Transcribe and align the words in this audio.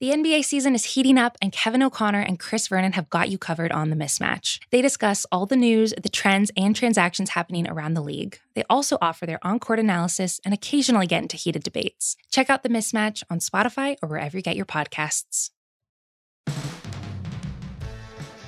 The 0.00 0.12
NBA 0.12 0.46
season 0.46 0.74
is 0.74 0.94
heating 0.94 1.18
up, 1.18 1.36
and 1.42 1.52
Kevin 1.52 1.82
O'Connor 1.82 2.22
and 2.22 2.38
Chris 2.38 2.68
Vernon 2.68 2.92
have 2.92 3.10
got 3.10 3.28
you 3.28 3.36
covered 3.36 3.70
on 3.70 3.90
the 3.90 3.96
mismatch. 3.96 4.58
They 4.70 4.80
discuss 4.80 5.26
all 5.30 5.44
the 5.44 5.56
news, 5.56 5.92
the 6.02 6.08
trends, 6.08 6.50
and 6.56 6.74
transactions 6.74 7.28
happening 7.28 7.68
around 7.68 7.92
the 7.92 8.00
league. 8.00 8.38
They 8.54 8.64
also 8.70 8.96
offer 9.02 9.26
their 9.26 9.38
on 9.46 9.58
court 9.58 9.78
analysis 9.78 10.40
and 10.42 10.54
occasionally 10.54 11.06
get 11.06 11.20
into 11.20 11.36
heated 11.36 11.62
debates. 11.62 12.16
Check 12.30 12.48
out 12.48 12.62
the 12.62 12.70
mismatch 12.70 13.22
on 13.28 13.40
Spotify 13.40 13.96
or 14.00 14.08
wherever 14.08 14.38
you 14.38 14.42
get 14.42 14.56
your 14.56 14.64
podcasts. 14.64 15.50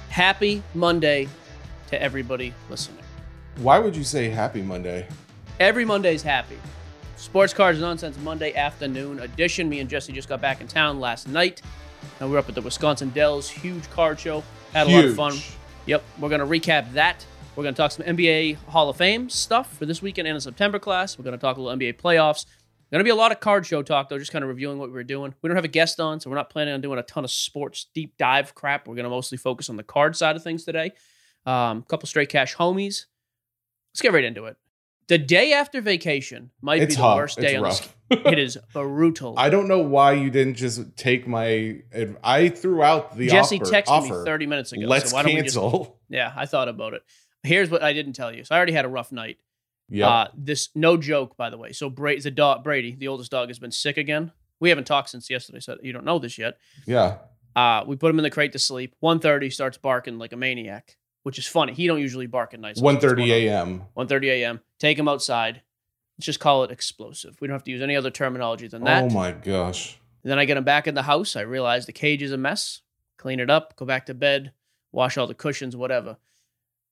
Happy 0.08 0.62
Monday 0.74 1.28
to 1.88 2.00
everybody 2.00 2.54
listening. 2.70 3.04
Why 3.58 3.78
would 3.78 3.94
you 3.94 4.04
say 4.04 4.30
happy 4.30 4.62
Monday? 4.62 5.06
Every 5.60 5.84
Monday's 5.84 6.22
happy. 6.22 6.56
Sports 7.22 7.54
Cards 7.54 7.78
Nonsense 7.78 8.18
Monday 8.18 8.52
afternoon 8.52 9.20
edition. 9.20 9.68
Me 9.68 9.78
and 9.78 9.88
Jesse 9.88 10.12
just 10.12 10.28
got 10.28 10.40
back 10.40 10.60
in 10.60 10.66
town 10.66 10.98
last 10.98 11.28
night. 11.28 11.62
And 12.18 12.28
we 12.28 12.34
are 12.34 12.40
up 12.40 12.48
at 12.48 12.56
the 12.56 12.60
Wisconsin 12.60 13.10
Dells, 13.10 13.48
huge 13.48 13.88
card 13.90 14.18
show. 14.18 14.42
Had 14.72 14.88
a 14.88 14.90
lot 14.90 15.04
of 15.04 15.14
fun. 15.14 15.38
Yep, 15.86 16.02
we're 16.18 16.28
going 16.28 16.40
to 16.40 16.46
recap 16.46 16.92
that. 16.94 17.24
We're 17.54 17.62
going 17.62 17.74
to 17.74 17.80
talk 17.80 17.92
some 17.92 18.04
NBA 18.04 18.56
Hall 18.66 18.88
of 18.88 18.96
Fame 18.96 19.30
stuff 19.30 19.72
for 19.78 19.86
this 19.86 20.02
weekend 20.02 20.26
and 20.26 20.36
a 20.36 20.40
September 20.40 20.80
class. 20.80 21.16
We're 21.16 21.22
going 21.22 21.38
to 21.38 21.40
talk 21.40 21.58
a 21.58 21.60
little 21.60 21.78
NBA 21.78 22.00
playoffs. 22.00 22.44
Going 22.90 22.98
to 22.98 23.04
be 23.04 23.10
a 23.10 23.14
lot 23.14 23.30
of 23.30 23.38
card 23.38 23.64
show 23.66 23.84
talk, 23.84 24.08
though, 24.08 24.18
just 24.18 24.32
kind 24.32 24.42
of 24.42 24.48
reviewing 24.48 24.78
what 24.78 24.88
we 24.88 24.94
were 24.94 25.04
doing. 25.04 25.32
We 25.42 25.48
don't 25.48 25.56
have 25.56 25.64
a 25.64 25.68
guest 25.68 26.00
on, 26.00 26.18
so 26.18 26.28
we're 26.28 26.36
not 26.36 26.50
planning 26.50 26.74
on 26.74 26.80
doing 26.80 26.98
a 26.98 27.04
ton 27.04 27.22
of 27.22 27.30
sports 27.30 27.86
deep 27.94 28.18
dive 28.18 28.56
crap. 28.56 28.88
We're 28.88 28.96
going 28.96 29.04
to 29.04 29.10
mostly 29.10 29.38
focus 29.38 29.70
on 29.70 29.76
the 29.76 29.84
card 29.84 30.16
side 30.16 30.34
of 30.34 30.42
things 30.42 30.64
today. 30.64 30.90
A 31.46 31.50
um, 31.50 31.82
couple 31.84 32.08
straight 32.08 32.30
cash 32.30 32.56
homies. 32.56 33.06
Let's 33.92 34.00
get 34.00 34.12
right 34.12 34.24
into 34.24 34.46
it. 34.46 34.56
The 35.08 35.18
day 35.18 35.52
after 35.52 35.80
vacation 35.80 36.50
might 36.62 36.82
It's 36.82 36.94
be 36.94 36.96
the 36.96 37.02
hot. 37.02 37.16
worst 37.16 37.38
day 37.38 37.56
It's 37.56 37.80
on 37.80 37.88
the. 38.08 38.28
It 38.32 38.38
is 38.38 38.56
brutal. 38.72 39.34
I 39.36 39.48
don't 39.50 39.68
know 39.68 39.80
why 39.80 40.12
you 40.12 40.30
didn't 40.30 40.54
just 40.54 40.96
take 40.96 41.26
my. 41.26 41.80
I 42.22 42.48
threw 42.50 42.82
out 42.82 43.16
the 43.16 43.28
Jesse 43.28 43.60
offer. 43.60 43.70
texted 43.72 43.88
offer. 43.88 44.18
me 44.20 44.24
30 44.24 44.46
minutes 44.46 44.72
ago. 44.72 44.86
Let's 44.86 45.10
so 45.10 45.16
why 45.16 45.22
don't 45.24 45.34
we 45.34 45.42
just 45.42 45.56
cancel. 45.56 45.98
Yeah, 46.08 46.30
I 46.36 46.44
thought 46.46 46.68
about 46.68 46.92
it. 46.92 47.02
Here's 47.42 47.70
what 47.70 47.82
I 47.82 47.92
didn't 47.94 48.12
tell 48.12 48.34
you. 48.34 48.44
So 48.44 48.54
I 48.54 48.58
already 48.58 48.72
had 48.74 48.84
a 48.84 48.88
rough 48.88 49.12
night. 49.12 49.38
Yep. 49.88 50.08
Uh, 50.08 50.26
this 50.36 50.68
no 50.74 50.96
joke, 50.98 51.36
by 51.38 51.48
the 51.50 51.56
way. 51.58 51.72
So 51.72 51.88
Bra- 51.90 52.20
the 52.22 52.30
dog 52.30 52.62
Brady, 52.64 52.94
the 52.94 53.08
oldest 53.08 53.30
dog, 53.30 53.48
has 53.48 53.58
been 53.58 53.72
sick 53.72 53.96
again. 53.96 54.30
We 54.60 54.68
haven't 54.68 54.86
talked 54.86 55.08
since 55.10 55.28
yesterday, 55.30 55.60
so 55.60 55.76
you 55.82 55.92
don't 55.92 56.04
know 56.04 56.18
this 56.18 56.38
yet. 56.38 56.56
yeah. 56.86 57.16
Uh, 57.54 57.84
we 57.86 57.96
put 57.96 58.08
him 58.10 58.18
in 58.18 58.22
the 58.22 58.30
crate 58.30 58.52
to 58.52 58.58
sleep. 58.58 58.94
1.30, 59.02 59.52
starts 59.52 59.76
barking 59.76 60.18
like 60.18 60.32
a 60.32 60.36
maniac, 60.38 60.96
which 61.22 61.38
is 61.38 61.46
funny. 61.46 61.72
He 61.72 61.86
don't 61.86 62.00
usually 62.00 62.26
bark 62.26 62.54
at 62.54 62.60
night. 62.60 62.76
so 62.76 62.82
One 62.82 62.98
thirty 62.98 63.26
going 63.28 63.48
on? 63.48 63.68
a.m. 63.68 63.82
1.30 63.96 64.24
a.m. 64.28 64.60
Take 64.78 64.98
him 64.98 65.08
outside. 65.08 65.62
Let's 66.18 66.26
just 66.26 66.40
call 66.40 66.64
it 66.64 66.70
explosive. 66.70 67.36
We 67.40 67.48
don't 67.48 67.54
have 67.54 67.64
to 67.64 67.70
use 67.70 67.82
any 67.82 67.96
other 67.96 68.10
terminology 68.10 68.68
than 68.68 68.84
that. 68.84 69.04
Oh 69.04 69.10
my 69.10 69.32
gosh. 69.32 69.98
Then 70.22 70.38
I 70.38 70.44
get 70.44 70.56
him 70.56 70.64
back 70.64 70.86
in 70.86 70.94
the 70.94 71.02
house. 71.02 71.34
I 71.36 71.40
realize 71.40 71.86
the 71.86 71.92
cage 71.92 72.22
is 72.22 72.32
a 72.32 72.36
mess. 72.36 72.82
Clean 73.16 73.40
it 73.40 73.50
up, 73.50 73.76
go 73.76 73.84
back 73.86 74.06
to 74.06 74.14
bed, 74.14 74.52
wash 74.92 75.16
all 75.16 75.26
the 75.26 75.34
cushions, 75.34 75.76
whatever. 75.76 76.16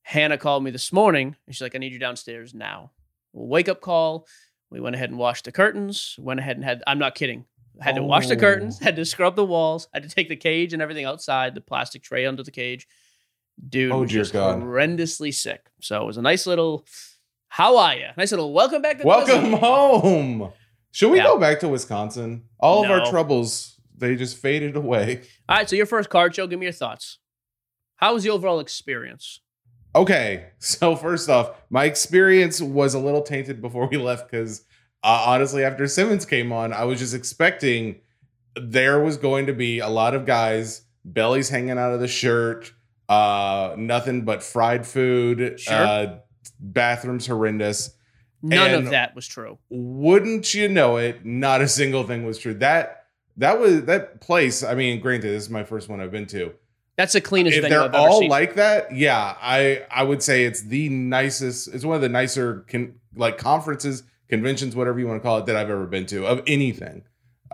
Hannah 0.03 0.39
called 0.39 0.65
me 0.65 0.71
this 0.71 0.93
morning 0.93 1.37
and 1.47 1.55
she's 1.55 1.61
like, 1.63 1.75
I 1.75 1.79
need 1.79 1.93
you 1.93 1.99
downstairs 1.99 2.55
now. 2.55 2.93
Well, 3.33 3.47
wake 3.49 3.69
up 3.69 3.81
call. 3.81 4.27
We 4.71 4.81
went 4.81 4.97
ahead 4.97 5.11
and 5.11 5.19
washed 5.19 5.45
the 5.45 5.53
curtains. 5.53 6.17
Went 6.19 6.41
ahead 6.41 6.57
and 6.57 6.65
had, 6.65 6.83
I'm 6.87 6.99
not 6.99 7.15
kidding. 7.15 7.45
Had 7.81 7.97
to 7.97 8.03
wash 8.03 8.27
the 8.29 8.37
oh. 8.37 8.41
curtains, 8.41 8.79
Oh. 8.81 8.85
had 8.85 8.97
to 8.97 9.05
scrub 9.05 9.37
the 9.37 9.45
walls, 9.45 9.89
had 9.95 10.03
to 10.03 10.09
take 10.09 10.29
the 10.29 10.37
cage 10.37 10.73
and 10.73 10.83
everything 10.83 11.05
outside, 11.05 11.55
the 11.55 11.61
plastic 11.61 12.03
tray 12.03 12.27
under 12.27 12.43
the 12.43 12.51
cage. 12.51 12.87
Dude, 13.69 13.93
Oh, 13.93 14.05
dear 14.05 14.21
just 14.21 14.33
God. 14.33 14.61
horrendously 14.61 15.33
sick. 15.35 15.61
So 15.81 16.03
it 16.03 16.07
was 16.07 16.17
a 16.17 16.23
nice 16.23 16.47
little, 16.47 16.85
how 17.49 17.77
are 17.77 17.95
you? 17.95 18.07
Nice 18.17 18.31
little 18.33 18.53
welcome 18.53 18.83
back 18.83 18.99
to 18.99 19.07
Welcome 19.07 19.53
home. 19.55 20.53
Should 20.93 21.11
we 21.11 21.19
Yeah. 21.19 21.25
go 21.25 21.39
back 21.39 21.61
to 21.61 21.69
Wisconsin? 21.69 22.45
All 22.59 22.85
of 22.85 22.91
our 22.91 23.09
troubles, 23.11 23.79
they 23.97 24.17
just 24.17 24.39
faded 24.39 24.77
away. 24.77 25.23
All 25.49 25.57
right, 25.59 25.69
so 25.69 25.77
your 25.77 25.87
first 25.87 26.09
card 26.11 26.35
show, 26.35 26.47
give 26.47 26.59
me 26.59 26.67
your 26.67 26.73
thoughts. 26.73 27.19
How 27.97 28.15
was 28.15 28.23
the 28.25 28.31
overall 28.31 28.61
experience? 28.61 29.41
Okay, 29.95 30.47
so 30.59 30.97
first 30.97 31.29
off, 31.29 31.51
my 31.69 31.85
experience 31.85 32.61
was 32.61 32.95
a 32.95 32.99
little 32.99 33.23
tainted 33.23 33.61
before 33.61 33.87
we 33.89 33.97
left 33.99 34.31
because 34.31 34.65
uh, 35.03 35.25
honestly, 35.27 35.65
after 35.65 35.87
Simmons 35.87 36.27
came 36.27 36.53
on, 36.53 36.73
I 36.73 36.85
was 36.85 36.99
just 36.99 37.15
expecting 37.15 38.01
there 38.61 39.01
was 39.03 39.17
going 39.17 39.47
to 39.47 39.53
be 39.55 39.79
a 39.79 39.89
lot 39.89 40.15
of 40.15 40.27
guys, 40.27 40.83
bellies 41.05 41.49
hanging 41.49 41.79
out 41.79 41.93
of 41.95 42.01
the 42.01 42.09
shirt, 42.09 42.73
uh, 43.11 43.75
nothing 43.77 44.23
but 44.25 44.43
fried 44.43 44.87
food, 44.87 45.59
Sure. 45.61 45.75
uh, 45.75 46.17
bathrooms 46.59 47.27
horrendous. 47.27 47.95
None 48.43 48.71
And- 48.71 48.85
of 48.87 48.91
that 48.91 49.15
was 49.15 49.27
true. 49.27 49.59
Wouldn't 49.69 50.55
you 50.55 50.69
know 50.69 50.97
it? 50.97 51.25
Not 51.27 51.61
a 51.61 51.69
single 51.69 52.05
thing 52.05 52.25
was 52.25 52.39
true. 52.39 52.55
That 52.55 53.05
that 53.37 53.59
was 53.61 53.83
that 53.85 54.21
place. 54.21 54.63
I 54.63 54.75
mean, 54.75 55.01
granted, 55.01 55.29
this 55.31 55.45
is 55.45 55.51
my 55.51 55.65
first 55.65 55.89
one 55.89 56.01
I've 56.01 56.11
been 56.11 56.27
to. 56.29 56.53
That's 56.97 57.13
the 57.15 57.21
cleanest 57.21 57.57
if 57.57 57.63
venue 57.63 57.77
they're 57.79 57.85
I've 57.87 57.95
ever 57.95 58.09
all 58.09 58.29
like 58.29 58.55
that, 58.55 58.95
yeah, 58.95 59.35
I 59.41 59.83
I 59.91 60.03
would 60.03 60.23
say 60.23 60.45
it's 60.45 60.63
the 60.63 60.89
nicest. 60.89 61.69
It's 61.75 61.85
one 61.85 61.97
of 61.97 62.03
the 62.03 62.09
nicer 62.09 62.65
con, 62.69 62.95
like 63.15 63.39
conferences, 63.39 64.03
conventions, 64.29 64.77
whatever 64.77 64.99
you 65.01 65.07
want 65.07 65.21
to 65.21 65.27
call 65.27 65.39
it, 65.39 65.47
that 65.47 65.57
I've 65.57 65.71
ever 65.71 65.87
been 65.87 66.07
to 66.07 66.27
of 66.27 66.43
anything. 66.47 67.05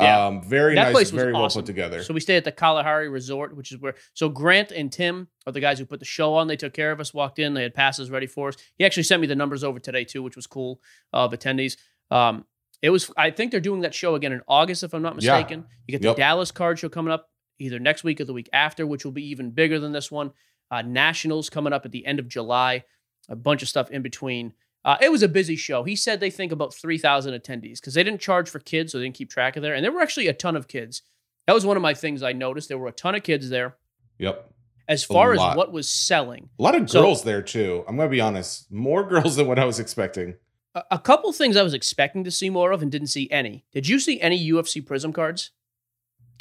Yeah. 0.00 0.26
Um, 0.26 0.42
very 0.42 0.74
that 0.74 0.84
nice, 0.84 0.92
place 0.92 1.12
was 1.12 1.20
very 1.22 1.32
well 1.32 1.44
awesome. 1.44 1.62
put 1.62 1.66
together. 1.66 2.02
So 2.02 2.12
we 2.12 2.20
stayed 2.20 2.36
at 2.36 2.44
the 2.44 2.52
Kalahari 2.52 3.08
Resort, 3.08 3.56
which 3.56 3.72
is 3.72 3.78
where. 3.80 3.94
So 4.14 4.28
Grant 4.28 4.70
and 4.72 4.92
Tim 4.92 5.28
are 5.46 5.52
the 5.52 5.60
guys 5.60 5.78
who 5.78 5.86
put 5.86 6.00
the 6.00 6.04
show 6.04 6.34
on. 6.34 6.48
They 6.48 6.56
took 6.56 6.74
care 6.74 6.92
of 6.92 7.00
us. 7.00 7.14
Walked 7.14 7.38
in. 7.38 7.54
They 7.54 7.62
had 7.62 7.74
passes 7.74 8.10
ready 8.10 8.26
for 8.26 8.48
us. 8.48 8.56
He 8.76 8.84
actually 8.84 9.04
sent 9.04 9.20
me 9.20 9.26
the 9.26 9.34
numbers 9.36 9.64
over 9.64 9.78
today 9.78 10.04
too, 10.04 10.22
which 10.22 10.36
was 10.36 10.46
cool 10.46 10.80
of 11.12 11.32
attendees. 11.32 11.76
Um, 12.10 12.44
it 12.82 12.90
was. 12.90 13.10
I 13.16 13.30
think 13.30 13.50
they're 13.52 13.60
doing 13.60 13.80
that 13.80 13.94
show 13.94 14.14
again 14.16 14.32
in 14.32 14.42
August, 14.46 14.82
if 14.82 14.92
I'm 14.92 15.02
not 15.02 15.16
mistaken. 15.16 15.60
Yeah. 15.60 15.74
You 15.86 15.92
get 15.92 16.02
the 16.02 16.08
Yep. 16.08 16.16
Dallas 16.16 16.50
card 16.50 16.78
show 16.78 16.88
coming 16.90 17.12
up 17.12 17.30
either 17.58 17.78
next 17.78 18.04
week 18.04 18.20
or 18.20 18.24
the 18.26 18.34
week 18.34 18.50
after, 18.52 18.86
which 18.86 19.04
will 19.04 19.12
be 19.12 19.30
even 19.30 19.50
bigger 19.50 19.78
than 19.78 19.92
this 19.92 20.10
one. 20.10 20.32
Uh, 20.70 20.82
Nationals 20.82 21.48
coming 21.48 21.72
up 21.72 21.86
at 21.86 21.92
the 21.92 22.04
end 22.04 22.18
of 22.18 22.28
July. 22.28 22.84
A 23.28 23.34
bunch 23.36 23.62
of 23.62 23.68
stuff 23.68 23.90
in 23.90 24.02
between. 24.02 24.52
Uh, 24.86 24.96
it 25.00 25.10
was 25.10 25.22
a 25.24 25.28
busy 25.28 25.56
show. 25.56 25.82
He 25.82 25.96
said 25.96 26.20
they 26.20 26.30
think 26.30 26.52
about 26.52 26.72
3,000 26.72 27.34
attendees 27.34 27.80
because 27.80 27.94
they 27.94 28.04
didn't 28.04 28.20
charge 28.20 28.48
for 28.48 28.60
kids, 28.60 28.92
so 28.92 28.98
they 28.98 29.04
didn't 29.04 29.16
keep 29.16 29.28
track 29.28 29.56
of 29.56 29.62
there. 29.62 29.74
And 29.74 29.84
there 29.84 29.90
were 29.90 30.00
actually 30.00 30.28
a 30.28 30.32
ton 30.32 30.54
of 30.56 30.68
kids. 30.68 31.02
That 31.48 31.54
was 31.54 31.66
one 31.66 31.76
of 31.76 31.82
my 31.82 31.92
things 31.92 32.22
I 32.22 32.32
noticed. 32.32 32.68
There 32.68 32.78
were 32.78 32.86
a 32.86 32.92
ton 32.92 33.16
of 33.16 33.24
kids 33.24 33.50
there. 33.50 33.76
yep, 34.18 34.48
As 34.88 35.02
far 35.02 35.32
as 35.32 35.38
what 35.56 35.72
was 35.72 35.88
selling, 35.90 36.48
a 36.58 36.62
lot 36.62 36.76
of 36.76 36.88
So- 36.88 37.02
girls 37.02 37.24
there 37.24 37.42
too. 37.42 37.84
I'm 37.88 37.96
gonna 37.96 38.08
be 38.08 38.20
honest, 38.20 38.70
more 38.72 39.02
girls 39.08 39.34
than 39.36 39.48
what 39.48 39.58
I 39.58 39.64
was 39.64 39.80
expecting. 39.80 40.36
a, 40.76 40.84
a 40.92 40.98
couple 41.00 41.32
things 41.32 41.56
I 41.56 41.62
was 41.64 41.74
expecting 41.74 42.22
to 42.22 42.30
see 42.30 42.48
more 42.48 42.70
of 42.70 42.80
and 42.80 42.90
didn't 42.92 43.08
see 43.08 43.28
any. 43.30 43.64
Did 43.72 43.88
you 43.88 43.98
see 43.98 44.20
any 44.20 44.38
UFC 44.52 44.80
Prizm 44.84 45.12
cards? 45.12 45.50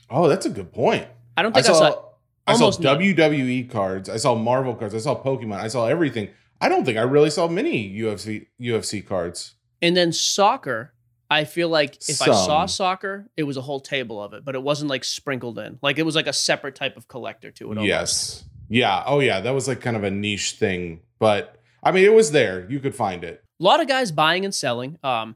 Oh, 0.09 0.27
that's 0.27 0.45
a 0.45 0.49
good 0.51 0.71
point. 0.71 1.07
I 1.35 1.41
don't 1.41 1.51
think 1.53 1.65
I, 1.65 1.69
saw, 1.69 1.79
saw. 1.79 2.01
I 2.45 2.53
saw 2.53 2.65
almost 2.65 2.79
none. 2.79 2.99
WWE 2.99 3.69
cards. 3.71 4.07
I 4.07 4.17
saw 4.17 4.35
Marvel 4.35 4.75
cards. 4.75 4.93
I 4.93 4.99
saw 4.99 5.19
Pokemon. 5.19 5.57
I 5.57 5.67
saw 5.67 5.87
everything. 5.87 6.29
I 6.61 6.69
don't 6.69 6.85
think 6.85 6.97
I 6.97 7.01
really 7.01 7.29
saw 7.29 7.47
many 7.47 7.93
UFC 7.97 8.47
UFC 8.61 9.05
cards. 9.05 9.55
And 9.81 9.95
then 9.95 10.11
soccer, 10.13 10.93
I 11.29 11.43
feel 11.43 11.69
like 11.69 11.95
if 12.07 12.21
I 12.21 12.27
saw 12.27 12.65
soccer, 12.65 13.29
it 13.35 13.43
was 13.43 13.57
a 13.57 13.61
whole 13.61 13.79
table 13.79 14.21
of 14.21 14.33
it, 14.33 14.45
but 14.45 14.55
it 14.55 14.63
wasn't 14.63 14.89
like 14.89 15.03
sprinkled 15.03 15.59
in. 15.59 15.79
Like 15.81 15.99
it 15.99 16.03
was 16.03 16.15
like 16.15 16.27
a 16.27 16.33
separate 16.33 16.75
type 16.75 16.97
of 16.97 17.07
collector 17.07 17.51
to 17.51 17.65
it. 17.65 17.77
almost. 17.77 17.87
Yes. 17.87 18.43
Yeah. 18.69 19.03
Oh, 19.05 19.19
yeah. 19.19 19.41
That 19.41 19.51
was 19.51 19.67
like 19.67 19.81
kind 19.81 19.95
of 19.97 20.03
a 20.03 20.11
niche 20.11 20.53
thing, 20.53 21.01
but 21.19 21.57
I 21.83 21.91
mean, 21.91 22.03
it 22.05 22.13
was 22.13 22.31
there. 22.31 22.65
You 22.69 22.79
could 22.79 22.95
find 22.95 23.23
it. 23.23 23.43
a 23.59 23.63
lot 23.63 23.79
of 23.81 23.87
guys 23.87 24.11
buying 24.11 24.43
and 24.43 24.53
selling. 24.55 24.97
Um, 25.03 25.35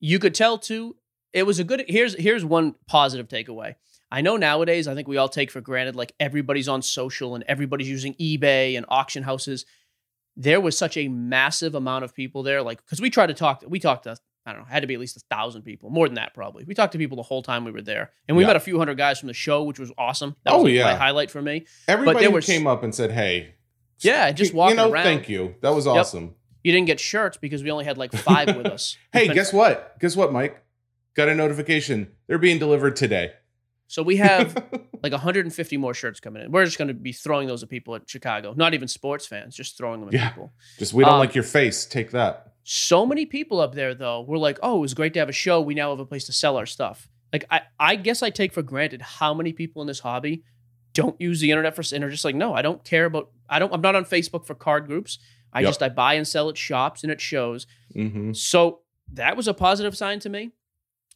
you 0.00 0.18
could 0.18 0.34
tell 0.34 0.58
too. 0.58 0.96
It 1.32 1.42
was 1.42 1.58
a 1.58 1.64
good. 1.64 1.84
Here's 1.88 2.14
here's 2.14 2.44
one 2.44 2.74
positive 2.86 3.28
takeaway. 3.28 3.74
I 4.10 4.20
know 4.22 4.36
nowadays, 4.36 4.88
I 4.88 4.94
think 4.94 5.08
we 5.08 5.18
all 5.18 5.28
take 5.28 5.50
for 5.50 5.60
granted 5.60 5.94
like 5.96 6.14
everybody's 6.18 6.68
on 6.68 6.82
social 6.82 7.34
and 7.34 7.44
everybody's 7.46 7.88
using 7.88 8.14
eBay 8.14 8.76
and 8.76 8.86
auction 8.88 9.22
houses. 9.22 9.66
There 10.40 10.60
was 10.60 10.78
such 10.78 10.96
a 10.96 11.08
massive 11.08 11.74
amount 11.74 12.04
of 12.04 12.14
people 12.14 12.42
there, 12.44 12.62
like 12.62 12.82
because 12.84 13.00
we 13.00 13.10
tried 13.10 13.26
to 13.26 13.34
talk. 13.34 13.64
We 13.66 13.80
talked 13.80 14.04
to 14.04 14.16
I 14.46 14.52
don't 14.52 14.62
know, 14.62 14.66
had 14.68 14.80
to 14.80 14.86
be 14.86 14.94
at 14.94 15.00
least 15.00 15.16
a 15.18 15.20
thousand 15.28 15.60
people, 15.62 15.90
more 15.90 16.08
than 16.08 16.14
that 16.14 16.32
probably. 16.32 16.64
We 16.64 16.72
talked 16.74 16.92
to 16.92 16.98
people 16.98 17.16
the 17.16 17.22
whole 17.22 17.42
time 17.42 17.64
we 17.66 17.70
were 17.72 17.82
there, 17.82 18.12
and 18.28 18.36
we 18.36 18.44
Yeah. 18.44 18.46
met 18.46 18.56
a 18.56 18.60
few 18.60 18.78
hundred 18.78 18.96
guys 18.96 19.18
from 19.18 19.26
the 19.26 19.34
show, 19.34 19.62
which 19.64 19.78
was 19.78 19.92
awesome. 19.98 20.36
That 20.44 20.54
oh, 20.54 20.62
was 20.62 20.72
Oh, 20.72 20.82
my 20.84 20.90
yeah. 20.92 20.96
highlight 20.96 21.30
for 21.30 21.42
me. 21.42 21.66
Everybody 21.86 22.24
who 22.24 22.30
was- 22.30 22.46
came 22.46 22.66
up 22.66 22.82
and 22.82 22.94
said, 22.94 23.10
"Hey, 23.12 23.56
Yeah, 24.00 24.30
just 24.32 24.52
you 24.52 24.56
walking 24.58 24.76
know, 24.76 24.90
around. 24.90 25.02
thank 25.04 25.28
you. 25.28 25.56
That 25.60 25.74
was 25.74 25.86
awesome." 25.86 26.34
You 26.64 26.72
didn't 26.72 26.86
get 26.86 26.98
shirts 27.00 27.36
because 27.36 27.62
we 27.62 27.70
only 27.70 27.84
had 27.84 27.98
like 27.98 28.12
five 28.12 28.56
with 28.56 28.66
us. 28.78 28.96
Hey, 29.12 29.28
guess 29.28 29.52
what? 29.52 29.98
Guess 30.00 30.16
what, 30.16 30.32
Mike? 30.32 30.62
Got 31.14 31.28
a 31.28 31.34
notification. 31.34 32.12
They're 32.26 32.38
being 32.38 32.58
delivered 32.58 32.94
today. 32.96 33.32
So 33.88 34.02
we 34.02 34.16
have 34.18 34.54
like 35.02 35.12
150 35.12 35.76
more 35.78 35.94
shirts 35.94 36.20
coming 36.20 36.42
in. 36.44 36.52
We're 36.52 36.64
just 36.64 36.78
going 36.78 36.88
to 36.88 36.94
be 36.94 37.12
throwing 37.12 37.48
those 37.48 37.62
at 37.62 37.68
people 37.68 37.94
at 37.94 38.08
Chicago. 38.08 38.54
Not 38.56 38.74
even 38.74 38.86
sports 38.86 39.26
fans, 39.26 39.56
just 39.56 39.76
throwing 39.76 40.00
them 40.00 40.08
at 40.10 40.14
Yeah. 40.14 40.28
people. 40.28 40.52
Just 40.78 40.92
we 40.94 41.04
don't 41.04 41.14
Um, 41.14 41.18
like 41.18 41.34
your 41.34 41.44
face. 41.44 41.84
Take 41.86 42.10
that. 42.12 42.52
So 42.64 43.06
many 43.06 43.24
people 43.26 43.60
up 43.60 43.74
there, 43.74 43.94
though, 43.94 44.20
were 44.22 44.36
like, 44.38 44.58
"Oh, 44.62 44.76
it 44.76 44.80
was 44.80 44.94
great 44.94 45.14
to 45.14 45.18
have 45.20 45.28
a 45.30 45.32
show. 45.32 45.60
We 45.60 45.74
now 45.74 45.90
have 45.90 46.00
a 46.00 46.06
place 46.06 46.26
to 46.26 46.32
sell 46.32 46.56
our 46.58 46.66
stuff." 46.66 47.08
Like, 47.32 47.44
I, 47.50 47.62
I 47.80 47.96
guess 47.96 48.22
I 48.22 48.28
take 48.30 48.52
for 48.52 48.62
granted 48.62 49.00
how 49.02 49.32
many 49.34 49.52
people 49.54 49.80
in 49.82 49.88
this 49.88 50.00
hobby 50.00 50.44
don't 50.92 51.18
use 51.20 51.40
the 51.40 51.50
internet 51.50 51.74
for 51.74 51.82
and 51.94 52.04
are 52.04 52.10
just 52.10 52.26
like, 52.26 52.34
"No, 52.34 52.52
I 52.52 52.60
don't 52.60 52.84
care 52.84 53.06
about. 53.06 53.30
I 53.48 53.58
don't. 53.58 53.72
I'm 53.72 53.80
not 53.80 53.94
on 53.94 54.04
Facebook 54.04 54.46
for 54.46 54.54
card 54.54 54.86
groups. 54.86 55.18
I 55.50 55.60
Yep. 55.60 55.68
just 55.70 55.82
I 55.82 55.88
buy 55.88 56.12
and 56.14 56.28
sell 56.28 56.50
at 56.50 56.58
shops 56.58 57.02
and 57.02 57.10
at 57.10 57.22
shows." 57.22 57.66
hmm 57.94 58.34
So 58.34 58.80
that 59.14 59.34
was 59.34 59.48
a 59.48 59.54
positive 59.54 59.96
sign 59.96 60.20
to 60.20 60.28
me. 60.28 60.50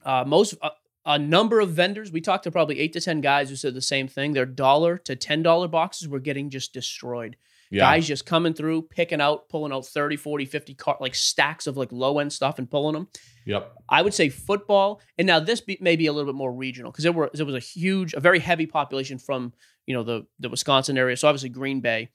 Uh, 0.02 0.24
most 0.26 0.54
uh, 0.62 0.70
a 1.04 1.18
number 1.18 1.60
of 1.60 1.70
vendors. 1.70 2.12
We 2.12 2.20
talked 2.20 2.44
to 2.44 2.50
probably 2.50 2.78
eight 2.78 2.92
to 2.92 3.00
10 3.00 3.20
guys 3.20 3.50
who 3.50 3.56
said 3.56 3.74
the 3.74 3.80
same 3.80 4.08
thing. 4.08 4.32
Their 4.32 4.46
dollar 4.46 4.98
to 4.98 5.16
$10 5.16 5.70
boxes 5.70 6.08
were 6.08 6.20
getting 6.20 6.50
just 6.50 6.72
destroyed. 6.72 7.36
Yeah. 7.70 7.80
Guys 7.80 8.06
just 8.06 8.26
coming 8.26 8.52
through, 8.52 8.82
picking 8.82 9.20
out, 9.20 9.48
pulling 9.48 9.72
out 9.72 9.86
30, 9.86 10.16
40, 10.16 10.44
50 10.44 10.74
car, 10.74 10.96
like 11.00 11.14
stacks 11.14 11.66
of 11.66 11.78
like 11.78 11.90
low 11.90 12.18
end 12.18 12.30
stuff 12.30 12.58
and 12.58 12.70
pulling 12.70 12.92
them. 12.92 13.08
Yep. 13.46 13.72
I 13.88 14.02
would 14.02 14.12
say 14.12 14.28
football. 14.28 15.00
And 15.16 15.26
now 15.26 15.40
this 15.40 15.62
be, 15.62 15.78
may 15.80 15.96
be 15.96 16.06
a 16.06 16.12
little 16.12 16.30
bit 16.30 16.36
more 16.36 16.52
regional 16.52 16.92
because 16.92 17.04
there 17.04 17.12
were 17.12 17.30
there 17.32 17.46
was 17.46 17.54
a 17.54 17.60
huge, 17.60 18.12
a 18.12 18.20
very 18.20 18.40
heavy 18.40 18.66
population 18.66 19.18
from, 19.18 19.54
you 19.86 19.94
know, 19.94 20.02
the 20.02 20.26
the 20.38 20.50
Wisconsin 20.50 20.98
area. 20.98 21.16
So 21.16 21.28
obviously 21.28 21.48
Green 21.48 21.80
Bay. 21.80 22.10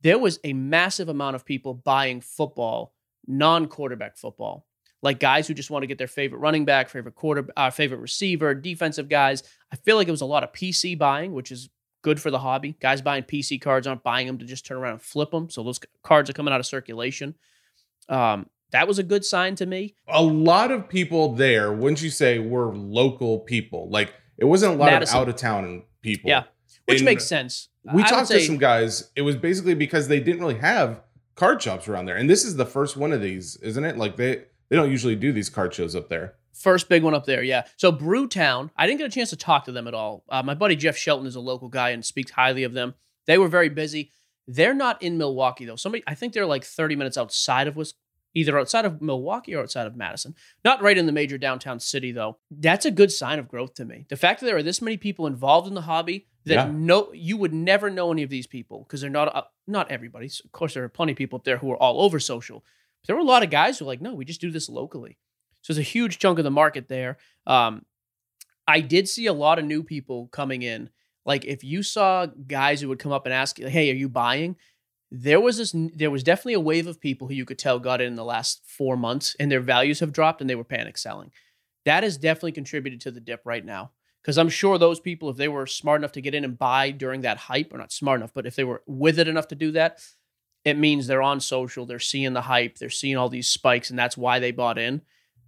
There 0.00 0.18
was 0.18 0.40
a 0.44 0.54
massive 0.54 1.10
amount 1.10 1.36
of 1.36 1.44
people 1.44 1.74
buying 1.74 2.22
football, 2.22 2.94
non-quarterback 3.26 4.16
football 4.16 4.66
like 5.06 5.20
guys 5.20 5.46
who 5.46 5.54
just 5.54 5.70
want 5.70 5.84
to 5.84 5.86
get 5.86 5.98
their 5.98 6.08
favorite 6.08 6.40
running 6.40 6.64
back, 6.64 6.88
favorite 6.88 7.14
quarter, 7.14 7.46
uh, 7.56 7.70
favorite 7.70 8.00
receiver, 8.00 8.54
defensive 8.54 9.08
guys. 9.08 9.44
I 9.72 9.76
feel 9.76 9.94
like 9.94 10.08
it 10.08 10.10
was 10.10 10.20
a 10.20 10.26
lot 10.26 10.42
of 10.42 10.52
PC 10.52 10.98
buying, 10.98 11.32
which 11.32 11.52
is 11.52 11.70
good 12.02 12.20
for 12.20 12.32
the 12.32 12.40
hobby. 12.40 12.76
Guys 12.80 13.00
buying 13.00 13.22
PC 13.22 13.60
cards 13.60 13.86
aren't 13.86 14.02
buying 14.02 14.26
them 14.26 14.36
to 14.38 14.44
just 14.44 14.66
turn 14.66 14.78
around 14.78 14.94
and 14.94 15.02
flip 15.02 15.30
them. 15.30 15.48
So 15.48 15.62
those 15.62 15.78
cards 16.02 16.28
are 16.28 16.32
coming 16.32 16.52
out 16.52 16.58
of 16.58 16.66
circulation. 16.66 17.36
Um, 18.08 18.50
that 18.72 18.88
was 18.88 18.98
a 18.98 19.04
good 19.04 19.24
sign 19.24 19.54
to 19.56 19.66
me. 19.66 19.94
A 20.08 20.22
lot 20.22 20.72
of 20.72 20.88
people 20.88 21.34
there, 21.34 21.72
wouldn't 21.72 22.02
you 22.02 22.10
say, 22.10 22.40
were 22.40 22.74
local 22.74 23.38
people? 23.38 23.88
Like 23.88 24.12
it 24.38 24.44
wasn't 24.44 24.74
a 24.74 24.76
lot 24.76 24.86
Madison. 24.86 25.16
of 25.16 25.22
out 25.22 25.28
of 25.28 25.36
town 25.36 25.84
people. 26.02 26.30
Yeah, 26.30 26.44
which 26.86 27.04
makes 27.04 27.28
sense. 27.28 27.68
We 27.94 28.02
I 28.02 28.08
talked 28.08 28.28
to 28.30 28.40
some 28.40 28.58
guys. 28.58 29.12
It 29.14 29.22
was 29.22 29.36
basically 29.36 29.74
because 29.74 30.08
they 30.08 30.18
didn't 30.18 30.40
really 30.40 30.58
have 30.58 31.00
card 31.36 31.62
shops 31.62 31.86
around 31.86 32.06
there, 32.06 32.16
and 32.16 32.28
this 32.28 32.44
is 32.44 32.56
the 32.56 32.66
first 32.66 32.96
one 32.96 33.12
of 33.12 33.22
these, 33.22 33.54
isn't 33.62 33.84
it? 33.84 33.96
Like 33.96 34.16
they 34.16 34.46
they 34.68 34.76
don't 34.76 34.90
usually 34.90 35.16
do 35.16 35.32
these 35.32 35.48
card 35.48 35.74
shows 35.74 35.94
up 35.94 36.08
there. 36.08 36.34
First 36.52 36.88
big 36.88 37.02
one 37.02 37.14
up 37.14 37.26
there, 37.26 37.42
yeah. 37.42 37.64
So 37.76 37.92
Brewtown, 37.92 38.70
I 38.76 38.86
didn't 38.86 38.98
get 38.98 39.06
a 39.06 39.14
chance 39.14 39.30
to 39.30 39.36
talk 39.36 39.66
to 39.66 39.72
them 39.72 39.86
at 39.86 39.94
all. 39.94 40.24
Uh, 40.28 40.42
my 40.42 40.54
buddy 40.54 40.74
Jeff 40.74 40.96
Shelton 40.96 41.26
is 41.26 41.36
a 41.36 41.40
local 41.40 41.68
guy 41.68 41.90
and 41.90 42.04
speaks 42.04 42.30
highly 42.30 42.64
of 42.64 42.72
them. 42.72 42.94
They 43.26 43.38
were 43.38 43.48
very 43.48 43.68
busy. 43.68 44.10
They're 44.48 44.74
not 44.74 45.02
in 45.02 45.18
Milwaukee 45.18 45.66
though. 45.66 45.76
Somebody, 45.76 46.02
I 46.06 46.14
think 46.14 46.32
they're 46.32 46.46
like 46.46 46.64
30 46.64 46.96
minutes 46.96 47.18
outside 47.18 47.66
of 47.68 47.76
Wisconsin 47.76 48.00
either 48.36 48.58
outside 48.58 48.84
of 48.84 49.00
Milwaukee 49.00 49.54
or 49.54 49.62
outside 49.62 49.86
of 49.86 49.96
Madison. 49.96 50.34
Not 50.62 50.82
right 50.82 50.98
in 50.98 51.06
the 51.06 51.12
major 51.12 51.38
downtown 51.38 51.80
city, 51.80 52.12
though. 52.12 52.36
That's 52.50 52.84
a 52.84 52.90
good 52.90 53.10
sign 53.10 53.38
of 53.38 53.48
growth 53.48 53.74
to 53.74 53.86
me. 53.86 54.04
The 54.08 54.16
fact 54.16 54.40
that 54.40 54.46
there 54.46 54.58
are 54.58 54.62
this 54.62 54.82
many 54.82 54.98
people 54.98 55.26
involved 55.26 55.66
in 55.66 55.72
the 55.72 55.80
hobby 55.80 56.26
that 56.44 56.54
yeah. 56.54 56.70
no, 56.70 57.10
you 57.14 57.38
would 57.38 57.54
never 57.54 57.88
know 57.88 58.12
any 58.12 58.22
of 58.22 58.28
these 58.28 58.46
people 58.46 58.80
because 58.80 59.00
they're 59.00 59.08
not 59.08 59.34
uh, 59.34 59.42
not 59.66 59.90
everybody. 59.90 60.26
Of 60.26 60.52
course, 60.52 60.74
there 60.74 60.84
are 60.84 60.88
plenty 60.90 61.12
of 61.12 61.18
people 61.18 61.38
up 61.38 61.44
there 61.44 61.56
who 61.56 61.72
are 61.72 61.82
all 61.82 62.02
over 62.02 62.20
social 62.20 62.62
there 63.06 63.16
were 63.16 63.22
a 63.22 63.24
lot 63.24 63.42
of 63.42 63.50
guys 63.50 63.78
who 63.78 63.84
were 63.84 63.90
like, 63.92 64.00
no, 64.00 64.14
we 64.14 64.24
just 64.24 64.40
do 64.40 64.50
this 64.50 64.68
locally. 64.68 65.18
So 65.62 65.72
there's 65.72 65.86
a 65.86 65.90
huge 65.90 66.18
chunk 66.18 66.38
of 66.38 66.44
the 66.44 66.50
market 66.50 66.88
there. 66.88 67.18
Um, 67.46 67.84
I 68.68 68.80
did 68.80 69.08
see 69.08 69.26
a 69.26 69.32
lot 69.32 69.58
of 69.58 69.64
new 69.64 69.82
people 69.82 70.28
coming 70.28 70.62
in. 70.62 70.90
Like 71.24 71.44
if 71.44 71.64
you 71.64 71.82
saw 71.82 72.26
guys 72.26 72.80
who 72.80 72.88
would 72.88 72.98
come 72.98 73.12
up 73.12 73.26
and 73.26 73.32
ask, 73.32 73.58
"Hey, 73.58 73.90
are 73.90 73.94
you 73.94 74.08
buying?" 74.08 74.56
There 75.10 75.40
was 75.40 75.58
this. 75.58 75.74
There 75.74 76.10
was 76.10 76.22
definitely 76.22 76.54
a 76.54 76.60
wave 76.60 76.86
of 76.86 77.00
people 77.00 77.28
who 77.28 77.34
you 77.34 77.44
could 77.44 77.58
tell 77.58 77.78
got 77.78 78.00
in, 78.00 78.08
in 78.08 78.14
the 78.14 78.24
last 78.24 78.62
four 78.64 78.96
months, 78.96 79.34
and 79.38 79.50
their 79.50 79.60
values 79.60 80.00
have 80.00 80.12
dropped, 80.12 80.40
and 80.40 80.48
they 80.48 80.54
were 80.54 80.64
panic 80.64 80.98
selling. 80.98 81.32
That 81.84 82.02
has 82.04 82.16
definitely 82.16 82.52
contributed 82.52 83.00
to 83.02 83.10
the 83.10 83.20
dip 83.20 83.42
right 83.44 83.64
now. 83.64 83.90
Because 84.22 84.38
I'm 84.38 84.48
sure 84.48 84.76
those 84.76 84.98
people, 84.98 85.30
if 85.30 85.36
they 85.36 85.46
were 85.46 85.68
smart 85.68 86.00
enough 86.00 86.10
to 86.12 86.20
get 86.20 86.34
in 86.34 86.44
and 86.44 86.58
buy 86.58 86.90
during 86.90 87.20
that 87.20 87.38
hype, 87.38 87.72
or 87.72 87.78
not 87.78 87.92
smart 87.92 88.20
enough, 88.20 88.34
but 88.34 88.46
if 88.46 88.56
they 88.56 88.64
were 88.64 88.82
with 88.86 89.20
it 89.20 89.28
enough 89.28 89.46
to 89.48 89.54
do 89.54 89.70
that, 89.72 90.00
it 90.66 90.76
means 90.76 91.06
they're 91.06 91.22
on 91.22 91.38
social, 91.38 91.86
they're 91.86 92.00
seeing 92.00 92.32
the 92.32 92.40
hype, 92.42 92.76
they're 92.76 92.90
seeing 92.90 93.16
all 93.16 93.28
these 93.28 93.46
spikes, 93.46 93.88
and 93.88 93.96
that's 93.96 94.16
why 94.16 94.40
they 94.40 94.50
bought 94.50 94.78
in. 94.78 94.96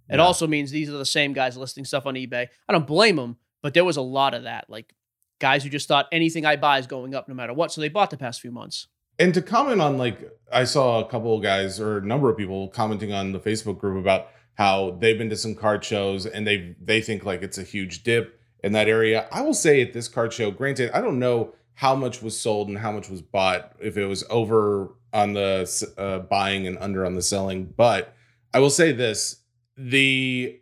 It 0.09 0.15
yeah. 0.15 0.17
also 0.19 0.47
means 0.47 0.71
these 0.71 0.89
are 0.89 0.97
the 0.97 1.05
same 1.05 1.33
guys 1.33 1.57
listing 1.57 1.83
stuff 1.83 2.05
on 2.05 2.15
eBay. 2.15 2.47
I 2.67 2.73
don't 2.73 2.87
blame 2.87 3.17
them, 3.17 3.35
but 3.61 3.73
there 3.73 3.83
was 3.83 3.97
a 3.97 4.01
lot 4.01 4.33
of 4.33 4.43
that. 4.43 4.69
Like 4.69 4.95
guys 5.39 5.61
who 5.63 5.69
just 5.69 5.89
thought 5.89 6.07
anything 6.13 6.45
I 6.45 6.55
buy 6.55 6.79
is 6.79 6.87
going 6.87 7.13
up 7.13 7.27
no 7.27 7.35
matter 7.35 7.53
what. 7.53 7.73
So 7.73 7.81
they 7.81 7.89
bought 7.89 8.11
the 8.11 8.17
past 8.17 8.39
few 8.39 8.49
months. 8.49 8.87
And 9.19 9.33
to 9.33 9.41
comment 9.41 9.81
on, 9.81 9.97
like, 9.97 10.31
I 10.53 10.63
saw 10.63 11.01
a 11.01 11.09
couple 11.09 11.35
of 11.35 11.43
guys 11.43 11.81
or 11.81 11.97
a 11.97 12.05
number 12.05 12.29
of 12.29 12.37
people 12.37 12.69
commenting 12.69 13.11
on 13.11 13.33
the 13.33 13.39
Facebook 13.41 13.77
group 13.77 13.99
about 13.99 14.29
how 14.53 14.97
they've 15.01 15.17
been 15.17 15.29
to 15.29 15.35
some 15.35 15.53
card 15.53 15.83
shows 15.83 16.25
and 16.25 16.47
they 16.47 16.75
they 16.81 17.01
think 17.01 17.25
like 17.25 17.41
it's 17.43 17.57
a 17.57 17.63
huge 17.63 18.03
dip 18.03 18.39
in 18.63 18.71
that 18.71 18.87
area. 18.87 19.27
I 19.33 19.41
will 19.41 19.53
say 19.53 19.81
at 19.81 19.91
this 19.91 20.07
card 20.07 20.31
show, 20.31 20.49
granted, 20.49 20.91
I 20.91 21.01
don't 21.01 21.19
know 21.19 21.53
how 21.79 21.95
much 21.95 22.21
was 22.21 22.37
sold 22.37 22.67
and 22.67 22.77
how 22.77 22.91
much 22.91 23.09
was 23.09 23.21
bought, 23.21 23.71
if 23.79 23.95
it 23.95 24.05
was 24.05 24.25
over 24.29 24.89
on 25.13 25.31
the 25.31 25.93
uh, 25.97 26.19
buying 26.19 26.67
and 26.67 26.77
under 26.79 27.05
on 27.05 27.15
the 27.15 27.21
selling. 27.21 27.63
But 27.63 28.13
I 28.53 28.59
will 28.59 28.69
say 28.69 28.91
this 28.91 29.43
the 29.77 30.59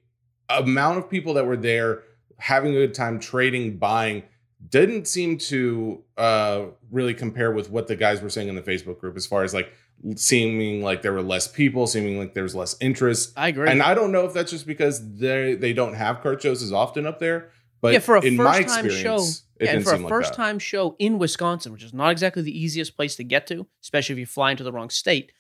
amount 0.47 0.99
of 0.99 1.09
people 1.09 1.33
that 1.33 1.47
were 1.47 1.57
there 1.57 2.03
having 2.37 2.69
a 2.69 2.75
good 2.75 2.93
time 2.93 3.19
trading, 3.19 3.77
buying, 3.77 4.21
didn't 4.69 5.07
seem 5.07 5.39
to 5.39 6.03
uh, 6.17 6.65
really 6.91 7.15
compare 7.15 7.51
with 7.51 7.71
what 7.71 7.87
the 7.87 7.95
guys 7.95 8.21
were 8.21 8.29
saying 8.29 8.47
in 8.47 8.53
the 8.53 8.61
Facebook 8.61 8.99
group 8.99 9.17
as 9.17 9.25
far 9.25 9.43
as 9.43 9.55
like 9.55 9.73
seeming 10.17 10.83
like 10.83 11.01
there 11.01 11.13
were 11.13 11.23
less 11.23 11.47
people, 11.47 11.87
seeming 11.87 12.19
like 12.19 12.35
there's 12.35 12.53
less 12.53 12.75
interest. 12.79 13.33
I 13.35 13.47
agree. 13.47 13.71
And 13.71 13.81
I 13.81 13.95
don't 13.95 14.11
know 14.11 14.25
if 14.25 14.33
that's 14.33 14.51
just 14.51 14.67
because 14.67 15.17
they 15.17 15.55
they 15.55 15.73
don't 15.73 15.95
have 15.95 16.21
card 16.21 16.43
shows 16.43 16.61
as 16.61 16.71
often 16.71 17.07
up 17.07 17.17
there. 17.17 17.49
But 17.81 17.93
yeah, 17.93 17.99
for 17.99 18.17
a 18.17 18.21
first 18.35 18.67
time 18.67 18.89
show, 18.89 19.23
yeah, 19.59 19.71
and 19.71 19.83
for 19.83 19.93
a 19.93 20.07
first 20.07 20.33
time 20.33 20.59
show 20.59 20.95
in 20.99 21.19
Wisconsin, 21.19 21.71
which 21.71 21.83
is 21.83 21.93
not 21.93 22.11
exactly 22.11 22.41
the 22.41 22.57
easiest 22.57 22.95
place 22.95 23.15
to 23.17 23.23
get 23.23 23.47
to, 23.47 23.67
especially 23.83 24.13
if 24.13 24.19
you 24.19 24.25
fly 24.25 24.51
into 24.51 24.63
the 24.63 24.71
wrong 24.71 24.89
state, 24.89 25.31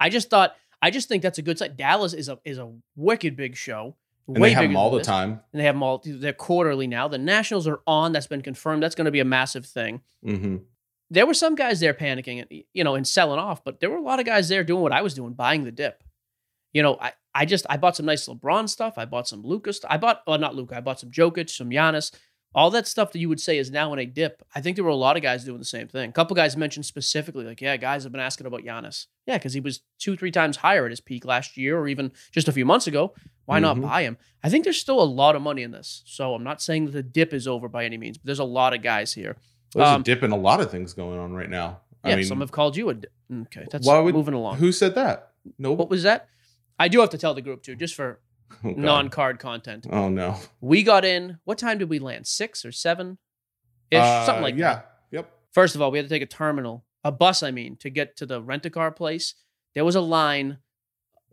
I 0.00 0.08
just 0.08 0.30
thought 0.30 0.56
I 0.82 0.90
just 0.90 1.08
think 1.08 1.22
that's 1.22 1.38
a 1.38 1.42
good 1.42 1.58
sign. 1.58 1.76
Dallas 1.76 2.12
is 2.12 2.28
a 2.28 2.38
is 2.44 2.58
a 2.58 2.70
wicked 2.96 3.36
big 3.36 3.56
show. 3.56 3.96
And 4.26 4.42
they 4.42 4.52
have 4.52 4.62
them 4.62 4.76
all 4.76 4.90
the 4.90 4.98
this. 4.98 5.06
time. 5.06 5.40
And 5.52 5.60
they 5.60 5.64
have 5.64 5.74
them 5.74 5.82
all. 5.82 6.02
They're 6.04 6.32
quarterly 6.32 6.86
now. 6.86 7.08
The 7.08 7.18
Nationals 7.18 7.66
are 7.66 7.80
on. 7.86 8.12
That's 8.12 8.26
been 8.26 8.40
confirmed. 8.40 8.82
That's 8.82 8.94
going 8.94 9.04
to 9.04 9.10
be 9.10 9.20
a 9.20 9.24
massive 9.24 9.66
thing. 9.66 10.00
Mm-hmm. 10.24 10.56
There 11.10 11.26
were 11.26 11.34
some 11.34 11.54
guys 11.54 11.80
there 11.80 11.92
panicking, 11.92 12.64
you 12.72 12.84
know, 12.84 12.94
and 12.94 13.06
selling 13.06 13.38
off, 13.38 13.62
but 13.62 13.80
there 13.80 13.90
were 13.90 13.98
a 13.98 14.02
lot 14.02 14.20
of 14.20 14.26
guys 14.26 14.48
there 14.48 14.64
doing 14.64 14.82
what 14.82 14.92
I 14.92 15.02
was 15.02 15.12
doing, 15.12 15.34
buying 15.34 15.64
the 15.64 15.70
dip. 15.70 16.02
You 16.74 16.82
know, 16.82 16.98
I, 17.00 17.12
I 17.34 17.46
just 17.46 17.64
I 17.70 17.78
bought 17.78 17.96
some 17.96 18.04
nice 18.04 18.28
LeBron 18.28 18.68
stuff. 18.68 18.94
I 18.98 19.06
bought 19.06 19.26
some 19.26 19.42
Lukas. 19.42 19.80
I 19.88 19.96
bought 19.96 20.20
well 20.26 20.38
not 20.38 20.54
Luka. 20.54 20.76
I 20.76 20.80
bought 20.80 21.00
some 21.00 21.10
Jokic, 21.10 21.48
some 21.48 21.70
Giannis, 21.70 22.12
all 22.54 22.70
that 22.70 22.86
stuff 22.86 23.10
that 23.12 23.18
you 23.18 23.28
would 23.28 23.40
say 23.40 23.58
is 23.58 23.70
now 23.70 23.92
in 23.92 23.98
a 23.98 24.06
dip. 24.06 24.42
I 24.54 24.60
think 24.60 24.76
there 24.76 24.84
were 24.84 24.90
a 24.90 24.96
lot 24.96 25.16
of 25.16 25.22
guys 25.22 25.44
doing 25.44 25.58
the 25.58 25.64
same 25.64 25.88
thing. 25.88 26.10
A 26.10 26.12
couple 26.12 26.36
guys 26.36 26.56
mentioned 26.56 26.86
specifically, 26.86 27.44
like, 27.44 27.60
yeah, 27.60 27.76
guys 27.76 28.04
have 28.04 28.12
been 28.12 28.20
asking 28.20 28.46
about 28.46 28.62
Giannis. 28.62 29.06
Yeah, 29.26 29.38
because 29.38 29.54
he 29.54 29.60
was 29.60 29.80
two, 29.98 30.16
three 30.16 30.30
times 30.30 30.58
higher 30.58 30.84
at 30.84 30.92
his 30.92 31.00
peak 31.00 31.24
last 31.24 31.56
year 31.56 31.76
or 31.76 31.88
even 31.88 32.12
just 32.30 32.46
a 32.46 32.52
few 32.52 32.64
months 32.64 32.86
ago. 32.86 33.14
Why 33.46 33.60
mm-hmm. 33.60 33.80
not 33.80 33.88
buy 33.88 34.02
him? 34.02 34.18
I 34.42 34.50
think 34.50 34.64
there's 34.64 34.78
still 34.78 35.02
a 35.02 35.04
lot 35.04 35.34
of 35.34 35.42
money 35.42 35.62
in 35.62 35.72
this. 35.72 36.02
So 36.06 36.34
I'm 36.34 36.44
not 36.44 36.62
saying 36.62 36.86
that 36.86 36.92
the 36.92 37.02
dip 37.02 37.34
is 37.34 37.48
over 37.48 37.68
by 37.68 37.84
any 37.84 37.98
means, 37.98 38.18
but 38.18 38.26
there's 38.26 38.38
a 38.38 38.44
lot 38.44 38.72
of 38.72 38.82
guys 38.82 39.12
here. 39.12 39.36
There's 39.74 39.88
um, 39.88 40.02
a 40.02 40.04
dip 40.04 40.22
in 40.22 40.30
a 40.30 40.36
lot 40.36 40.60
of 40.60 40.70
things 40.70 40.92
going 40.94 41.18
on 41.18 41.32
right 41.32 41.50
now. 41.50 41.80
I 42.04 42.10
yeah, 42.10 42.16
mean, 42.16 42.24
some 42.26 42.40
have 42.40 42.52
called 42.52 42.76
you 42.76 42.88
a 42.90 42.94
dip. 42.94 43.12
Okay, 43.32 43.66
that's 43.70 43.86
why 43.86 43.98
would, 43.98 44.14
moving 44.14 44.34
along. 44.34 44.58
Who 44.58 44.70
said 44.70 44.94
that? 44.94 45.32
No. 45.58 45.72
What 45.72 45.90
was 45.90 46.04
that? 46.04 46.28
I 46.78 46.88
do 46.88 47.00
have 47.00 47.10
to 47.10 47.18
tell 47.18 47.34
the 47.34 47.42
group 47.42 47.62
too, 47.62 47.76
just 47.76 47.94
for 47.94 48.20
oh, 48.64 48.70
non-card 48.70 49.38
content. 49.38 49.86
Oh 49.90 50.08
no. 50.08 50.36
We 50.60 50.82
got 50.82 51.04
in. 51.04 51.38
What 51.44 51.58
time 51.58 51.78
did 51.78 51.88
we 51.88 51.98
land? 51.98 52.26
Six 52.26 52.64
or 52.64 52.72
seven? 52.72 53.18
Ish, 53.90 54.00
uh, 54.00 54.26
something 54.26 54.42
like 54.42 54.56
yeah. 54.56 54.74
that. 54.74 54.90
Yep. 55.12 55.30
First 55.52 55.74
of 55.74 55.82
all, 55.82 55.90
we 55.90 55.98
had 55.98 56.06
to 56.06 56.14
take 56.14 56.22
a 56.22 56.26
terminal, 56.26 56.84
a 57.04 57.12
bus, 57.12 57.42
I 57.42 57.50
mean, 57.50 57.76
to 57.78 57.90
get 57.90 58.16
to 58.16 58.26
the 58.26 58.42
rent 58.42 58.66
a 58.66 58.70
car 58.70 58.90
place. 58.90 59.34
There 59.74 59.84
was 59.84 59.94
a 59.94 60.00
line. 60.00 60.58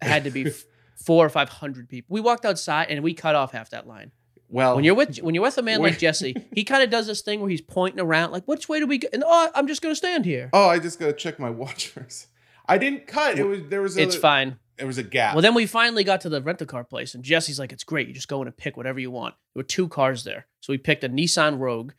Had 0.01 0.23
to 0.23 0.31
be 0.31 0.51
four 1.05 1.25
or 1.25 1.29
five 1.29 1.49
hundred 1.49 1.89
people. 1.89 2.13
We 2.13 2.21
walked 2.21 2.45
outside 2.45 2.87
and 2.89 3.03
we 3.03 3.13
cut 3.13 3.35
off 3.35 3.51
half 3.51 3.69
that 3.71 3.87
line. 3.87 4.11
Well, 4.51 4.75
when 4.75 4.83
you're 4.83 4.95
with 4.95 5.17
when 5.19 5.33
you're 5.33 5.43
with 5.43 5.57
a 5.57 5.61
man 5.61 5.79
like 5.79 5.97
Jesse, 5.97 6.35
he 6.53 6.63
kind 6.63 6.83
of 6.83 6.89
does 6.89 7.07
this 7.07 7.21
thing 7.21 7.39
where 7.39 7.49
he's 7.49 7.61
pointing 7.61 8.01
around, 8.01 8.31
like, 8.31 8.45
"Which 8.45 8.67
way 8.67 8.79
do 8.79 8.87
we 8.87 8.97
go?" 8.97 9.07
And 9.13 9.23
oh, 9.25 9.49
I'm 9.55 9.67
just 9.67 9.81
gonna 9.81 9.95
stand 9.95 10.25
here. 10.25 10.49
Oh, 10.51 10.67
I 10.67 10.79
just 10.79 10.99
gotta 10.99 11.13
check 11.13 11.39
my 11.39 11.49
watchers. 11.49 12.27
I 12.67 12.77
didn't 12.77 13.07
cut. 13.07 13.39
It 13.39 13.45
was 13.45 13.61
there 13.69 13.81
was. 13.81 13.97
A, 13.97 14.01
it's 14.01 14.15
fine. 14.15 14.59
There 14.81 14.87
was 14.87 14.97
a 14.97 15.03
gap. 15.03 15.35
Well, 15.35 15.43
then 15.43 15.53
we 15.53 15.67
finally 15.67 16.03
got 16.03 16.21
to 16.21 16.29
the 16.29 16.41
rent 16.41 16.59
a 16.59 16.65
car 16.65 16.83
place, 16.83 17.13
and 17.13 17.23
Jesse's 17.23 17.59
like, 17.59 17.71
"It's 17.71 17.83
great. 17.83 18.07
You 18.07 18.15
just 18.15 18.27
go 18.27 18.41
in 18.41 18.47
and 18.47 18.57
pick 18.57 18.75
whatever 18.75 18.99
you 18.99 19.11
want." 19.11 19.35
There 19.53 19.59
were 19.59 19.67
two 19.67 19.87
cars 19.87 20.23
there, 20.23 20.47
so 20.59 20.73
we 20.73 20.79
picked 20.79 21.03
a 21.03 21.09
Nissan 21.09 21.59
Rogue. 21.59 21.91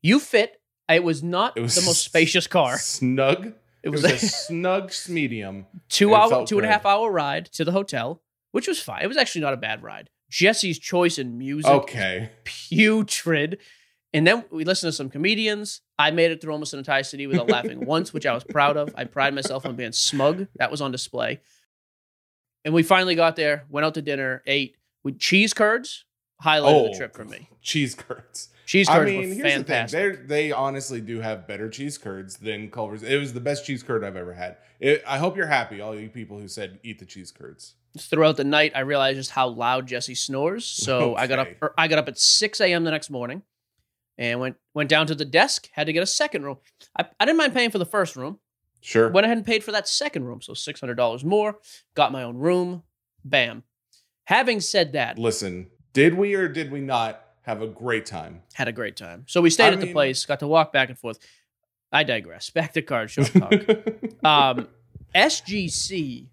You 0.00 0.18
fit. 0.18 0.62
It 0.88 1.04
was 1.04 1.22
not 1.22 1.58
it 1.58 1.60
was 1.60 1.74
the 1.74 1.82
most 1.82 2.02
spacious 2.02 2.46
car. 2.46 2.78
Snug. 2.78 3.52
It 3.82 3.90
was, 3.90 4.02
it 4.02 4.12
was 4.12 4.22
a 4.22 4.26
snug 4.46 4.94
medium. 5.10 5.66
Two 5.90 6.14
hour, 6.14 6.46
two 6.46 6.56
and 6.56 6.66
a 6.66 6.70
half 6.70 6.86
hour 6.86 7.12
ride 7.12 7.46
to 7.52 7.66
the 7.66 7.72
hotel, 7.72 8.22
which 8.52 8.66
was 8.66 8.80
fine. 8.80 9.02
It 9.02 9.08
was 9.08 9.18
actually 9.18 9.42
not 9.42 9.52
a 9.52 9.58
bad 9.58 9.82
ride. 9.82 10.08
Jesse's 10.30 10.78
choice 10.78 11.18
in 11.18 11.36
music. 11.36 11.70
Okay. 11.70 12.30
Putrid. 12.44 13.58
And 14.14 14.26
then 14.26 14.44
we 14.50 14.64
listened 14.64 14.88
to 14.88 14.96
some 14.96 15.10
comedians. 15.10 15.82
I 15.98 16.10
made 16.10 16.30
it 16.30 16.40
through 16.40 16.52
almost 16.54 16.72
an 16.72 16.78
entire 16.78 17.02
city 17.02 17.26
without 17.26 17.50
laughing 17.50 17.84
once, 17.86 18.14
which 18.14 18.24
I 18.24 18.32
was 18.32 18.44
proud 18.44 18.78
of. 18.78 18.90
I 18.96 19.04
pride 19.04 19.34
myself 19.34 19.66
on 19.66 19.76
being 19.76 19.92
smug. 19.92 20.46
That 20.56 20.70
was 20.70 20.80
on 20.80 20.92
display. 20.92 21.40
And 22.64 22.72
we 22.74 22.82
finally 22.82 23.14
got 23.14 23.36
there, 23.36 23.64
went 23.68 23.84
out 23.84 23.94
to 23.94 24.02
dinner, 24.02 24.42
ate 24.46 24.76
with 25.02 25.18
cheese 25.18 25.52
curds. 25.52 26.04
Highlight 26.40 26.74
oh, 26.74 26.86
of 26.86 26.92
the 26.92 26.98
trip 26.98 27.14
for 27.14 27.24
me. 27.24 27.48
Cheese 27.62 27.94
curds. 27.94 28.48
Cheese 28.66 28.88
curds 28.88 29.00
I 29.02 29.04
mean, 29.04 29.28
were 29.28 29.34
here's 29.34 29.52
fantastic. 29.52 30.12
The 30.12 30.16
thing. 30.18 30.26
they 30.26 30.50
honestly 30.50 31.00
do 31.00 31.20
have 31.20 31.46
better 31.46 31.68
cheese 31.68 31.98
curds 31.98 32.38
than 32.38 32.70
Culver's. 32.70 33.04
It 33.04 33.18
was 33.18 33.32
the 33.32 33.40
best 33.40 33.64
cheese 33.64 33.82
curd 33.82 34.02
I've 34.02 34.16
ever 34.16 34.34
had. 34.34 34.56
It, 34.80 35.04
I 35.06 35.18
hope 35.18 35.36
you're 35.36 35.46
happy, 35.46 35.80
all 35.80 35.94
you 35.94 36.08
people 36.08 36.40
who 36.40 36.48
said 36.48 36.80
eat 36.82 36.98
the 36.98 37.04
cheese 37.04 37.30
curds. 37.30 37.74
throughout 37.98 38.36
the 38.36 38.44
night, 38.44 38.72
I 38.74 38.80
realized 38.80 39.18
just 39.18 39.30
how 39.30 39.48
loud 39.48 39.86
Jesse 39.86 40.14
snores. 40.16 40.64
So 40.64 41.14
I 41.16 41.28
got 41.28 41.38
up. 41.38 41.48
Er, 41.62 41.74
I 41.78 41.86
got 41.86 41.98
up 41.98 42.08
at 42.08 42.18
six 42.18 42.60
a.m. 42.60 42.82
the 42.82 42.90
next 42.90 43.10
morning, 43.10 43.42
and 44.18 44.40
went 44.40 44.56
went 44.74 44.88
down 44.88 45.06
to 45.08 45.14
the 45.14 45.24
desk. 45.24 45.68
Had 45.72 45.86
to 45.86 45.92
get 45.92 46.02
a 46.02 46.06
second 46.06 46.44
room. 46.44 46.58
I, 46.98 47.06
I 47.20 47.24
didn't 47.24 47.38
mind 47.38 47.54
paying 47.54 47.70
for 47.70 47.78
the 47.78 47.86
first 47.86 48.16
room. 48.16 48.40
Sure. 48.82 49.08
Went 49.10 49.24
ahead 49.24 49.38
and 49.38 49.46
paid 49.46 49.64
for 49.64 49.72
that 49.72 49.88
second 49.88 50.24
room, 50.24 50.42
so 50.42 50.52
six 50.54 50.80
hundred 50.80 50.96
dollars 50.96 51.24
more. 51.24 51.58
Got 51.94 52.12
my 52.12 52.22
own 52.22 52.36
room. 52.36 52.82
Bam. 53.24 53.62
Having 54.24 54.60
said 54.60 54.92
that, 54.92 55.18
Listen, 55.18 55.68
did 55.92 56.14
we 56.14 56.34
or 56.34 56.48
did 56.48 56.70
we 56.70 56.80
not 56.80 57.24
have 57.42 57.62
a 57.62 57.66
great 57.68 58.04
time? 58.06 58.42
had 58.54 58.68
a 58.68 58.72
great 58.72 58.96
time. 58.96 59.24
So 59.28 59.40
we 59.40 59.50
stayed 59.50 59.70
I 59.70 59.72
at 59.74 59.80
the 59.80 59.92
place. 59.92 60.24
Got 60.26 60.40
to 60.40 60.46
walk 60.48 60.72
back 60.72 60.88
and 60.90 60.98
forth. 60.98 61.18
I 61.92 62.04
digress. 62.04 62.50
Back 62.58 62.72
to 62.72 62.82
card 62.82 63.10
show 63.10 63.22
talk. 63.24 63.52
um, 64.24 64.68
SGC, 65.14 66.26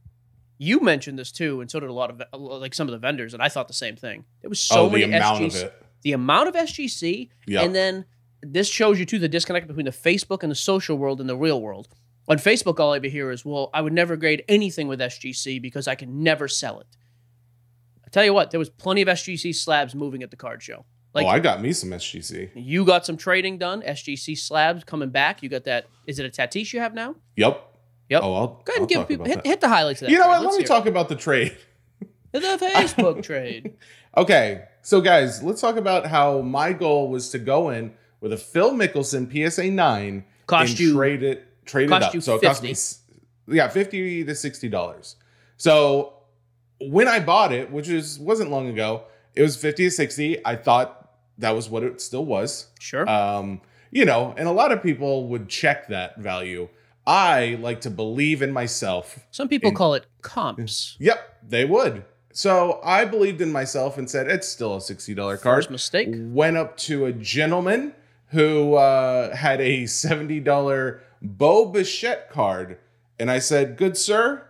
you 0.57 0.79
mentioned 0.79 1.19
this 1.19 1.31
too, 1.31 1.61
and 1.61 1.69
so 1.69 1.79
did 1.79 1.89
a 1.89 1.93
lot 1.93 2.09
of 2.09 2.41
like 2.41 2.73
some 2.73 2.87
of 2.87 2.91
the 2.93 2.97
vendors, 2.97 3.33
and 3.33 3.43
I 3.43 3.49
thought 3.49 3.67
the 3.67 3.73
same 3.73 3.95
thing. 3.95 4.25
There 4.41 4.49
was 4.49 4.59
so 4.61 4.85
oh, 4.85 4.89
many 4.89 5.05
the 5.05 5.17
amount 5.17 5.41
SGC, 5.43 5.55
of 5.57 5.63
it. 5.63 5.85
the 6.03 6.13
amount 6.13 6.47
of 6.49 6.55
SGC, 6.55 7.29
Yeah. 7.45 7.61
and 7.61 7.75
then 7.75 8.05
this 8.41 8.67
shows 8.69 8.99
you 8.99 9.05
too 9.05 9.19
the 9.19 9.27
disconnect 9.27 9.67
between 9.67 9.85
the 9.85 9.91
Facebook 9.91 10.43
and 10.43 10.51
the 10.51 10.55
social 10.55 10.97
world 10.97 11.19
and 11.19 11.29
the 11.29 11.35
real 11.35 11.61
world. 11.61 11.89
On 12.29 12.37
Facebook, 12.37 12.79
all 12.79 12.93
I 12.93 12.97
ever 12.97 13.07
hear 13.07 13.31
is, 13.31 13.43
"Well, 13.43 13.69
I 13.73 13.81
would 13.81 13.93
never 13.93 14.15
grade 14.15 14.43
anything 14.47 14.87
with 14.87 14.99
SGC 15.01 15.59
because 15.61 15.87
I 15.87 15.95
can 15.95 16.23
never 16.23 16.47
sell 16.47 16.79
it." 16.79 16.87
I 18.05 18.09
tell 18.09 18.23
you 18.23 18.33
what, 18.33 18.51
there 18.51 18.59
was 18.59 18.69
plenty 18.69 19.01
of 19.01 19.07
SGC 19.07 19.53
slabs 19.55 19.95
moving 19.95 20.23
at 20.23 20.29
the 20.31 20.37
card 20.37 20.61
show. 20.61 20.85
Like 21.13 21.25
oh, 21.25 21.29
I 21.29 21.39
got 21.39 21.59
me 21.59 21.73
some 21.73 21.89
SGC. 21.89 22.51
you 22.55 22.85
got 22.85 23.05
some 23.05 23.17
trading 23.17 23.57
done. 23.57 23.81
SGC 23.81 24.37
slabs 24.37 24.83
coming 24.83 25.09
back. 25.09 25.41
You 25.41 25.49
got 25.49 25.63
that. 25.63 25.87
Is 26.05 26.19
it 26.19 26.25
a 26.25 26.29
Tatis 26.29 26.71
you 26.71 26.79
have 26.79 26.93
now? 26.93 27.15
Yep. 27.35 27.65
Yep. 28.09 28.21
Oh, 28.23 28.33
I'll, 28.33 28.47
Go 28.47 28.53
ahead 28.53 28.63
I'll 28.75 28.81
and 28.81 28.89
give 28.89 29.07
people 29.07 29.25
hit, 29.25 29.45
hit 29.45 29.61
the 29.61 29.69
highlights 29.69 30.01
of 30.01 30.07
that. 30.07 30.11
You 30.11 30.19
know 30.19 30.25
trade. 30.25 30.31
what? 30.33 30.41
Let's 30.43 30.53
Let 30.55 30.61
me 30.61 30.65
talk 30.67 30.85
about 30.85 31.09
the 31.09 31.15
trade. 31.15 31.57
it. 32.01 32.09
The 32.31 32.39
Facebook 32.39 33.23
trade. 33.23 33.73
Okay, 34.17 34.63
so 34.81 35.01
guys, 35.01 35.43
let's 35.43 35.61
talk 35.61 35.77
about 35.77 36.07
how 36.07 36.41
my 36.41 36.73
goal 36.73 37.09
was 37.09 37.29
to 37.29 37.37
go 37.39 37.69
in 37.69 37.93
with 38.21 38.33
a 38.33 38.37
Phil 38.37 38.71
Mickelson 38.73 39.29
PSA 39.31 39.69
nine 39.69 40.25
Cost 40.47 40.71
and 40.71 40.79
you- 40.79 40.93
trade 40.95 41.21
it 41.21 41.45
trade 41.69 41.91
it 41.91 42.03
up. 42.03 42.21
so 42.21 42.35
it 42.35 42.41
cost 42.41 42.63
me 42.63 42.75
yeah 43.55 43.67
fifty 43.67 44.23
to 44.23 44.35
sixty 44.35 44.69
dollars. 44.69 45.15
So 45.57 46.13
when 46.81 47.07
I 47.07 47.19
bought 47.19 47.51
it, 47.51 47.71
which 47.71 47.89
is 47.89 48.19
wasn't 48.19 48.51
long 48.51 48.67
ago, 48.67 49.03
it 49.35 49.41
was 49.41 49.55
fifty 49.57 49.85
to 49.85 49.91
sixty. 49.91 50.45
I 50.45 50.55
thought 50.55 51.09
that 51.37 51.51
was 51.51 51.69
what 51.69 51.83
it 51.83 52.01
still 52.01 52.25
was. 52.25 52.67
Sure. 52.79 53.09
Um, 53.09 53.61
you 53.91 54.05
know, 54.05 54.33
and 54.37 54.47
a 54.47 54.51
lot 54.51 54.71
of 54.71 54.83
people 54.83 55.27
would 55.27 55.49
check 55.49 55.87
that 55.87 56.17
value. 56.17 56.69
I 57.07 57.57
like 57.59 57.81
to 57.81 57.89
believe 57.89 58.41
in 58.43 58.51
myself 58.51 59.25
Some 59.31 59.47
people 59.47 59.71
call 59.71 59.95
it 59.95 60.05
comps. 60.21 60.95
Yep, 60.99 61.39
they 61.47 61.65
would. 61.65 62.05
So 62.31 62.79
I 62.83 63.05
believed 63.05 63.41
in 63.41 63.51
myself 63.51 63.97
and 63.97 64.07
said 64.09 64.27
it's 64.27 64.47
still 64.47 64.75
a 64.75 64.81
sixty 64.81 65.13
dollar 65.15 65.37
card. 65.37 65.57
First 65.57 65.71
mistake. 65.71 66.09
Went 66.11 66.57
up 66.57 66.77
to 66.77 67.05
a 67.05 67.11
gentleman 67.13 67.93
who 68.27 68.75
uh, 68.75 69.35
had 69.35 69.59
a 69.59 69.87
seventy 69.87 70.39
dollar 70.39 71.01
Bo 71.21 71.65
Bichette 71.65 72.29
card, 72.29 72.77
and 73.19 73.29
I 73.29 73.39
said, 73.39 73.77
"Good 73.77 73.97
sir, 73.97 74.43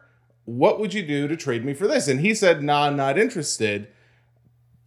what 0.45 0.79
would 0.79 0.93
you 0.93 1.05
do 1.05 1.27
to 1.27 1.35
trade 1.35 1.65
me 1.65 1.73
for 1.73 1.87
this?" 1.87 2.07
And 2.07 2.19
he 2.19 2.33
said, 2.33 2.63
"Nah, 2.63 2.85
I'm 2.85 2.95
not 2.95 3.17
interested." 3.17 3.87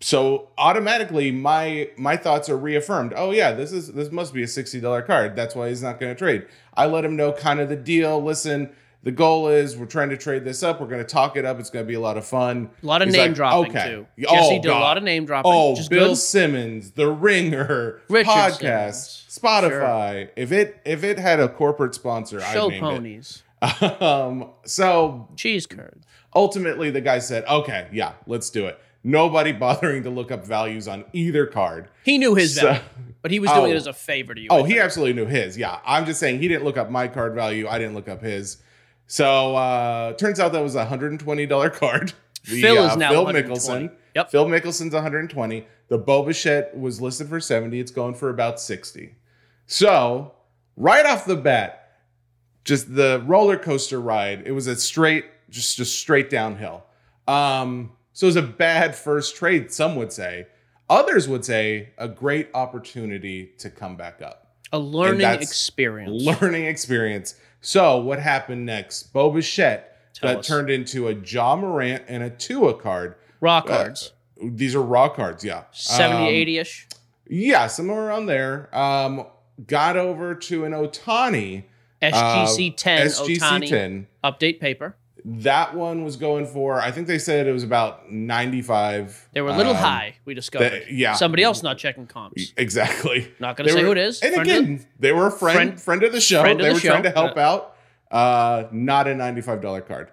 So 0.01 0.49
automatically, 0.59 1.31
my 1.31 1.91
my 1.97 2.17
thoughts 2.17 2.49
are 2.49 2.57
reaffirmed. 2.57 3.13
Oh 3.17 3.31
yeah, 3.31 3.53
this 3.53 3.73
is 3.73 3.93
this 3.93 4.11
must 4.11 4.35
be 4.35 4.43
a 4.43 4.49
sixty 4.49 4.81
dollar 4.81 5.03
card. 5.03 5.37
That's 5.37 5.55
why 5.55 5.69
he's 5.69 5.83
not 5.83 6.01
to 6.01 6.15
trade. 6.15 6.47
I 6.75 6.87
let 6.87 7.05
him 7.05 7.15
know 7.15 7.33
kind 7.33 7.61
of 7.61 7.69
the 7.69 7.77
deal. 7.77 8.23
Listen, 8.23 8.71
the 9.03 9.11
goal 9.11 9.49
is 9.49 9.77
we're 9.77 9.87
trying 9.87 10.11
to 10.11 10.17
trade 10.17 10.45
this 10.45 10.63
up. 10.63 10.81
We're 10.81 10.87
going 10.87 11.01
to 11.01 11.05
talk 11.07 11.37
it 11.37 11.45
up. 11.45 11.59
It's 11.59 11.71
going 11.71 11.85
to 11.85 11.89
be 11.89 11.95
a 11.95 12.01
lot 12.01 12.17
of 12.17 12.25
fun. 12.25 12.71
A 12.83 12.87
lot 12.87 13.03
of 13.03 13.09
He's 13.09 13.17
name 13.17 13.29
like, 13.29 13.35
dropping 13.37 13.71
okay. 13.77 13.91
too. 13.91 14.07
Oh, 14.29 14.35
Jesse 14.35 14.59
did 14.61 14.71
a 14.71 14.75
lot 14.75 14.97
of 14.97 15.03
name 15.03 15.25
dropping. 15.27 15.51
Oh, 15.53 15.73
is 15.73 15.89
Bill 15.89 16.09
good. 16.11 16.17
Simmons, 16.17 16.93
The 16.93 17.09
Ringer, 17.11 18.01
Richard 18.09 18.29
podcast, 18.31 18.59
Simmons. 19.29 19.29
Spotify. 19.43 20.29
If 20.37 20.53
it 20.53 20.81
if 20.85 21.03
it 21.05 21.19
had 21.19 21.41
a 21.41 21.49
corporate 21.49 21.95
sponsor, 21.95 22.41
Show 22.41 22.69
name 22.69 22.81
ponies. 22.81 23.43
it. 23.43 23.49
Um, 24.03 24.51
so 24.65 25.29
Cheese 25.37 25.67
curds. 25.67 26.05
ultimately, 26.35 26.91
the 26.91 27.01
guy 27.01 27.19
said, 27.21 27.45
"Okay, 27.45 27.89
yeah, 27.93 28.15
let's 28.27 28.51
do 28.51 28.67
it." 28.67 28.79
Nobody 29.05 29.51
bothering 29.67 30.03
to 30.05 30.11
look 30.11 30.31
up 30.33 30.45
values 30.45 30.87
on 30.89 31.05
either 31.13 31.47
card. 31.47 31.89
He 32.05 32.19
knew 32.19 32.35
his 32.35 32.55
So- 32.57 32.67
value, 32.67 32.81
but 33.21 33.31
he 33.31 33.39
was 33.41 33.51
doing 33.51 33.63
Oh. 33.67 33.75
it 33.75 33.77
as 33.77 33.87
a 33.87 33.93
favor 33.93 34.35
to 34.35 34.41
you. 34.41 34.49
Oh, 34.51 34.65
he 34.65 34.79
absolutely 34.81 35.15
knew 35.15 35.27
his. 35.27 35.57
Yeah, 35.57 35.79
I'm 35.87 36.07
just 36.07 36.19
saying 36.21 36.41
he 36.41 36.49
didn't 36.49 36.65
look 36.65 36.77
up 36.77 36.91
my 36.91 37.07
card 37.09 37.35
value. 37.35 37.67
I 37.69 37.79
didn't 37.79 37.95
look 37.95 38.09
up 38.09 38.21
his. 38.23 38.59
So 39.07 39.57
uh 39.57 40.13
turns 40.15 40.41
out 40.41 40.53
that 40.53 40.63
was 40.63 40.75
a 40.75 40.87
hundred 40.87 41.11
and 41.13 41.21
twenty 41.21 41.47
dollar 41.47 41.71
card. 41.71 42.13
The, 42.45 42.61
Phil 42.61 42.77
uh, 42.77 42.91
is 42.91 42.97
now 42.97 43.11
Phil 43.11 43.25
120. 43.25 43.87
Mickelson. 43.87 43.97
Yep. 44.17 44.31
Phil 44.33 44.47
Mickelson's 44.47 44.93
120. 44.95 45.65
The 45.87 45.97
Bo 45.97 46.25
Bichette 46.25 46.77
was 46.77 47.01
listed 47.01 47.29
for 47.29 47.39
70. 47.39 47.79
It's 47.79 47.93
going 47.93 48.15
for 48.15 48.31
about 48.31 48.59
60. 48.61 49.15
So 49.67 50.33
right 50.77 51.07
off 51.07 51.25
the 51.25 51.37
bat, 51.37 51.99
just 52.65 52.97
the 52.97 53.23
roller 53.27 53.57
coaster 53.57 54.01
ride. 54.01 54.43
It 54.45 54.51
was 54.51 54.67
a 54.67 54.75
straight, 54.75 55.27
just 55.51 55.77
just 55.77 55.97
straight 56.01 56.31
downhill. 56.31 56.83
Um, 57.29 57.93
so 58.13 58.27
it 58.27 58.31
was 58.31 58.37
a 58.37 58.43
bad 58.43 58.97
first 58.97 59.37
trade, 59.37 59.73
some 59.73 59.95
would 59.95 60.13
say. 60.13 60.49
Others 60.91 61.29
would 61.29 61.45
say 61.45 61.91
a 61.97 62.09
great 62.09 62.49
opportunity 62.55 63.53
to 63.59 63.71
come 63.71 63.97
back 63.97 64.21
up. 64.21 64.57
a 64.73 64.81
learning 64.81 65.21
experience. 65.31 66.25
Learning 66.25 66.65
experience. 66.65 67.37
So 67.63 67.97
what 67.99 68.19
happened 68.19 68.67
next? 68.67 69.13
Bo 69.13 69.31
Bichette 69.31 69.97
Tell 70.15 70.33
got 70.35 70.41
us. 70.41 70.47
turned 70.47 70.69
into 70.69 71.09
a 71.09 71.15
Ja 71.15 71.57
Morant 71.57 72.03
and 72.09 72.23
a 72.23 72.29
Tua 72.31 72.75
card. 72.75 73.15
Raw 73.41 73.59
Uh, 73.59 73.63
cards. 73.63 74.13
These 74.45 74.75
are 74.75 74.83
raw 74.83 75.09
cards, 75.09 75.45
yeah. 75.45 75.63
70, 75.71 76.23
Um, 76.25 76.29
80 76.29 76.59
ish. 76.59 76.89
Yeah, 77.29 77.69
somewhere 77.69 78.09
around 78.09 78.27
there. 78.27 78.69
Um, 78.77 79.27
got 79.67 79.97
over 79.97 80.35
to 80.35 80.65
an 80.65 80.73
Otani. 80.73 81.65
SGC 82.03 82.75
10 82.77 83.07
SGC 83.07 83.39
Otani 83.39 83.69
10. 83.69 84.07
update 84.25 84.59
paper. 84.61 84.97
That 85.25 85.75
one 85.77 86.03
was 86.05 86.17
going 86.17 86.47
for, 86.47 86.81
I 86.81 86.91
think 86.91 87.07
they 87.07 87.19
said 87.19 87.47
it 87.47 87.53
was 87.53 87.63
about 87.63 88.11
95. 88.11 89.29
They 89.33 89.41
were 89.41 89.51
a 89.51 89.57
little 89.57 89.73
Um, 89.73 89.79
high, 89.79 90.17
we 90.25 90.35
discovered. 90.35 90.71
that- 90.73 90.93
yeah. 90.93 91.13
Somebody 91.15 91.45
else 91.45 91.63
not 91.63 91.79
checking 91.79 92.07
comps. 92.09 92.53
Exactly. 92.57 93.33
Not 93.39 93.57
going 93.57 93.69
to 93.69 93.73
say 93.73 93.81
were- 93.83 93.87
who 93.87 93.93
it 93.93 93.99
is. 93.99 94.21
And 94.21 94.35
Friend 94.35 94.51
of- 94.51 94.57
again, 94.57 94.87
they 94.99 95.13
were 95.13 95.29
a 95.29 95.31
friend, 95.31 95.57
friend, 95.57 95.81
Friend- 95.81 96.03
of 96.03 96.13
the 96.13 96.21
show. 96.21 96.41
of 96.45 96.59
they 96.59 96.69
the 96.69 96.75
were 96.75 96.81
trying 96.81 97.05
to 97.05 97.11
help 97.11 97.37
out. 97.39 97.77
Uh, 98.11 98.65
not 98.73 99.07
a 99.07 99.15
$95 99.15 99.81
card. 99.87 100.11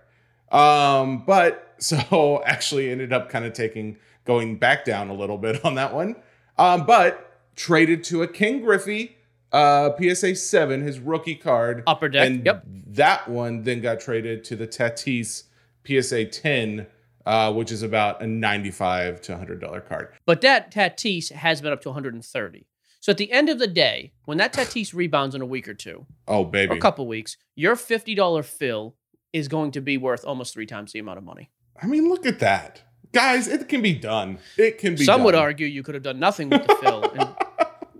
Um, 0.51 1.23
but 1.25 1.73
so 1.79 2.41
actually 2.45 2.89
ended 2.91 3.11
up 3.11 3.29
kind 3.29 3.45
of 3.45 3.53
taking 3.53 3.97
going 4.25 4.57
back 4.57 4.85
down 4.85 5.09
a 5.09 5.13
little 5.13 5.37
bit 5.37 5.63
on 5.65 5.75
that 5.75 5.93
one. 5.93 6.15
Um, 6.57 6.85
but 6.85 7.31
traded 7.55 8.03
to 8.05 8.21
a 8.21 8.27
Ken 8.27 8.61
Griffey 8.61 9.17
uh 9.51 9.91
PSA 9.99 10.35
7, 10.35 10.81
his 10.81 10.99
rookie 10.99 11.35
card. 11.35 11.83
Upper 11.87 12.09
deck. 12.09 12.27
And 12.27 12.45
Yep. 12.45 12.63
that 12.87 13.27
one 13.27 13.63
then 13.63 13.81
got 13.81 13.99
traded 13.99 14.43
to 14.45 14.55
the 14.55 14.67
Tatis 14.67 15.43
PSA 15.85 16.25
10, 16.25 16.85
uh, 17.25 17.53
which 17.53 17.71
is 17.71 17.81
about 17.83 18.21
a 18.21 18.27
95 18.27 19.21
to 19.21 19.33
$100 19.35 19.87
card. 19.87 20.09
But 20.25 20.41
that 20.41 20.71
Tatis 20.71 21.31
has 21.31 21.61
been 21.61 21.71
up 21.73 21.81
to 21.81 21.89
130. 21.89 22.65
So 23.01 23.11
at 23.11 23.17
the 23.17 23.31
end 23.31 23.49
of 23.49 23.59
the 23.59 23.67
day, 23.67 24.11
when 24.25 24.37
that 24.39 24.53
Tatis 24.53 24.93
rebounds 24.93 25.33
in 25.33 25.41
a 25.41 25.45
week 25.45 25.67
or 25.67 25.73
two, 25.73 26.05
Oh, 26.27 26.43
baby. 26.43 26.75
a 26.75 26.79
couple 26.79 27.07
weeks, 27.07 27.37
your 27.55 27.75
$50 27.75 28.43
Phil 28.45 28.95
is 29.31 29.47
going 29.47 29.71
to 29.71 29.81
be 29.81 29.97
worth 29.97 30.25
almost 30.25 30.53
three 30.53 30.65
times 30.65 30.91
the 30.91 30.99
amount 30.99 31.17
of 31.17 31.23
money. 31.23 31.49
I 31.81 31.87
mean, 31.87 32.09
look 32.09 32.25
at 32.25 32.39
that. 32.39 32.81
Guys, 33.13 33.47
it 33.47 33.67
can 33.69 33.81
be 33.81 33.93
done. 33.93 34.37
It 34.57 34.77
can 34.77 34.95
be 34.95 35.03
Some 35.05 35.23
would 35.23 35.33
argue 35.33 35.65
you 35.65 35.81
could 35.81 35.95
have 35.95 36.03
done 36.03 36.19
nothing 36.19 36.49
with 36.49 36.67
the 36.67 36.75
Phil. 36.75 37.03
And 37.15 37.28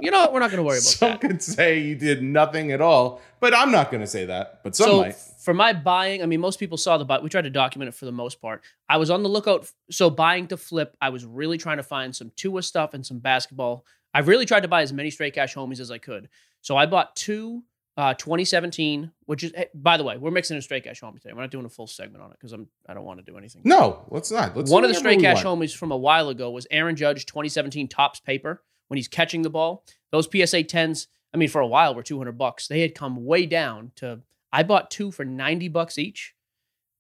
you 0.02 0.12
know 0.12 0.20
what? 0.22 0.34
We're 0.34 0.40
not 0.40 0.52
going 0.52 0.58
to 0.58 0.64
worry 0.64 0.78
about 0.78 0.84
Some 0.84 1.12
that. 1.12 1.22
could 1.22 1.42
say 1.42 1.80
you 1.80 1.96
did 1.96 2.22
nothing 2.24 2.72
at 2.72 2.82
all, 2.82 3.22
but 3.40 3.54
I'm 3.54 3.72
not 3.72 3.92
going 3.92 4.02
to 4.02 4.08
say 4.08 4.26
that. 4.26 4.62
But 4.64 4.76
some 4.76 4.88
so 4.88 5.02
might. 5.02 5.16
for 5.16 5.54
my 5.54 5.74
buying, 5.74 6.22
I 6.24 6.26
mean, 6.26 6.40
most 6.40 6.60
people 6.60 6.78
saw 6.78 6.98
the 6.98 7.06
buy. 7.06 7.20
We 7.20 7.30
tried 7.30 7.44
to 7.44 7.50
document 7.50 7.90
it 7.90 7.96
for 7.96 8.06
the 8.06 8.12
most 8.12 8.42
part. 8.42 8.64
I 8.88 8.98
was 8.98 9.10
on 9.10 9.24
the 9.24 9.30
lookout. 9.30 9.70
So 9.92 10.10
buying 10.10 10.48
to 10.48 10.58
flip, 10.58 10.96
I 11.02 11.10
was 11.10 11.26
really 11.26 11.58
trying 11.58 11.78
to 11.78 11.84
find 11.84 12.16
some 12.16 12.32
Tua 12.36 12.62
stuff 12.62 12.94
and 12.94 13.06
some 13.06 13.20
basketball. 13.20 13.86
I 14.14 14.20
really 14.20 14.46
tried 14.46 14.62
to 14.62 14.68
buy 14.68 14.82
as 14.82 14.92
many 14.94 15.10
straight 15.12 15.34
cash 15.36 15.56
homies 15.56 15.80
as 15.80 15.92
I 15.92 15.98
could. 15.98 16.30
So 16.62 16.76
I 16.76 16.86
bought 16.86 17.16
two 17.16 17.64
uh, 18.00 18.14
2017, 18.14 19.12
which 19.26 19.44
is, 19.44 19.52
hey, 19.54 19.68
by 19.74 19.98
the 19.98 20.06
way, 20.06 20.18
we're 20.18 20.32
mixing 20.32 20.56
a 20.56 20.62
straight 20.62 20.86
cash 20.86 21.02
homie 21.02 21.20
today. 21.22 21.34
We're 21.34 21.42
not 21.42 21.52
doing 21.52 21.66
a 21.66 21.70
full 21.70 21.86
segment 21.86 22.24
on 22.24 22.32
it 22.32 22.38
because 22.40 22.54
I'm 22.54 22.68
I 22.88 22.94
don't 22.94 23.04
want 23.04 23.20
to 23.20 23.30
do 23.30 23.38
anything. 23.38 23.62
No, 23.66 24.06
let's 24.10 24.32
not. 24.32 24.56
Let's 24.56 24.72
One 24.72 24.86
of 24.86 24.90
the 24.90 24.96
straight 24.96 25.20
cash 25.20 25.44
want. 25.44 25.60
homies 25.60 25.76
from 25.76 25.92
a 25.92 25.98
while 25.98 26.30
ago 26.30 26.50
was 26.50 26.66
Aaron 26.72 26.96
Judge 26.96 27.26
2017 27.26 27.90
Topps 27.90 28.22
paper 28.22 28.64
when 28.90 28.98
he's 28.98 29.08
catching 29.08 29.42
the 29.42 29.50
ball. 29.50 29.86
Those 30.12 30.26
PSA 30.26 30.64
10s, 30.64 31.08
I 31.34 31.38
mean, 31.38 31.50
for 31.50 31.62
a 31.62 31.68
while 31.68 31.96
were 31.96 32.04
200 32.04 32.38
bucks. 32.38 32.68
They 32.68 32.82
had 32.82 32.94
come 32.94 33.26
way 33.26 33.46
down 33.46 33.92
to, 33.98 34.20
I 34.52 34.64
bought 34.64 34.92
two 34.92 35.12
for 35.12 35.24
90 35.24 35.70
bucks 35.70 35.98
each. 35.98 36.34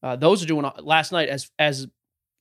Uh, 0.02 0.16
those 0.16 0.42
are 0.42 0.48
doing 0.48 0.66
uh, 0.66 0.72
last 0.80 1.12
night 1.12 1.30
as, 1.30 1.52
as 1.60 1.88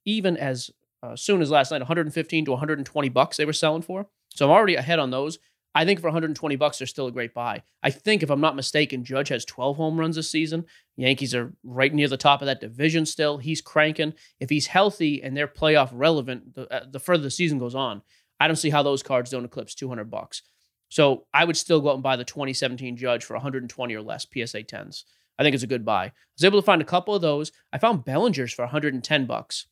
even 0.05 0.37
as 0.37 0.71
uh, 1.02 1.17
soon 1.17 1.43
as 1.43 1.50
last 1.50 1.71
night, 1.71 1.81
115 1.81 2.45
to 2.45 2.50
120 2.52 3.09
bucks 3.09 3.37
they 3.37 3.45
were 3.45 3.52
selling 3.52 3.83
for. 3.83 4.07
So 4.35 4.47
I'm 4.47 4.52
already 4.52 4.76
ahead 4.76 4.99
on 4.99 5.11
those. 5.11 5.38
I 5.75 5.85
think 5.85 6.00
for 6.00 6.09
120 6.09 6.57
bucks, 6.57 6.78
they're 6.78 6.87
still 6.87 7.07
a 7.07 7.12
great 7.12 7.35
buy. 7.35 7.62
I 7.83 7.90
think, 7.90 8.23
if 8.23 8.31
I'm 8.31 8.40
not 8.40 8.57
mistaken, 8.57 9.05
Judge 9.05 9.28
has 9.28 9.45
12 9.45 9.76
home 9.76 10.00
runs 10.00 10.17
this 10.17 10.31
season. 10.31 10.64
Yankees 10.97 11.35
are 11.35 11.52
right 11.62 11.93
near 11.93 12.09
the 12.09 12.17
top 12.17 12.43
of 12.43 12.47
that 12.47 12.61
division 12.61 13.07
still. 13.07 13.38
He's 13.38 13.61
cranking. 13.61 14.14
If 14.40 14.50
he's 14.50 14.67
healthy 14.67 15.23
and 15.23 15.37
they're 15.37 15.47
playoff 15.47 15.90
relevant, 15.93 16.55
the, 16.55 16.73
uh, 16.73 16.87
the 16.90 16.99
further 16.99 17.25
the 17.25 17.31
season 17.31 17.59
goes 17.59 17.75
on, 17.75 18.02
I 18.40 18.47
don't 18.47 18.57
see 18.57 18.71
how 18.71 18.83
those 18.83 19.02
cards 19.02 19.30
don't 19.30 19.45
eclipse 19.45 19.75
200 19.75 20.11
bucks. 20.11 20.42
So 20.88 21.26
I 21.35 21.45
would 21.45 21.57
still 21.57 21.80
go 21.80 21.90
out 21.90 21.95
and 21.95 22.02
buy 22.02 22.16
the 22.16 22.25
2017 22.25 22.97
Judge 22.97 23.25
for 23.25 23.35
120 23.35 23.95
or 23.95 24.02
less 24.02 24.26
PSA 24.33 24.62
10s. 24.64 25.04
I 25.38 25.42
think 25.42 25.54
it's 25.54 25.64
a 25.64 25.68
good 25.68 25.85
buy. 25.85 26.07
I 26.07 26.12
was 26.37 26.45
able 26.45 26.61
to 26.61 26.64
find 26.64 26.83
a 26.83 26.87
couple 26.87 27.14
of 27.14 27.23
those. 27.23 27.52
I 27.73 27.78
found 27.78 28.04
Bellinger's 28.04 28.52
for 28.52 28.62
110 28.62 29.26
bucks. 29.26 29.66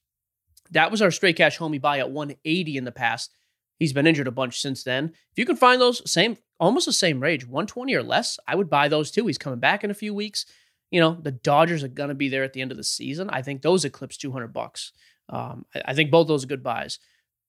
That 0.70 0.90
was 0.90 1.02
our 1.02 1.10
straight 1.10 1.36
cash 1.36 1.58
homie 1.58 1.80
buy 1.80 1.98
at 1.98 2.10
180 2.10 2.76
in 2.76 2.84
the 2.84 2.92
past. 2.92 3.32
He's 3.78 3.92
been 3.92 4.06
injured 4.06 4.28
a 4.28 4.32
bunch 4.32 4.60
since 4.60 4.84
then. 4.84 5.12
If 5.32 5.38
you 5.38 5.44
can 5.44 5.56
find 5.56 5.80
those 5.80 6.08
same, 6.10 6.36
almost 6.58 6.86
the 6.86 6.92
same 6.92 7.20
range, 7.20 7.44
120 7.44 7.94
or 7.94 8.02
less, 8.02 8.38
I 8.46 8.54
would 8.54 8.70
buy 8.70 8.88
those 8.88 9.10
too. 9.10 9.26
He's 9.26 9.38
coming 9.38 9.58
back 9.58 9.84
in 9.84 9.90
a 9.90 9.94
few 9.94 10.14
weeks. 10.14 10.46
You 10.90 11.00
know, 11.00 11.18
the 11.20 11.32
Dodgers 11.32 11.82
are 11.82 11.88
going 11.88 12.08
to 12.08 12.14
be 12.14 12.28
there 12.28 12.44
at 12.44 12.52
the 12.52 12.62
end 12.62 12.70
of 12.70 12.76
the 12.76 12.84
season. 12.84 13.28
I 13.30 13.42
think 13.42 13.60
those 13.62 13.84
eclipse 13.84 14.16
200 14.16 14.52
bucks. 14.52 14.92
Um, 15.28 15.66
I, 15.74 15.82
I 15.86 15.94
think 15.94 16.10
both 16.10 16.28
those 16.28 16.44
are 16.44 16.48
good 16.48 16.62
buys. 16.62 16.98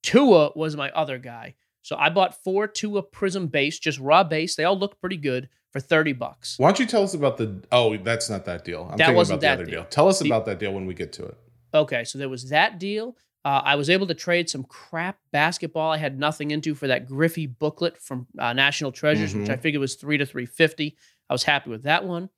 Tua 0.04 0.52
was 0.56 0.76
my 0.76 0.90
other 0.92 1.18
guy. 1.18 1.56
So 1.82 1.96
I 1.96 2.10
bought 2.10 2.44
four 2.44 2.68
Tua 2.68 3.04
Prizm 3.04 3.50
base, 3.50 3.80
just 3.80 4.00
raw 4.00 4.24
base. 4.24 4.56
They 4.56 4.64
all 4.66 4.78
look 4.78 5.00
pretty 5.00 5.18
good 5.18 5.50
for 5.72 5.80
30 5.80 6.14
bucks. 6.14 6.56
Why 6.58 6.68
don't 6.70 6.80
you 6.80 6.86
tell 6.86 7.04
us 7.04 7.14
about 7.14 7.38
the 7.38 7.64
oh, 7.72 7.96
that's 7.98 8.30
not 8.30 8.46
that 8.46 8.66
deal. 8.66 8.84
I'm 8.84 8.92
That 8.98 9.06
thinking 9.08 9.16
wasn't 9.16 9.38
about 9.38 9.42
the 9.42 9.48
that 9.48 9.54
other 9.54 9.66
deal. 9.66 9.82
deal. 9.82 9.90
Tell 9.90 10.08
us 10.08 10.20
The- 10.20 10.28
about 10.28 10.46
that 10.46 10.60
deal 10.60 10.74
when 10.74 10.86
we 10.86 10.94
get 10.94 11.14
to 11.14 11.26
it. 11.26 11.38
Okay, 11.74 12.04
so 12.04 12.18
there 12.18 12.30
was 12.30 12.50
that 12.50 12.80
deal. 12.80 13.16
Uh, 13.46 13.62
I 13.64 13.76
was 13.76 13.90
able 13.90 14.08
to 14.08 14.14
trade 14.14 14.50
some 14.50 14.64
crap 14.64 15.20
basketball 15.32 15.92
I 15.92 15.98
had 15.98 16.18
nothing 16.20 16.52
into 16.52 16.76
for 16.76 16.88
that 16.88 17.06
Griffey 17.06 17.46
booklet 17.46 17.98
from 17.98 18.28
uh, 18.38 18.52
National 18.54 18.92
Treasures, 18.92 19.34
which 19.34 19.48
Mhm. 19.48 19.52
I 19.54 19.58
figured 19.58 19.80
was 19.80 19.96
three 19.96 20.18
to 20.18 20.26
three 20.26 20.46
fifty. 20.46 20.98
I 21.30 21.34
was 21.34 21.44
happy 21.44 21.70
with 21.70 21.84
that 21.84 22.04
one. 22.06 22.30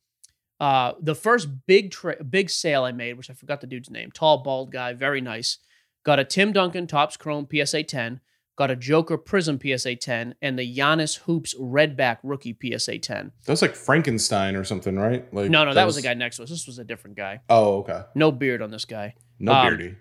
Uh, 0.59 0.93
the 0.99 1.15
first 1.15 1.47
big 1.67 1.89
tra- 1.91 2.23
big 2.23 2.49
sale 2.49 2.83
I 2.83 2.91
made, 2.91 3.13
which 3.13 3.29
I 3.29 3.33
forgot 3.33 3.61
the 3.61 3.67
dude's 3.67 3.89
name, 3.89 4.11
tall 4.11 4.39
bald 4.43 4.71
guy, 4.71 4.93
very 4.93 5.21
nice. 5.21 5.57
Got 6.05 6.19
a 6.19 6.23
Tim 6.23 6.51
Duncan 6.53 6.87
Topps 6.87 7.17
Chrome 7.17 7.47
PSA 7.51 7.83
10. 7.83 8.21
Got 8.57 8.71
a 8.71 8.75
Joker 8.75 9.17
Prizm 9.17 9.57
PSA 9.61 9.95
10 9.95 10.35
and 10.41 10.59
the 10.59 10.77
Giannis 10.77 11.17
Hoops 11.19 11.55
Redback 11.55 12.17
Rookie 12.23 12.57
PSA 12.61 12.99
10. 12.99 13.31
That 13.45 13.51
was 13.53 13.61
like 13.61 13.73
Frankenstein 13.75 14.55
or 14.57 14.65
something, 14.65 14.97
right? 14.97 15.31
Like 15.33 15.49
No, 15.49 15.63
no, 15.63 15.73
that 15.73 15.85
was 15.85 15.95
the 15.95 16.01
guy 16.01 16.13
next 16.13 16.37
to 16.37 16.43
us. 16.43 16.49
This 16.49 16.67
was 16.67 16.77
a 16.77 16.83
different 16.83 17.15
guy. 17.15 17.39
Oh, 17.49 17.77
okay. 17.79 18.01
No 18.15 18.31
beard 18.33 18.61
on 18.61 18.69
this 18.69 18.83
guy. 18.85 19.15
No 19.39 19.53
Um, 19.53 19.67
beardy. 19.67 19.95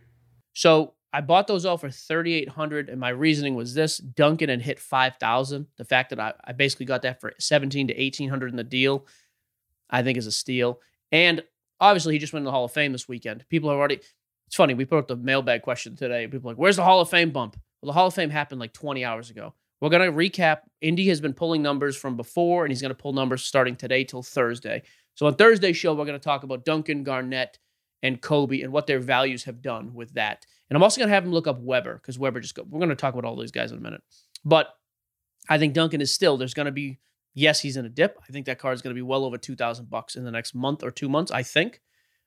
So 0.54 0.94
I 1.12 1.20
bought 1.20 1.46
those 1.46 1.64
all 1.64 1.78
for 1.78 1.88
thirty 1.88 2.34
eight 2.34 2.48
hundred, 2.48 2.88
and 2.90 2.98
my 3.00 3.10
reasoning 3.10 3.54
was 3.54 3.74
this: 3.74 3.96
Duncan 3.98 4.50
had 4.50 4.60
hit 4.60 4.78
five 4.80 5.14
thousand. 5.20 5.66
The 5.78 5.84
fact 5.84 6.10
that 6.10 6.18
I, 6.20 6.34
I 6.44 6.52
basically 6.52 6.84
got 6.86 7.02
that 7.02 7.20
for 7.20 7.32
seventeen 7.38 7.86
to 7.88 7.94
eighteen 7.94 8.28
hundred 8.28 8.50
in 8.50 8.56
the 8.56 8.64
deal, 8.64 9.06
I 9.88 10.02
think 10.02 10.18
is 10.18 10.26
a 10.26 10.32
steal. 10.32 10.80
And 11.12 11.42
obviously, 11.80 12.14
he 12.14 12.18
just 12.18 12.32
went 12.32 12.42
in 12.42 12.44
the 12.44 12.50
Hall 12.50 12.64
of 12.64 12.72
Fame 12.72 12.92
this 12.92 13.08
weekend. 13.08 13.44
People 13.48 13.70
have 13.70 13.78
already. 13.78 14.00
It's 14.48 14.56
funny. 14.56 14.74
We 14.74 14.84
put 14.84 14.98
up 14.98 15.08
the 15.08 15.16
mailbag 15.16 15.62
question 15.62 15.96
today. 15.96 16.26
People 16.26 16.50
like, 16.50 16.58
"Where's 16.58 16.76
the 16.76 16.84
Hall 16.84 17.00
of 17.00 17.08
Fame 17.08 17.30
bump?" 17.30 17.56
Well, 17.80 17.88
the 17.88 17.92
Hall 17.92 18.08
of 18.08 18.14
Fame 18.14 18.30
happened 18.30 18.60
like 18.60 18.72
twenty 18.72 19.04
hours 19.04 19.30
ago. 19.30 19.54
We're 19.80 19.90
gonna 19.90 20.12
recap. 20.12 20.62
Indy 20.80 21.08
has 21.08 21.20
been 21.20 21.34
pulling 21.34 21.62
numbers 21.62 21.96
from 21.96 22.16
before, 22.16 22.64
and 22.64 22.72
he's 22.72 22.82
gonna 22.82 22.94
pull 22.94 23.12
numbers 23.12 23.44
starting 23.44 23.76
today 23.76 24.04
till 24.04 24.22
Thursday. 24.22 24.82
So 25.14 25.26
on 25.26 25.34
Thursday's 25.34 25.76
show, 25.76 25.94
we're 25.94 26.06
gonna 26.06 26.18
talk 26.18 26.42
about 26.42 26.64
Duncan 26.64 27.04
Garnett 27.04 27.58
and 28.02 28.20
Kobe 28.20 28.60
and 28.62 28.72
what 28.72 28.86
their 28.86 29.00
values 29.00 29.44
have 29.44 29.62
done 29.62 29.94
with 29.94 30.14
that. 30.14 30.46
And 30.70 30.76
I'm 30.76 30.82
also 30.82 30.98
going 31.00 31.08
to 31.08 31.14
have 31.14 31.24
him 31.24 31.32
look 31.32 31.46
up 31.46 31.60
Webber 31.60 31.94
because 31.94 32.18
Webber 32.18 32.40
just 32.40 32.54
go. 32.54 32.64
We're 32.68 32.78
going 32.78 32.90
to 32.90 32.96
talk 32.96 33.14
about 33.14 33.24
all 33.24 33.36
these 33.36 33.50
guys 33.50 33.72
in 33.72 33.78
a 33.78 33.80
minute. 33.80 34.02
But 34.44 34.68
I 35.48 35.58
think 35.58 35.74
Duncan 35.74 36.00
is 36.00 36.12
still, 36.12 36.36
there's 36.36 36.54
going 36.54 36.66
to 36.66 36.72
be, 36.72 36.98
yes, 37.34 37.60
he's 37.60 37.76
in 37.76 37.84
a 37.84 37.88
dip. 37.88 38.18
I 38.22 38.32
think 38.32 38.46
that 38.46 38.58
card 38.58 38.74
is 38.74 38.82
going 38.82 38.94
to 38.94 38.98
be 38.98 39.02
well 39.02 39.24
over 39.24 39.38
2000 39.38 39.88
bucks 39.88 40.16
in 40.16 40.24
the 40.24 40.30
next 40.30 40.54
month 40.54 40.82
or 40.82 40.90
two 40.90 41.08
months, 41.08 41.32
I 41.32 41.42
think. 41.42 41.80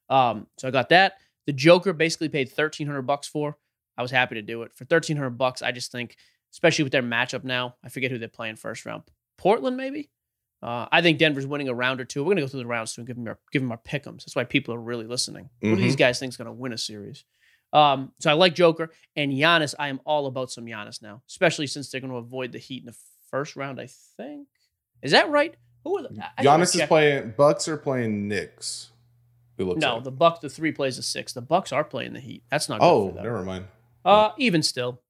Um, 0.09 0.47
so 0.57 0.67
I 0.67 0.71
got 0.71 0.89
that. 0.89 1.13
The 1.51 1.58
Joker 1.58 1.91
basically 1.91 2.29
paid 2.29 2.48
1300 2.48 3.01
bucks 3.01 3.27
for. 3.27 3.58
I 3.98 4.01
was 4.01 4.10
happy 4.10 4.36
to 4.36 4.41
do 4.41 4.62
it. 4.63 4.72
For 4.74 4.86
1300 4.86 5.31
bucks, 5.31 5.62
I 5.62 5.74
just 5.74 5.91
think, 5.91 6.15
especially 6.53 6.84
with 6.84 6.93
their 6.93 7.03
matchup 7.03 7.43
now, 7.43 7.75
I 7.84 7.89
forget 7.89 8.10
who 8.10 8.17
they're 8.17 8.29
playing 8.29 8.55
first 8.55 8.86
round. 8.86 9.03
Portland, 9.38 9.75
maybe? 9.75 10.10
Uh, 10.63 10.86
I 10.89 11.01
think 11.01 11.20
Denver's 11.20 11.46
winning 11.46 11.67
a 11.67 11.74
round 11.74 12.00
or 12.00 12.05
two. 12.05 12.24
We're 12.24 12.31
gonna 12.31 12.39
go 12.39 12.48
through 12.48 12.62
the 12.62 12.67
rounds 12.67 12.96
too 12.96 13.01
and 13.01 13.08
give 13.08 13.17
them 13.17 13.27
our 13.27 13.38
give 13.51 13.63
them 13.63 13.72
our 13.74 13.81
pick'ems. 13.86 14.19
That's 14.19 14.34
why 14.34 14.45
people 14.45 14.73
are 14.73 14.80
really 14.80 15.08
listening. 15.08 15.49
Who 15.60 15.75
do 15.75 15.82
these 15.82 15.97
guys 15.97 16.19
think's 16.19 16.38
gonna 16.38 16.54
win 16.54 16.71
a 16.71 16.78
series? 16.78 17.25
Um, 17.73 18.13
so 18.21 18.32
I 18.32 18.34
like 18.34 18.56
Joker 18.56 18.91
and 19.17 19.34
Giannis. 19.34 19.75
I 19.78 19.89
am 19.89 19.99
all 20.06 20.28
about 20.28 20.52
some 20.52 20.63
Giannis 20.63 21.02
now, 21.02 21.21
especially 21.28 21.67
since 21.67 21.89
they're 21.89 21.99
going 21.99 22.12
to 22.12 22.17
avoid 22.17 22.54
the 22.54 22.60
Heat 22.60 22.82
in 22.82 22.86
the 22.86 22.95
first 23.30 23.58
round. 23.58 23.78
I 23.82 23.89
think 24.15 24.47
is 25.02 25.12
that 25.12 25.30
right? 25.30 25.54
Who 25.84 25.97
are 25.97 26.04
the 26.04 26.30
I 26.38 26.45
Giannis 26.45 26.80
is 26.80 26.88
playing 26.88 27.34
Bucks 27.36 27.67
are 27.67 27.75
playing 27.75 28.30
Knicks. 28.30 28.90
It 29.62 29.65
looks 29.65 29.80
No, 29.82 29.95
like. 29.95 30.04
the 30.04 30.12
Bucks. 30.12 30.39
The 30.39 30.50
three 30.50 30.71
plays 30.71 30.97
the 30.97 31.04
six. 31.04 31.34
The 31.34 31.41
Bucks 31.41 31.71
are 31.71 31.84
playing 31.84 32.13
the 32.13 32.19
Heat. 32.19 32.43
That's 32.52 32.67
not. 32.69 32.80
Good 32.80 32.86
oh, 32.86 33.12
never 33.21 33.43
mind. 33.43 33.65
Uh, 34.04 34.32
even 34.38 34.63
still, 34.63 35.02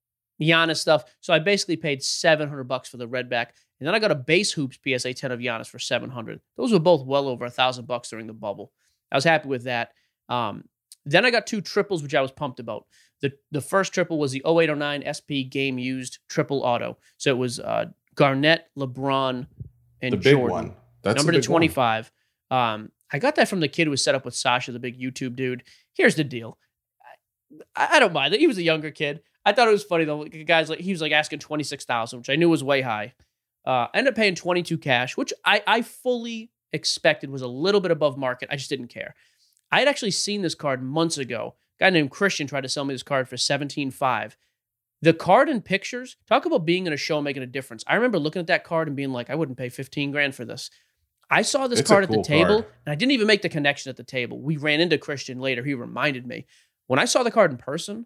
Giannis 0.41 0.77
stuff. 0.77 1.05
So 1.21 1.33
I 1.33 1.39
basically 1.39 1.77
paid 1.77 2.03
seven 2.03 2.49
hundred 2.49 2.65
bucks 2.65 2.89
for 2.89 2.97
the 2.97 3.07
redback, 3.07 3.47
and 3.79 3.87
then 3.87 3.95
I 3.95 3.99
got 3.99 4.11
a 4.11 4.15
base 4.15 4.51
hoops 4.51 4.77
PSA 4.83 5.13
ten 5.13 5.31
of 5.31 5.39
Giannis 5.39 5.67
for 5.67 5.79
seven 5.79 6.09
hundred. 6.09 6.41
Those 6.57 6.71
were 6.73 6.79
both 6.79 7.05
well 7.05 7.27
over 7.27 7.45
a 7.45 7.49
thousand 7.49 7.87
bucks 7.87 8.09
during 8.09 8.27
the 8.27 8.33
bubble. 8.33 8.71
I 9.11 9.15
was 9.15 9.23
happy 9.23 9.47
with 9.49 9.63
that. 9.63 9.91
Um, 10.29 10.65
then 11.05 11.25
I 11.25 11.31
got 11.31 11.47
two 11.47 11.61
triples, 11.61 12.03
which 12.03 12.13
I 12.15 12.21
was 12.21 12.31
pumped 12.31 12.59
about. 12.59 12.85
The 13.21 13.31
the 13.51 13.61
first 13.61 13.93
triple 13.93 14.17
was 14.19 14.31
the 14.31 14.41
0809 14.45 15.03
SP 15.13 15.47
game 15.49 15.77
used 15.77 16.19
triple 16.27 16.63
auto. 16.63 16.97
So 17.17 17.29
it 17.29 17.37
was 17.37 17.59
uh, 17.59 17.85
Garnett, 18.15 18.67
LeBron, 18.77 19.47
and 20.01 20.13
The 20.13 20.17
big 20.17 20.33
Jordan 20.33 20.49
one. 20.49 20.73
That's 21.03 21.17
number 21.17 21.31
to 21.31 21.37
one. 21.51 21.59
25. 21.61 22.11
Um, 22.49 22.91
I 23.11 23.19
got 23.19 23.35
that 23.35 23.49
from 23.49 23.59
the 23.59 23.67
kid 23.67 23.85
who 23.85 23.91
was 23.91 24.03
set 24.03 24.15
up 24.15 24.25
with 24.25 24.35
Sasha, 24.35 24.71
the 24.71 24.79
big 24.79 24.99
YouTube 24.99 25.35
dude. 25.35 25.63
Here's 25.93 26.15
the 26.15 26.23
deal. 26.23 26.57
I, 27.75 27.97
I 27.97 27.99
don't 27.99 28.13
mind 28.13 28.33
it. 28.33 28.39
He 28.39 28.47
was 28.47 28.57
a 28.57 28.63
younger 28.63 28.91
kid. 28.91 29.21
I 29.45 29.53
thought 29.53 29.67
it 29.67 29.71
was 29.71 29.83
funny 29.83 30.05
though. 30.05 30.23
The 30.23 30.43
guy's 30.43 30.69
like 30.69 30.79
he 30.79 30.91
was 30.91 31.01
like 31.01 31.11
asking 31.11 31.39
26,000, 31.39 32.19
which 32.19 32.29
I 32.29 32.35
knew 32.35 32.49
was 32.49 32.63
way 32.63 32.81
high. 32.81 33.13
Uh, 33.65 33.87
I 33.93 33.97
ended 33.97 34.13
up 34.13 34.17
paying 34.17 34.35
22 34.35 34.77
cash, 34.77 35.17
which 35.17 35.33
I, 35.45 35.61
I 35.67 35.81
fully 35.81 36.51
expected 36.73 37.29
was 37.29 37.41
a 37.41 37.47
little 37.47 37.81
bit 37.81 37.91
above 37.91 38.17
market. 38.17 38.49
I 38.51 38.55
just 38.55 38.69
didn't 38.69 38.87
care. 38.87 39.15
I 39.71 39.79
had 39.79 39.87
actually 39.87 40.11
seen 40.11 40.41
this 40.41 40.55
card 40.55 40.81
months 40.83 41.17
ago. 41.17 41.55
A 41.79 41.83
guy 41.85 41.89
named 41.89 42.11
Christian 42.11 42.47
tried 42.47 42.61
to 42.61 42.69
sell 42.69 42.85
me 42.85 42.93
this 42.93 43.03
card 43.03 43.27
for 43.27 43.35
17.5. 43.35 44.35
The 45.03 45.13
card 45.13 45.49
and 45.49 45.65
pictures, 45.65 46.17
talk 46.27 46.45
about 46.45 46.65
being 46.65 46.85
in 46.85 46.93
a 46.93 46.97
show 46.97 47.21
making 47.21 47.43
a 47.43 47.47
difference. 47.47 47.83
I 47.87 47.95
remember 47.95 48.19
looking 48.19 48.39
at 48.39 48.47
that 48.47 48.63
card 48.63 48.87
and 48.87 48.95
being 48.95 49.11
like, 49.11 49.29
I 49.29 49.35
wouldn't 49.35 49.57
pay 49.57 49.69
15 49.69 50.11
grand 50.11 50.35
for 50.35 50.45
this. 50.45 50.69
I 51.31 51.41
saw 51.43 51.67
this 51.67 51.79
It's 51.79 51.89
card 51.89 52.03
at 52.03 52.09
cool 52.09 52.21
the 52.21 52.27
table 52.27 52.61
card. 52.63 52.73
and 52.85 52.91
I 52.91 52.95
didn't 52.95 53.13
even 53.13 53.25
make 53.25 53.41
the 53.41 53.49
connection 53.49 53.89
at 53.89 53.95
the 53.97 54.03
table. 54.03 54.41
We 54.41 54.57
ran 54.57 54.81
into 54.81 54.97
Christian 54.97 55.39
later. 55.39 55.63
He 55.63 55.73
reminded 55.73 56.27
me. 56.27 56.45
When 56.87 56.99
I 56.99 57.05
saw 57.05 57.23
the 57.23 57.31
card 57.31 57.51
in 57.51 57.57
person, 57.57 58.05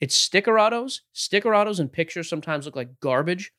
it's 0.00 0.16
sticker 0.16 0.58
autos. 0.58 1.02
Sticker 1.12 1.54
autos 1.54 1.78
and 1.78 1.92
pictures 1.92 2.28
sometimes 2.28 2.64
look 2.64 2.74
like 2.74 2.98
garbage. 3.00 3.52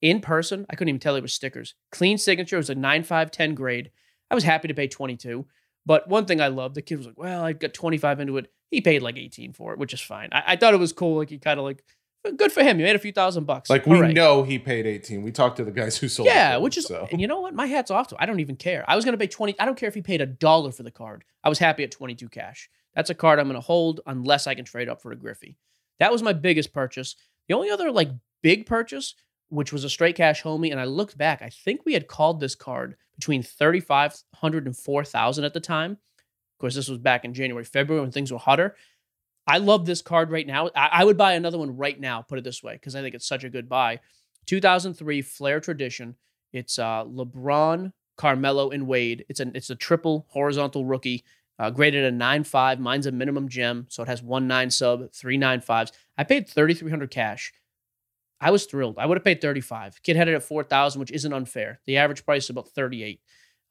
In 0.00 0.20
person, 0.20 0.64
I 0.70 0.76
couldn't 0.76 0.90
even 0.90 1.00
tell 1.00 1.16
it 1.16 1.22
was 1.22 1.32
stickers. 1.32 1.74
Clean 1.90 2.16
signature 2.18 2.56
it 2.56 2.60
was 2.60 2.70
a 2.70 2.74
9, 2.74 3.02
5, 3.02 3.30
10 3.30 3.54
grade. 3.54 3.90
I 4.30 4.34
was 4.34 4.44
happy 4.44 4.68
to 4.68 4.74
pay 4.74 4.86
22. 4.88 5.46
But 5.84 6.08
one 6.08 6.26
thing 6.26 6.40
I 6.40 6.48
loved, 6.48 6.74
the 6.74 6.82
kid 6.82 6.98
was 6.98 7.06
like, 7.06 7.18
well, 7.18 7.42
I 7.42 7.52
got 7.52 7.74
25 7.74 8.20
into 8.20 8.36
it. 8.38 8.50
He 8.70 8.80
paid 8.80 9.02
like 9.02 9.16
18 9.16 9.52
for 9.54 9.72
it, 9.72 9.78
which 9.78 9.94
is 9.94 10.00
fine. 10.00 10.28
I, 10.32 10.42
I 10.48 10.56
thought 10.56 10.74
it 10.74 10.80
was 10.80 10.92
cool. 10.92 11.16
Like 11.16 11.30
he 11.30 11.38
kind 11.38 11.58
of 11.58 11.64
like, 11.64 11.82
good 12.32 12.52
for 12.52 12.62
him. 12.62 12.78
You 12.78 12.84
made 12.84 12.96
a 12.96 13.00
few 13.00 13.12
thousand 13.12 13.44
bucks. 13.44 13.68
Like 13.70 13.86
we 13.86 13.96
Hooray. 13.98 14.12
know 14.12 14.42
he 14.42 14.58
paid 14.58 14.86
18. 14.86 15.22
We 15.22 15.32
talked 15.32 15.56
to 15.58 15.64
the 15.64 15.70
guys 15.70 15.96
who 15.96 16.08
sold. 16.08 16.26
Yeah, 16.28 16.56
which 16.56 16.76
is, 16.76 16.86
so. 16.86 17.08
and 17.10 17.20
you 17.20 17.26
know 17.26 17.40
what? 17.40 17.54
My 17.54 17.66
hat's 17.66 17.90
off 17.90 18.08
to. 18.08 18.14
him. 18.14 18.18
I 18.20 18.26
don't 18.26 18.40
even 18.40 18.56
care. 18.56 18.84
I 18.88 18.96
was 18.96 19.04
going 19.04 19.12
to 19.12 19.18
pay 19.18 19.26
20. 19.26 19.58
I 19.60 19.64
don't 19.64 19.76
care 19.76 19.88
if 19.88 19.94
he 19.94 20.02
paid 20.02 20.20
a 20.20 20.26
dollar 20.26 20.72
for 20.72 20.82
the 20.82 20.90
card. 20.90 21.24
I 21.44 21.48
was 21.48 21.58
happy 21.58 21.84
at 21.84 21.90
22 21.90 22.28
cash. 22.28 22.68
That's 22.94 23.10
a 23.10 23.14
card 23.14 23.38
I'm 23.38 23.46
going 23.46 23.60
to 23.60 23.60
hold 23.60 24.00
unless 24.06 24.46
I 24.46 24.54
can 24.54 24.64
trade 24.64 24.88
up 24.88 25.02
for 25.02 25.12
a 25.12 25.16
Griffey. 25.16 25.58
That 25.98 26.12
was 26.12 26.22
my 26.22 26.32
biggest 26.32 26.72
purchase. 26.72 27.16
The 27.48 27.54
only 27.54 27.70
other 27.70 27.90
like 27.90 28.10
big 28.42 28.66
purchase, 28.66 29.14
which 29.48 29.72
was 29.72 29.84
a 29.84 29.90
straight 29.90 30.16
cash 30.16 30.42
homie, 30.42 30.70
and 30.70 30.80
I 30.80 30.84
looked 30.84 31.16
back, 31.16 31.42
I 31.42 31.50
think 31.50 31.82
we 31.84 31.94
had 31.94 32.08
called 32.08 32.40
this 32.40 32.54
card 32.54 32.96
between 33.14 33.42
3,500 33.42 34.66
and 34.66 34.76
4,000 34.76 35.44
at 35.44 35.54
the 35.54 35.60
time. 35.60 35.92
Of 35.92 36.58
course, 36.60 36.74
this 36.74 36.88
was 36.88 36.98
back 36.98 37.24
in 37.24 37.34
January, 37.34 37.64
February 37.64 38.00
when 38.02 38.10
things 38.12 38.32
were 38.32 38.38
hotter. 38.38 38.76
I 39.46 39.58
love 39.58 39.86
this 39.86 40.02
card 40.02 40.30
right 40.30 40.46
now. 40.46 40.70
I, 40.74 40.88
I 40.92 41.04
would 41.04 41.16
buy 41.16 41.34
another 41.34 41.58
one 41.58 41.76
right 41.76 41.98
now, 41.98 42.22
put 42.22 42.38
it 42.38 42.44
this 42.44 42.62
way, 42.62 42.74
because 42.74 42.96
I 42.96 43.02
think 43.02 43.14
it's 43.14 43.28
such 43.28 43.44
a 43.44 43.50
good 43.50 43.68
buy. 43.68 44.00
2003 44.46 45.22
Flair 45.22 45.60
Tradition. 45.60 46.16
It's 46.52 46.78
uh, 46.78 47.04
LeBron, 47.04 47.92
Carmelo, 48.16 48.70
and 48.70 48.86
Wade. 48.86 49.24
It's 49.28 49.40
a 49.40 49.50
it's 49.54 49.70
a 49.70 49.74
triple 49.74 50.26
horizontal 50.30 50.84
rookie, 50.84 51.24
uh, 51.58 51.70
graded 51.70 52.04
a 52.04 52.10
nine 52.10 52.44
five. 52.44 52.80
Mine's 52.80 53.06
a 53.06 53.12
minimum 53.12 53.48
gem, 53.48 53.86
so 53.88 54.02
it 54.02 54.08
has 54.08 54.22
one 54.22 54.46
nine 54.46 54.70
sub, 54.70 55.12
three 55.12 55.36
nine 55.36 55.60
fives. 55.60 55.92
I 56.16 56.24
paid 56.24 56.48
thirty 56.48 56.74
three 56.74 56.90
hundred 56.90 57.10
cash. 57.10 57.52
I 58.40 58.50
was 58.50 58.66
thrilled. 58.66 58.96
I 58.98 59.06
would 59.06 59.16
have 59.16 59.24
paid 59.24 59.40
thirty 59.40 59.60
five. 59.60 60.00
Kid 60.02 60.16
had 60.16 60.28
it 60.28 60.34
at 60.34 60.42
four 60.42 60.62
thousand, 60.62 61.00
which 61.00 61.12
isn't 61.12 61.32
unfair. 61.32 61.80
The 61.86 61.98
average 61.98 62.24
price 62.24 62.44
is 62.44 62.50
about 62.50 62.68
thirty 62.68 63.02
eight. 63.02 63.20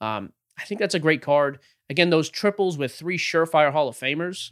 Um, 0.02 0.32
I 0.58 0.64
think 0.66 0.80
that's 0.80 0.96
a 0.96 1.00
great 1.00 1.22
card. 1.22 1.60
Again, 1.90 2.10
those 2.10 2.30
triples 2.30 2.78
with 2.78 2.94
three 2.94 3.18
surefire 3.18 3.72
Hall 3.72 3.88
of 3.88 3.98
Famers. 3.98 4.52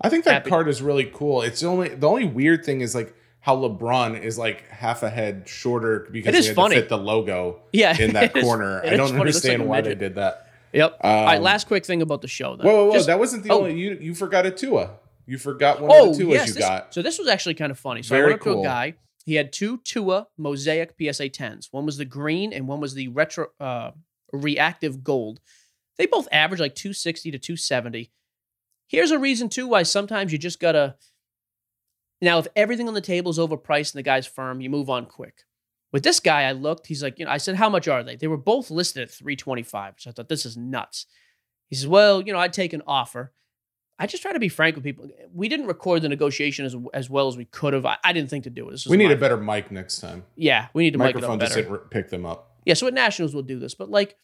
I 0.00 0.08
think 0.08 0.24
that 0.24 0.32
Happy- 0.32 0.50
card 0.50 0.68
is 0.68 0.82
really 0.82 1.04
cool. 1.12 1.42
It's 1.42 1.62
only 1.62 1.88
the 1.90 2.08
only 2.08 2.26
weird 2.26 2.64
thing 2.64 2.80
is 2.80 2.94
like 2.94 3.14
how 3.40 3.56
LeBron 3.56 4.20
is 4.20 4.36
like 4.38 4.68
half 4.68 5.02
a 5.02 5.08
head 5.10 5.44
shorter 5.46 6.08
because 6.10 6.34
It 6.34 6.38
is 6.38 6.50
funny. 6.50 6.74
to 6.74 6.80
fit 6.82 6.88
the 6.88 6.98
logo 6.98 7.60
Yeah, 7.72 7.96
in 7.98 8.12
that 8.14 8.34
corner. 8.34 8.82
it 8.82 8.92
I 8.92 8.96
don't 8.96 8.98
looks 8.98 9.10
like 9.12 9.20
understand 9.20 9.66
why 9.66 9.80
they 9.80 9.94
did 9.94 10.16
that. 10.16 10.48
Yep. 10.72 10.98
All 11.00 11.24
right. 11.24 11.36
Um, 11.36 11.42
Last 11.42 11.66
quick 11.68 11.86
thing 11.86 12.02
about 12.02 12.20
the 12.22 12.28
show, 12.28 12.56
though. 12.56 12.64
Whoa, 12.64 12.74
whoa, 12.74 12.84
whoa! 12.86 12.92
Just- 12.94 13.06
that 13.06 13.18
wasn't 13.18 13.44
the 13.44 13.50
oh. 13.50 13.58
only 13.58 13.78
you. 13.78 13.96
You 14.00 14.14
forgot 14.14 14.44
a 14.46 14.50
Tua. 14.50 14.90
You 15.26 15.38
forgot 15.38 15.80
one 15.80 15.90
oh 15.92 16.10
of 16.10 16.16
the 16.18 16.24
Tuas 16.24 16.32
yes, 16.32 16.48
you 16.48 16.54
this- 16.54 16.62
got. 16.64 16.92
So 16.94 17.02
this 17.02 17.18
was 17.18 17.28
actually 17.28 17.54
kind 17.54 17.70
of 17.70 17.78
funny. 17.78 18.02
So 18.02 18.14
I 18.14 18.18
Very 18.18 18.32
went 18.32 18.40
up 18.42 18.44
to 18.44 18.60
a 18.60 18.62
guy. 18.62 18.94
He 19.24 19.34
had 19.34 19.52
two 19.52 19.78
Tua 19.78 20.28
Mosaic 20.36 20.90
PSA 20.98 21.30
10s. 21.30 21.68
One 21.72 21.84
was 21.84 21.96
the 21.96 22.04
green 22.04 22.52
and 22.52 22.68
one 22.68 22.80
was 22.80 22.94
the 22.94 23.08
retro 23.08 23.48
uh, 23.58 23.90
reactive 24.32 25.02
gold. 25.02 25.40
They 25.98 26.06
both 26.06 26.28
average 26.30 26.60
like 26.60 26.74
260 26.76 27.32
to 27.32 27.38
270. 27.38 28.10
Here's 28.88 29.10
a 29.10 29.18
reason 29.18 29.48
too 29.48 29.66
why 29.68 29.82
sometimes 29.82 30.32
you 30.32 30.38
just 30.38 30.60
gotta. 30.60 30.96
Now, 32.22 32.38
if 32.38 32.46
everything 32.56 32.88
on 32.88 32.94
the 32.94 33.00
table 33.00 33.30
is 33.30 33.38
overpriced 33.38 33.92
and 33.92 33.98
the 33.98 34.02
guy's 34.02 34.26
firm, 34.26 34.60
you 34.60 34.70
move 34.70 34.88
on 34.88 35.06
quick. 35.06 35.42
With 35.92 36.02
this 36.02 36.18
guy, 36.20 36.42
I 36.42 36.52
looked. 36.52 36.86
He's 36.86 37.02
like, 37.02 37.18
you 37.18 37.24
know, 37.24 37.30
I 37.30 37.36
said, 37.36 37.56
how 37.56 37.68
much 37.68 37.88
are 37.88 38.02
they? 38.02 38.16
They 38.16 38.26
were 38.26 38.36
both 38.36 38.70
listed 38.70 39.02
at 39.02 39.10
325. 39.10 39.94
So 39.98 40.10
I 40.10 40.12
thought 40.12 40.28
this 40.28 40.46
is 40.46 40.56
nuts. 40.56 41.06
He 41.68 41.76
says, 41.76 41.86
well, 41.86 42.22
you 42.22 42.32
know, 42.32 42.38
I'd 42.38 42.52
take 42.52 42.72
an 42.72 42.82
offer. 42.86 43.32
I 43.98 44.06
just 44.06 44.22
try 44.22 44.32
to 44.32 44.38
be 44.38 44.48
frank 44.48 44.74
with 44.76 44.84
people. 44.84 45.08
We 45.32 45.48
didn't 45.48 45.66
record 45.66 46.02
the 46.02 46.08
negotiation 46.08 46.66
as 46.66 46.76
as 46.92 47.08
well 47.08 47.28
as 47.28 47.36
we 47.36 47.46
could 47.46 47.72
have. 47.72 47.86
I, 47.86 47.96
I 48.04 48.12
didn't 48.12 48.28
think 48.30 48.44
to 48.44 48.50
do 48.50 48.68
it. 48.68 48.72
This 48.72 48.86
We 48.86 48.96
need 48.98 49.10
a 49.10 49.16
better 49.16 49.36
mic 49.38 49.70
next 49.70 50.00
time. 50.00 50.24
yeah. 50.36 50.68
We 50.74 50.84
need 50.84 50.92
to 50.92 50.98
mic 50.98 51.10
it 51.10 51.14
Microphone 51.16 51.34
up 51.36 51.40
just 51.40 51.54
better. 51.56 51.68
didn't 51.68 51.90
pick 51.90 52.10
them 52.10 52.26
up. 52.26 52.58
Yeah, 52.66 52.74
so 52.74 52.86
at 52.88 52.94
Nationals 52.94 53.32
we'll 53.32 53.42
do 53.44 53.58
this, 53.58 53.74
but 53.74 53.88
like, 53.90 54.16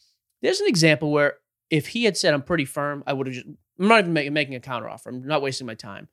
there's 0.42 0.60
an 0.60 0.66
example 0.66 1.10
where 1.10 1.36
if 1.72 1.88
he 1.88 2.04
had 2.04 2.18
said 2.18 2.34
I'm 2.34 2.42
pretty 2.42 2.66
firm, 2.66 3.02
I 3.06 3.14
would 3.14 3.26
have 3.26 3.34
just. 3.34 3.46
I'm 3.80 3.88
not 3.88 4.00
even 4.00 4.12
making 4.12 4.34
making 4.34 4.54
a 4.54 4.60
counter 4.60 4.88
offer. 4.88 5.08
I'm 5.08 5.26
not 5.26 5.42
wasting 5.42 5.66
my 5.66 5.74
time. 5.74 6.08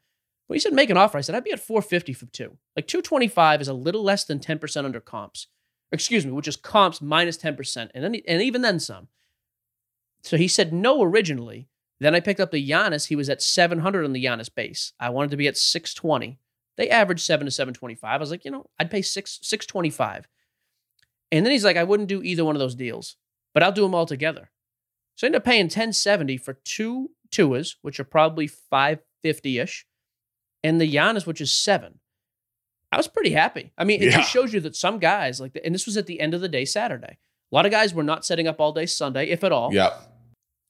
But 0.48 0.56
he 0.56 0.60
said 0.60 0.74
make 0.74 0.90
an 0.90 0.98
offer. 0.98 1.18
I 1.18 1.22
said 1.22 1.36
I'd 1.36 1.44
be 1.44 1.52
at 1.52 1.60
450 1.60 2.14
for 2.14 2.26
two. 2.28 2.58
Like 2.76 2.88
225 2.88 3.62
is 3.62 3.68
a 3.68 3.74
little 3.74 4.02
less 4.02 4.24
than 4.24 4.40
10 4.40 4.58
percent 4.58 4.86
under 4.86 5.02
comps. 5.02 5.48
Excuse 5.92 6.26
me, 6.26 6.32
which 6.32 6.48
is 6.48 6.56
comps 6.56 7.02
minus 7.02 7.10
minus 7.10 7.38
10 7.38 7.56
percent, 7.58 7.92
and 7.94 8.04
then 8.04 8.16
and 8.26 8.42
even 8.42 8.62
then 8.62 8.80
some. 8.80 9.10
So 10.24 10.38
he 10.38 10.48
said 10.48 10.74
no 10.74 11.04
originally. 11.04 11.68
Then 12.00 12.16
I 12.16 12.22
picked 12.22 12.40
up 12.40 12.52
the 12.52 12.68
Giannis. 12.68 13.08
He 13.08 13.18
was 13.18 13.30
at 13.30 13.42
700 13.42 14.06
on 14.06 14.14
the 14.14 14.24
Giannis 14.24 14.54
base. 14.54 14.94
I 14.98 15.10
wanted 15.10 15.32
to 15.32 15.38
be 15.38 15.50
at 15.50 15.58
620. 15.58 16.40
They 16.78 16.90
averaged 16.90 17.26
seven 17.26 17.44
to 17.44 17.52
725. 17.52 18.10
I 18.10 18.18
was 18.18 18.32
like, 18.32 18.46
you 18.46 18.52
know, 18.52 18.68
I'd 18.80 18.90
pay 18.90 19.02
six 19.02 19.40
625. 19.42 20.26
And 21.34 21.46
then 21.46 21.52
he's 21.52 21.66
like, 21.66 21.76
I 21.76 21.84
wouldn't 21.84 22.08
do 22.08 22.24
either 22.24 22.46
one 22.46 22.56
of 22.56 22.62
those 22.62 22.76
deals, 22.76 23.18
but 23.54 23.62
I'll 23.62 23.74
do 23.74 23.82
them 23.82 23.94
all 23.94 24.06
together. 24.06 24.50
So 25.20 25.26
I 25.26 25.28
ended 25.28 25.42
up 25.42 25.46
paying 25.46 25.66
1070 25.66 26.38
for 26.38 26.54
two 26.64 27.10
Tuas, 27.30 27.76
which 27.82 28.00
are 28.00 28.06
probably 28.06 28.48
550-ish, 28.48 29.86
and 30.64 30.80
the 30.80 30.90
Giannis, 30.96 31.28
which 31.28 31.42
is 31.42 31.52
seven. 31.52 32.00
I 32.90 32.96
was 32.96 33.10
pretty 33.10 33.32
happy. 33.32 33.74
I 33.78 33.84
mean, 33.84 34.02
it 34.02 34.06
Yeah. 34.12 34.18
just 34.20 34.32
shows 34.32 34.54
you 34.54 34.62
that 34.62 34.78
some 34.78 34.98
guys 34.98 35.42
like, 35.42 35.60
and 35.62 35.76
this 35.76 35.86
was 35.86 35.98
at 35.98 36.06
the 36.06 36.22
end 36.22 36.34
of 36.34 36.40
the 36.40 36.48
day, 36.48 36.64
Saturday. 36.64 37.18
A 37.52 37.56
lot 37.56 37.66
of 37.66 37.72
guys 37.72 37.94
were 37.94 38.02
not 38.02 38.24
setting 38.26 38.48
up 38.48 38.62
all 38.62 38.72
day 38.72 38.86
Sunday, 38.86 39.28
if 39.28 39.44
at 39.44 39.52
all. 39.52 39.74
Yeah. 39.74 39.90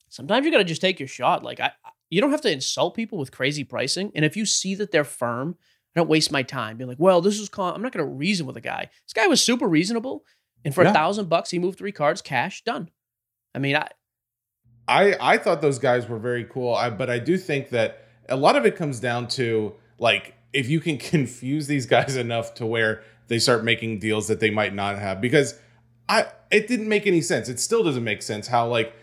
Sometimes 0.07 0.43
you 0.47 0.51
got 0.51 0.57
to 0.57 0.63
just 0.63 0.81
take 0.81 0.99
your 0.99 1.07
shot. 1.07 1.43
Like 1.43 1.59
I, 1.59 1.71
you 2.09 2.19
don't 2.19 2.31
have 2.31 2.41
to 2.41 2.51
insult 2.51 2.95
people 2.95 3.19
with 3.19 3.31
crazy 3.31 3.63
pricing. 3.63 4.11
And 4.15 4.25
if 4.25 4.35
you 4.35 4.47
see 4.47 4.73
that 4.75 4.89
they're 4.91 5.03
firm, 5.03 5.57
I 5.95 5.99
don't 5.99 6.09
waste 6.09 6.31
my 6.31 6.41
time 6.41 6.77
being 6.77 6.87
like, 6.89 6.97
well, 6.99 7.21
this 7.21 7.39
is 7.39 7.49
con. 7.49 7.75
I'm 7.75 7.83
not 7.83 7.91
going 7.91 8.03
to 8.03 8.11
reason 8.11 8.47
with 8.47 8.57
a 8.57 8.61
guy. 8.61 8.89
This 9.05 9.13
guy 9.13 9.27
was 9.27 9.41
super 9.43 9.67
reasonable, 9.67 10.25
and 10.65 10.73
for 10.73 10.81
a 10.81 10.85
Yeah. 10.85 10.93
thousand 10.93 11.29
bucks, 11.29 11.51
he 11.51 11.59
moved 11.59 11.77
three 11.77 11.91
cards, 11.91 12.23
cash, 12.23 12.63
done. 12.63 12.89
I 13.53 13.59
mean, 13.59 13.75
I 13.75 13.87
I 14.89 15.15
I 15.19 15.37
thought 15.37 15.61
those 15.61 15.79
guys 15.79 16.09
were 16.09 16.19
very 16.19 16.43
cool. 16.43 16.73
I 16.73 16.89
but 16.89 17.09
I 17.09 17.19
do 17.19 17.37
think 17.37 17.69
that 17.69 18.05
a 18.27 18.35
lot 18.35 18.55
of 18.55 18.65
it 18.65 18.75
comes 18.75 18.99
down 18.99 19.27
to 19.29 19.73
like 19.99 20.35
if 20.51 20.67
you 20.69 20.79
can 20.79 20.97
confuse 21.13 21.67
these 21.67 21.85
guys 21.85 22.15
enough 22.15 22.55
to 22.55 22.65
where 22.65 23.03
they 23.27 23.39
start 23.39 23.63
making 23.63 23.99
deals 23.99 24.27
that 24.27 24.39
they 24.39 24.49
might 24.49 24.73
not 24.73 24.97
have 24.97 25.21
because 25.21 25.59
I 26.09 26.27
it 26.51 26.67
didn't 26.67 26.89
make 26.89 27.05
any 27.07 27.21
sense. 27.21 27.47
It 27.47 27.59
still 27.59 27.83
doesn't 27.83 28.03
make 28.03 28.21
sense 28.21 28.47
how 28.47 28.67
like 28.67 28.93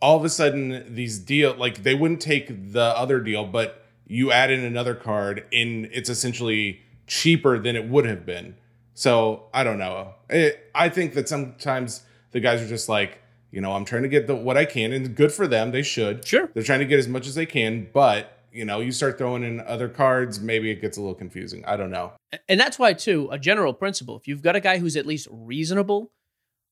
all 0.00 0.16
of 0.16 0.24
a 0.24 0.28
sudden 0.28 0.94
these 0.94 1.18
deal 1.18 1.54
like 1.54 1.82
they 1.82 1.94
wouldn't 1.94 2.20
take 2.20 2.72
the 2.72 2.96
other 2.96 3.20
deal 3.20 3.44
but 3.44 3.84
you 4.06 4.30
add 4.30 4.50
in 4.50 4.60
another 4.60 4.94
card 4.94 5.44
and 5.52 5.86
it's 5.92 6.08
essentially 6.08 6.80
cheaper 7.06 7.58
than 7.58 7.76
it 7.76 7.88
would 7.88 8.06
have 8.06 8.24
been. 8.24 8.56
So, 8.94 9.46
I 9.52 9.64
don't 9.64 9.78
know. 9.78 10.14
It, 10.30 10.70
I 10.74 10.88
think 10.88 11.14
that 11.14 11.28
sometimes 11.28 12.02
the 12.30 12.40
guys 12.40 12.62
are 12.62 12.68
just 12.68 12.88
like, 12.88 13.20
you 13.54 13.60
know, 13.60 13.72
I'm 13.72 13.84
trying 13.84 14.02
to 14.02 14.08
get 14.08 14.26
the 14.26 14.34
what 14.34 14.56
I 14.56 14.64
can, 14.64 14.92
and 14.92 15.14
good 15.14 15.32
for 15.32 15.46
them. 15.46 15.70
They 15.70 15.82
should. 15.82 16.26
Sure. 16.26 16.50
They're 16.52 16.62
trying 16.62 16.80
to 16.80 16.84
get 16.86 16.98
as 16.98 17.08
much 17.08 17.26
as 17.26 17.34
they 17.34 17.46
can, 17.46 17.88
but 17.92 18.30
you 18.52 18.64
know, 18.64 18.80
you 18.80 18.92
start 18.92 19.18
throwing 19.18 19.42
in 19.42 19.60
other 19.60 19.88
cards, 19.88 20.40
maybe 20.40 20.70
it 20.70 20.80
gets 20.80 20.96
a 20.96 21.00
little 21.00 21.14
confusing. 21.14 21.64
I 21.64 21.76
don't 21.76 21.90
know. 21.90 22.12
and 22.48 22.58
that's 22.60 22.78
why 22.78 22.92
too 22.92 23.28
a 23.32 23.38
general 23.38 23.72
principle. 23.74 24.16
If 24.16 24.28
you've 24.28 24.42
got 24.42 24.54
a 24.56 24.60
guy 24.60 24.78
who's 24.78 24.96
at 24.96 25.06
least 25.06 25.26
reasonable, 25.30 26.12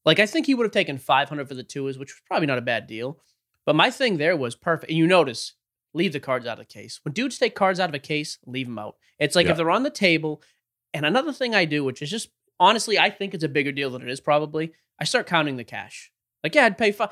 like 0.04 0.18
I 0.20 0.26
think 0.26 0.46
he 0.46 0.54
would 0.54 0.64
have 0.64 0.72
taken 0.72 0.98
500 0.98 1.48
for 1.48 1.54
the 1.54 1.62
twos, 1.64 1.98
which 1.98 2.12
was 2.12 2.22
probably 2.26 2.46
not 2.46 2.58
a 2.58 2.62
bad 2.62 2.86
deal. 2.86 3.18
But 3.66 3.76
my 3.76 3.90
thing 3.90 4.16
there 4.16 4.36
was 4.36 4.54
perfect. 4.56 4.90
And 4.90 4.98
you 4.98 5.06
notice, 5.06 5.54
leave 5.94 6.12
the 6.12 6.20
cards 6.20 6.46
out 6.46 6.58
of 6.60 6.66
the 6.66 6.72
case. 6.72 7.00
When 7.04 7.12
dudes 7.14 7.38
take 7.38 7.54
cards 7.54 7.78
out 7.80 7.88
of 7.88 7.94
a 7.94 7.98
case, 8.00 8.38
leave 8.46 8.66
them 8.66 8.78
out. 8.78 8.96
It's 9.20 9.36
like 9.36 9.46
Yeah. 9.46 9.52
if 9.52 9.56
they're 9.56 9.70
on 9.70 9.82
the 9.84 9.90
table. 9.90 10.42
And 10.94 11.06
another 11.06 11.32
thing 11.32 11.54
I 11.54 11.64
do, 11.64 11.84
which 11.84 12.02
is 12.02 12.10
just 12.10 12.28
honestly, 12.60 12.98
I 12.98 13.10
think 13.10 13.34
it's 13.34 13.44
a 13.44 13.48
bigger 13.48 13.72
deal 13.72 13.90
than 13.90 14.02
it 14.02 14.08
is 14.08 14.20
probably. 14.20 14.72
I 15.00 15.04
start 15.04 15.26
counting 15.26 15.56
the 15.56 15.64
cash. 15.64 16.10
Like, 16.42 16.54
yeah, 16.54 16.64
I'd 16.66 16.78
pay 16.78 16.92
five 16.92 17.10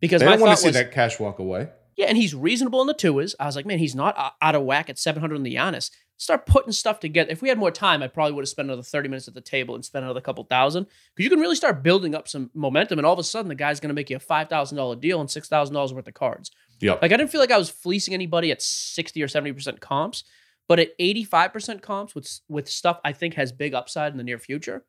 because 0.00 0.20
They 0.20 0.26
my 0.26 0.32
don't 0.32 0.40
want 0.42 0.56
to 0.56 0.62
see 0.62 0.68
was, 0.68 0.76
that 0.76 0.92
cash 0.92 1.18
walk 1.20 1.38
away. 1.38 1.68
yeah, 1.96 2.06
and 2.06 2.16
he's 2.16 2.34
reasonable 2.34 2.80
in 2.80 2.86
the 2.86 2.94
twos. 2.94 3.34
I 3.38 3.46
was 3.46 3.56
like, 3.56 3.66
man, 3.66 3.78
he's 3.78 3.94
not 3.94 4.34
out 4.40 4.54
of 4.54 4.62
whack 4.62 4.90
at 4.90 4.98
700 4.98 5.34
in 5.36 5.42
the 5.42 5.54
Giannis. 5.54 5.90
Start 6.16 6.46
putting 6.46 6.72
stuff 6.72 7.00
together. 7.00 7.30
If 7.30 7.42
we 7.42 7.48
had 7.48 7.58
more 7.58 7.72
time, 7.72 8.00
I 8.02 8.06
probably 8.06 8.32
would 8.32 8.42
have 8.42 8.48
spent 8.48 8.68
another 8.68 8.82
30 8.82 9.08
minutes 9.08 9.26
at 9.26 9.34
the 9.34 9.40
table 9.40 9.74
and 9.74 9.84
spent 9.84 10.04
another 10.04 10.20
couple 10.20 10.44
thousand. 10.44 10.84
Because 10.84 11.24
you 11.24 11.30
can 11.30 11.40
really 11.40 11.56
start 11.56 11.82
building 11.82 12.14
up 12.14 12.28
some 12.28 12.50
momentum, 12.54 12.98
and 12.98 13.06
all 13.06 13.12
of 13.12 13.18
a 13.18 13.24
sudden, 13.24 13.48
the 13.48 13.56
guy's 13.56 13.80
going 13.80 13.88
to 13.88 13.94
make 13.94 14.10
you 14.10 14.16
a 14.16 14.20
$5,000 14.20 15.00
deal 15.00 15.20
and 15.20 15.28
$6,000 15.28 15.92
worth 15.92 16.06
of 16.06 16.14
cards. 16.14 16.50
Yep. 16.80 17.02
Like, 17.02 17.12
I 17.12 17.16
didn't 17.16 17.30
feel 17.30 17.40
like 17.40 17.50
I 17.50 17.58
was 17.58 17.70
fleecing 17.70 18.14
anybody 18.14 18.52
at 18.52 18.62
60 18.62 19.20
or 19.22 19.26
70% 19.26 19.80
comps, 19.80 20.22
but 20.68 20.78
at 20.78 20.96
85% 20.98 21.82
comps 21.82 22.14
with, 22.14 22.40
with 22.48 22.68
stuff 22.68 23.00
I 23.04 23.12
think 23.12 23.34
has 23.34 23.50
big 23.50 23.74
upside 23.74 24.12
in 24.12 24.18
the 24.18 24.24
near 24.24 24.38
future, 24.38 24.84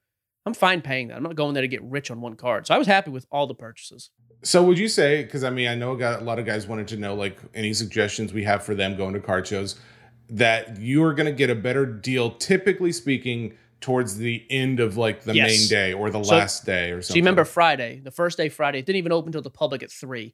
I'm 0.46 0.54
fine 0.54 0.82
paying 0.82 1.08
that. 1.08 1.18
I'm 1.18 1.24
not 1.24 1.36
going 1.36 1.54
there 1.54 1.62
to 1.62 1.68
get 1.68 1.82
rich 1.84 2.12
on 2.12 2.20
one 2.22 2.36
card. 2.36 2.68
So 2.68 2.76
I 2.76 2.78
was 2.78 2.88
happy 2.88 3.12
with 3.12 3.26
all 3.32 3.48
the 3.48 3.56
purchases. 3.56 4.10
So 4.44 4.62
would 4.64 4.78
you 4.78 4.90
say? 4.90 5.24
Because 5.24 5.44
I 5.44 5.50
mean, 5.50 5.68
I 5.70 5.76
know 5.76 5.94
a 5.94 6.20
lot 6.22 6.38
of 6.40 6.46
guys 6.46 6.68
wanted 6.68 6.88
to 6.90 6.98
know 6.98 7.16
like 7.16 7.38
any 7.54 7.74
suggestions 7.74 8.34
we 8.34 8.44
have 8.44 8.64
for 8.64 8.76
them 8.76 8.98
going 8.98 9.14
to 9.14 9.22
card 9.22 9.48
shows 9.48 9.80
that 10.30 10.78
you 10.80 11.04
are 11.04 11.14
going 11.14 11.28
to 11.28 11.32
get 11.32 11.50
a 11.50 11.56
better 11.56 11.86
deal, 11.86 12.32
typically 12.32 12.92
speaking, 12.92 13.58
towards 13.80 14.18
the 14.18 14.46
end 14.50 14.80
of 14.80 14.96
like 14.98 15.24
the 15.24 15.34
Yes. 15.36 15.60
main 15.60 15.68
day 15.70 15.94
or 15.94 16.10
the 16.10 16.24
So- 16.24 16.36
last 16.36 16.66
day 16.66 16.92
or 16.92 17.02
something. 17.02 17.14
So 17.14 17.16
you 17.16 17.22
remember 17.22 17.46
Friday, 17.46 18.00
the 18.04 18.12
first 18.12 18.38
day 18.38 18.50
Friday, 18.50 18.80
it 18.80 18.86
didn't 18.86 18.98
even 18.98 19.12
open 19.12 19.32
to 19.34 19.42
the 19.42 19.50
public 19.50 19.84
at 19.84 19.92
three. 19.92 20.34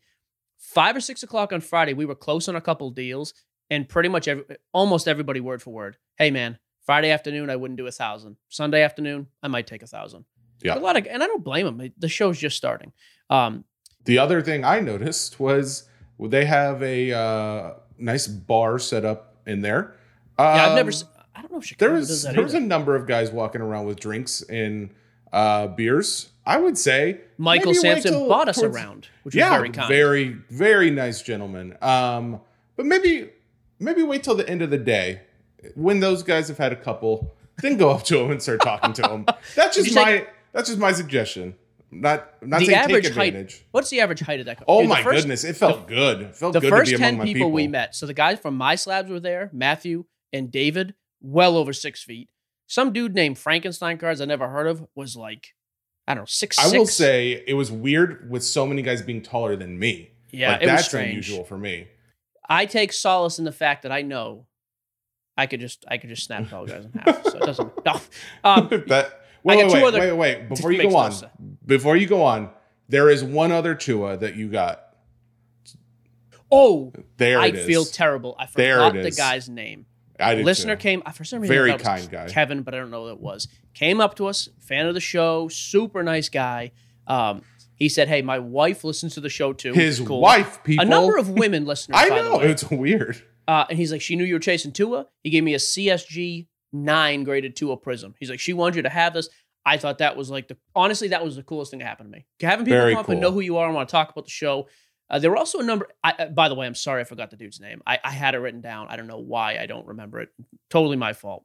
Five 0.57 0.95
or 0.95 1.01
six 1.01 1.23
o'clock 1.23 1.51
on 1.53 1.61
Friday, 1.61 1.93
we 1.93 2.05
were 2.05 2.15
close 2.15 2.47
on 2.47 2.55
a 2.55 2.61
couple 2.61 2.89
deals, 2.91 3.33
and 3.71 3.87
pretty 3.89 4.09
much 4.09 4.27
every, 4.27 4.43
almost 4.73 5.07
everybody 5.07 5.39
word 5.39 5.61
for 5.61 5.71
word. 5.71 5.97
Hey 6.17 6.29
man, 6.31 6.59
Friday 6.89 7.11
afternoon 7.11 7.51
I 7.51 7.55
wouldn't 7.55 7.77
do 7.77 7.85
a 7.85 7.91
thousand. 7.91 8.37
Sunday 8.47 8.81
afternoon 8.81 9.27
I 9.43 9.47
might 9.47 9.67
take 9.67 9.83
a 9.83 9.87
thousand. 9.87 10.25
Yeah. 10.63 10.75
a 10.75 10.79
lot 10.79 10.97
of, 10.97 11.05
and 11.05 11.21
I 11.21 11.27
don't 11.27 11.43
blame 11.43 11.67
them. 11.67 11.93
The 11.99 12.09
show's 12.09 12.39
just 12.39 12.57
starting. 12.57 12.93
Um, 13.29 13.63
The 14.05 14.17
other 14.17 14.41
thing 14.41 14.65
I 14.65 14.79
noticed 14.79 15.39
was 15.39 15.87
they 16.19 16.45
have 16.45 16.81
a 16.81 17.13
uh, 17.13 17.73
nice 17.99 18.25
bar 18.25 18.79
set 18.79 19.05
up 19.05 19.35
in 19.45 19.61
there. 19.61 19.97
yeah, 20.39 20.65
I've 20.69 20.75
never. 20.75 20.89
Um, 20.89 20.97
I 21.35 21.41
don't 21.43 21.51
know 21.51 21.59
if 21.59 21.65
Chicago 21.65 21.91
There 21.91 21.99
was 21.99 22.23
there 22.23 22.41
was 22.41 22.55
a 22.55 22.59
number 22.59 22.95
of 22.95 23.05
guys 23.05 23.29
walking 23.29 23.61
around 23.61 23.85
with 23.85 23.99
drinks 23.99 24.41
and 24.49 24.89
uh, 25.31 25.67
beers. 25.67 26.29
I 26.43 26.57
would 26.57 26.75
say 26.75 27.21
Michael 27.37 27.75
Sampson 27.75 28.27
bought 28.27 28.49
us 28.49 28.57
towards- 28.57 28.75
around, 28.75 29.09
which 29.21 29.35
yeah, 29.35 29.51
was 29.51 29.57
very 29.59 29.69
kind. 29.69 29.87
very 29.87 30.27
very 30.49 30.89
nice 30.89 31.21
gentleman. 31.21 31.77
Um, 31.83 32.41
but 32.75 32.87
maybe 32.87 33.29
maybe 33.77 34.01
wait 34.01 34.23
till 34.23 34.33
the 34.35 34.49
end 34.49 34.63
of 34.63 34.71
the 34.71 34.79
day 34.79 35.21
when 35.75 35.99
those 35.99 36.23
guys 36.23 36.47
have 36.47 36.57
had 36.57 36.71
a 36.71 36.75
couple, 36.75 37.33
then 37.61 37.77
go 37.77 37.89
up 37.91 38.03
to 38.03 38.17
them 38.17 38.31
and 38.31 38.41
start 38.41 38.61
talking 38.61 38.93
to 38.93 39.01
them. 39.01 39.25
That's 39.55 39.75
just 39.77 39.93
my 39.95 40.27
that's 40.53 40.69
just 40.69 40.79
my 40.79 40.91
suggestion. 40.91 41.55
Not 41.91 42.27
not 42.45 42.59
the 42.59 42.67
saying 42.67 42.77
average 42.77 43.05
take 43.05 43.13
height. 43.15 43.27
advantage. 43.29 43.65
What's 43.71 43.89
the 43.89 43.99
average 44.01 44.19
height 44.19 44.39
of 44.39 44.45
that? 44.45 44.57
Couple? 44.59 44.75
Oh 44.75 44.81
Dude, 44.81 44.89
my 44.89 45.01
first- 45.03 45.21
goodness, 45.23 45.43
it 45.43 45.57
felt 45.57 45.87
good. 45.87 46.21
It 46.21 46.35
felt 46.35 46.53
the 46.53 46.59
good 46.59 46.69
first 46.69 46.91
to 46.91 46.97
be 46.97 47.01
10 47.03 47.13
among 47.15 47.25
people, 47.25 47.39
people. 47.39 47.51
we 47.51 47.67
met 47.67 47.95
so 47.95 48.05
the 48.05 48.13
guys 48.13 48.39
from 48.39 48.55
my 48.55 48.75
slabs 48.75 49.09
were 49.09 49.19
there 49.19 49.49
matthew 49.53 50.05
and 50.31 50.51
david 50.51 50.93
well 51.21 51.57
over 51.57 51.73
six 51.73 52.03
feet 52.03 52.29
some 52.67 52.93
dude 52.93 53.15
named 53.15 53.37
frankenstein 53.39 53.97
cards 53.97 54.21
i 54.21 54.25
never 54.25 54.47
heard 54.49 54.67
of 54.67 54.85
was 54.93 55.15
like 55.15 55.55
i 56.07 56.13
don't 56.13 56.21
know 56.21 56.25
six 56.27 56.59
I 56.59 56.67
will 56.77 56.85
say 56.85 57.43
it 57.47 57.55
was 57.55 57.71
weird 57.71 58.29
with 58.29 58.43
so 58.43 58.67
many 58.67 58.83
guys 58.83 59.01
being 59.01 59.23
taller 59.23 59.55
than 59.55 59.79
me. 59.79 60.11
yeah 60.31 60.51
like, 60.51 60.61
it 60.61 60.65
was 60.65 60.71
that's 60.75 60.87
strange 60.87 61.09
unusual 61.09 61.43
for 61.43 61.57
me. 61.57 61.87
i 62.47 62.67
take 62.67 62.93
solace 62.93 63.39
in 63.39 63.45
the 63.45 63.51
fact 63.51 63.81
that 63.81 63.91
i 63.91 64.03
know 64.03 64.45
i 65.39 65.45
could 65.45 65.59
just 65.59 65.85
i 65.87 65.97
could 65.97 66.09
just 66.09 66.23
snap 66.25 66.47
tall 66.49 66.65
guys 66.65 66.85
in 66.85 66.91
half 66.99 67.23
so 67.23 67.37
it 67.37 67.45
doesn't 67.45 67.71
no 67.85 67.93
um, 68.43 68.67
that 68.87 69.21
wait, 69.43 69.57
wait, 69.57 69.71
wait, 69.73 69.83
other- 69.83 69.99
wait, 69.99 70.11
wait. 70.13 70.49
Before 70.49 70.71
you 70.71 70.83
go 70.89 70.95
on, 70.97 71.11
sense. 71.11 71.31
before 71.65 71.95
you 71.95 72.07
go 72.07 72.21
on, 72.23 72.49
there 72.87 73.09
is 73.09 73.23
one 73.23 73.51
other 73.51 73.73
Tua 73.75 74.17
that 74.17 74.35
you 74.35 74.49
got. 74.49 74.83
oh 76.51 76.91
There 77.17 77.39
i 77.39 77.47
it 77.47 77.55
is. 77.55 77.65
feel 77.65 77.85
terrible 77.85 78.35
i 78.39 78.45
forgot 78.45 78.93
the 78.93 79.11
guy's 79.11 79.49
name 79.49 79.85
I 80.21 80.35
did 80.35 80.45
listener 80.45 80.75
too. 80.75 80.81
came 80.81 81.01
for 81.13 81.23
some 81.23 81.39
reason. 81.39 81.55
Very 81.55 81.71
thought 81.71 81.79
it 81.79 81.83
was 81.85 82.07
kind 82.07 82.11
guy. 82.11 82.27
Kevin, 82.27 82.61
but 82.63 82.73
I 82.73 82.77
don't 82.77 82.91
know 82.91 83.05
who 83.05 83.11
it 83.13 83.21
was. 83.21 83.47
Came 83.73 84.01
up 84.01 84.15
to 84.15 84.27
us, 84.27 84.49
fan 84.59 84.85
of 84.85 84.93
the 84.93 84.99
show, 84.99 85.47
super 85.47 86.03
nice 86.03 86.27
guy. 86.27 86.71
Um, 87.07 87.41
he 87.75 87.87
said, 87.87 88.09
"Hey, 88.09 88.21
my 88.21 88.37
wife 88.37 88.83
listens 88.83 89.13
to 89.13 89.21
the 89.21 89.29
show 89.29 89.53
too." 89.53 89.71
His 89.71 90.01
cool. 90.01 90.19
wife, 90.19 90.61
people. 90.65 90.85
a 90.85 90.89
number 90.89 91.17
of 91.17 91.29
women 91.29 91.63
listeners. 91.71 91.97
I 91.97 92.09
know 92.09 92.41
it's 92.41 92.69
weird. 92.69 93.23
Uh, 93.49 93.65
and 93.67 93.79
he's 93.79 93.91
like, 93.91 93.99
she 93.99 94.15
knew 94.15 94.23
you 94.23 94.35
were 94.35 94.39
chasing 94.39 94.71
Tua. 94.71 95.07
He 95.23 95.31
gave 95.31 95.43
me 95.43 95.55
a 95.55 95.57
CSG 95.57 96.45
nine 96.71 97.23
graded 97.23 97.55
Tua 97.55 97.77
Prizm. 97.77 98.13
He's 98.19 98.29
like, 98.29 98.39
she 98.39 98.53
wanted 98.53 98.75
you 98.75 98.81
to 98.83 98.89
have 98.89 99.11
this. 99.15 99.27
I 99.65 99.77
thought 99.77 99.97
that 99.97 100.15
was 100.15 100.29
like 100.29 100.47
the 100.47 100.57
honestly, 100.75 101.07
that 101.07 101.23
was 101.25 101.35
the 101.35 101.41
coolest 101.41 101.71
thing 101.71 101.79
that 101.79 101.87
happened 101.87 102.11
to 102.11 102.17
me. 102.17 102.27
Having 102.41 102.67
people 102.67 102.79
Very 102.79 102.93
come 102.93 102.99
up 102.99 103.09
and 103.09 103.19
know 103.19 103.31
who 103.31 103.39
you 103.39 103.57
are 103.57 103.65
and 103.65 103.73
want 103.73 103.89
to 103.89 103.91
talk 103.91 104.11
about 104.11 104.25
the 104.25 104.31
show. 104.31 104.67
Uh, 105.09 105.17
there 105.17 105.31
were 105.31 105.37
also 105.37 105.59
a 105.59 105.63
number. 105.63 105.87
I, 106.03 106.11
uh, 106.11 106.25
by 106.27 106.47
the 106.47 106.53
way, 106.53 106.67
I'm 106.67 106.75
sorry 106.75 107.01
I 107.01 107.05
forgot 107.05 107.31
the 107.31 107.37
dude's 107.37 107.59
name. 107.59 107.81
I, 107.87 107.97
I 108.03 108.11
had 108.11 108.35
it 108.35 108.37
written 108.37 108.61
down. 108.61 108.85
I 108.87 108.97
don't 108.97 109.07
know 109.07 109.17
why 109.17 109.57
I 109.57 109.65
don't 109.65 109.87
remember 109.87 110.19
it. 110.19 110.29
Totally 110.69 110.97
my 110.97 111.13
fault. 111.13 111.43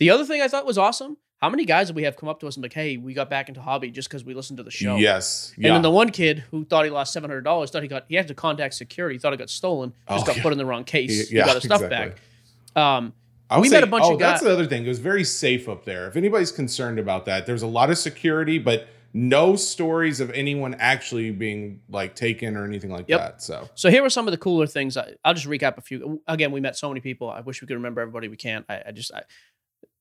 The 0.00 0.10
other 0.10 0.26
thing 0.26 0.42
I 0.42 0.48
thought 0.48 0.66
was 0.66 0.76
awesome. 0.76 1.16
How 1.38 1.48
many 1.48 1.64
guys 1.64 1.86
did 1.86 1.94
we 1.96 2.02
have 2.02 2.16
come 2.16 2.28
up 2.28 2.40
to 2.40 2.48
us 2.48 2.56
and 2.56 2.62
be 2.62 2.66
like, 2.66 2.72
"Hey, 2.74 2.96
we 2.96 3.14
got 3.14 3.30
back 3.30 3.48
into 3.48 3.60
hobby 3.60 3.90
just 3.92 4.08
because 4.08 4.24
we 4.24 4.34
listened 4.34 4.56
to 4.56 4.62
the 4.64 4.70
show." 4.72 4.96
Yes. 4.96 5.52
And 5.56 5.64
Yeah. 5.66 5.72
then 5.74 5.82
the 5.82 5.90
one 5.90 6.10
kid 6.10 6.40
who 6.50 6.64
thought 6.64 6.84
he 6.84 6.90
lost 6.90 7.12
seven 7.12 7.30
hundred 7.30 7.42
dollars 7.42 7.70
thought 7.70 7.82
he 7.82 7.88
got 7.88 8.06
he 8.08 8.16
had 8.16 8.26
to 8.28 8.34
contact 8.34 8.74
security, 8.74 9.18
thought 9.18 9.32
it 9.32 9.38
got 9.38 9.48
stolen, 9.50 9.92
just 10.08 10.24
Oh, 10.24 10.26
got 10.26 10.36
yeah. 10.36 10.42
put 10.42 10.52
in 10.52 10.58
the 10.58 10.66
wrong 10.66 10.82
case. 10.84 11.30
Yeah, 11.30 11.42
he 11.42 11.46
got 11.46 11.54
his 11.54 11.64
stuff 11.64 11.82
exactly. 11.82 12.14
back. 12.74 12.76
Um, 12.76 13.12
we 13.60 13.68
say, 13.68 13.76
met 13.76 13.84
a 13.84 13.86
bunch 13.86 14.04
oh, 14.04 14.14
of 14.14 14.18
guys. 14.20 14.32
that's 14.32 14.42
the 14.42 14.52
other 14.52 14.66
thing. 14.66 14.84
It 14.84 14.88
was 14.88 14.98
very 14.98 15.24
safe 15.24 15.68
up 15.68 15.84
there. 15.84 16.06
If 16.08 16.16
anybody's 16.16 16.52
concerned 16.52 16.98
about 16.98 17.24
that, 17.26 17.46
there's 17.46 17.62
a 17.62 17.66
lot 17.66 17.88
of 17.90 17.96
security, 17.98 18.58
but 18.58 18.88
no 19.14 19.56
stories 19.56 20.20
of 20.20 20.30
anyone 20.32 20.74
actually 20.74 21.30
being 21.30 21.80
like 21.88 22.14
taken 22.14 22.56
or 22.56 22.64
anything 22.66 22.90
like 22.90 23.06
Yep. 23.08 23.20
that. 23.20 23.42
So 23.42 23.68
so 23.74 23.90
here 23.90 24.02
were 24.02 24.10
some 24.10 24.26
of 24.26 24.32
the 24.32 24.38
cooler 24.38 24.66
things. 24.66 24.96
I, 24.96 25.14
I'll 25.24 25.34
just 25.34 25.46
recap 25.46 25.78
a 25.78 25.80
few. 25.82 26.20
Again, 26.26 26.50
we 26.52 26.60
met 26.60 26.76
so 26.76 26.88
many 26.88 27.00
people. 27.00 27.30
I 27.30 27.40
wish 27.40 27.62
we 27.62 27.68
could 27.68 27.74
remember 27.74 28.00
everybody. 28.00 28.26
We 28.28 28.36
can't. 28.36 28.66
I, 28.68 28.82
I 28.88 28.90
just 28.92 29.14
I, 29.14 29.22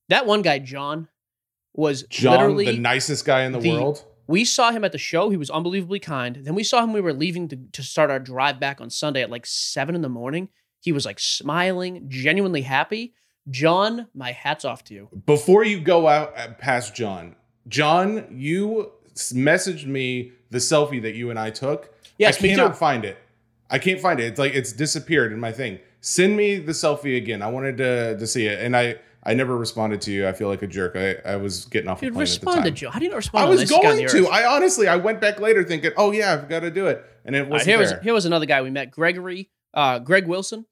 that 0.10 0.26
one 0.26 0.41
guy, 0.41 0.60
John, 0.60 1.08
was 1.73 2.03
John, 2.03 2.34
literally 2.34 2.65
the 2.65 2.77
nicest 2.80 3.25
guy 3.25 3.43
in 3.43 3.51
the, 3.51 3.60
the- 3.60 3.71
world. 3.71 4.03
we 4.27 4.43
saw 4.45 4.71
him 4.71 4.84
at 4.84 4.91
the 4.91 4.97
show. 4.97 5.30
He 5.30 5.38
was 5.38 5.49
unbelievably 5.49 5.99
kind. 5.99 6.38
Then 6.41 6.56
we 6.56 6.63
saw 6.63 6.84
him. 6.84 6.93
We 6.93 7.01
were 7.01 7.13
leaving 7.13 7.47
to, 7.49 7.58
to 7.73 7.84
start 7.84 8.10
our 8.10 8.19
drive 8.19 8.60
back 8.60 8.82
on 8.82 8.89
Sunday 8.89 9.21
at 9.21 9.30
like 9.30 9.45
seven 9.45 9.95
in 9.95 10.01
the 10.01 10.10
morning. 10.10 10.49
He 10.82 10.91
was 10.91 11.06
like 11.06 11.19
smiling, 11.19 12.06
genuinely 12.10 12.62
happy. 12.62 13.13
John, 13.49 14.08
my 14.13 14.32
hat's 14.34 14.65
off 14.65 14.84
to 14.86 14.93
you. 14.93 15.10
Before 15.25 15.63
you 15.63 15.80
go 15.80 16.08
out 16.08 16.38
uh, 16.38 16.53
past 16.56 16.95
John, 16.95 17.36
John, 17.67 18.27
you 18.32 18.91
messaged 19.15 19.86
me 19.86 20.32
the 20.49 20.58
selfie 20.58 21.01
that 21.01 21.15
you 21.15 21.30
and 21.30 21.39
I 21.39 21.49
took. 21.49 21.93
Yes, 22.17 22.38
I 22.43 22.47
cannot 22.47 22.69
too. 22.69 22.73
find 22.73 23.06
it. 23.06 23.17
I 23.69 23.80
can't 23.80 23.99
find 23.99 24.19
it. 24.19 24.25
It's 24.25 24.39
like 24.39 24.53
it's 24.53 24.71
disappeared 24.73 25.32
in 25.32 25.39
my 25.39 25.51
thing. 25.51 25.80
Send 26.01 26.38
me 26.38 26.58
the 26.58 26.71
selfie 26.71 27.17
again. 27.17 27.41
I 27.41 27.47
wanted 27.49 27.77
to 27.77 28.17
to 28.17 28.27
see 28.27 28.45
it, 28.47 28.60
and 28.62 28.75
I 28.75 28.95
I 29.27 29.33
never 29.33 29.57
responded 29.57 29.99
to 30.01 30.11
you. 30.11 30.25
I 30.25 30.31
feel 30.31 30.47
like 30.47 30.61
a 30.61 30.67
jerk. 30.67 30.95
I, 30.95 31.15
I 31.29 31.35
was 31.35 31.65
getting 31.65 31.89
off 31.89 31.99
Dude, 31.99 32.13
the 32.13 32.15
plane 32.15 32.23
at 32.23 32.29
the 32.39 32.39
to 32.39 32.61
time. 32.61 32.73
Joe. 32.73 32.89
How 32.89 32.99
do 32.99 33.05
you 33.05 33.11
not 33.11 33.17
respond? 33.17 33.45
I 33.45 33.49
was 33.49 33.59
nicest 33.59 33.81
guy 33.81 33.89
on 33.89 33.97
going 33.97 34.07
to. 34.07 34.27
I 34.29 34.55
honestly, 34.55 34.87
I 34.87 34.95
went 34.95 35.19
back 35.19 35.41
later 35.41 35.65
thinking, 35.65 35.91
oh 35.97 36.11
yeah, 36.11 36.31
I've 36.31 36.47
got 36.47 36.61
to 36.61 36.71
do 36.71 36.87
it, 36.87 37.03
and 37.25 37.35
it 37.35 37.47
wasn't 37.47 37.67
here 37.67 37.77
was 37.77 37.93
here 38.01 38.13
was 38.13 38.25
another 38.25 38.45
guy 38.45 38.61
we 38.61 38.69
met, 38.71 38.89
Gregory, 38.89 39.49
uh, 39.73 39.99
Greg 39.99 40.27
Wilson. 40.27 40.65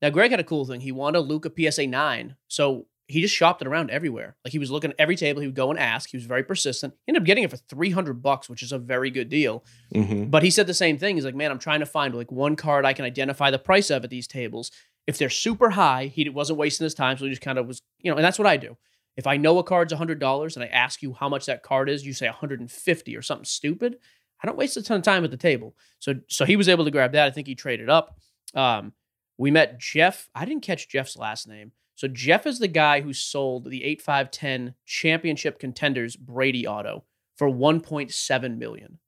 Now, 0.00 0.10
Greg 0.10 0.30
had 0.30 0.40
a 0.40 0.44
cool 0.44 0.64
thing. 0.64 0.80
He 0.80 0.90
wanted 0.90 1.18
a 1.18 1.20
Luka 1.20 1.52
PSA 1.54 1.86
nine, 1.86 2.36
so 2.46 2.86
he 3.08 3.22
just 3.22 3.34
shopped 3.34 3.62
it 3.62 3.68
around 3.68 3.90
everywhere. 3.90 4.36
Like 4.44 4.52
he 4.52 4.58
was 4.58 4.70
looking 4.70 4.90
at 4.90 4.96
every 4.98 5.16
table. 5.16 5.40
He 5.40 5.46
would 5.46 5.56
go 5.56 5.70
and 5.70 5.78
ask. 5.78 6.10
He 6.10 6.16
was 6.16 6.26
very 6.26 6.42
persistent. 6.42 6.94
He 7.06 7.10
ended 7.10 7.22
up 7.22 7.26
getting 7.26 7.44
it 7.44 7.50
for 7.50 7.56
three 7.56 7.90
hundred 7.90 8.22
bucks, 8.22 8.48
which 8.48 8.62
is 8.62 8.72
a 8.72 8.78
very 8.78 9.10
good 9.10 9.28
deal. 9.28 9.64
Mhm. 9.94 10.30
But 10.30 10.42
he 10.42 10.50
said 10.50 10.66
the 10.66 10.74
same 10.74 10.98
thing. 10.98 11.16
He's 11.16 11.24
like, 11.24 11.34
man, 11.34 11.50
I'm 11.50 11.58
trying 11.58 11.80
to 11.80 11.86
find 11.86 12.14
like 12.14 12.30
one 12.30 12.54
card 12.54 12.84
I 12.84 12.92
can 12.92 13.04
identify 13.04 13.50
the 13.50 13.58
price 13.58 13.90
of 13.90 14.04
at 14.04 14.10
these 14.10 14.26
tables. 14.26 14.70
If 15.08 15.18
they're 15.18 15.30
super 15.30 15.70
high, 15.70 16.06
he 16.06 16.28
wasn't 16.28 16.58
wasting 16.58 16.84
his 16.84 16.94
time, 16.94 17.16
so 17.16 17.24
he 17.24 17.30
just 17.30 17.40
kind 17.42 17.58
of 17.58 17.66
was, 17.66 17.80
you 18.00 18.10
know. 18.10 18.16
And 18.16 18.24
that's 18.24 18.38
what 18.38 18.46
I 18.46 18.56
do. 18.58 18.76
If 19.16 19.26
I 19.26 19.36
know 19.38 19.58
a 19.58 19.64
card's 19.64 19.92
hundred 19.92 20.20
dollars 20.20 20.54
and 20.56 20.62
I 20.62 20.68
ask 20.68 21.02
you 21.02 21.14
how 21.14 21.28
much 21.28 21.46
that 21.46 21.62
card 21.62 21.88
is, 21.88 22.04
you 22.06 22.12
say 22.12 22.26
150 22.26 23.16
or 23.16 23.22
something 23.22 23.44
stupid. 23.46 23.96
I 24.40 24.46
don't 24.46 24.56
waste 24.58 24.76
a 24.76 24.82
ton 24.82 24.98
of 24.98 25.02
time 25.02 25.24
at 25.24 25.30
the 25.32 25.36
table. 25.36 25.74
So 25.98 26.14
so 26.28 26.44
he 26.44 26.54
was 26.56 26.68
able 26.68 26.84
to 26.84 26.90
grab 26.92 27.12
that. 27.12 27.26
I 27.26 27.30
think 27.32 27.46
he 27.48 27.54
traded 27.56 27.88
up. 27.90 28.16
Um, 28.54 28.92
we 29.38 29.50
met 29.50 29.80
Jeff. 29.80 30.28
I 30.34 30.44
didn't 30.44 30.62
catch 30.62 30.88
Jeff's 30.88 31.16
last 31.16 31.48
name. 31.48 31.72
So 31.96 32.06
Jeff 32.06 32.46
is 32.46 32.58
the 32.60 32.68
guy 32.68 33.00
who 33.00 33.12
sold 33.12 33.64
the 33.64 33.82
8510 33.82 34.74
championship 34.84 35.58
contenders 35.58 36.14
Brady 36.14 36.64
auto 36.66 37.04
for 37.36 37.48
1.7 37.50 38.58
million. 38.58 38.98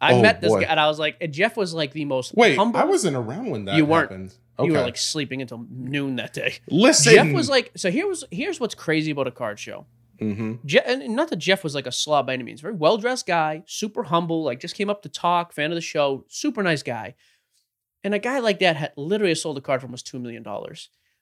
I 0.00 0.14
Oh, 0.14 0.22
met 0.22 0.40
this 0.40 0.50
boy. 0.52 0.62
guy 0.62 0.66
and 0.68 0.80
I 0.80 0.86
was 0.88 0.98
like, 0.98 1.16
and 1.20 1.32
Jeff 1.32 1.56
was 1.56 1.74
like 1.74 1.92
the 1.92 2.04
most 2.06 2.34
Wait, 2.34 2.56
humble. 2.56 2.80
I 2.80 2.84
wasn't 2.84 3.16
around 3.16 3.50
when 3.50 3.66
that 3.66 3.76
You 3.76 3.84
weren't. 3.84 4.10
happened. 4.10 4.34
You 4.60 4.72
were 4.72 4.80
like 4.80 4.96
sleeping 4.96 5.40
until 5.42 5.66
noon 5.70 6.16
that 6.16 6.32
day. 6.32 6.54
listen. 6.68 7.14
Jeff 7.14 7.32
was 7.32 7.48
like, 7.48 7.72
so 7.76 7.90
here 7.90 8.06
was 8.06 8.24
here's 8.30 8.60
what's 8.60 8.74
crazy 8.74 9.10
about 9.10 9.26
a 9.26 9.30
card 9.32 9.58
show. 9.58 9.86
hmm 10.18 10.54
Je- 10.66 10.80
and 10.84 11.16
not 11.16 11.30
that 11.30 11.36
Jeff 11.36 11.64
was 11.64 11.74
like 11.74 11.86
a 11.86 11.92
slob 11.92 12.26
by 12.26 12.34
any 12.34 12.44
means. 12.44 12.60
Very 12.60 12.74
well 12.74 12.96
dressed 12.98 13.26
guy, 13.26 13.62
super 13.66 14.04
humble, 14.04 14.44
like 14.44 14.60
just 14.60 14.74
came 14.76 14.90
up 14.90 15.02
to 15.02 15.08
talk, 15.08 15.52
fan 15.52 15.70
of 15.70 15.74
the 15.74 15.80
show, 15.80 16.24
super 16.28 16.62
nice 16.62 16.82
guy. 16.82 17.14
And 18.04 18.14
a 18.14 18.18
guy 18.18 18.40
like 18.40 18.58
that 18.60 18.76
had 18.76 18.92
literally 18.96 19.34
sold 19.34 19.58
a 19.58 19.60
card 19.60 19.80
for 19.80 19.86
almost 19.86 20.12
$2 20.12 20.20
million. 20.20 20.44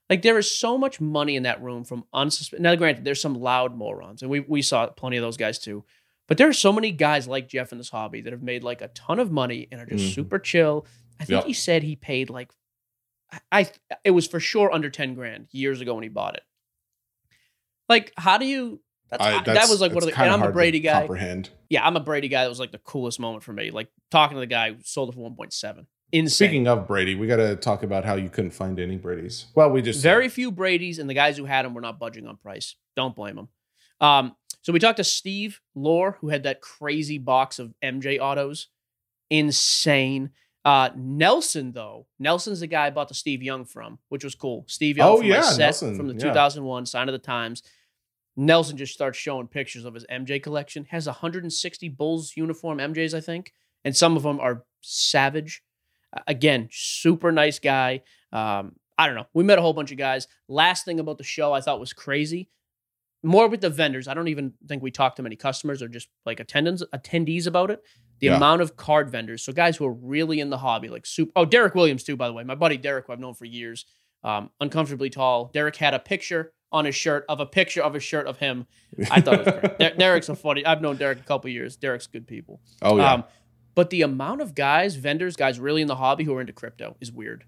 Like 0.08 0.22
there 0.22 0.38
is 0.38 0.50
so 0.50 0.76
much 0.78 1.00
money 1.00 1.36
in 1.36 1.42
that 1.44 1.62
room 1.62 1.84
from 1.84 2.04
unsuspecting. 2.12 2.62
Now, 2.62 2.74
granted, 2.74 3.04
there's 3.04 3.20
some 3.20 3.34
loud 3.34 3.76
morons, 3.76 4.22
and 4.22 4.30
we, 4.30 4.40
we 4.40 4.60
saw 4.62 4.86
plenty 4.88 5.16
of 5.18 5.22
those 5.22 5.36
guys 5.36 5.58
too. 5.58 5.84
But 6.26 6.36
there 6.38 6.48
are 6.48 6.52
so 6.54 6.72
many 6.72 6.90
guys 6.90 7.28
like 7.28 7.48
Jeff 7.48 7.70
in 7.72 7.78
this 7.78 7.90
hobby 7.90 8.20
that 8.22 8.32
have 8.32 8.42
made 8.42 8.64
like 8.64 8.80
a 8.82 8.88
ton 8.88 9.18
of 9.20 9.30
money 9.30 9.68
and 9.70 9.80
are 9.80 9.86
just 9.86 10.04
Mhm. 10.04 10.14
super 10.14 10.38
chill. 10.38 10.86
I 11.20 11.24
think 11.24 11.38
Yep. 11.40 11.46
he 11.46 11.52
said 11.52 11.82
he 11.82 11.96
paid 11.96 12.30
like, 12.30 12.50
I, 13.52 13.70
it 14.04 14.10
was 14.10 14.26
for 14.26 14.40
sure 14.40 14.72
under 14.72 14.90
10 14.90 15.14
grand 15.14 15.48
years 15.52 15.80
ago 15.80 15.94
when 15.94 16.02
he 16.02 16.08
bought 16.08 16.36
it. 16.36 16.42
Like, 17.88 18.12
how 18.16 18.38
do 18.38 18.46
you? 18.46 18.80
That's, 19.10 19.24
I, 19.24 19.42
that 19.42 19.68
was 19.68 19.80
like 19.80 19.92
one 19.92 20.04
of 20.04 20.08
the. 20.08 20.20
And 20.20 20.30
I'm 20.30 20.42
a 20.42 20.52
Brady 20.52 20.80
guy. 20.80 21.00
Comprehend. 21.00 21.50
Yeah, 21.68 21.84
I'm 21.84 21.96
a 21.96 22.00
Brady 22.00 22.28
guy. 22.28 22.42
That 22.42 22.48
was 22.48 22.60
like 22.60 22.70
the 22.70 22.78
coolest 22.78 23.18
moment 23.18 23.42
for 23.42 23.52
me. 23.52 23.70
Like 23.72 23.88
talking 24.10 24.36
to 24.36 24.40
the 24.40 24.46
guy 24.46 24.72
who 24.72 24.78
sold 24.84 25.08
it 25.08 25.16
for 25.16 25.28
1.7. 25.28 25.86
Insane. 26.12 26.48
Speaking 26.48 26.68
of 26.68 26.86
Brady, 26.86 27.14
we 27.14 27.26
got 27.26 27.36
to 27.36 27.56
talk 27.56 27.82
about 27.82 28.04
how 28.04 28.14
you 28.14 28.28
couldn't 28.28 28.50
find 28.50 28.78
any 28.80 28.96
Brady's. 28.96 29.46
Well, 29.54 29.70
we 29.70 29.82
just 29.82 30.02
Very 30.02 30.28
few 30.28 30.50
Brady's, 30.50 30.98
and 30.98 31.08
the 31.08 31.14
guys 31.14 31.36
who 31.36 31.44
had 31.44 31.64
them 31.64 31.74
were 31.74 31.80
not 31.80 31.98
budging 31.98 32.26
on 32.26 32.36
price. 32.36 32.74
Don't 32.96 33.14
blame 33.14 33.36
them. 33.36 33.48
Um, 34.00 34.36
so 34.62 34.72
we 34.72 34.78
talked 34.78 34.96
to 34.96 35.04
Steve 35.04 35.60
Lore, 35.74 36.16
who 36.20 36.28
had 36.28 36.44
that 36.44 36.60
crazy 36.60 37.18
box 37.18 37.58
of 37.58 37.72
MJ 37.82 38.18
autos. 38.20 38.68
Insane. 39.30 40.30
Uh, 40.64 40.90
Nelson, 40.94 41.72
though, 41.72 42.06
Nelson's 42.18 42.60
the 42.60 42.66
guy 42.66 42.86
I 42.86 42.90
bought 42.90 43.08
the 43.08 43.14
Steve 43.14 43.42
Young 43.42 43.64
from, 43.64 43.98
which 44.10 44.24
was 44.24 44.34
cool. 44.34 44.64
Steve 44.68 44.98
Young 44.98 45.08
Oh, 45.08 45.16
from 45.18 45.26
yeah, 45.26 45.52
Nelson, 45.56 45.96
from 45.96 46.06
the 46.08 46.14
yeah. 46.14 46.20
2001 46.20 46.86
Sign 46.86 47.08
of 47.08 47.12
the 47.12 47.18
Times. 47.18 47.62
Nelson 48.36 48.76
just 48.76 48.92
starts 48.92 49.18
showing 49.18 49.48
pictures 49.48 49.84
of 49.84 49.94
his 49.94 50.04
MJ 50.10 50.42
collection. 50.42 50.84
Has 50.90 51.06
160 51.06 51.88
Bulls 51.90 52.34
uniform 52.36 52.78
MJs, 52.78 53.14
I 53.14 53.20
think, 53.20 53.52
and 53.84 53.96
some 53.96 54.16
of 54.16 54.22
them 54.22 54.38
are 54.38 54.64
savage. 54.82 55.62
Again, 56.26 56.68
super 56.70 57.32
nice 57.32 57.58
guy. 57.58 58.02
Um, 58.32 58.76
I 58.98 59.06
don't 59.06 59.16
know. 59.16 59.26
We 59.32 59.44
met 59.44 59.58
a 59.58 59.62
whole 59.62 59.72
bunch 59.72 59.92
of 59.92 59.98
guys. 59.98 60.26
Last 60.48 60.84
thing 60.84 61.00
about 61.00 61.18
the 61.18 61.24
show 61.24 61.52
I 61.52 61.60
thought 61.60 61.80
was 61.80 61.92
crazy. 61.92 62.50
More 63.22 63.48
with 63.48 63.60
the 63.60 63.70
vendors. 63.70 64.08
I 64.08 64.14
don't 64.14 64.28
even 64.28 64.52
think 64.66 64.82
we 64.82 64.90
talked 64.90 65.16
to 65.16 65.22
many 65.22 65.36
customers 65.36 65.82
or 65.82 65.88
just 65.88 66.08
like 66.26 66.40
attendants, 66.40 66.82
attendees 66.94 67.46
about 67.46 67.70
it. 67.70 67.82
The 68.20 68.26
Yeah. 68.28 68.36
amount 68.36 68.60
of 68.62 68.76
card 68.76 69.10
vendors, 69.10 69.42
so 69.42 69.52
guys 69.52 69.76
who 69.78 69.86
are 69.86 69.92
really 69.92 70.40
in 70.40 70.50
the 70.50 70.58
hobby, 70.58 70.88
like 70.88 71.06
super. 71.06 71.32
Oh, 71.36 71.44
Derek 71.46 71.74
Williams 71.74 72.04
too, 72.04 72.16
by 72.16 72.26
the 72.28 72.34
way. 72.34 72.44
My 72.44 72.54
buddy 72.54 72.76
Derek, 72.76 73.06
who 73.06 73.12
I've 73.14 73.20
known 73.20 73.34
for 73.34 73.46
years, 73.46 73.86
um, 74.22 74.50
uncomfortably 74.60 75.08
tall. 75.10 75.50
Derek 75.54 75.76
had 75.76 75.94
a 75.94 75.98
picture 75.98 76.52
on 76.70 76.84
his 76.84 76.94
shirt 76.94 77.24
of 77.28 77.40
a 77.40 77.46
picture 77.46 77.82
of 77.82 77.94
a 77.94 78.00
shirt 78.00 78.26
of 78.26 78.36
him. 78.38 78.66
I 79.10 79.20
thought 79.22 79.40
it 79.40 79.46
was 79.46 79.54
great. 79.60 79.78
Der- 79.78 79.94
Derek's 79.96 80.28
a 80.28 80.36
funny. 80.36 80.64
I've 80.66 80.82
known 80.82 80.96
Derek 80.96 81.18
a 81.18 81.22
couple 81.22 81.50
years. 81.50 81.76
Derek's 81.76 82.06
good 82.06 82.26
people. 82.26 82.60
oh 82.82 82.98
yeah. 82.98 83.14
Um, 83.14 83.24
but 83.74 83.88
the 83.90 84.02
amount 84.02 84.42
of 84.42 84.54
guys, 84.54 84.96
vendors, 84.96 85.34
guys 85.36 85.58
really 85.58 85.80
in 85.80 85.88
the 85.88 85.96
hobby 85.96 86.24
who 86.24 86.34
are 86.36 86.40
into 86.42 86.52
crypto 86.52 86.96
is 87.00 87.10
weird. 87.10 87.44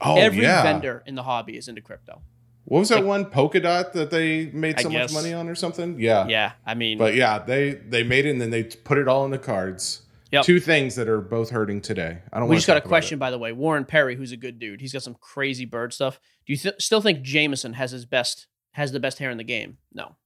oh 0.00 0.16
Every 0.16 0.42
yeah. 0.42 0.62
vendor 0.62 1.02
in 1.06 1.14
the 1.14 1.22
hobby 1.22 1.56
is 1.56 1.68
into 1.68 1.80
crypto. 1.80 2.20
What 2.64 2.80
was 2.80 2.88
that 2.88 2.96
like- 2.96 3.04
one 3.04 3.24
Polkadot 3.26 3.92
that 3.92 4.10
they 4.10 4.46
made 4.46 4.80
so 4.80 4.90
much 4.90 5.12
money 5.12 5.32
on 5.32 5.48
or 5.48 5.54
something? 5.54 6.00
Yeah. 6.00 6.26
Yeah, 6.26 6.52
I 6.66 6.74
mean, 6.74 6.98
But 6.98 7.14
yeah, 7.14 7.38
they 7.38 7.74
they 7.74 8.02
made 8.02 8.26
it 8.26 8.30
and 8.30 8.40
then 8.40 8.50
they 8.50 8.64
put 8.64 8.98
it 8.98 9.06
all 9.06 9.24
in 9.24 9.30
the 9.30 9.38
cards. 9.38 10.02
Yep. 10.36 10.44
Two 10.44 10.60
things 10.60 10.94
that 10.96 11.08
are 11.08 11.20
both 11.20 11.50
hurting 11.50 11.80
today. 11.80 12.18
I 12.32 12.38
don't. 12.38 12.48
we 12.48 12.56
just 12.56 12.66
got 12.66 12.76
a 12.76 12.80
question, 12.80 13.18
by 13.18 13.30
the 13.30 13.38
way. 13.38 13.52
Warren 13.52 13.84
Perry, 13.84 14.16
who's 14.16 14.32
a 14.32 14.36
good 14.36 14.58
dude, 14.58 14.80
he's 14.80 14.92
got 14.92 15.02
some 15.02 15.16
crazy 15.20 15.64
bird 15.64 15.92
stuff. 15.92 16.20
Do 16.46 16.52
you 16.52 16.58
th- 16.58 16.74
still 16.78 17.00
think 17.00 17.22
Jameson 17.22 17.72
has 17.74 17.90
his 17.90 18.04
best 18.04 18.46
has 18.72 18.92
the 18.92 19.00
best 19.00 19.18
hair 19.18 19.30
in 19.30 19.38
the 19.38 19.44
game? 19.44 19.78
No. 19.94 20.16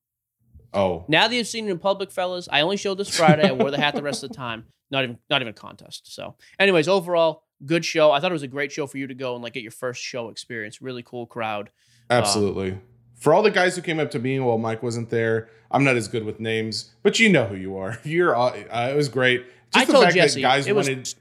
Oh, 0.72 1.04
Now 1.08 1.26
that 1.28 1.34
you've 1.34 1.46
seen 1.46 1.66
it 1.68 1.70
in 1.70 1.78
public, 1.78 2.10
fellas, 2.12 2.48
I 2.50 2.60
only 2.60 2.76
showed 2.76 2.96
this 2.98 3.16
Friday. 3.16 3.48
I 3.48 3.52
wore 3.52 3.70
the 3.72 3.80
hat 3.80 3.94
the 3.94 4.02
rest 4.02 4.22
of 4.22 4.30
the 4.30 4.36
time. 4.36 4.66
Not 4.92 5.04
even 5.04 5.18
not 5.30 5.40
even 5.40 5.50
a 5.52 5.56
contest. 5.56 6.12
So, 6.12 6.34
anyways, 6.58 6.88
overall, 6.88 7.44
good 7.64 7.84
show. 7.84 8.10
I 8.10 8.18
thought 8.18 8.32
it 8.32 8.34
was 8.34 8.42
a 8.42 8.48
great 8.48 8.72
show 8.72 8.88
for 8.88 8.98
you 8.98 9.06
to 9.06 9.14
go 9.14 9.34
and 9.34 9.42
like 9.44 9.52
get 9.52 9.62
your 9.62 9.70
first 9.70 10.02
show 10.02 10.30
experience. 10.30 10.82
Really 10.82 11.04
cool 11.04 11.26
crowd. 11.26 11.70
absolutely. 12.10 12.78
For 13.14 13.32
all 13.34 13.42
the 13.42 13.50
guys 13.50 13.76
who 13.76 13.82
came 13.82 14.00
up 14.00 14.10
to 14.12 14.18
me 14.18 14.40
while 14.40 14.56
Mike 14.58 14.82
wasn't 14.82 15.10
there, 15.10 15.48
I'm 15.70 15.84
not 15.84 15.94
as 15.96 16.08
good 16.08 16.24
with 16.24 16.40
names, 16.40 16.90
but 17.02 17.20
you 17.20 17.28
know 17.28 17.44
who 17.46 17.54
you 17.54 17.76
are. 17.76 17.98
You're. 18.04 18.34
Uh, 18.34 18.54
it 18.88 18.96
was 18.96 19.08
great. 19.08 19.44
I 19.74 19.78
Just 19.80 19.86
the 19.88 19.92
told 19.92 20.04
fact 20.04 20.16
Jesse 20.16 20.40
that 20.42 20.48
guys 20.48 20.66
it 20.66 20.74
was 20.74 20.88
wanted 20.88 21.14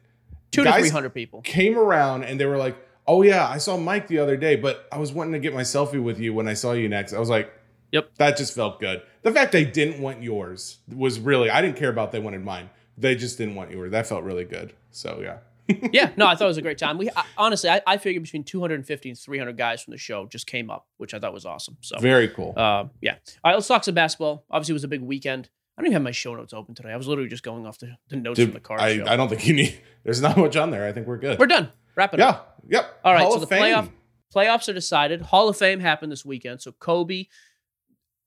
two 0.52 0.64
to 0.64 0.74
three 0.74 0.90
hundred 0.90 1.12
people. 1.14 1.42
came 1.42 1.78
around 1.78 2.24
and 2.24 2.40
they 2.40 2.46
were 2.46 2.58
like, 2.58 2.76
Oh 3.08 3.22
yeah, 3.22 3.48
I 3.48 3.58
saw 3.58 3.78
Mike 3.78 4.08
the 4.08 4.20
other 4.20 4.38
day, 4.38 4.56
but 4.56 4.88
I 4.92 4.98
was 4.98 5.12
wanting 5.12 5.34
to 5.34 5.40
get 5.40 5.54
my 5.54 5.62
selfie 5.62 6.02
with 6.02 6.20
you 6.20 6.34
when 6.34 6.48
I 6.48 6.54
saw 6.54 6.74
you 6.74 6.90
next. 6.90 7.14
I 7.14 7.20
was 7.20 7.30
like, 7.30 7.52
Yep. 7.92 8.12
that 8.18 8.38
just 8.38 8.54
felt 8.54 8.80
good. 8.80 9.02
The 9.24 9.32
fact 9.32 9.52
they 9.52 9.66
didn't 9.66 10.00
want 10.02 10.22
yours 10.22 10.78
was 10.96 11.20
really 11.20 11.50
I 11.50 11.62
didn't 11.62 11.78
care 11.78 11.90
about 11.90 12.12
they 12.12 12.20
wanted 12.20 12.44
mine. 12.44 12.70
They 12.98 13.16
just 13.16 13.38
didn't 13.38 13.56
want 13.56 13.72
yours. 13.72 13.92
That 13.92 14.06
felt 14.08 14.24
really 14.24 14.44
good. 14.46 14.74
So 14.92 15.20
yeah. 15.22 15.38
yeah, 15.94 16.10
no, 16.18 16.26
I 16.26 16.34
thought 16.34 16.46
it 16.46 16.48
was 16.48 16.58
a 16.58 16.64
great 16.64 16.80
time. 16.80 16.98
We 16.98 17.12
I, 17.16 17.24
honestly, 17.38 17.70
I, 17.70 17.80
I 17.86 17.98
figured 17.98 18.24
between 18.24 18.44
250 18.44 19.10
and 19.10 19.18
300 19.18 19.56
guys 19.56 19.84
from 19.84 19.92
the 19.92 20.00
show 20.00 20.26
just 20.26 20.48
came 20.48 20.72
up, 20.72 20.88
which 20.98 21.14
I 21.14 21.20
thought 21.20 21.32
was 21.32 21.46
awesome. 21.46 21.78
So 21.82 22.00
Very 22.00 22.28
cool. 22.28 22.56
Uh, 22.58 22.86
yeah. 23.02 23.18
All 23.44 23.52
right, 23.52 23.54
let's 23.54 23.68
talk 23.68 23.84
some 23.84 23.94
basketball. 23.94 24.46
Obviously, 24.50 24.72
it 24.72 24.78
was 24.78 24.84
a 24.84 24.88
big 24.88 25.02
weekend. 25.02 25.50
I 25.80 25.82
don't 25.82 25.88
even 25.88 25.94
have 25.94 26.02
my 26.02 26.12
show 26.12 26.36
notes 26.36 26.54
open 26.54 26.76
today. 26.76 26.90
I 26.90 26.98
was 26.98 27.08
literally 27.08 27.30
just 27.30 27.42
going 27.42 27.66
off 27.66 27.78
the, 27.78 27.96
the 28.10 28.18
notes 28.18 28.36
Dude, 28.36 28.50
from 28.50 28.56
the 28.56 28.60
card 28.60 28.82
I, 28.82 28.98
show. 28.98 29.06
I 29.08 29.16
don't 29.16 29.30
think 29.30 29.48
you 29.48 29.54
need 29.54 29.80
there's 30.04 30.22
not 30.22 30.36
much 30.36 30.58
on 30.58 30.72
there. 30.72 30.86
I 30.86 30.92
think 30.92 31.08
we're 31.08 31.18
good. 31.18 31.40
We're 31.40 31.46
done. 31.46 31.72
Wrap 31.96 32.14
it 32.14 32.20
up. 32.20 32.60
yeah. 32.68 32.80
Yep. 32.80 33.00
All 33.06 33.14
right, 33.14 33.22
Hall 33.22 33.32
so 33.32 33.40
the 33.40 33.48
Fame. 33.48 33.64
playoff 33.64 33.90
playoffs 34.36 34.68
are 34.68 34.74
decided. 34.74 35.22
Hall 35.22 35.48
of 35.48 35.56
Fame 35.56 35.80
happened 35.80 36.12
this 36.12 36.26
weekend. 36.26 36.62
So 36.62 36.74
Kobe, 36.74 37.28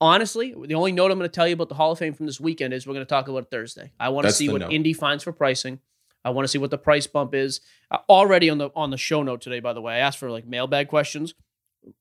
honestly, 0.01 0.55
the 0.67 0.75
only 0.75 0.93
note 0.93 1.11
I'm 1.11 1.19
going 1.19 1.29
to 1.29 1.35
tell 1.35 1.47
you 1.47 1.53
about 1.53 1.69
the 1.69 1.75
Hall 1.75 1.93
of 1.93 1.99
Fame 1.99 2.15
from 2.15 2.25
this 2.25 2.41
weekend 2.41 2.73
is 2.73 2.87
we're 2.87 2.95
going 2.95 3.05
to 3.05 3.11
talk 3.11 3.29
about 3.29 3.43
it 3.43 3.51
Thursday. 3.51 3.93
I 4.01 4.09
want 4.09 4.27
to 4.27 4.33
see 4.33 4.49
what 4.49 4.63
note. 4.63 4.73
Indy 4.73 4.95
finds 4.95 5.23
for 5.23 5.33
pricing. 5.33 5.79
I 6.25 6.31
want 6.31 6.45
to 6.45 6.49
see 6.49 6.59
what 6.59 6.71
the 6.71 6.79
price 6.79 7.07
bump 7.07 7.35
is. 7.35 7.61
Uh, 7.91 7.99
already 8.09 8.49
on 8.49 8.57
the 8.57 8.71
on 8.75 8.89
the 8.89 8.97
show 8.97 9.23
note 9.23 9.43
today, 9.43 9.61
by 9.61 9.75
the 9.75 9.83
way, 9.83 9.97
I 9.97 9.99
asked 9.99 10.17
for 10.17 10.31
like 10.31 10.47
mailbag 10.47 10.89
questions. 10.89 11.35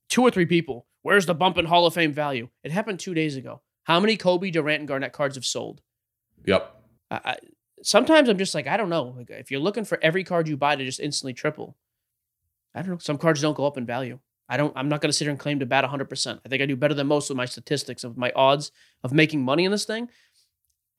Two 0.08 0.22
or 0.22 0.32
three 0.32 0.46
people. 0.46 0.86
Where's 1.02 1.26
the 1.26 1.34
bump 1.34 1.58
in 1.58 1.66
Hall 1.66 1.86
of 1.86 1.94
Fame 1.94 2.14
value? 2.14 2.48
It 2.64 2.72
happened 2.72 3.02
two 3.02 3.14
days 3.14 3.36
ago. 3.36 3.62
How 3.84 4.00
many 4.00 4.18
Kobe, 4.18 4.52
Durant, 4.52 4.80
and 4.80 4.88
Garnett 4.88 5.14
cards 5.14 5.36
have 5.36 5.46
sold? 5.46 5.82
Yep. 6.46 6.76
I, 7.10 7.20
I, 7.24 7.38
sometimes 7.84 8.30
I'm 8.30 8.38
just 8.38 8.56
like, 8.56 8.68
I 8.68 8.78
don't 8.78 8.90
know. 8.90 9.16
Like, 9.18 9.30
if 9.32 9.52
you're 9.52 9.60
looking 9.60 9.86
for 9.86 10.00
every 10.02 10.24
card 10.24 10.48
you 10.48 10.58
buy 10.58 10.76
to 10.76 10.86
just 10.86 11.00
instantly 11.00 11.34
triple, 11.34 11.78
I 12.74 12.82
don't 12.82 12.92
know. 12.92 12.98
Some 13.00 13.18
cards 13.18 13.42
don't 13.42 13.58
go 13.58 13.66
up 13.66 13.78
in 13.78 13.86
value. 13.86 14.20
I 14.48 14.58
don't. 14.58 14.74
I'm 14.76 14.90
not 14.90 15.02
going 15.02 15.10
to 15.10 15.14
sit 15.14 15.26
here 15.26 15.32
and 15.32 15.40
claim 15.40 15.60
to 15.60 15.66
bat 15.66 15.84
100. 15.84 16.10
percent 16.10 16.42
I 16.46 16.50
think 16.50 16.62
I 16.62 16.66
do 16.66 16.76
better 16.76 16.94
than 16.94 17.08
most 17.08 17.30
with 17.30 17.38
my 17.38 17.46
statistics 17.46 18.04
of 18.04 18.18
my 18.18 18.32
odds 18.36 18.72
of 19.04 19.14
making 19.14 19.42
money 19.42 19.66
in 19.66 19.72
this 19.72 19.86
thing. 19.86 20.10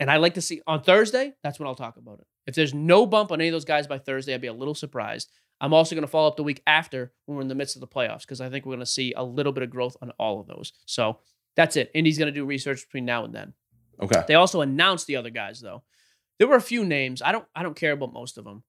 And 0.01 0.11
I 0.11 0.17
like 0.17 0.35
to 0.35 0.41
see 0.41 0.63
on 0.67 0.83
Thursday. 0.83 1.35
That's 1.43 1.59
when 1.59 1.69
I'll 1.69 1.75
talk 1.75 1.97
about 1.97 2.19
it. 2.19 2.27
If 2.47 2.55
there's 2.55 2.75
no 2.75 3.07
bump 3.07 3.31
on 3.31 3.41
any 3.41 3.49
of 3.49 3.53
those 3.53 3.65
guys 3.65 3.87
by 3.87 3.99
Thursday, 3.99 4.35
I'd 4.35 4.41
be 4.41 4.49
a 4.49 4.53
little 4.53 4.75
surprised. 4.75 5.31
I'm 5.61 5.73
also 5.73 5.95
going 5.95 6.03
to 6.03 6.11
follow 6.11 6.27
up 6.27 6.37
the 6.37 6.43
week 6.43 6.61
after 6.67 7.13
when 7.27 7.37
we're 7.37 7.43
in 7.43 7.49
the 7.49 7.55
midst 7.55 7.77
of 7.77 7.81
the 7.81 7.87
playoffs 7.87 8.23
because 8.23 8.41
I 8.41 8.49
think 8.49 8.67
we're 8.67 8.73
going 8.73 8.81
to 8.81 8.87
see 8.87 9.13
a 9.13 9.23
little 9.23 9.53
bit 9.53 9.63
of 9.63 9.71
growth 9.71 9.97
on 10.03 10.11
all 10.19 10.41
of 10.41 10.49
those. 10.49 10.73
So 10.87 11.21
that's 11.55 11.77
it. 11.77 11.91
Indy's 11.95 12.19
going 12.19 12.33
to 12.33 12.39
do 12.39 12.45
research 12.45 12.87
between 12.87 13.05
now 13.05 13.25
and 13.25 13.35
then. 13.35 13.53
Okay. 14.01 14.23
They 14.27 14.35
also 14.35 14.61
announced 14.61 15.07
the 15.07 15.17
other 15.17 15.31
guys 15.31 15.61
though. 15.61 15.83
There 16.39 16.49
were 16.49 16.57
a 16.57 16.63
few 16.63 16.85
names. 16.85 17.23
I 17.23 17.33
don't. 17.33 17.45
I 17.55 17.63
don't 17.63 17.77
care 17.77 17.93
about 17.93 18.13
most 18.13 18.39
of 18.39 18.45
them. 18.45 18.63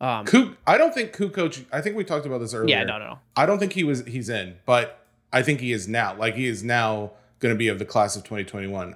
Um, 0.00 0.24
Ku, 0.24 0.56
I 0.66 0.78
don't 0.78 0.94
think 0.94 1.12
Kukoc. 1.12 1.64
I 1.72 1.80
think 1.80 1.96
we 1.96 2.04
talked 2.04 2.24
about 2.24 2.38
this 2.38 2.54
earlier. 2.54 2.76
yeah, 2.78 2.84
no, 2.84 2.98
no, 2.98 3.04
no. 3.06 3.18
I 3.36 3.44
don't 3.46 3.58
think 3.58 3.72
he 3.72 3.84
was. 3.84 4.06
He's 4.06 4.28
in, 4.28 4.56
but 4.64 5.04
I 5.32 5.42
think 5.42 5.60
he 5.60 5.72
is 5.72 5.88
now. 5.88 6.16
Like 6.16 6.36
he 6.36 6.46
is 6.46 6.62
now 6.62 7.12
going 7.40 7.54
to 7.54 7.58
be 7.58 7.68
of 7.68 7.78
the 7.78 7.84
class 7.84 8.16
of 8.16 8.22
2021. 8.22 8.94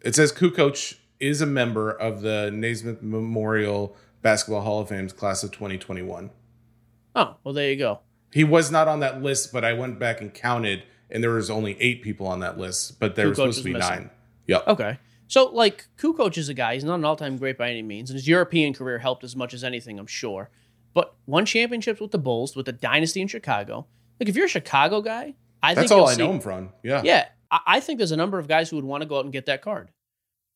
It 0.00 0.14
says 0.14 0.32
Kukoc 0.32 0.96
is 1.20 1.40
a 1.40 1.46
member 1.46 1.90
of 1.90 2.22
the 2.22 2.50
Naismith 2.52 3.02
Memorial 3.02 3.96
Basketball 4.22 4.62
Hall 4.62 4.80
of 4.80 4.88
Fame's 4.88 5.12
class 5.12 5.42
of 5.42 5.52
2021. 5.52 6.30
Oh, 7.14 7.36
well, 7.44 7.54
there 7.54 7.70
you 7.70 7.76
go. 7.76 8.00
He 8.32 8.44
was 8.44 8.70
not 8.70 8.88
on 8.88 9.00
that 9.00 9.22
list, 9.22 9.52
but 9.52 9.64
I 9.64 9.72
went 9.72 9.98
back 9.98 10.20
and 10.20 10.34
counted, 10.34 10.82
and 11.10 11.22
there 11.22 11.30
was 11.30 11.50
only 11.50 11.76
eight 11.80 12.02
people 12.02 12.26
on 12.26 12.40
that 12.40 12.58
list, 12.58 12.98
but 13.00 13.16
there 13.16 13.26
Kukoc 13.26 13.28
was 13.28 13.36
supposed 13.36 13.58
to 13.58 13.64
be 13.64 13.72
missing. 13.72 13.90
nine. 13.90 14.10
Yep. 14.46 14.68
Okay. 14.68 14.98
So, 15.26 15.46
like, 15.46 15.86
Kukoc 15.96 16.36
is 16.36 16.48
a 16.48 16.54
guy. 16.54 16.74
He's 16.74 16.84
not 16.84 16.96
an 16.96 17.04
all-time 17.04 17.38
great 17.38 17.56
by 17.56 17.70
any 17.70 17.82
means, 17.82 18.10
and 18.10 18.16
his 18.16 18.28
European 18.28 18.74
career 18.74 18.98
helped 18.98 19.24
as 19.24 19.34
much 19.34 19.54
as 19.54 19.64
anything, 19.64 19.98
I'm 19.98 20.06
sure. 20.06 20.50
But 20.92 21.14
won 21.26 21.46
championships 21.46 22.00
with 22.00 22.10
the 22.10 22.18
Bulls, 22.18 22.54
with 22.54 22.66
the 22.66 22.72
dynasty 22.72 23.20
in 23.20 23.28
Chicago. 23.28 23.86
Like, 24.20 24.28
if 24.28 24.36
you're 24.36 24.46
a 24.46 24.48
Chicago 24.48 25.00
guy, 25.00 25.34
I 25.62 25.74
That's 25.74 25.88
think 25.88 25.98
all 25.98 26.08
I 26.08 26.14
know 26.14 26.30
him 26.30 26.40
from. 26.40 26.72
Yeah. 26.82 27.00
Yeah, 27.04 27.26
I, 27.50 27.60
I 27.66 27.80
think 27.80 27.98
there's 27.98 28.12
a 28.12 28.16
number 28.16 28.38
of 28.38 28.48
guys 28.48 28.70
who 28.70 28.76
would 28.76 28.84
want 28.84 29.02
to 29.02 29.08
go 29.08 29.18
out 29.18 29.24
and 29.24 29.32
get 29.32 29.46
that 29.46 29.62
card. 29.62 29.90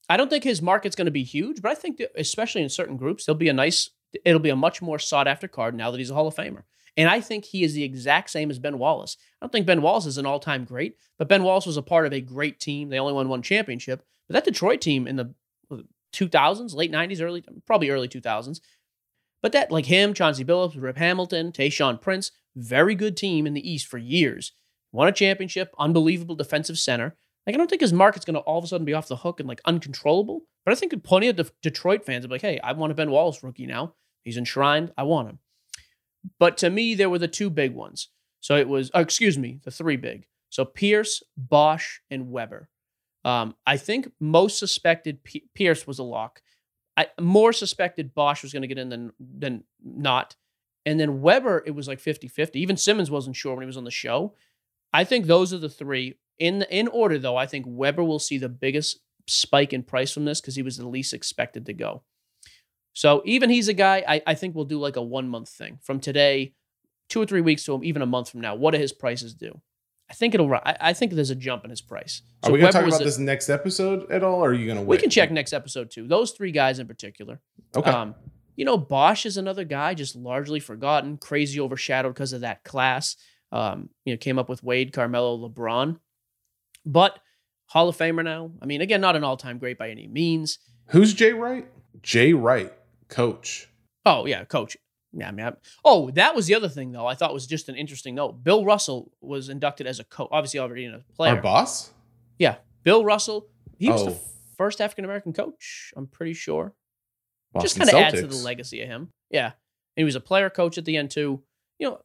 I 0.08 0.16
don't 0.16 0.30
think 0.30 0.44
his 0.44 0.62
market's 0.62 0.96
going 0.96 1.06
to 1.06 1.10
be 1.10 1.24
huge, 1.24 1.60
but 1.60 1.70
I 1.70 1.74
think 1.74 1.96
that 1.98 2.12
especially 2.14 2.62
in 2.62 2.68
certain 2.68 2.96
groups, 2.96 3.24
there'll 3.24 3.38
be 3.38 3.48
a 3.48 3.54
nice. 3.54 3.90
It'll 4.24 4.40
be 4.40 4.50
a 4.50 4.56
much 4.56 4.80
more 4.80 4.98
sought 4.98 5.28
after 5.28 5.48
card 5.48 5.74
now 5.74 5.90
that 5.90 5.98
he's 5.98 6.10
a 6.10 6.14
Hall 6.14 6.26
of 6.26 6.34
Famer. 6.34 6.62
And 6.96 7.08
I 7.08 7.20
think 7.20 7.44
he 7.44 7.62
is 7.62 7.74
the 7.74 7.84
exact 7.84 8.30
same 8.30 8.50
as 8.50 8.58
Ben 8.58 8.78
Wallace. 8.78 9.16
I 9.40 9.44
don't 9.46 9.52
think 9.52 9.66
Ben 9.66 9.82
Wallace 9.82 10.06
is 10.06 10.18
an 10.18 10.26
all 10.26 10.40
time 10.40 10.64
great, 10.64 10.96
but 11.16 11.28
Ben 11.28 11.44
Wallace 11.44 11.66
was 11.66 11.76
a 11.76 11.82
part 11.82 12.06
of 12.06 12.12
a 12.12 12.20
great 12.20 12.58
team. 12.58 12.88
They 12.88 12.98
only 12.98 13.12
won 13.12 13.28
one 13.28 13.42
championship. 13.42 14.02
But 14.26 14.34
that 14.34 14.44
Detroit 14.44 14.80
team 14.80 15.06
in 15.06 15.16
the 15.16 15.34
2000s, 16.12 16.74
late 16.74 16.90
90s, 16.90 17.22
early, 17.22 17.44
probably 17.66 17.90
early 17.90 18.08
2000s, 18.08 18.60
but 19.40 19.52
that, 19.52 19.70
like 19.70 19.86
him, 19.86 20.14
Chauncey 20.14 20.44
Billups, 20.44 20.80
Rip 20.80 20.96
Hamilton, 20.96 21.52
Tayshaun 21.52 22.00
Prince, 22.00 22.32
very 22.56 22.94
good 22.94 23.16
team 23.16 23.46
in 23.46 23.54
the 23.54 23.70
East 23.70 23.86
for 23.86 23.98
years. 23.98 24.52
Won 24.90 25.06
a 25.06 25.12
championship, 25.12 25.72
unbelievable 25.78 26.34
defensive 26.34 26.78
center. 26.78 27.16
Like, 27.48 27.54
I 27.54 27.56
don't 27.56 27.70
think 27.70 27.80
his 27.80 27.94
market's 27.94 28.26
going 28.26 28.34
to 28.34 28.40
all 28.40 28.58
of 28.58 28.64
a 28.64 28.66
sudden 28.66 28.84
be 28.84 28.92
off 28.92 29.08
the 29.08 29.16
hook 29.16 29.40
and 29.40 29.48
like 29.48 29.62
uncontrollable. 29.64 30.42
But 30.66 30.72
I 30.72 30.74
think 30.74 31.02
plenty 31.02 31.28
of 31.28 31.36
De- 31.36 31.46
Detroit 31.62 32.04
fans 32.04 32.26
be 32.26 32.32
like, 32.32 32.42
hey, 32.42 32.60
I 32.62 32.72
want 32.72 32.92
a 32.92 32.94
Ben 32.94 33.10
Wallace 33.10 33.42
rookie 33.42 33.64
now. 33.64 33.94
He's 34.22 34.36
enshrined. 34.36 34.92
I 34.98 35.04
want 35.04 35.30
him. 35.30 35.38
But 36.38 36.58
to 36.58 36.68
me, 36.68 36.94
there 36.94 37.08
were 37.08 37.18
the 37.18 37.26
two 37.26 37.48
big 37.48 37.72
ones. 37.72 38.10
So 38.40 38.56
it 38.56 38.68
was, 38.68 38.90
oh, 38.92 39.00
excuse 39.00 39.38
me, 39.38 39.60
the 39.64 39.70
three 39.70 39.96
big. 39.96 40.26
So 40.50 40.66
Pierce, 40.66 41.22
Bosh, 41.38 42.02
and 42.10 42.30
Webber. 42.30 42.68
Um, 43.24 43.54
I 43.66 43.78
think 43.78 44.12
most 44.20 44.58
suspected 44.58 45.24
P- 45.24 45.48
Pierce 45.54 45.86
was 45.86 45.98
a 45.98 46.04
lock. 46.04 46.42
I 46.98 47.06
more 47.18 47.54
suspected 47.54 48.14
Bosh 48.14 48.42
was 48.42 48.52
going 48.52 48.60
to 48.62 48.68
get 48.68 48.76
in 48.76 48.90
than 48.90 49.12
than 49.18 49.64
not. 49.82 50.36
And 50.84 51.00
then 51.00 51.22
Webber, 51.22 51.62
it 51.66 51.70
was 51.70 51.88
like 51.88 51.98
50-50. 51.98 52.56
Even 52.56 52.76
Simmons 52.76 53.10
wasn't 53.10 53.36
sure 53.36 53.54
when 53.54 53.62
he 53.62 53.66
was 53.66 53.78
on 53.78 53.84
the 53.84 53.90
show. 53.90 54.34
I 54.92 55.04
think 55.04 55.24
those 55.24 55.54
are 55.54 55.58
the 55.58 55.70
three. 55.70 56.18
In 56.38 56.62
in 56.70 56.88
order 56.88 57.18
though, 57.18 57.36
I 57.36 57.46
think 57.46 57.66
Webber 57.68 58.04
will 58.04 58.18
see 58.18 58.38
the 58.38 58.48
biggest 58.48 59.00
spike 59.26 59.72
in 59.72 59.82
price 59.82 60.12
from 60.12 60.24
this 60.24 60.40
because 60.40 60.56
he 60.56 60.62
was 60.62 60.76
the 60.76 60.88
least 60.88 61.12
expected 61.12 61.66
to 61.66 61.72
go. 61.72 62.02
So 62.92 63.22
even 63.24 63.50
he's 63.50 63.68
a 63.68 63.74
guy 63.74 64.04
I, 64.06 64.22
I 64.26 64.34
think 64.34 64.54
we'll 64.54 64.64
do 64.64 64.78
like 64.78 64.96
a 64.96 65.02
one 65.02 65.28
month 65.28 65.48
thing 65.50 65.78
from 65.82 66.00
today, 66.00 66.54
two 67.08 67.20
or 67.20 67.26
three 67.26 67.40
weeks 67.40 67.64
to 67.64 67.80
even 67.82 68.02
a 68.02 68.06
month 68.06 68.30
from 68.30 68.40
now. 68.40 68.54
What 68.54 68.72
do 68.72 68.78
his 68.78 68.92
prices 68.92 69.34
do? 69.34 69.60
I 70.10 70.14
think 70.14 70.34
it'll. 70.34 70.52
I, 70.54 70.76
I 70.80 70.92
think 70.94 71.12
there's 71.12 71.30
a 71.30 71.34
jump 71.34 71.64
in 71.64 71.70
his 71.70 71.82
price. 71.82 72.22
Are 72.42 72.50
we 72.50 72.60
going 72.60 72.72
to 72.72 72.78
talk 72.78 72.88
about 72.88 73.00
a- 73.00 73.04
this 73.04 73.18
next 73.18 73.50
episode 73.50 74.10
at 74.10 74.24
all, 74.24 74.42
or 74.42 74.50
are 74.50 74.54
you 74.54 74.64
going 74.66 74.78
to 74.78 74.82
wait? 74.82 74.96
We 74.96 74.98
can 74.98 75.10
check 75.10 75.30
next 75.30 75.52
episode 75.52 75.90
too. 75.90 76.06
Those 76.08 76.30
three 76.32 76.50
guys 76.50 76.78
in 76.78 76.86
particular. 76.86 77.40
Okay. 77.76 77.90
Um, 77.90 78.14
you 78.56 78.64
know, 78.64 78.78
Bosh 78.78 79.26
is 79.26 79.36
another 79.36 79.64
guy 79.64 79.94
just 79.94 80.16
largely 80.16 80.60
forgotten, 80.60 81.18
crazy 81.18 81.60
overshadowed 81.60 82.14
because 82.14 82.32
of 82.32 82.40
that 82.40 82.64
class. 82.64 83.16
Um, 83.52 83.90
you 84.04 84.12
know, 84.12 84.16
came 84.16 84.38
up 84.38 84.48
with 84.48 84.62
Wade, 84.62 84.92
Carmelo, 84.92 85.48
LeBron, 85.48 85.98
but 86.86 87.18
Hall 87.66 87.88
of 87.88 87.96
Famer 87.96 88.24
now. 88.24 88.50
I 88.62 88.66
mean, 88.66 88.80
again, 88.80 89.00
not 89.00 89.16
an 89.16 89.24
all-time 89.24 89.58
great 89.58 89.78
by 89.78 89.90
any 89.90 90.06
means. 90.06 90.58
Who's 90.88 91.12
Jay 91.14 91.32
Wright? 91.32 91.66
Jay 92.02 92.32
Wright, 92.32 92.72
coach. 93.08 93.68
Oh 94.06 94.26
yeah, 94.26 94.44
coach. 94.44 94.76
Yeah, 95.12 95.28
I 95.28 95.30
mean, 95.32 95.46
I, 95.46 95.52
oh, 95.84 96.10
that 96.12 96.34
was 96.34 96.46
the 96.46 96.54
other 96.54 96.68
thing 96.68 96.92
though. 96.92 97.06
I 97.06 97.14
thought 97.14 97.32
was 97.34 97.46
just 97.46 97.68
an 97.68 97.76
interesting 97.76 98.14
note. 98.14 98.44
Bill 98.44 98.64
Russell 98.64 99.10
was 99.20 99.48
inducted 99.48 99.86
as 99.86 99.98
a 100.00 100.04
coach, 100.04 100.28
obviously 100.30 100.60
already 100.60 100.84
in 100.84 100.94
a 100.94 101.00
player. 101.14 101.34
Our 101.36 101.42
boss? 101.42 101.92
Yeah, 102.38 102.56
Bill 102.84 103.04
Russell. 103.04 103.48
He 103.78 103.90
was 103.90 104.04
the 104.04 104.10
Oh. 104.12 104.20
first 104.56 104.80
African 104.80 105.04
American 105.04 105.32
coach. 105.32 105.92
I'm 105.96 106.06
pretty 106.06 106.34
sure. 106.34 106.74
just 107.60 107.76
kind 107.78 107.88
of 107.90 107.96
adds 107.96 108.20
to 108.20 108.26
the 108.26 108.36
legacy 108.36 108.82
of 108.82 108.88
him. 108.88 109.08
Yeah. 109.30 109.46
And 109.46 109.52
he 109.96 110.04
was 110.04 110.14
a 110.14 110.20
player 110.20 110.50
coach 110.50 110.78
at 110.78 110.84
the 110.84 110.96
end 110.96 111.10
too. 111.10 111.42
You 111.78 111.90
know, 111.90 112.00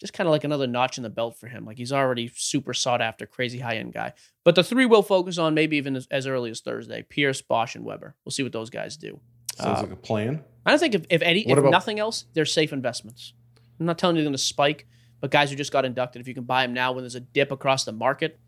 just 0.00 0.12
kind 0.12 0.26
of 0.26 0.32
like 0.32 0.44
another 0.44 0.66
notch 0.66 0.96
in 0.98 1.02
the 1.02 1.10
belt 1.10 1.36
for 1.38 1.46
him. 1.46 1.64
Like 1.64 1.78
he's 1.78 1.92
already 1.92 2.30
super 2.34 2.74
sought 2.74 3.00
after, 3.00 3.26
crazy 3.26 3.58
high 3.58 3.76
end 3.76 3.92
guy. 3.92 4.12
But 4.44 4.54
the 4.54 4.64
three 4.64 4.86
we'll 4.86 5.02
focus 5.02 5.38
on 5.38 5.54
maybe 5.54 5.76
even 5.76 5.96
as, 5.96 6.06
as 6.10 6.26
early 6.26 6.50
as 6.50 6.60
Thursday: 6.60 7.02
Pierce, 7.08 7.40
Bosh, 7.42 7.74
and 7.74 7.84
Webber. 7.84 8.14
We'll 8.24 8.32
see 8.32 8.42
what 8.42 8.52
those 8.52 8.70
guys 8.70 8.96
do. 8.96 9.20
Sounds 9.56 9.78
Uh, 9.78 9.82
like 9.82 9.92
a 9.92 9.96
plan. 9.96 10.42
I 10.66 10.70
don't 10.70 10.78
think 10.80 10.94
if 10.94 11.06
if, 11.10 11.22
any, 11.22 11.46
if 11.48 11.56
about- 11.58 11.70
nothing 11.70 11.98
else, 12.00 12.24
they're 12.34 12.44
safe 12.44 12.72
investments. 12.72 13.34
I'm 13.80 13.86
not 13.86 13.98
telling 13.98 14.16
you 14.16 14.22
they're 14.22 14.26
going 14.28 14.32
to 14.36 14.38
spike, 14.38 14.86
but 15.20 15.30
guys 15.30 15.50
who 15.50 15.56
just 15.56 15.72
got 15.72 15.84
inducted, 15.84 16.20
if 16.20 16.28
you 16.28 16.34
can 16.34 16.44
buy 16.44 16.62
them 16.64 16.74
now 16.74 16.92
when 16.92 17.02
there's 17.02 17.14
a 17.16 17.20
dip 17.20 17.50
across 17.52 17.84
the 17.84 17.92
market, 17.92 18.38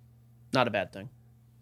not 0.52 0.68
a 0.68 0.70
bad 0.70 0.92
thing. 0.92 1.09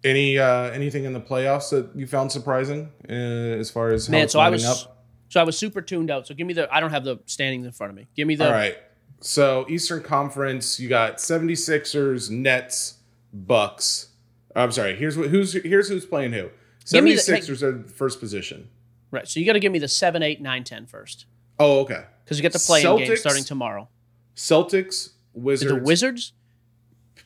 Any 0.05 0.39
uh 0.39 0.65
anything 0.71 1.05
in 1.05 1.13
the 1.15 1.21
playoffs 1.21 1.71
that 1.71 1.91
you 1.99 2.07
found 2.07 2.31
surprising 2.31 2.91
uh, 3.09 3.13
as 3.13 3.71
far 3.71 3.91
as 3.91 4.07
how 4.07 4.11
Man, 4.13 4.25
it's 4.25 4.33
so 4.35 4.41
I 4.41 4.51
was 4.51 4.65
up? 4.65 5.07
so 5.31 5.41
I 5.41 5.45
was 5.45 5.57
super 5.57 5.81
tuned 5.81 6.11
out. 6.11 6.27
So 6.27 6.35
give 6.35 6.47
me 6.47 6.53
the 6.53 6.73
I 6.75 6.81
don't 6.81 6.91
have 6.91 7.05
the 7.05 7.21
standings 7.25 7.65
in 7.65 7.73
front 7.73 7.91
of 7.91 7.97
me. 7.97 8.07
Give 8.15 8.29
me 8.29 8.35
the 8.35 8.47
All 8.47 8.53
right. 8.53 8.77
So 9.25 9.65
Eastern 9.71 10.03
Conference, 10.03 10.79
you 10.79 10.87
got 10.87 11.17
76ers, 11.17 12.29
Nets, 12.31 12.99
Bucks. 13.33 14.09
I'm 14.55 14.71
sorry. 14.71 14.97
Here's 14.97 15.17
what 15.17 15.31
who's 15.31 15.55
here's 15.55 15.89
who's 15.89 16.05
playing 16.05 16.33
who. 16.33 16.51
Give 16.93 17.03
me 17.03 17.15
the- 17.15 17.21
76ers 17.21 17.63
are 17.63 17.73
the 17.73 17.89
first 17.89 18.21
position. 18.21 18.69
Right. 19.11 19.27
So 19.27 19.41
you 19.41 19.47
got 19.47 19.55
to 19.55 19.61
give 19.61 19.73
me 19.73 19.79
the 19.79 19.89
7, 19.89 20.23
8, 20.23 20.43
9, 20.43 20.65
10 20.65 20.87
first. 20.87 21.25
Oh, 21.59 21.81
okay. 21.81 22.05
Because 22.23 22.37
you 22.39 22.43
get 22.43 22.53
the 22.53 22.59
play-in 22.59 22.97
game 22.99 23.09
Celtics, 23.09 23.19
starting 23.19 23.45
tomorrow. 23.45 23.89
Celtics, 24.37 25.11
Wizards, 25.33 25.73
the 25.73 25.81
Wizards, 25.81 26.33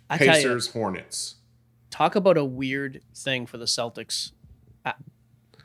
I 0.09 0.19
tell 0.19 0.27
you, 0.27 0.33
Pacers, 0.35 0.69
Hornets. 0.69 1.37
talk 1.91 2.15
about 2.15 2.37
a 2.37 2.45
weird 2.45 3.01
thing 3.15 3.45
for 3.45 3.59
the 3.59 3.65
Celtics. 3.65 4.31
Uh, 4.85 4.93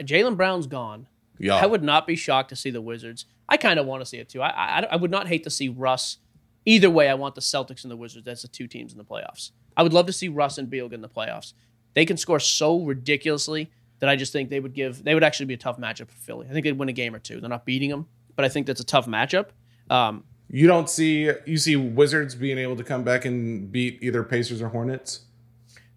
Jaylen 0.01 0.35
Brown's 0.35 0.65
gone. 0.65 1.07
Yeah. 1.37 1.57
I 1.57 1.67
would 1.67 1.83
not 1.83 2.07
be 2.07 2.15
shocked 2.15 2.49
to 2.49 2.55
see 2.55 2.71
the 2.71 2.81
Wizards. 2.81 3.25
I 3.47 3.57
kind 3.57 3.79
of 3.79 3.85
want 3.85 4.01
to 4.01 4.05
see 4.05 4.17
it 4.17 4.29
too. 4.29 4.41
I, 4.41 4.49
I 4.49 4.87
I 4.91 4.95
would 4.95 5.11
not 5.11 5.27
hate 5.27 5.43
to 5.43 5.49
see 5.51 5.69
Russ 5.69 6.17
Either 6.65 6.89
way, 6.89 7.09
I 7.09 7.13
want 7.13 7.35
the 7.35 7.41
Celtics 7.41 7.83
and 7.83 7.91
the 7.91 7.97
Wizards 7.97 8.25
That's 8.25 8.41
the 8.41 8.47
two 8.47 8.67
teams 8.67 8.91
in 8.91 8.97
the 8.97 9.03
playoffs. 9.03 9.51
I 9.75 9.83
would 9.83 9.93
love 9.93 10.05
to 10.05 10.13
see 10.13 10.29
Russ 10.29 10.57
and 10.57 10.69
Beal 10.69 10.87
get 10.87 10.95
in 10.95 11.01
the 11.01 11.09
playoffs. 11.09 11.53
They 11.93 12.05
can 12.05 12.17
score 12.17 12.39
so 12.39 12.79
ridiculously 12.83 13.69
that 13.99 14.09
I 14.09 14.15
just 14.15 14.33
think 14.33 14.49
they 14.49 14.59
would 14.59 14.73
give. 14.73 15.03
They 15.03 15.13
would 15.13 15.23
actually 15.23 15.47
be 15.47 15.53
a 15.53 15.57
tough 15.57 15.77
matchup 15.77 16.09
for 16.09 16.17
Philly. 16.17 16.47
I 16.49 16.53
think 16.53 16.63
they'd 16.63 16.77
win 16.77 16.89
a 16.89 16.93
game 16.93 17.13
or 17.13 17.19
two. 17.19 17.39
They're 17.39 17.49
not 17.49 17.65
beating 17.65 17.89
them, 17.89 18.07
but 18.35 18.45
I 18.45 18.49
think 18.49 18.67
that's 18.67 18.81
a 18.81 18.85
tough 18.85 19.07
matchup. 19.07 19.47
Um, 19.89 20.23
you 20.49 20.67
don't 20.67 20.89
see 20.89 21.31
you 21.45 21.57
see 21.57 21.75
Wizards 21.75 22.35
being 22.35 22.57
able 22.57 22.75
to 22.75 22.83
come 22.83 23.03
back 23.03 23.25
and 23.25 23.71
beat 23.71 23.99
either 24.01 24.23
Pacers 24.23 24.61
or 24.61 24.69
Hornets. 24.69 25.21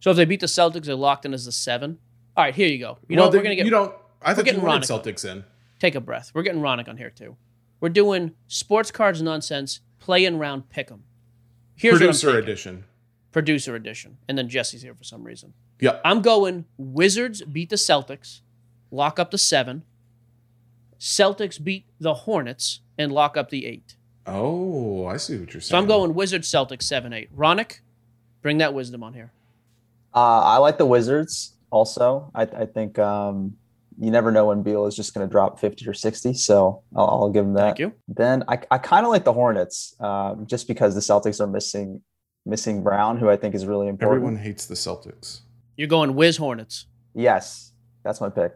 So 0.00 0.10
if 0.10 0.16
they 0.16 0.24
beat 0.24 0.40
the 0.40 0.46
Celtics, 0.46 0.84
they're 0.84 0.94
locked 0.94 1.24
in 1.24 1.34
as 1.34 1.46
the 1.46 1.52
seven. 1.52 1.98
All 2.36 2.44
right, 2.44 2.54
here 2.54 2.68
you 2.68 2.78
go. 2.78 2.98
You 3.08 3.16
well, 3.16 3.30
know 3.30 3.36
we're 3.36 3.42
gonna 3.42 3.56
get. 3.56 3.64
You 3.64 3.70
don't. 3.70 3.94
I 4.22 4.34
thought 4.34 4.46
you 4.46 4.60
wanted 4.60 4.88
Celtics 4.88 5.24
in. 5.24 5.44
Take 5.78 5.94
a 5.94 6.00
breath. 6.00 6.30
We're 6.34 6.42
getting 6.42 6.60
Ronak 6.60 6.88
on 6.88 6.96
here 6.96 7.10
too. 7.10 7.36
We're 7.80 7.88
doing 7.88 8.32
sports 8.46 8.90
cards 8.90 9.20
nonsense. 9.20 9.80
Play 10.06 10.24
in 10.24 10.38
round 10.38 10.68
pick 10.70 10.88
'em. 10.92 11.02
Here's 11.74 11.98
producer 11.98 12.38
edition. 12.38 12.84
Producer 13.32 13.74
edition, 13.74 14.18
and 14.28 14.38
then 14.38 14.48
Jesse's 14.48 14.82
here 14.82 14.94
for 14.94 15.02
some 15.02 15.24
reason. 15.24 15.52
Yeah, 15.80 15.98
I'm 16.04 16.22
going 16.22 16.64
Wizards 16.76 17.42
beat 17.42 17.70
the 17.70 17.76
Celtics, 17.76 18.40
lock 18.92 19.18
up 19.18 19.32
the 19.32 19.36
seven. 19.36 19.82
Celtics 21.00 21.60
beat 21.60 21.86
the 21.98 22.14
Hornets 22.14 22.82
and 22.96 23.10
lock 23.10 23.36
up 23.36 23.50
the 23.50 23.66
eight. 23.66 23.96
Oh, 24.28 25.06
I 25.06 25.16
see 25.16 25.38
what 25.38 25.52
you're 25.52 25.60
saying. 25.60 25.70
So 25.70 25.76
I'm 25.76 25.88
going 25.88 26.14
Wizards 26.14 26.48
Celtics 26.48 26.84
seven 26.84 27.12
eight. 27.12 27.36
Ronak, 27.36 27.80
bring 28.42 28.58
that 28.58 28.72
wisdom 28.74 29.02
on 29.02 29.12
here. 29.12 29.32
Uh, 30.14 30.20
I 30.20 30.58
like 30.58 30.78
the 30.78 30.86
Wizards 30.86 31.54
also. 31.72 32.30
I, 32.32 32.42
I 32.42 32.66
think 32.66 32.96
um, 33.00 33.56
you 33.98 34.10
never 34.10 34.30
know 34.30 34.46
when 34.46 34.62
Beal 34.62 34.86
is 34.86 34.94
just 34.94 35.14
going 35.14 35.26
to 35.26 35.30
drop 35.30 35.58
50 35.58 35.88
or 35.88 35.94
60. 35.94 36.34
So 36.34 36.82
I'll, 36.94 37.06
I'll 37.06 37.30
give 37.30 37.44
him 37.44 37.54
that. 37.54 37.62
Thank 37.62 37.78
you. 37.78 37.92
Then 38.08 38.44
I, 38.48 38.58
I 38.70 38.78
kind 38.78 39.06
of 39.06 39.12
like 39.12 39.24
the 39.24 39.32
Hornets 39.32 39.94
um, 40.00 40.46
just 40.46 40.68
because 40.68 40.94
the 40.94 41.00
Celtics 41.00 41.40
are 41.40 41.46
missing 41.46 42.02
missing 42.44 42.82
Brown, 42.82 43.18
who 43.18 43.28
I 43.28 43.36
think 43.36 43.54
is 43.54 43.66
really 43.66 43.88
important. 43.88 44.18
Everyone 44.18 44.36
hates 44.36 44.66
the 44.66 44.76
Celtics. 44.76 45.40
You're 45.76 45.88
going 45.88 46.14
Wiz 46.14 46.36
Hornets. 46.36 46.86
Yes, 47.14 47.72
that's 48.04 48.20
my 48.20 48.28
pick. 48.28 48.54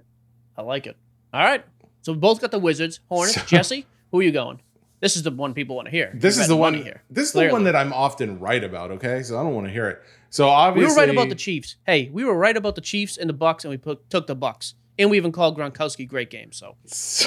I 0.57 0.63
like 0.63 0.87
it. 0.87 0.97
All 1.35 1.43
right. 1.43 1.65
So 2.03 2.13
we 2.13 2.19
both 2.19 2.41
got 2.41 2.51
the 2.51 2.59
Wizards. 2.59 3.01
Hornets. 3.09 3.35
So, 3.35 3.43
Jesse, 3.47 3.87
who 4.11 4.21
are 4.21 4.23
you 4.23 4.33
going? 4.33 4.61
This 5.01 5.17
is 5.17 5.23
the 5.23 5.31
one 5.31 5.55
people 5.55 5.77
want 5.77 5.87
to 5.87 5.91
hear. 5.91 6.13
This 6.15 6.39
is 6.39 6.47
the 6.47 6.57
one 6.57 6.75
here. 6.75 7.03
This 7.11 7.27
is 7.27 7.33
Clearly. 7.33 7.49
the 7.49 7.53
one 7.55 7.65
that 7.65 7.75
I'm 7.75 7.93
often 7.93 8.39
right 8.39 8.63
about. 8.63 8.91
Okay, 8.93 9.23
so 9.23 9.39
I 9.39 9.43
don't 9.43 9.55
want 9.55 9.67
to 9.67 9.73
hear 9.73 9.89
it. 9.89 10.01
So 10.29 10.49
obviously, 10.49 10.87
we 10.87 10.95
were 10.95 11.01
right 11.01 11.09
about 11.09 11.29
the 11.31 11.35
Chiefs. 11.35 11.77
Hey, 11.87 12.11
we 12.13 12.25
were 12.25 12.37
right 12.37 12.57
about 12.57 12.75
the 12.75 12.83
Chiefs 12.83 13.17
and 13.17 13.29
the 13.29 13.35
Bucks, 13.35 13.65
and 13.65 13.71
we 13.71 13.79
put, 13.79 14.09
took 14.11 14.27
the 14.27 14.35
Bucks, 14.35 14.75
and 15.01 15.11
we 15.11 15.17
even 15.17 15.33
called 15.33 15.57
Gronkowski 15.59 16.07
great 16.07 16.31
game. 16.31 16.53
So 16.53 16.77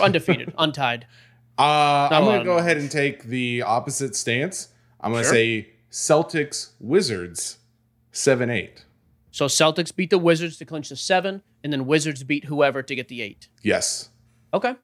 undefeated, 0.02 0.54
untied. 0.58 1.08
Uh, 1.58 2.08
I'm 2.12 2.24
going 2.24 2.40
to 2.40 2.46
go 2.46 2.58
ahead 2.58 2.78
and 2.78 2.90
take 2.90 3.24
the 3.24 3.62
opposite 3.62 4.16
stance. 4.16 4.70
I'm 5.02 5.12
going 5.12 5.24
to 5.24 5.28
sure. 5.28 5.36
say 5.36 5.70
Celtics 5.92 6.72
Wizards 6.80 7.58
seven 8.12 8.50
eight. 8.50 8.86
So 9.32 9.46
Celtics 9.48 9.96
beat 9.96 10.10
the 10.10 10.18
Wizards 10.18 10.58
to 10.58 10.66
clinch 10.66 10.90
the 10.90 10.96
seven, 10.96 11.42
and 11.64 11.74
then 11.74 11.86
Wizards 11.86 12.24
beat 12.24 12.46
whoever 12.46 12.84
to 12.84 12.96
get 12.96 13.08
the 13.08 13.22
eight. 13.22 13.50
Yes. 13.62 14.10
Okay 14.54 14.76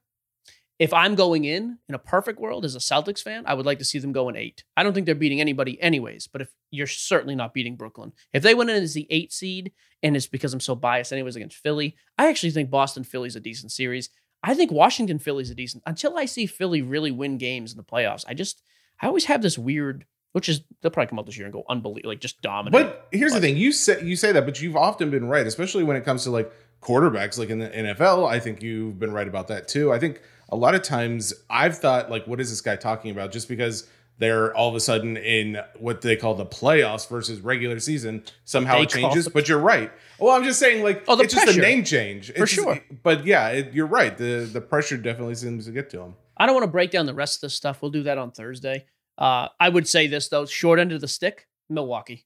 if 0.80 0.94
I'm 0.94 1.16
going 1.16 1.44
in 1.44 1.78
in 1.90 1.96
a 1.96 2.00
perfect 2.00 2.40
world 2.40 2.64
as 2.64 2.74
a 2.74 2.80
Celtics 2.80 3.22
fan, 3.22 3.44
I 3.46 3.54
would 3.54 3.66
like 3.66 3.80
to 3.80 3.86
see 3.86 4.00
them 4.00 4.14
go 4.14 4.30
in 4.30 4.38
eight. 4.38 4.64
I 4.78 4.84
don't 4.84 4.94
think 4.94 5.06
they're 5.06 5.14
beating 5.14 5.42
anybody 5.42 5.80
anyways, 5.82 6.28
but 6.28 6.42
if 6.42 6.50
you're 6.72 6.88
certainly 6.88 7.36
not 7.36 7.54
beating 7.54 7.76
Brooklyn. 7.76 8.14
If 8.34 8.44
they 8.44 8.56
went 8.56 8.70
in 8.70 8.82
as 8.82 8.94
the 8.94 9.06
eight 9.10 9.34
seed, 9.34 9.74
and 10.02 10.16
it's 10.16 10.28
because 10.28 10.54
I'm 10.54 10.62
so 10.62 10.76
biased 10.76 11.12
anyways 11.12 11.36
against 11.36 11.58
Philly, 11.58 11.98
I 12.18 12.30
actually 12.30 12.52
think 12.52 12.70
Boston 12.70 13.04
Philly's 13.04 13.36
a 13.36 13.42
decent 13.42 13.74
series. 13.74 14.10
I 14.42 14.54
think 14.54 14.72
Washington 14.72 15.20
Philly's 15.20 15.50
a 15.50 15.56
decent 15.56 15.84
until 15.86 16.18
I 16.18 16.24
see 16.24 16.46
Philly 16.46 16.82
really 16.82 17.12
win 17.12 17.38
games 17.38 17.72
in 17.72 17.78
the 17.78 17.84
playoffs. 17.84 18.24
I 18.26 18.34
just 18.34 18.64
I 19.02 19.08
always 19.08 19.26
have 19.26 19.42
this 19.42 19.58
weird 19.58 20.06
which 20.32 20.48
is 20.48 20.62
they'll 20.82 20.92
probably 20.92 21.10
come 21.10 21.20
out 21.20 21.26
this 21.26 21.38
year 21.38 21.46
and 21.46 21.54
go 21.54 21.64
unbelievable, 21.70 22.12
like 22.12 22.20
just 22.20 22.42
dominate. 22.42 22.72
But 22.72 23.08
here's 23.12 23.34
but, 23.34 23.42
the 23.42 23.48
thing: 23.48 23.58
you 23.58 23.72
say 23.72 24.04
you 24.04 24.16
say 24.16 24.32
that, 24.32 24.46
but 24.46 24.62
you've 24.62 24.78
often 24.78 25.10
been 25.10 25.28
right, 25.28 25.46
especially 25.46 25.84
when 25.84 25.98
it 25.98 26.06
comes 26.06 26.24
to 26.24 26.32
like 26.32 26.52
quarterbacks, 26.82 27.38
like 27.38 27.50
in 27.50 27.60
the 27.60 27.70
NFL. 27.70 28.30
I 28.30 28.40
think 28.40 28.62
you've 28.62 29.00
been 29.00 29.12
right 29.12 29.28
about 29.28 29.48
that 29.48 29.68
too. 29.68 29.92
I 29.92 30.00
think 30.00 30.22
a 30.50 30.56
lot 30.56 30.76
of 30.76 30.82
times 30.82 31.34
I've 31.50 31.78
thought 31.78 32.10
like, 32.10 32.28
what 32.28 32.40
is 32.40 32.50
this 32.50 32.62
guy 32.62 32.76
talking 32.76 33.12
about? 33.12 33.32
Just 33.32 33.48
because 33.48 33.88
they're 34.18 34.54
all 34.56 34.70
of 34.70 34.76
a 34.76 34.80
sudden 34.80 35.16
in 35.18 35.58
what 35.78 36.02
they 36.02 36.16
call 36.16 36.36
the 36.36 36.46
playoffs 36.46 37.08
versus 37.08 37.40
regular 37.40 37.80
season, 37.80 38.24
somehow 38.44 38.78
they 38.78 38.84
it 38.84 38.90
changes. 38.90 39.28
But 39.30 39.48
you're 39.48 39.60
right. 39.60 39.92
Well, 40.20 40.36
I'm 40.36 40.44
just 40.44 40.60
saying 40.60 40.84
like, 40.84 41.04
oh, 41.08 41.20
it's 41.20 41.34
pressure. 41.34 41.48
just 41.48 41.58
a 41.58 41.62
name 41.62 41.84
change 41.84 42.34
for 42.34 42.46
sure. 42.46 42.80
but 43.02 43.26
yeah, 43.26 43.48
it, 43.50 43.74
you're 43.74 43.88
right. 43.88 44.16
The 44.18 44.50
the 44.52 44.62
pressure 44.62 44.98
definitely 44.98 45.36
seems 45.36 45.66
to 45.66 45.72
get 45.72 45.90
to 45.92 46.02
him. 46.02 46.16
I 46.38 46.46
don't 46.46 46.56
want 46.56 46.66
to 46.66 46.72
break 46.72 46.92
down 46.92 47.06
the 47.06 47.14
rest 47.14 47.38
of 47.38 47.42
this 47.42 47.54
stuff. 47.54 47.82
We'll 47.82 47.92
do 47.92 48.04
that 48.04 48.18
on 48.18 48.32
Thursday. 48.32 48.86
Uh, 49.18 49.48
I 49.60 49.70
would 49.70 49.88
say 49.88 50.08
this 50.08 50.28
though: 50.28 50.46
short 50.46 50.80
end 50.80 50.92
of 50.92 51.02
the 51.02 51.08
stick, 51.08 51.48
Milwaukee. 51.70 52.26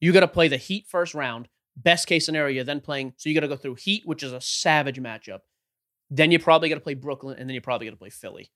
You 0.00 0.12
got 0.12 0.20
to 0.20 0.28
play 0.28 0.48
the 0.48 0.56
Heat 0.56 0.86
first 0.88 1.14
round. 1.14 1.48
Best 1.76 2.08
case 2.08 2.26
scenario, 2.26 2.64
then 2.64 2.80
playing. 2.80 3.14
So 3.16 3.28
you 3.28 3.34
got 3.34 3.42
to 3.42 3.48
go 3.48 3.56
through 3.56 3.76
Heat, 3.76 4.02
which 4.04 4.24
is 4.24 4.32
a 4.32 4.40
savage 4.40 5.00
matchup. 5.00 5.40
Then 6.10 6.30
you 6.30 6.38
probably 6.38 6.68
got 6.68 6.76
to 6.76 6.80
play 6.80 6.94
Brooklyn, 6.94 7.36
and 7.38 7.48
then 7.48 7.54
you 7.54 7.60
probably 7.60 7.86
got 7.86 7.92
to 7.92 7.98
play 7.98 8.10
Philly. 8.10 8.50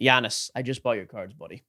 Giannis, 0.00 0.50
I 0.54 0.62
just 0.62 0.82
bought 0.82 0.96
your 0.96 1.06
cards, 1.06 1.34
buddy. 1.34 1.64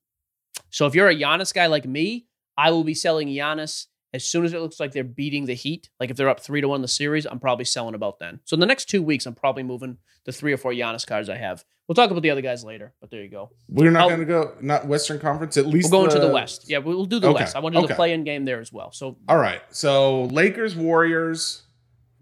So 0.69 0.87
if 0.87 0.95
you're 0.95 1.09
a 1.09 1.15
Giannis 1.15 1.53
guy 1.53 1.67
like 1.67 1.85
me, 1.85 2.25
I 2.57 2.71
will 2.71 2.83
be 2.83 2.95
selling 2.95 3.27
Giannis 3.27 3.85
as 4.13 4.25
soon 4.27 4.45
as 4.45 4.53
it 4.53 4.61
looks 4.61 4.79
like 4.79 4.93
they're 4.93 5.03
beating 5.03 5.45
the 5.45 5.53
Heat. 5.53 5.89
Like 5.99 6.09
if 6.09 6.17
they're 6.17 6.29
up 6.29 6.39
three 6.39 6.61
to 6.61 6.67
one 6.67 6.77
in 6.77 6.81
the 6.81 6.87
series, 6.87 7.25
I'm 7.25 7.39
probably 7.39 7.65
selling 7.65 7.95
about 7.95 8.17
then. 8.17 8.39
So 8.45 8.55
in 8.55 8.59
the 8.59 8.65
next 8.65 8.85
two 8.85 9.03
weeks, 9.03 9.25
I'm 9.25 9.35
probably 9.35 9.63
moving 9.63 9.97
the 10.23 10.31
three 10.31 10.53
or 10.53 10.57
four 10.57 10.71
Giannis 10.71 11.05
cards 11.05 11.29
I 11.29 11.37
have. 11.37 11.63
We'll 11.87 11.95
talk 11.95 12.09
about 12.09 12.23
the 12.23 12.31
other 12.31 12.41
guys 12.41 12.63
later, 12.63 12.93
but 12.99 13.11
there 13.11 13.21
you 13.21 13.29
go. 13.29 13.51
We're 13.69 13.91
not 13.91 14.07
going 14.07 14.21
to 14.21 14.25
go 14.25 14.55
not 14.59 14.87
Western 14.87 15.19
Conference 15.19 15.55
at 15.57 15.67
least. 15.67 15.91
We're 15.91 15.99
going 15.99 16.09
the... 16.09 16.15
to 16.15 16.27
the 16.27 16.33
West. 16.33 16.67
Yeah, 16.67 16.79
we'll 16.79 17.05
do 17.05 17.19
the 17.19 17.27
okay. 17.27 17.41
West. 17.41 17.55
I 17.55 17.59
want 17.59 17.75
to 17.75 17.81
do 17.81 17.85
okay. 17.85 17.93
the 17.93 17.95
play-in 17.95 18.23
game 18.23 18.45
there 18.45 18.59
as 18.59 18.73
well. 18.73 18.91
So 18.91 19.17
all 19.27 19.37
right. 19.37 19.61
So 19.69 20.23
Lakers, 20.23 20.75
Warriors, 20.75 21.63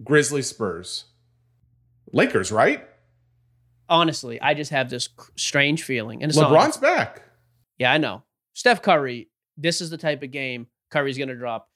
Grizzlies, 0.04 0.48
Spurs. 0.48 1.06
Lakers, 2.14 2.52
right? 2.52 2.88
honestly, 3.90 4.42
I 4.42 4.54
just 4.54 4.72
have 4.72 4.90
this 4.90 5.10
strange 5.38 5.84
feeling. 5.84 6.24
And 6.24 6.32
LeBron's 6.32 6.78
back. 6.78 7.22
Yeah, 7.78 7.92
I 7.92 7.98
know. 7.98 8.24
Steph 8.54 8.82
Curry. 8.82 9.30
This 9.56 9.82
is 9.82 9.90
the 9.90 9.98
type 9.98 10.24
of 10.24 10.32
game 10.32 10.68
Curry's 10.90 11.18
going 11.18 11.30
to 11.30 11.36
drop. 11.36 11.70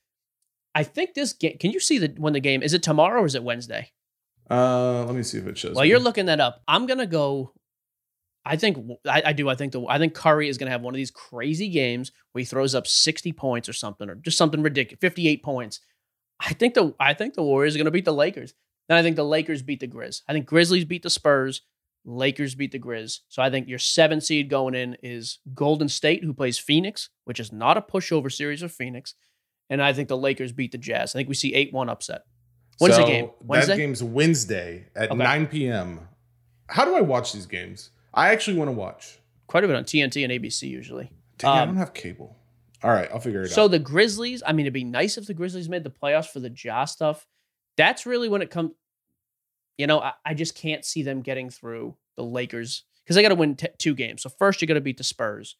I 0.73 0.83
think 0.83 1.13
this 1.13 1.33
game. 1.33 1.57
Can 1.59 1.71
you 1.71 1.79
see 1.79 1.97
the 1.97 2.13
when 2.17 2.33
the 2.33 2.39
game 2.39 2.63
is 2.63 2.73
it 2.73 2.83
tomorrow 2.83 3.21
or 3.21 3.25
is 3.25 3.35
it 3.35 3.43
Wednesday? 3.43 3.91
Uh, 4.49 5.03
let 5.05 5.15
me 5.15 5.23
see 5.23 5.37
if 5.37 5.47
it 5.47 5.57
shows. 5.57 5.75
Well, 5.75 5.83
me. 5.83 5.89
you're 5.89 5.99
looking 5.99 6.27
that 6.27 6.39
up, 6.39 6.61
I'm 6.67 6.85
gonna 6.85 7.07
go. 7.07 7.53
I 8.45 8.55
think 8.55 8.77
I, 9.05 9.21
I 9.25 9.33
do. 9.33 9.49
I 9.49 9.55
think 9.55 9.73
the 9.73 9.85
I 9.87 9.97
think 9.97 10.13
Curry 10.13 10.49
is 10.49 10.57
gonna 10.57 10.71
have 10.71 10.81
one 10.81 10.93
of 10.93 10.97
these 10.97 11.11
crazy 11.11 11.69
games 11.69 12.11
where 12.31 12.41
he 12.41 12.45
throws 12.45 12.75
up 12.75 12.87
60 12.87 13.31
points 13.33 13.67
or 13.67 13.73
something, 13.73 14.09
or 14.09 14.15
just 14.15 14.37
something 14.37 14.61
ridiculous, 14.61 14.99
58 15.01 15.43
points. 15.43 15.81
I 16.39 16.53
think 16.53 16.75
the 16.75 16.93
I 16.99 17.13
think 17.13 17.33
the 17.33 17.43
Warriors 17.43 17.75
are 17.75 17.79
gonna 17.79 17.91
beat 17.91 18.05
the 18.05 18.13
Lakers. 18.13 18.53
Then 18.87 18.97
I 18.97 19.03
think 19.03 19.15
the 19.15 19.25
Lakers 19.25 19.61
beat 19.61 19.79
the 19.79 19.87
Grizz. 19.87 20.21
I 20.27 20.33
think 20.33 20.45
Grizzlies 20.45 20.85
beat 20.85 21.03
the 21.03 21.09
Spurs. 21.09 21.61
Lakers 22.05 22.55
beat 22.55 22.71
the 22.71 22.79
Grizz. 22.79 23.19
So 23.27 23.41
I 23.41 23.49
think 23.49 23.67
your 23.67 23.79
seven 23.79 24.21
seed 24.21 24.49
going 24.49 24.75
in 24.75 24.97
is 25.03 25.39
Golden 25.53 25.89
State, 25.89 26.23
who 26.23 26.33
plays 26.33 26.57
Phoenix, 26.57 27.09
which 27.25 27.39
is 27.39 27.51
not 27.51 27.77
a 27.77 27.81
pushover 27.81 28.31
series 28.31 28.61
of 28.63 28.71
Phoenix. 28.71 29.13
And 29.69 29.81
I 29.81 29.91
think 29.91 30.07
the 30.07 30.17
Lakers 30.17 30.53
beat 30.53 30.71
the 30.71 30.77
Jazz. 30.77 31.13
I 31.13 31.19
think 31.19 31.27
we 31.27 31.35
see 31.35 31.53
8 31.53 31.73
1 31.73 31.89
upset. 31.89 32.21
When's 32.79 32.95
so 32.95 33.01
the 33.01 33.07
game? 33.07 33.29
Wednesday? 33.41 33.73
That 33.73 33.77
game's 33.77 34.03
Wednesday 34.03 34.87
at 34.95 35.11
okay. 35.11 35.17
9 35.17 35.47
p.m. 35.47 36.07
How 36.67 36.85
do 36.85 36.95
I 36.95 37.01
watch 37.01 37.33
these 37.33 37.45
games? 37.45 37.89
I 38.13 38.29
actually 38.29 38.57
want 38.57 38.69
to 38.69 38.73
watch. 38.73 39.19
Quite 39.47 39.63
a 39.63 39.67
bit 39.67 39.75
on 39.75 39.83
TNT 39.83 40.23
and 40.23 40.31
ABC 40.31 40.63
usually. 40.69 41.11
Dang, 41.37 41.51
um, 41.51 41.57
I 41.57 41.65
don't 41.65 41.77
have 41.77 41.93
cable. 41.93 42.35
All 42.83 42.91
right, 42.91 43.09
I'll 43.11 43.19
figure 43.19 43.41
it 43.41 43.47
so 43.47 43.51
out. 43.51 43.55
So 43.55 43.67
the 43.69 43.79
Grizzlies, 43.79 44.43
I 44.45 44.53
mean, 44.53 44.65
it'd 44.65 44.73
be 44.73 44.83
nice 44.83 45.17
if 45.17 45.25
the 45.25 45.33
Grizzlies 45.33 45.67
made 45.67 45.83
the 45.83 45.89
playoffs 45.89 46.27
for 46.27 46.39
the 46.39 46.53
Ja 46.55 46.85
stuff. 46.85 47.25
That's 47.77 48.05
really 48.05 48.29
when 48.29 48.41
it 48.41 48.49
comes 48.49 48.71
you 49.77 49.87
know, 49.87 49.99
I, 49.99 50.13
I 50.25 50.33
just 50.33 50.55
can't 50.55 50.83
see 50.83 51.03
them 51.03 51.21
getting 51.21 51.49
through 51.49 51.95
the 52.15 52.23
Lakers 52.23 52.83
because 53.03 53.15
they 53.15 53.21
got 53.21 53.29
to 53.29 53.35
win 53.35 53.55
t- 53.55 53.67
two 53.77 53.95
games. 53.95 54.23
So 54.23 54.29
first 54.29 54.61
you 54.61 54.67
got 54.67 54.73
to 54.73 54.81
beat 54.81 54.97
the 54.97 55.03
Spurs. 55.03 55.55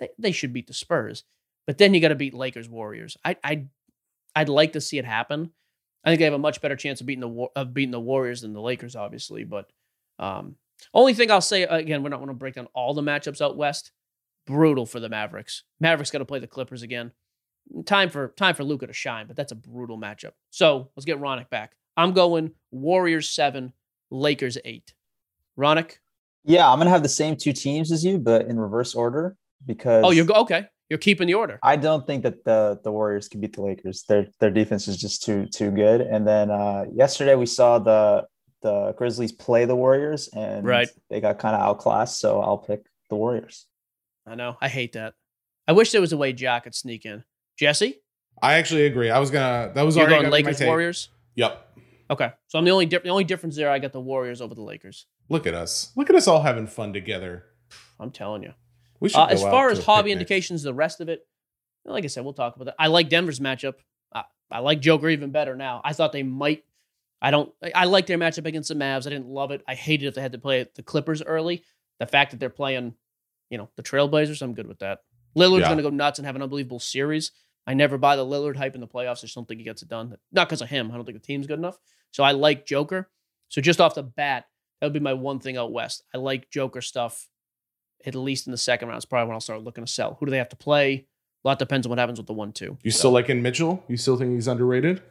They, 0.00 0.08
they 0.18 0.32
should 0.32 0.52
beat 0.52 0.66
the 0.66 0.74
Spurs, 0.74 1.24
but 1.66 1.78
then 1.78 1.92
you 1.92 2.00
got 2.00 2.08
to 2.08 2.14
beat 2.14 2.34
Lakers 2.34 2.68
Warriors. 2.68 3.16
I 3.24 3.36
I 3.44 3.66
I'd 4.34 4.48
like 4.48 4.72
to 4.74 4.80
see 4.80 4.98
it 4.98 5.04
happen. 5.04 5.50
I 6.04 6.10
think 6.10 6.20
they 6.20 6.24
have 6.24 6.34
a 6.34 6.38
much 6.38 6.60
better 6.60 6.76
chance 6.76 7.00
of 7.00 7.06
beating 7.06 7.20
the 7.20 7.46
of 7.56 7.74
beating 7.74 7.90
the 7.90 8.00
Warriors 8.00 8.40
than 8.40 8.52
the 8.52 8.60
Lakers, 8.60 8.96
obviously. 8.96 9.44
But 9.44 9.68
um, 10.18 10.56
only 10.94 11.14
thing 11.14 11.30
I'll 11.30 11.40
say 11.40 11.64
again, 11.64 12.02
we're 12.02 12.10
not 12.10 12.18
going 12.18 12.28
to 12.28 12.34
break 12.34 12.54
down 12.54 12.68
all 12.74 12.94
the 12.94 13.02
matchups 13.02 13.40
out 13.40 13.56
west. 13.56 13.92
Brutal 14.46 14.86
for 14.86 15.00
the 15.00 15.08
Mavericks. 15.08 15.64
Mavericks 15.80 16.10
got 16.10 16.18
to 16.18 16.24
play 16.24 16.38
the 16.38 16.46
Clippers 16.46 16.82
again. 16.82 17.12
Time 17.84 18.08
for 18.10 18.28
time 18.36 18.54
for 18.54 18.64
Luka 18.64 18.86
to 18.86 18.92
shine, 18.92 19.26
but 19.26 19.36
that's 19.36 19.52
a 19.52 19.56
brutal 19.56 19.98
matchup. 19.98 20.32
So 20.50 20.90
let's 20.96 21.04
get 21.04 21.20
Ronak 21.20 21.50
back. 21.50 21.72
I'm 21.96 22.12
going 22.12 22.52
Warriors 22.70 23.28
seven, 23.28 23.72
Lakers 24.10 24.56
eight. 24.64 24.94
Ronak? 25.58 25.96
Yeah, 26.44 26.70
I'm 26.70 26.78
gonna 26.78 26.90
have 26.90 27.02
the 27.02 27.08
same 27.08 27.36
two 27.36 27.52
teams 27.52 27.92
as 27.92 28.04
you, 28.04 28.18
but 28.18 28.46
in 28.46 28.58
reverse 28.58 28.94
order 28.94 29.36
because 29.66 30.04
Oh, 30.04 30.10
you're 30.10 30.24
go- 30.24 30.34
okay. 30.42 30.66
You're 30.88 30.98
keeping 30.98 31.26
the 31.26 31.34
order. 31.34 31.58
I 31.62 31.76
don't 31.76 32.06
think 32.06 32.22
that 32.22 32.44
the 32.44 32.80
the 32.82 32.90
Warriors 32.90 33.28
can 33.28 33.40
beat 33.40 33.54
the 33.54 33.62
Lakers. 33.62 34.04
Their 34.08 34.28
their 34.40 34.50
defense 34.50 34.88
is 34.88 34.96
just 34.96 35.22
too 35.22 35.46
too 35.46 35.70
good. 35.70 36.00
And 36.00 36.26
then 36.26 36.50
uh, 36.50 36.84
yesterday 36.94 37.34
we 37.34 37.44
saw 37.46 37.78
the 37.78 38.26
the 38.62 38.92
Grizzlies 38.96 39.32
play 39.32 39.66
the 39.66 39.76
Warriors 39.76 40.28
and 40.34 40.64
right. 40.66 40.88
they 41.10 41.20
got 41.20 41.38
kind 41.38 41.54
of 41.54 41.60
outclassed. 41.60 42.18
So 42.18 42.40
I'll 42.40 42.58
pick 42.58 42.86
the 43.10 43.16
Warriors. 43.16 43.66
I 44.26 44.34
know. 44.34 44.56
I 44.60 44.68
hate 44.68 44.94
that. 44.94 45.14
I 45.66 45.72
wish 45.72 45.92
there 45.92 46.00
was 46.00 46.12
a 46.12 46.16
way 46.16 46.32
Jack 46.32 46.64
could 46.64 46.74
sneak 46.74 47.04
in. 47.04 47.24
Jesse, 47.58 48.00
I 48.40 48.54
actually 48.54 48.86
agree. 48.86 49.10
I 49.10 49.18
was 49.18 49.30
gonna. 49.30 49.72
That 49.74 49.82
was 49.82 49.96
you're 49.96 50.06
already 50.06 50.22
going 50.22 50.32
Lakers. 50.32 50.60
Warriors. 50.60 51.08
Yep. 51.34 51.64
Okay, 52.10 52.32
so 52.46 52.58
I'm 52.58 52.64
the 52.64 52.70
only 52.70 52.86
di- 52.86 52.98
the 52.98 53.08
only 53.10 53.24
difference 53.24 53.56
there. 53.56 53.70
I 53.70 53.78
got 53.78 53.92
the 53.92 54.00
Warriors 54.00 54.40
over 54.40 54.54
the 54.54 54.62
Lakers. 54.62 55.06
Look 55.28 55.46
at 55.46 55.54
us. 55.54 55.92
Look 55.96 56.08
at 56.08 56.16
us 56.16 56.26
all 56.26 56.42
having 56.42 56.66
fun 56.66 56.92
together. 56.92 57.44
I'm 58.00 58.10
telling 58.10 58.42
you. 58.42 58.54
We 59.00 59.08
should. 59.10 59.18
Uh, 59.18 59.26
as 59.26 59.42
far 59.42 59.70
as 59.70 59.84
hobby 59.84 60.10
picnic. 60.10 60.12
indications, 60.12 60.62
the 60.62 60.72
rest 60.72 61.00
of 61.00 61.08
it, 61.08 61.26
like 61.84 62.04
I 62.04 62.06
said, 62.06 62.24
we'll 62.24 62.32
talk 62.32 62.56
about 62.56 62.64
that. 62.66 62.76
I 62.78 62.86
like 62.86 63.08
Denver's 63.08 63.40
matchup. 63.40 63.74
I, 64.14 64.24
I 64.50 64.60
like 64.60 64.80
Joker 64.80 65.08
even 65.08 65.30
better 65.30 65.54
now. 65.56 65.80
I 65.84 65.92
thought 65.92 66.12
they 66.12 66.22
might. 66.22 66.64
I 67.20 67.30
don't. 67.30 67.52
I- 67.62 67.72
I 67.74 67.84
like 67.84 68.06
their 68.06 68.18
matchup 68.18 68.46
against 68.46 68.68
the 68.68 68.74
Mavs. 68.76 69.06
I 69.06 69.10
didn't 69.10 69.26
love 69.28 69.50
it. 69.50 69.62
I 69.68 69.74
hated 69.74 70.06
if 70.06 70.14
they 70.14 70.22
had 70.22 70.32
to 70.32 70.38
play 70.38 70.66
the 70.76 70.82
Clippers 70.82 71.22
early. 71.22 71.64
The 71.98 72.06
fact 72.06 72.30
that 72.30 72.38
they're 72.40 72.48
playing, 72.50 72.94
you 73.50 73.58
know, 73.58 73.68
the 73.76 73.82
Trailblazers, 73.82 74.40
I'm 74.40 74.54
good 74.54 74.68
with 74.68 74.78
that. 74.78 75.00
Lillard's 75.36 75.60
Yeah. 75.62 75.66
going 75.66 75.78
to 75.78 75.82
go 75.82 75.90
nuts 75.90 76.18
and 76.20 76.24
have 76.26 76.36
an 76.36 76.42
unbelievable 76.42 76.78
series. 76.78 77.32
I 77.68 77.74
never 77.74 77.98
buy 77.98 78.16
the 78.16 78.24
Lillard 78.24 78.56
hype 78.56 78.74
in 78.74 78.80
the 78.80 78.88
playoffs. 78.88 79.18
I 79.18 79.26
just 79.28 79.34
don't 79.34 79.46
think 79.46 79.58
he 79.60 79.64
gets 79.64 79.82
it 79.82 79.88
done. 79.88 80.16
Not 80.32 80.48
because 80.48 80.62
of 80.62 80.70
him. 80.70 80.90
I 80.90 80.94
don't 80.96 81.04
think 81.04 81.20
the 81.20 81.24
team's 81.26 81.46
good 81.46 81.58
enough. 81.58 81.78
So 82.12 82.24
I 82.24 82.32
like 82.32 82.64
Joker. 82.66 83.10
So 83.48 83.60
just 83.60 83.80
off 83.80 83.94
the 83.94 84.02
bat, 84.02 84.46
that 84.80 84.86
would 84.86 84.94
be 84.94 85.00
my 85.00 85.12
one 85.12 85.38
thing 85.38 85.56
out 85.58 85.70
west. 85.70 86.02
I 86.14 86.18
like 86.18 86.50
Joker 86.50 86.80
stuff, 86.80 87.28
at 88.06 88.14
least 88.14 88.46
in 88.46 88.52
the 88.52 88.56
second 88.56 88.88
round. 88.88 88.96
It's 88.96 89.04
probably 89.04 89.26
when 89.28 89.34
I'll 89.34 89.40
start 89.40 89.62
looking 89.62 89.84
to 89.84 89.90
sell. 89.92 90.16
Who 90.18 90.24
do 90.26 90.30
they 90.30 90.38
have 90.38 90.48
to 90.48 90.56
play? 90.56 91.06
A 91.44 91.48
lot 91.48 91.58
depends 91.58 91.86
on 91.86 91.90
what 91.90 91.98
happens 91.98 92.18
with 92.18 92.26
the 92.26 92.32
one 92.32 92.52
two. 92.52 92.78
You 92.82 92.90
So, 92.90 92.98
still 93.00 93.10
liking 93.12 93.42
Mitchell? 93.42 93.84
You 93.86 93.96
still 93.98 94.16
think 94.16 94.32
he's 94.34 94.48
underrated? 94.48 95.02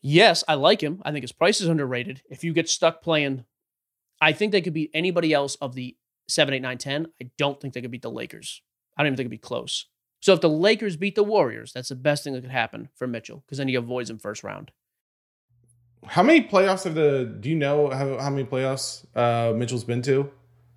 yes, 0.00 0.44
I 0.48 0.54
like 0.54 0.80
him. 0.82 1.00
I 1.04 1.12
think 1.12 1.22
his 1.22 1.32
price 1.32 1.60
is 1.60 1.68
underrated. 1.68 2.22
If 2.30 2.44
you 2.44 2.52
get 2.52 2.68
stuck 2.68 3.02
playing, 3.02 3.44
I 4.20 4.32
think 4.32 4.52
they 4.52 4.60
could 4.60 4.74
beat 4.74 4.90
anybody 4.94 5.32
else 5.32 5.54
of 5.56 5.74
the 5.74 5.96
7, 6.28 6.52
8, 6.54 6.60
9, 6.62 6.78
10. 6.78 7.06
I 7.22 7.30
don't 7.38 7.60
think 7.60 7.74
they 7.74 7.80
could 7.80 7.90
beat 7.90 8.02
the 8.02 8.10
Lakers. 8.10 8.62
I 8.96 9.02
don't 9.02 9.08
even 9.08 9.16
think 9.16 9.24
it'd 9.26 9.30
be 9.30 9.38
close. 9.38 9.86
So 10.20 10.32
if 10.32 10.40
the 10.40 10.48
Lakers 10.48 10.96
beat 10.96 11.14
the 11.14 11.22
Warriors, 11.22 11.72
that's 11.72 11.90
the 11.90 11.94
best 11.94 12.24
thing 12.24 12.32
that 12.32 12.42
could 12.42 12.50
happen 12.50 12.88
for 12.94 13.06
Mitchell 13.06 13.42
because 13.46 13.58
then 13.58 13.68
he 13.68 13.74
avoids 13.74 14.10
him 14.10 14.18
first 14.18 14.42
round. 14.42 14.72
How 16.06 16.22
many 16.22 16.42
playoffs 16.42 16.84
have 16.84 16.94
the? 16.94 17.36
Do 17.40 17.48
you 17.48 17.56
know 17.56 17.90
how, 17.90 18.18
how 18.18 18.30
many 18.30 18.44
playoffs 18.44 19.04
uh, 19.16 19.52
Mitchell's 19.54 19.84
been 19.84 20.02
to? 20.02 20.30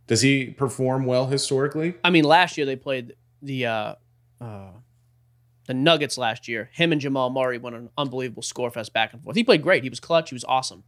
Does 0.08 0.22
he 0.22 0.48
perform 0.48 1.06
well 1.06 1.28
historically? 1.28 1.96
I 2.04 2.10
mean, 2.10 2.24
last 2.24 2.58
year 2.58 2.66
they 2.66 2.76
played 2.76 3.16
the 3.42 3.66
uh, 3.68 3.96
uh, 4.40 4.72
the 5.68 5.74
Nuggets 5.74 6.18
last 6.18 6.48
year. 6.48 6.70
Him 6.74 6.92
and 6.92 7.00
Jamal 7.00 7.30
Murray 7.30 7.58
went 7.58 7.76
an 7.76 7.90
unbelievable 7.98 8.44
score 8.44 8.72
fest 8.72 8.94
back 8.94 9.14
and 9.14 9.24
forth. 9.24 9.36
He 9.36 9.44
played 9.44 9.62
great. 9.62 9.84
He 9.84 9.90
was 9.90 10.00
clutch. 10.00 10.30
He 10.30 10.36
was 10.36 10.46
awesome. 10.46 10.84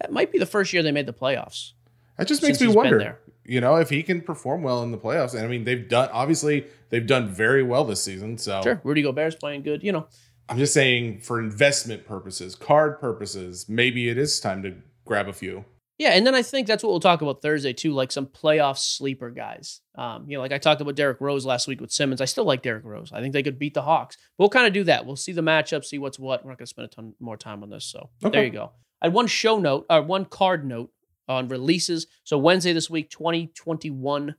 That 0.00 0.12
might 0.12 0.32
be 0.32 0.38
the 0.38 0.46
first 0.46 0.72
year 0.72 0.82
they 0.82 0.92
made 0.92 1.06
the 1.06 1.12
playoffs. 1.12 1.72
That 2.20 2.28
just 2.28 2.42
makes 2.42 2.60
me 2.60 2.68
wonder. 2.68 3.18
You 3.46 3.62
know, 3.62 3.76
if 3.76 3.88
he 3.88 4.02
can 4.02 4.20
perform 4.20 4.62
well 4.62 4.82
in 4.82 4.92
the 4.92 4.98
playoffs, 4.98 5.34
and 5.34 5.42
I 5.42 5.48
mean, 5.48 5.64
they've 5.64 5.88
done 5.88 6.10
obviously 6.12 6.66
they've 6.90 7.06
done 7.06 7.28
very 7.28 7.62
well 7.62 7.84
this 7.84 8.02
season. 8.02 8.36
So 8.36 8.60
Sure, 8.62 8.80
Rudy 8.84 9.02
Gobert's 9.02 9.36
playing 9.36 9.62
good. 9.62 9.82
You 9.82 9.92
know, 9.92 10.06
I'm 10.48 10.58
just 10.58 10.74
saying, 10.74 11.20
for 11.20 11.40
investment 11.40 12.06
purposes, 12.06 12.54
card 12.54 13.00
purposes, 13.00 13.68
maybe 13.68 14.10
it 14.10 14.18
is 14.18 14.38
time 14.38 14.62
to 14.64 14.74
grab 15.06 15.28
a 15.28 15.32
few. 15.32 15.64
Yeah, 15.96 16.10
and 16.10 16.26
then 16.26 16.34
I 16.34 16.42
think 16.42 16.66
that's 16.66 16.82
what 16.82 16.90
we'll 16.90 17.00
talk 17.00 17.22
about 17.22 17.42
Thursday 17.42 17.72
too, 17.72 17.92
like 17.92 18.12
some 18.12 18.26
playoff 18.26 18.78
sleeper 18.78 19.30
guys. 19.30 19.80
Um, 19.94 20.26
you 20.28 20.36
know, 20.36 20.42
like 20.42 20.52
I 20.52 20.58
talked 20.58 20.80
about 20.80 20.94
Derrick 20.94 21.20
Rose 21.20 21.44
last 21.44 21.68
week 21.68 21.80
with 21.80 21.90
Simmons. 21.90 22.20
I 22.20 22.26
still 22.26 22.44
like 22.44 22.62
Derrick 22.62 22.84
Rose. 22.84 23.12
I 23.12 23.20
think 23.20 23.32
they 23.32 23.42
could 23.42 23.58
beat 23.58 23.74
the 23.74 23.82
Hawks. 23.82 24.16
We'll 24.38 24.48
kind 24.48 24.66
of 24.66 24.72
do 24.72 24.84
that. 24.84 25.06
We'll 25.06 25.16
see 25.16 25.32
the 25.32 25.42
matchup, 25.42 25.84
see 25.84 25.98
what's 25.98 26.18
what. 26.18 26.44
We're 26.44 26.52
not 26.52 26.58
going 26.58 26.66
to 26.66 26.70
spend 26.70 26.86
a 26.86 26.88
ton 26.88 27.14
more 27.20 27.36
time 27.36 27.62
on 27.62 27.70
this. 27.70 27.84
So 27.84 28.10
there 28.20 28.44
you 28.44 28.50
go. 28.50 28.72
I 29.02 29.06
had 29.06 29.12
one 29.14 29.26
show 29.26 29.58
note, 29.58 29.86
or 29.90 30.02
one 30.02 30.24
card 30.26 30.64
note 30.64 30.90
on 31.30 31.48
releases. 31.48 32.06
So 32.24 32.38
Wednesday 32.38 32.72
this 32.72 32.90
week, 32.90 33.10
2021 33.10 34.34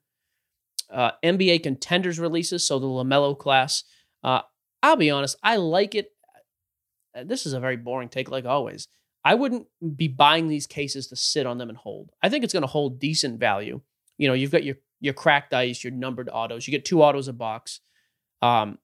uh, 0.89 1.11
NBA 1.23 1.63
contenders 1.63 2.19
releases. 2.19 2.67
So 2.67 2.79
the 2.79 2.87
LaMelo 2.87 3.37
class. 3.37 3.83
Uh, 4.23 4.41
I'll 4.83 4.97
be 4.97 5.09
honest, 5.09 5.37
I 5.41 5.55
like 5.55 5.95
it. 5.95 6.11
Uh, 7.15 7.23
This 7.23 7.45
is 7.45 7.53
a 7.53 7.59
very 7.59 7.77
boring 7.77 8.09
take, 8.09 8.29
like 8.29 8.45
always. 8.45 8.87
I 9.23 9.35
wouldn't 9.35 9.67
be 9.95 10.07
buying 10.07 10.47
these 10.47 10.67
cases 10.67 11.07
to 11.07 11.15
sit 11.15 11.45
on 11.45 11.59
them 11.59 11.69
and 11.69 11.77
hold. 11.77 12.09
I 12.23 12.29
think 12.29 12.43
it's 12.43 12.53
going 12.53 12.63
to 12.63 12.67
hold 12.67 12.99
decent 12.99 13.39
value. 13.39 13.81
You 14.17 14.27
know, 14.27 14.33
you've 14.33 14.51
got 14.51 14.63
your 14.63 14.75
your 14.99 15.13
cracked 15.13 15.53
ice, 15.53 15.83
your 15.83 15.93
numbered 15.93 16.29
autos. 16.31 16.67
You 16.67 16.71
get 16.71 16.85
two 16.85 17.01
autos 17.01 17.27
a 17.27 17.33
box. 17.33 17.79
Um, 18.41 18.77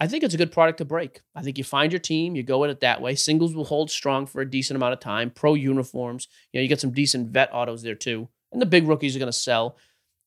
I 0.00 0.06
think 0.06 0.22
it's 0.22 0.34
a 0.34 0.38
good 0.38 0.52
product 0.52 0.78
to 0.78 0.84
break. 0.84 1.22
I 1.34 1.42
think 1.42 1.58
you 1.58 1.64
find 1.64 1.92
your 1.92 1.98
team, 1.98 2.36
you 2.36 2.42
go 2.42 2.62
at 2.64 2.70
it 2.70 2.80
that 2.80 3.00
way. 3.00 3.14
Singles 3.16 3.54
will 3.54 3.64
hold 3.64 3.90
strong 3.90 4.26
for 4.26 4.40
a 4.40 4.48
decent 4.48 4.76
amount 4.76 4.92
of 4.92 5.00
time. 5.00 5.30
Pro 5.30 5.54
uniforms, 5.54 6.28
you 6.52 6.58
know, 6.58 6.62
you 6.62 6.68
get 6.68 6.80
some 6.80 6.92
decent 6.92 7.30
vet 7.30 7.52
autos 7.52 7.82
there 7.82 7.96
too, 7.96 8.28
and 8.52 8.62
the 8.62 8.66
big 8.66 8.86
rookies 8.86 9.16
are 9.16 9.18
going 9.18 9.26
to 9.32 9.32
sell. 9.32 9.76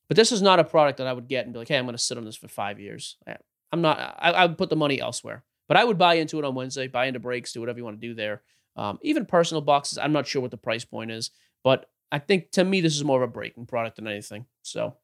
But 0.08 0.18
this 0.18 0.34
is 0.34 0.42
not 0.42 0.60
a 0.60 0.66
product 0.66 0.98
that 0.98 1.08
I 1.08 1.14
would 1.14 1.30
get 1.30 1.46
and 1.46 1.54
be 1.54 1.60
like, 1.60 1.70
hey, 1.70 1.78
I'm 1.78 1.86
going 1.86 1.96
to 1.96 2.02
sit 2.04 2.18
on 2.18 2.26
this 2.26 2.36
for 2.36 2.50
five 2.50 2.80
years. 2.80 3.18
I- 3.26 3.38
I'm 3.74 3.82
not. 3.82 3.98
I, 4.20 4.32
I 4.32 4.46
would 4.46 4.58
put 4.58 4.70
the 4.70 4.76
money 4.76 5.00
elsewhere. 5.00 5.46
But 5.70 5.78
I 5.78 5.86
would 5.86 5.98
buy 5.98 6.16
into 6.16 6.38
it 6.38 6.44
on 6.44 6.54
Wednesday, 6.54 6.88
buy 6.88 7.06
into 7.06 7.22
breaks, 7.22 7.54
do 7.54 7.62
whatever 7.62 7.80
you 7.80 7.86
want 7.86 8.02
to 8.02 8.06
do 8.06 8.14
there. 8.14 8.42
Um, 8.76 9.00
even 9.02 9.26
personal 9.26 9.62
boxes, 9.62 9.98
I'm 9.98 10.12
not 10.12 10.28
sure 10.28 10.42
what 10.42 10.52
the 10.52 10.58
price 10.58 10.84
point 10.84 11.12
is, 11.12 11.32
but 11.64 11.90
I 12.12 12.20
think 12.20 12.52
to 12.52 12.66
me 12.66 12.82
this 12.82 12.94
is 12.98 13.06
more 13.06 13.24
of 13.24 13.30
a 13.30 13.32
breaking 13.32 13.68
product 13.68 13.96
than 13.96 14.08
anything. 14.08 14.46
So 14.64 14.98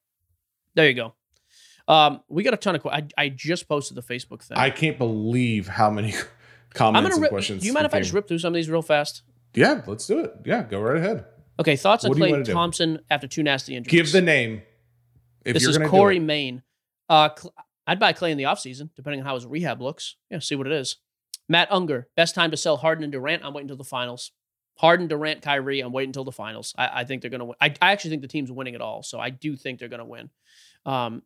there 0.75 0.89
you 0.89 0.93
go. 0.93 1.13
Um, 1.87 2.21
we 2.27 2.43
got 2.43 2.53
a 2.53 2.57
ton 2.57 2.75
of. 2.75 2.83
que- 2.83 2.91
I, 3.17 3.29
just 3.29 3.67
posted 3.67 3.95
the 3.95 4.01
Facebook 4.01 4.43
thing. 4.43 4.57
I 4.57 4.69
can't 4.69 4.97
believe 4.97 5.67
how 5.67 5.89
many 5.89 6.13
I'm 6.15 6.21
comments 6.73 7.03
gonna 7.05 7.15
and 7.15 7.21
rip. 7.23 7.29
questions. 7.31 7.61
Do 7.61 7.67
you 7.67 7.73
mind 7.73 7.85
if 7.85 7.93
I 7.93 7.99
just 7.99 8.13
rip 8.13 8.27
through 8.27 8.39
some 8.39 8.49
of 8.53 8.55
these 8.55 8.69
real 8.69 8.81
fast? 8.81 9.23
Yeah, 9.53 9.81
let's 9.87 10.05
do 10.05 10.19
it. 10.19 10.33
Yeah, 10.45 10.63
go 10.63 10.81
right 10.81 10.97
ahead. 10.97 11.25
Okay, 11.59 11.75
thoughts 11.75 12.03
on 12.03 12.09
What 12.09 12.15
do 12.15 12.21
Clay 12.21 12.31
wanna 12.31 12.43
do? 12.43 12.53
Thompson 12.53 12.99
after 13.09 13.27
two 13.27 13.41
nasty 13.41 13.75
injuries. 13.75 13.91
Give 13.91 14.11
the 14.11 14.21
name. 14.21 14.61
If 15.45 15.53
this 15.53 15.63
you're 15.63 15.81
is 15.81 15.89
Corey 15.89 16.19
do 16.19 16.23
it. 16.23 16.25
Main. 16.25 16.63
Uh, 17.09 17.29
I'd 17.87 17.99
buy 17.99 18.11
Clay 18.11 18.31
in 18.31 18.37
the 18.37 18.43
offseason, 18.43 18.89
depending 18.95 19.21
on 19.21 19.25
how 19.25 19.35
his 19.35 19.45
rehab 19.45 19.81
looks. 19.81 20.17
Yeah, 20.29 20.39
see 20.39 20.55
what 20.55 20.67
it 20.67 20.73
is. 20.73 20.97
Matt 21.47 21.69
Unger, 21.71 22.09
best 22.17 22.35
time 22.35 22.51
to 22.51 22.57
sell 22.57 22.75
Harden 22.77 23.03
and 23.05 23.13
Durant. 23.13 23.45
I'm 23.45 23.53
waiting 23.53 23.65
until 23.65 23.77
the 23.77 23.85
finals. 23.85 24.31
Harden, 24.75 25.07
Durant, 25.07 25.41
Kyrie. 25.41 25.79
I'm 25.79 25.93
waiting 25.93 26.09
until 26.09 26.25
the 26.25 26.31
finals. 26.33 26.75
I, 26.77 27.01
I 27.01 27.03
think 27.05 27.21
they're 27.21 27.31
going 27.31 27.39
to 27.39 27.45
win. 27.45 27.55
I, 27.61 27.73
I 27.81 27.93
actually 27.93 28.11
think 28.11 28.21
the 28.21 28.27
team's 28.27 28.51
winning 28.51 28.73
it 28.75 28.81
all, 28.81 29.01
so 29.03 29.19
I 29.19 29.29
do 29.29 29.55
think 29.55 29.79
they're 29.79 29.87
going 29.87 29.99
to 29.99 30.05
win. 30.05 30.29
Um, 30.85 31.23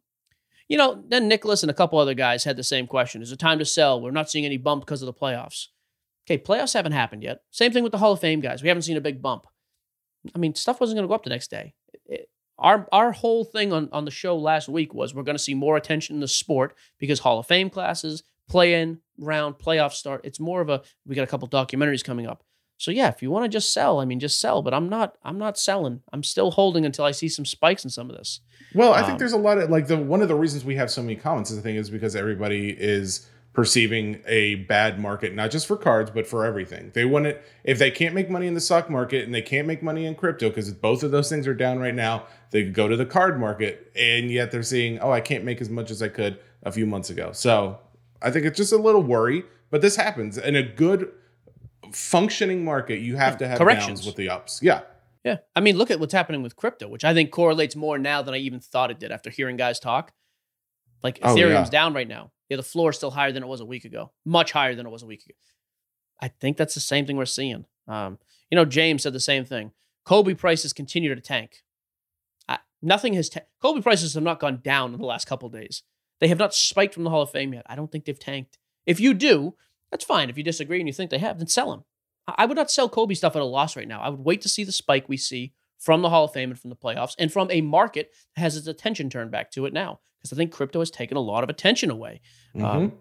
you 0.71 0.77
know, 0.77 1.03
then 1.09 1.27
Nicholas 1.27 1.63
and 1.63 1.69
a 1.69 1.73
couple 1.73 1.99
other 1.99 2.13
guys 2.13 2.45
had 2.45 2.55
the 2.55 2.63
same 2.63 2.87
question: 2.87 3.21
Is 3.21 3.31
it 3.33 3.39
time 3.39 3.59
to 3.59 3.65
sell? 3.65 3.99
We're 4.01 4.11
not 4.11 4.29
seeing 4.29 4.45
any 4.45 4.57
bump 4.57 4.85
because 4.85 5.01
of 5.01 5.05
the 5.05 5.13
playoffs. 5.13 5.67
Okay, 6.25 6.41
playoffs 6.41 6.73
haven't 6.73 6.93
happened 6.93 7.23
yet. 7.23 7.41
Same 7.51 7.73
thing 7.73 7.83
with 7.83 7.91
the 7.91 7.97
Hall 7.97 8.13
of 8.13 8.21
Fame 8.21 8.39
guys. 8.39 8.61
We 8.61 8.69
haven't 8.69 8.83
seen 8.83 8.95
a 8.95 9.01
big 9.01 9.21
bump. 9.21 9.47
I 10.33 10.37
mean, 10.37 10.55
stuff 10.55 10.79
wasn't 10.79 10.95
going 10.97 11.03
to 11.03 11.07
go 11.09 11.15
up 11.15 11.23
the 11.23 11.29
next 11.29 11.51
day. 11.51 11.73
It- 12.05 12.29
our 12.57 12.87
our 12.91 13.11
whole 13.11 13.43
thing 13.43 13.73
on, 13.73 13.89
on 13.91 14.05
the 14.05 14.11
show 14.11 14.37
last 14.37 14.69
week 14.69 14.93
was 14.93 15.13
we're 15.13 15.23
going 15.23 15.35
to 15.37 15.43
see 15.43 15.55
more 15.55 15.77
attention 15.77 16.15
in 16.15 16.19
the 16.21 16.27
sport 16.27 16.75
because 16.99 17.19
Hall 17.19 17.39
of 17.39 17.47
Fame 17.47 17.69
classes, 17.71 18.23
play 18.47 18.79
in 18.79 18.99
round, 19.17 19.55
playoff 19.55 19.93
start. 19.93 20.21
It's 20.23 20.39
more 20.39 20.61
of 20.61 20.69
a 20.69 20.81
we 21.05 21.15
got 21.15 21.23
a 21.23 21.27
couple 21.27 21.47
documentaries 21.49 22.03
coming 22.03 22.27
up. 22.27 22.43
So 22.81 22.89
yeah, 22.89 23.09
if 23.09 23.21
you 23.21 23.29
want 23.29 23.45
to 23.45 23.49
just 23.49 23.71
sell, 23.71 23.99
I 23.99 24.05
mean 24.05 24.19
just 24.19 24.39
sell, 24.39 24.63
but 24.63 24.73
I'm 24.73 24.89
not 24.89 25.15
I'm 25.23 25.37
not 25.37 25.55
selling. 25.55 26.01
I'm 26.11 26.23
still 26.23 26.49
holding 26.49 26.83
until 26.83 27.05
I 27.05 27.11
see 27.11 27.29
some 27.29 27.45
spikes 27.45 27.83
in 27.83 27.91
some 27.91 28.09
of 28.09 28.17
this. 28.17 28.39
Well, 28.73 28.91
I 28.93 29.01
Um, 29.01 29.05
think 29.05 29.19
there's 29.19 29.33
a 29.33 29.37
lot 29.37 29.59
of 29.59 29.69
like 29.69 29.85
the 29.85 29.97
one 29.97 30.23
of 30.23 30.27
the 30.27 30.35
reasons 30.35 30.65
we 30.65 30.77
have 30.77 30.89
so 30.89 31.03
many 31.03 31.15
comments 31.15 31.51
is 31.51 31.57
the 31.57 31.61
thing 31.61 31.75
is 31.75 31.91
because 31.91 32.15
everybody 32.15 32.71
is 32.71 33.29
perceiving 33.53 34.23
a 34.25 34.55
bad 34.55 34.97
market, 34.99 35.35
not 35.35 35.51
just 35.51 35.67
for 35.67 35.77
cards, 35.77 36.09
but 36.09 36.25
for 36.25 36.43
everything. 36.43 36.89
They 36.95 37.05
want 37.05 37.27
it 37.27 37.45
if 37.63 37.77
they 37.77 37.91
can't 37.91 38.15
make 38.15 38.31
money 38.31 38.47
in 38.47 38.55
the 38.55 38.61
stock 38.61 38.89
market 38.89 39.25
and 39.25 39.35
they 39.35 39.43
can't 39.43 39.67
make 39.67 39.83
money 39.83 40.07
in 40.07 40.15
crypto 40.15 40.49
because 40.49 40.71
both 40.73 41.03
of 41.03 41.11
those 41.11 41.29
things 41.29 41.45
are 41.45 41.53
down 41.53 41.77
right 41.77 41.93
now. 41.93 42.25
They 42.49 42.63
could 42.63 42.73
go 42.73 42.87
to 42.87 42.97
the 42.97 43.05
card 43.05 43.39
market, 43.39 43.91
and 43.95 44.31
yet 44.31 44.49
they're 44.49 44.63
seeing, 44.63 44.97
oh, 44.99 45.11
I 45.11 45.21
can't 45.21 45.43
make 45.43 45.61
as 45.61 45.69
much 45.69 45.91
as 45.91 46.01
I 46.01 46.07
could 46.07 46.39
a 46.63 46.71
few 46.71 46.87
months 46.87 47.11
ago. 47.11 47.31
So 47.31 47.77
I 48.23 48.31
think 48.31 48.47
it's 48.47 48.57
just 48.57 48.73
a 48.73 48.77
little 48.77 49.03
worry, 49.03 49.43
but 49.69 49.81
this 49.81 49.97
happens 49.97 50.39
and 50.39 50.55
a 50.57 50.63
good 50.63 51.11
functioning 51.91 52.63
market. 52.65 52.99
You 52.99 53.15
have 53.17 53.37
to 53.37 53.47
have 53.47 53.57
Corrections. 53.57 54.05
with 54.05 54.15
the 54.15 54.29
ups. 54.29 54.59
Yeah. 54.61 54.81
Yeah. 55.23 55.37
I 55.55 55.59
mean, 55.59 55.77
look 55.77 55.91
at 55.91 55.99
what's 55.99 56.13
happening 56.13 56.41
with 56.41 56.55
crypto, 56.55 56.87
which 56.87 57.03
I 57.03 57.13
think 57.13 57.31
correlates 57.31 57.75
more 57.75 57.97
now 57.99 58.21
than 58.21 58.33
I 58.33 58.37
even 58.37 58.59
thought 58.59 58.91
it 58.91 58.99
did 58.99 59.11
after 59.11 59.29
hearing 59.29 59.57
guys 59.57 59.79
talk. 59.79 60.13
Like 61.03 61.19
Oh, 61.21 61.35
Ethereum's 61.35 61.67
yeah. 61.67 61.69
down 61.69 61.93
right 61.93 62.07
now. 62.07 62.31
Yeah, 62.49 62.57
the 62.57 62.63
floor 62.63 62.89
is 62.89 62.97
still 62.97 63.11
higher 63.11 63.31
than 63.31 63.43
it 63.43 63.47
was 63.47 63.61
a 63.61 63.65
week 63.65 63.85
ago, 63.85 64.11
much 64.25 64.51
higher 64.51 64.75
than 64.75 64.85
it 64.85 64.89
was 64.89 65.03
a 65.03 65.07
week 65.07 65.23
ago. 65.25 65.35
I 66.19 66.27
think 66.27 66.57
that's 66.57 66.73
the 66.73 66.79
same 66.79 67.05
thing 67.05 67.17
we're 67.17 67.25
seeing. 67.25 67.65
Um, 67.87 68.19
you 68.49 68.55
know, 68.55 68.65
James 68.65 69.03
said 69.03 69.13
the 69.13 69.19
same 69.19 69.45
thing. 69.45 69.71
Kobe 70.05 70.33
prices 70.33 70.73
continue 70.73 71.13
to 71.15 71.21
tank. 71.21 71.63
I, 72.49 72.59
nothing 72.81 73.13
has 73.13 73.29
ta- 73.29 73.41
Kobe 73.61 73.81
prices 73.81 74.13
have 74.15 74.23
not 74.23 74.39
gone 74.39 74.59
down 74.63 74.93
in 74.93 74.99
the 74.99 75.05
last 75.05 75.25
couple 75.27 75.47
of 75.47 75.53
days. 75.53 75.83
They 76.19 76.27
have 76.27 76.37
not 76.39 76.53
spiked 76.53 76.93
from 76.93 77.03
the 77.03 77.09
Hall 77.09 77.21
of 77.23 77.31
Fame 77.31 77.53
yet. 77.53 77.65
I 77.67 77.75
don't 77.75 77.91
think 77.91 78.05
they've 78.05 78.19
tanked. 78.19 78.57
If 78.85 78.99
you 78.99 79.13
do, 79.13 79.55
that's 79.91 80.05
fine. 80.05 80.29
If 80.29 80.37
you 80.37 80.43
disagree 80.43 80.79
and 80.79 80.87
you 80.87 80.93
think 80.93 81.11
they 81.11 81.17
have, 81.19 81.37
then 81.37 81.47
sell 81.47 81.69
them. 81.71 81.83
I 82.27 82.45
would 82.45 82.55
not 82.57 82.71
sell 82.71 82.87
Kobe 82.89 83.13
stuff 83.13 83.35
at 83.35 83.41
a 83.41 83.45
loss 83.45 83.75
right 83.75 83.87
now. 83.87 83.99
I 84.01 84.09
would 84.09 84.19
wait 84.21 84.41
to 84.41 84.49
see 84.49 84.63
the 84.63 84.71
spike 84.71 85.09
we 85.09 85.17
see 85.17 85.53
from 85.79 86.01
the 86.01 86.09
Hall 86.09 86.25
of 86.25 86.33
Fame 86.33 86.51
and 86.51 86.59
from 86.59 86.69
the 86.69 86.75
playoffs 86.75 87.15
and 87.19 87.31
from 87.33 87.49
a 87.51 87.61
market 87.61 88.11
that 88.35 88.41
has 88.41 88.55
its 88.55 88.67
attention 88.67 89.09
turned 89.09 89.31
back 89.31 89.51
to 89.51 89.65
it 89.65 89.73
now. 89.73 89.99
Because 90.19 90.31
I 90.31 90.35
think 90.37 90.51
crypto 90.51 90.79
has 90.79 90.91
taken 90.91 91.17
a 91.17 91.21
lot 91.21 91.43
of 91.43 91.49
attention 91.49 91.89
away. 91.89 92.21
Um, 92.55 92.61
Mhm. 92.61 92.91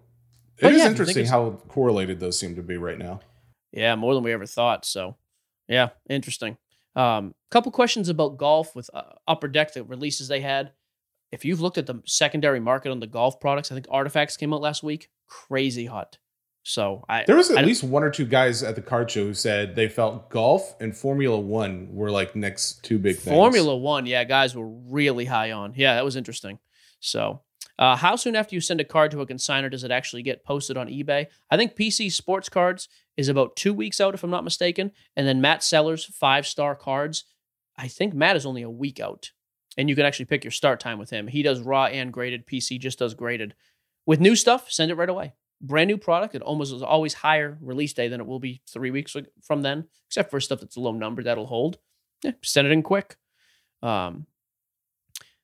but 0.60 0.72
it 0.72 0.76
is 0.76 0.78
yeah, 0.82 0.86
if 0.86 0.98
you 0.98 1.04
think 1.04 1.16
interesting 1.18 1.26
how 1.26 1.50
correlated 1.68 2.18
those 2.18 2.38
seem 2.38 2.56
to 2.56 2.62
be 2.62 2.76
right 2.78 2.98
now. 2.98 3.20
Yeah, 3.72 3.94
more 3.94 4.14
than 4.14 4.24
we 4.24 4.32
ever 4.32 4.46
thought. 4.46 4.84
So, 4.86 5.16
yeah, 5.68 5.90
interesting. 6.08 6.56
Um, 6.96 7.34
couple 7.50 7.70
questions 7.70 8.08
about 8.08 8.38
golf 8.38 8.74
with 8.74 8.90
uh, 8.94 9.02
Upper 9.28 9.46
Deck, 9.48 9.74
the 9.74 9.84
releases 9.84 10.28
they 10.28 10.40
had. 10.40 10.72
if 11.30 11.44
you've 11.44 11.60
looked 11.60 11.78
at 11.78 11.86
the 11.86 12.02
secondary 12.06 12.58
market 12.58 12.90
on 12.90 12.98
the 12.98 13.06
golf 13.06 13.38
products, 13.38 13.70
I 13.70 13.74
think 13.74 13.86
Artifacts 13.88 14.36
came 14.36 14.52
out 14.52 14.60
last 14.62 14.82
week, 14.82 15.10
crazy 15.28 15.86
hot. 15.86 16.18
So 16.62 17.04
I 17.08 17.24
there 17.26 17.36
was 17.36 17.50
at 17.50 17.58
I, 17.58 17.62
least 17.62 17.82
one 17.82 18.02
or 18.02 18.10
two 18.10 18.26
guys 18.26 18.62
at 18.62 18.74
the 18.74 18.82
card 18.82 19.10
show 19.10 19.24
who 19.24 19.34
said 19.34 19.74
they 19.76 19.88
felt 19.88 20.30
golf 20.30 20.74
and 20.80 20.94
Formula 20.94 21.38
One 21.38 21.88
were 21.92 22.10
like 22.10 22.36
next 22.36 22.84
two 22.84 22.98
big 22.98 23.16
things. 23.16 23.34
Formula 23.34 23.76
One, 23.76 24.06
yeah, 24.06 24.24
guys 24.24 24.54
were 24.54 24.68
really 24.68 25.24
high 25.24 25.52
on. 25.52 25.72
Yeah, 25.74 25.94
that 25.94 26.04
was 26.04 26.16
interesting. 26.16 26.58
So, 27.00 27.40
uh, 27.78 27.96
how 27.96 28.14
soon 28.16 28.36
after 28.36 28.54
you 28.54 28.60
send 28.60 28.80
a 28.80 28.84
card 28.84 29.10
to 29.12 29.22
a 29.22 29.26
consigner 29.26 29.70
does 29.70 29.84
it 29.84 29.90
actually 29.90 30.22
get 30.22 30.44
posted 30.44 30.76
on 30.76 30.88
eBay? 30.88 31.26
I 31.50 31.56
think 31.56 31.76
PC 31.76 32.12
Sports 32.12 32.50
Cards 32.50 32.88
is 33.16 33.28
about 33.28 33.56
two 33.56 33.72
weeks 33.72 34.00
out, 34.00 34.14
if 34.14 34.22
I'm 34.22 34.30
not 34.30 34.44
mistaken, 34.44 34.92
and 35.16 35.26
then 35.26 35.40
Matt 35.40 35.62
Sellers 35.62 36.04
five 36.04 36.46
star 36.46 36.74
cards. 36.74 37.24
I 37.78 37.88
think 37.88 38.12
Matt 38.12 38.36
is 38.36 38.44
only 38.44 38.62
a 38.62 38.70
week 38.70 39.00
out, 39.00 39.30
and 39.78 39.88
you 39.88 39.96
can 39.96 40.04
actually 40.04 40.26
pick 40.26 40.44
your 40.44 40.50
start 40.50 40.78
time 40.78 40.98
with 40.98 41.08
him. 41.08 41.26
He 41.26 41.42
does 41.42 41.60
raw 41.60 41.86
and 41.86 42.12
graded. 42.12 42.46
PC 42.46 42.78
just 42.78 42.98
does 42.98 43.14
graded. 43.14 43.54
With 44.04 44.20
new 44.20 44.36
stuff, 44.36 44.70
send 44.70 44.90
it 44.90 44.96
right 44.96 45.08
away 45.08 45.32
brand 45.60 45.88
new 45.88 45.98
product. 45.98 46.34
It 46.34 46.42
almost 46.42 46.72
is 46.72 46.82
always 46.82 47.14
higher 47.14 47.58
release 47.60 47.92
day 47.92 48.08
than 48.08 48.20
it 48.20 48.26
will 48.26 48.40
be 48.40 48.62
three 48.68 48.90
weeks 48.90 49.16
from 49.42 49.62
then, 49.62 49.86
except 50.08 50.30
for 50.30 50.40
stuff 50.40 50.60
that's 50.60 50.76
a 50.76 50.80
low 50.80 50.92
number 50.92 51.22
that'll 51.22 51.46
hold. 51.46 51.78
Yeah, 52.22 52.32
send 52.42 52.66
it 52.66 52.72
in 52.72 52.82
quick. 52.82 53.16
Um, 53.82 54.26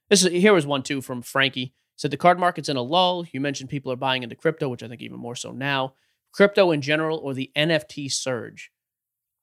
this 0.09 0.25
is 0.25 0.33
here 0.33 0.53
was 0.53 0.67
one 0.67 0.83
too 0.83 1.01
from 1.01 1.23
Frankie. 1.23 1.75
Said 1.97 2.11
the 2.11 2.17
card 2.17 2.39
market's 2.39 2.69
in 2.69 2.77
a 2.77 2.83
lull. 2.83 3.25
You 3.33 3.41
mentioned 3.41 3.71
people 3.71 3.91
are 3.91 3.97
buying 3.97 4.23
into 4.23 4.37
crypto, 4.37 4.69
which 4.69 4.83
I 4.83 4.89
think 4.89 5.01
even 5.01 5.19
more 5.19 5.35
so 5.35 5.51
now. 5.51 5.95
Crypto 6.33 6.71
in 6.71 6.83
general 6.83 7.19
or 7.19 7.33
the 7.33 7.51
NFT 7.57 8.13
surge. 8.13 8.71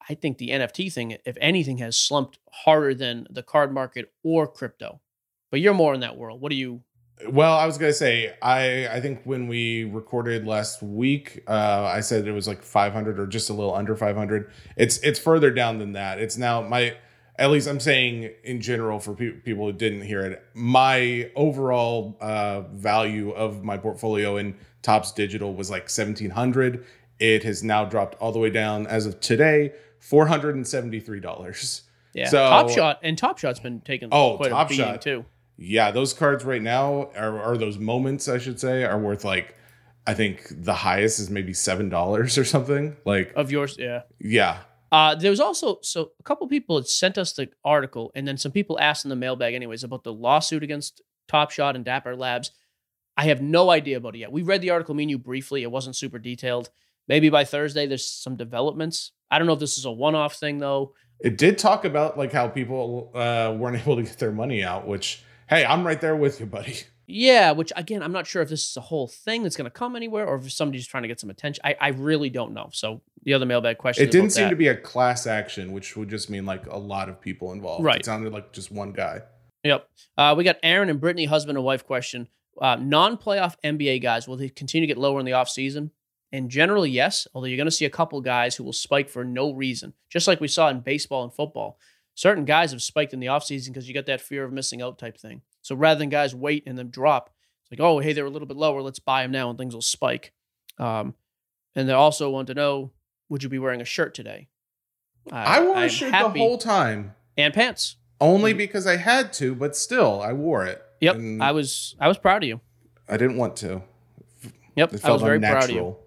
I 0.07 0.13
think 0.13 0.37
the 0.37 0.49
NFT 0.49 0.91
thing, 0.93 1.17
if 1.25 1.37
anything, 1.39 1.77
has 1.77 1.97
slumped 1.97 2.37
harder 2.51 2.93
than 2.93 3.25
the 3.29 3.41
card 3.41 3.73
market 3.73 4.11
or 4.23 4.47
crypto. 4.47 5.01
But 5.49 5.61
you're 5.61 5.73
more 5.73 5.93
in 5.93 6.01
that 6.01 6.17
world. 6.17 6.41
What 6.41 6.49
do 6.49 6.55
you 6.55 6.83
well, 7.29 7.57
I 7.57 7.65
was 7.65 7.77
gonna 7.77 7.93
say 7.93 8.35
I 8.41 8.87
I 8.87 9.01
think 9.01 9.21
when 9.23 9.47
we 9.47 9.83
recorded 9.85 10.45
last 10.45 10.81
week, 10.81 11.43
uh, 11.47 11.83
I 11.83 12.01
said 12.01 12.27
it 12.27 12.31
was 12.31 12.47
like 12.47 12.61
500 12.61 13.19
or 13.19 13.27
just 13.27 13.49
a 13.49 13.53
little 13.53 13.73
under 13.73 13.95
500. 13.95 14.51
It's 14.77 14.97
it's 14.99 15.19
further 15.19 15.51
down 15.51 15.79
than 15.79 15.93
that. 15.93 16.19
It's 16.19 16.37
now 16.37 16.61
my 16.61 16.95
at 17.37 17.49
least 17.49 17.67
I'm 17.67 17.79
saying 17.79 18.31
in 18.43 18.61
general 18.61 18.99
for 18.99 19.15
pe- 19.15 19.31
people 19.31 19.65
who 19.65 19.73
didn't 19.73 20.01
hear 20.01 20.21
it, 20.21 20.43
my 20.53 21.31
overall 21.35 22.17
uh, 22.21 22.61
value 22.61 23.31
of 23.31 23.63
my 23.63 23.77
portfolio 23.77 24.37
in 24.37 24.55
Tops 24.81 25.11
Digital 25.11 25.53
was 25.53 25.69
like 25.69 25.83
1700. 25.83 26.85
It 27.19 27.43
has 27.43 27.63
now 27.63 27.85
dropped 27.85 28.15
all 28.21 28.31
the 28.31 28.39
way 28.39 28.49
down 28.49 28.85
as 28.87 29.05
of 29.05 29.19
today, 29.19 29.73
four 29.99 30.27
hundred 30.27 30.55
and 30.55 30.67
seventy 30.67 30.99
three 30.99 31.19
dollars. 31.19 31.83
Yeah, 32.13 32.29
so, 32.29 32.37
Top 32.37 32.69
Shot 32.69 32.99
and 33.01 33.17
Top 33.17 33.37
Shot's 33.39 33.59
been 33.59 33.81
taking 33.81 34.09
oh 34.11 34.37
quite 34.37 34.49
Top 34.49 34.67
a 34.67 34.69
beating 34.69 34.85
Shot. 34.85 35.01
too 35.01 35.25
yeah, 35.57 35.91
those 35.91 36.13
cards 36.13 36.43
right 36.43 36.61
now 36.61 37.11
are, 37.15 37.39
are 37.41 37.57
those 37.57 37.77
moments, 37.77 38.27
I 38.27 38.37
should 38.37 38.59
say, 38.59 38.83
are 38.83 38.99
worth 38.99 39.23
like 39.23 39.55
I 40.05 40.13
think 40.13 40.47
the 40.49 40.73
highest 40.73 41.19
is 41.19 41.29
maybe 41.29 41.53
seven 41.53 41.89
dollars 41.89 42.37
or 42.37 42.45
something. 42.45 42.95
Like 43.05 43.33
of 43.35 43.51
yours, 43.51 43.77
yeah. 43.79 44.01
Yeah. 44.19 44.59
Uh, 44.91 45.15
there 45.15 45.31
was 45.31 45.39
also 45.39 45.79
so 45.81 46.11
a 46.19 46.23
couple 46.23 46.47
people 46.47 46.75
had 46.75 46.87
sent 46.87 47.17
us 47.17 47.33
the 47.33 47.49
article, 47.63 48.11
and 48.15 48.27
then 48.27 48.37
some 48.37 48.51
people 48.51 48.79
asked 48.79 49.05
in 49.05 49.09
the 49.09 49.15
mailbag, 49.15 49.53
anyways, 49.53 49.83
about 49.83 50.03
the 50.03 50.13
lawsuit 50.13 50.63
against 50.63 51.01
Top 51.27 51.51
Shot 51.51 51.75
and 51.75 51.85
Dapper 51.85 52.15
Labs. 52.15 52.51
I 53.15 53.25
have 53.25 53.41
no 53.41 53.69
idea 53.69 53.97
about 53.97 54.15
it 54.15 54.19
yet. 54.19 54.31
We 54.31 54.41
read 54.41 54.61
the 54.61 54.71
article, 54.71 54.95
me 54.95 55.03
and 55.03 55.09
you 55.09 55.19
briefly. 55.19 55.63
It 55.63 55.71
wasn't 55.71 55.95
super 55.95 56.19
detailed. 56.19 56.69
Maybe 57.07 57.29
by 57.29 57.43
Thursday, 57.43 57.85
there's 57.85 58.07
some 58.07 58.35
developments. 58.35 59.11
I 59.29 59.37
don't 59.37 59.47
know 59.47 59.53
if 59.53 59.59
this 59.59 59.77
is 59.77 59.85
a 59.85 59.91
one-off 59.91 60.35
thing 60.35 60.59
though. 60.59 60.93
It 61.19 61.37
did 61.37 61.57
talk 61.57 61.85
about 61.85 62.17
like 62.17 62.31
how 62.31 62.47
people 62.47 63.11
uh, 63.13 63.55
weren't 63.57 63.77
able 63.81 63.95
to 63.95 64.03
get 64.03 64.19
their 64.19 64.31
money 64.31 64.63
out, 64.63 64.87
which 64.87 65.23
hey, 65.53 65.65
I'm 65.65 65.85
right 65.85 65.99
there 65.99 66.15
with 66.15 66.39
you, 66.39 66.45
buddy. 66.45 66.77
Yeah, 67.05 67.51
which 67.51 67.73
again, 67.75 68.01
I'm 68.01 68.13
not 68.13 68.25
sure 68.25 68.41
if 68.41 68.49
this 68.49 68.69
is 68.69 68.77
a 68.77 68.81
whole 68.81 69.07
thing 69.07 69.43
that's 69.43 69.57
going 69.57 69.65
to 69.65 69.71
come 69.71 69.95
anywhere 69.95 70.25
or 70.25 70.37
if 70.37 70.51
somebody's 70.51 70.87
trying 70.87 71.03
to 71.03 71.09
get 71.09 71.19
some 71.19 71.29
attention. 71.29 71.61
I, 71.65 71.75
I 71.79 71.87
really 71.89 72.29
don't 72.29 72.53
know. 72.53 72.69
So 72.71 73.01
the 73.23 73.33
other 73.33 73.45
mailbag 73.45 73.77
question. 73.77 74.07
It 74.07 74.11
didn't 74.11 74.29
seem 74.29 74.45
that. 74.45 74.51
to 74.51 74.55
be 74.55 74.69
a 74.69 74.75
class 74.75 75.27
action, 75.27 75.73
which 75.73 75.97
would 75.97 76.09
just 76.09 76.29
mean 76.29 76.45
like 76.45 76.65
a 76.67 76.77
lot 76.77 77.09
of 77.09 77.19
people 77.19 77.51
involved. 77.51 77.83
Right. 77.83 77.99
It 77.99 78.05
sounded 78.05 78.31
like 78.31 78.53
just 78.53 78.71
one 78.71 78.93
guy. 78.93 79.21
Yep. 79.65 79.87
Uh, 80.17 80.33
we 80.37 80.43
got 80.43 80.57
Aaron 80.63 80.89
and 80.89 80.99
Brittany, 80.99 81.25
husband 81.25 81.57
and 81.57 81.65
wife 81.65 81.85
question. 81.85 82.29
Uh, 82.59 82.77
non-playoff 82.77 83.55
NBA 83.63 84.01
guys 84.01 84.27
will 84.27 84.37
they 84.37 84.49
continue 84.49 84.87
to 84.87 84.93
get 84.93 84.99
lower 84.99 85.19
in 85.19 85.25
the 85.25 85.31
offseason? 85.33 85.91
And 86.31 86.49
generally, 86.49 86.89
yes. 86.89 87.27
Although 87.33 87.47
you're 87.47 87.57
going 87.57 87.65
to 87.65 87.71
see 87.71 87.85
a 87.85 87.89
couple 87.89 88.19
guys 88.21 88.55
who 88.55 88.63
will 88.63 88.73
spike 88.73 89.09
for 89.09 89.25
no 89.25 89.51
reason, 89.51 89.93
just 90.09 90.27
like 90.27 90.39
we 90.39 90.47
saw 90.47 90.69
in 90.69 90.79
baseball 90.79 91.23
and 91.23 91.33
football. 91.33 91.77
Certain 92.15 92.45
guys 92.45 92.71
have 92.71 92.81
spiked 92.81 93.13
in 93.13 93.19
the 93.19 93.27
offseason 93.27 93.67
because 93.67 93.87
you 93.87 93.93
got 93.93 94.05
that 94.05 94.21
fear 94.21 94.43
of 94.43 94.53
missing 94.53 94.81
out 94.81 94.99
type 94.99 95.17
thing. 95.17 95.41
So 95.61 95.75
rather 95.75 95.97
than 95.97 96.09
guys 96.09 96.35
wait 96.35 96.63
and 96.67 96.77
then 96.77 96.89
drop, 96.89 97.31
it's 97.63 97.71
like, 97.71 97.79
oh, 97.79 97.99
hey, 97.99 98.13
they're 98.13 98.25
a 98.25 98.29
little 98.29 98.47
bit 98.47 98.57
lower. 98.57 98.81
Let's 98.81 98.99
buy 98.99 99.23
them 99.23 99.31
now 99.31 99.49
and 99.49 99.57
things 99.57 99.73
will 99.73 99.81
spike. 99.81 100.33
Um, 100.77 101.15
and 101.75 101.89
they 101.89 101.93
also 101.93 102.29
want 102.29 102.47
to 102.47 102.53
know, 102.53 102.91
would 103.29 103.41
you 103.41 103.49
be 103.49 103.59
wearing 103.59 103.81
a 103.81 103.85
shirt 103.85 104.13
today? 104.13 104.47
I 105.31 105.63
wore 105.63 105.77
a 105.77 105.89
shirt 105.89 106.11
the 106.11 106.39
whole 106.39 106.57
time 106.57 107.15
and 107.37 107.53
pants. 107.53 107.95
Only 108.19 108.51
mm-hmm. 108.51 108.57
because 108.57 108.85
I 108.85 108.97
had 108.97 109.33
to, 109.33 109.55
but 109.55 109.75
still, 109.75 110.21
I 110.21 110.33
wore 110.33 110.65
it. 110.65 110.81
Yep, 111.01 111.17
I 111.41 111.51
was 111.51 111.95
I 111.99 112.07
was 112.07 112.17
proud 112.17 112.43
of 112.43 112.47
you. 112.47 112.61
I 113.09 113.17
didn't 113.17 113.37
want 113.37 113.57
to. 113.57 113.81
Yep, 114.75 114.95
I 115.03 115.11
was 115.11 115.21
very 115.21 115.39
proud 115.39 115.65
of 115.65 115.69
you. 115.71 115.97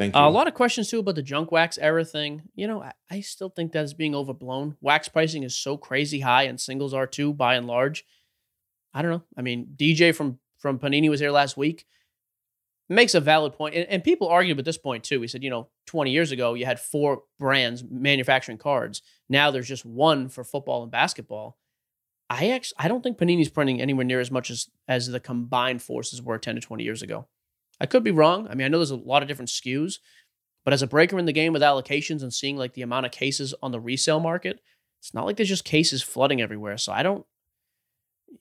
Thank 0.00 0.16
you. 0.16 0.20
Uh, 0.22 0.28
a 0.28 0.30
lot 0.30 0.48
of 0.48 0.54
questions 0.54 0.88
too 0.88 1.00
about 1.00 1.16
the 1.16 1.22
junk 1.22 1.52
wax 1.52 1.76
era 1.76 2.06
thing. 2.06 2.40
You 2.54 2.66
know, 2.66 2.82
I, 2.82 2.92
I 3.10 3.20
still 3.20 3.50
think 3.50 3.72
that 3.72 3.84
is 3.84 3.92
being 3.92 4.14
overblown. 4.14 4.78
Wax 4.80 5.10
pricing 5.10 5.42
is 5.42 5.54
so 5.54 5.76
crazy 5.76 6.20
high, 6.20 6.44
and 6.44 6.58
singles 6.58 6.94
are 6.94 7.06
too, 7.06 7.34
by 7.34 7.56
and 7.56 7.66
large. 7.66 8.06
I 8.94 9.02
don't 9.02 9.10
know. 9.10 9.22
I 9.36 9.42
mean, 9.42 9.74
DJ 9.76 10.14
from 10.14 10.38
from 10.56 10.78
Panini 10.78 11.10
was 11.10 11.20
here 11.20 11.30
last 11.30 11.58
week. 11.58 11.84
Makes 12.88 13.14
a 13.14 13.20
valid 13.20 13.52
point, 13.52 13.74
and, 13.74 13.86
and 13.88 14.02
people 14.02 14.28
argued 14.28 14.58
at 14.58 14.64
this 14.64 14.78
point 14.78 15.04
too. 15.04 15.20
He 15.20 15.28
said, 15.28 15.44
you 15.44 15.50
know, 15.50 15.68
20 15.88 16.10
years 16.10 16.32
ago 16.32 16.54
you 16.54 16.64
had 16.64 16.80
four 16.80 17.24
brands 17.38 17.84
manufacturing 17.84 18.56
cards. 18.56 19.02
Now 19.28 19.50
there's 19.50 19.68
just 19.68 19.84
one 19.84 20.30
for 20.30 20.44
football 20.44 20.82
and 20.82 20.90
basketball. 20.90 21.58
I 22.30 22.48
actually 22.52 22.76
I 22.78 22.88
don't 22.88 23.02
think 23.02 23.18
Panini's 23.18 23.50
printing 23.50 23.82
anywhere 23.82 24.06
near 24.06 24.20
as 24.20 24.30
much 24.30 24.50
as 24.50 24.70
as 24.88 25.08
the 25.08 25.20
combined 25.20 25.82
forces 25.82 26.22
were 26.22 26.38
10 26.38 26.54
to 26.54 26.60
20 26.62 26.84
years 26.84 27.02
ago. 27.02 27.26
I 27.80 27.86
could 27.86 28.04
be 28.04 28.10
wrong. 28.10 28.46
I 28.48 28.54
mean, 28.54 28.64
I 28.64 28.68
know 28.68 28.78
there's 28.78 28.90
a 28.90 28.96
lot 28.96 29.22
of 29.22 29.28
different 29.28 29.48
SKUs, 29.48 29.98
but 30.64 30.74
as 30.74 30.82
a 30.82 30.86
breaker 30.86 31.18
in 31.18 31.24
the 31.24 31.32
game 31.32 31.52
with 31.52 31.62
allocations 31.62 32.22
and 32.22 32.32
seeing 32.32 32.56
like 32.56 32.74
the 32.74 32.82
amount 32.82 33.06
of 33.06 33.12
cases 33.12 33.54
on 33.62 33.72
the 33.72 33.80
resale 33.80 34.20
market, 34.20 34.60
it's 34.98 35.14
not 35.14 35.24
like 35.24 35.36
there's 35.36 35.48
just 35.48 35.64
cases 35.64 36.02
flooding 36.02 36.42
everywhere. 36.42 36.76
So 36.76 36.92
I 36.92 37.02
don't 37.02 37.24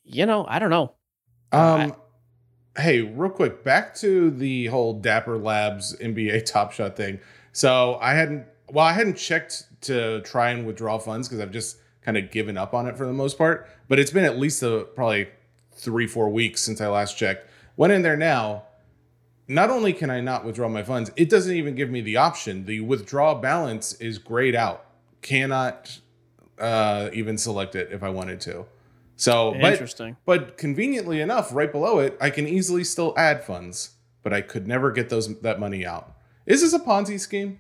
you 0.03 0.25
know, 0.25 0.45
I 0.47 0.59
don't 0.59 0.69
know. 0.69 0.93
Um, 1.51 1.95
I, 2.75 2.81
hey, 2.81 3.01
real 3.01 3.29
quick, 3.29 3.63
back 3.63 3.95
to 3.95 4.31
the 4.31 4.67
whole 4.67 4.93
Dapper 4.93 5.37
Labs 5.37 5.95
NBA 5.97 6.45
Top 6.51 6.71
Shot 6.71 6.95
thing. 6.95 7.19
So 7.51 7.97
I 8.01 8.13
hadn't, 8.13 8.45
well, 8.69 8.85
I 8.85 8.93
hadn't 8.93 9.17
checked 9.17 9.65
to 9.81 10.21
try 10.21 10.51
and 10.51 10.65
withdraw 10.65 10.97
funds 10.97 11.27
because 11.27 11.41
I've 11.41 11.51
just 11.51 11.77
kind 12.01 12.17
of 12.17 12.31
given 12.31 12.57
up 12.57 12.73
on 12.73 12.87
it 12.87 12.97
for 12.97 13.05
the 13.05 13.13
most 13.13 13.37
part. 13.37 13.67
But 13.87 13.99
it's 13.99 14.11
been 14.11 14.25
at 14.25 14.37
least 14.37 14.61
a, 14.63 14.87
probably 14.95 15.27
three, 15.73 16.07
four 16.07 16.29
weeks 16.29 16.61
since 16.61 16.81
I 16.81 16.87
last 16.87 17.17
checked. 17.17 17.49
Went 17.77 17.93
in 17.93 18.01
there 18.01 18.17
now. 18.17 18.63
Not 19.49 19.71
only 19.71 19.93
can 19.93 20.11
I 20.11 20.21
not 20.21 20.45
withdraw 20.45 20.69
my 20.69 20.83
funds, 20.83 21.11
it 21.15 21.27
doesn't 21.27 21.55
even 21.55 21.73
give 21.73 21.89
me 21.89 22.01
the 22.01 22.17
option. 22.17 22.65
The 22.65 22.81
withdraw 22.81 23.33
balance 23.33 23.93
is 23.93 24.19
grayed 24.19 24.53
out. 24.53 24.85
Cannot 25.23 25.99
uh, 26.59 27.09
even 27.13 27.35
select 27.35 27.73
it 27.75 27.91
if 27.91 28.03
I 28.03 28.09
wanted 28.09 28.39
to. 28.41 28.67
So, 29.15 29.55
interesting. 29.55 30.17
But, 30.23 30.47
but 30.49 30.57
conveniently 30.57 31.19
enough, 31.19 31.51
right 31.51 31.71
below 31.71 31.97
it, 31.97 32.15
I 32.21 32.29
can 32.29 32.47
easily 32.47 32.83
still 32.83 33.13
add 33.17 33.43
funds, 33.43 33.95
but 34.21 34.33
I 34.33 34.41
could 34.41 34.67
never 34.67 34.91
get 34.91 35.09
those 35.09 35.39
that 35.39 35.59
money 35.59 35.83
out. 35.83 36.15
Is 36.45 36.61
this 36.61 36.73
a 36.73 36.79
Ponzi 36.79 37.19
scheme? 37.19 37.59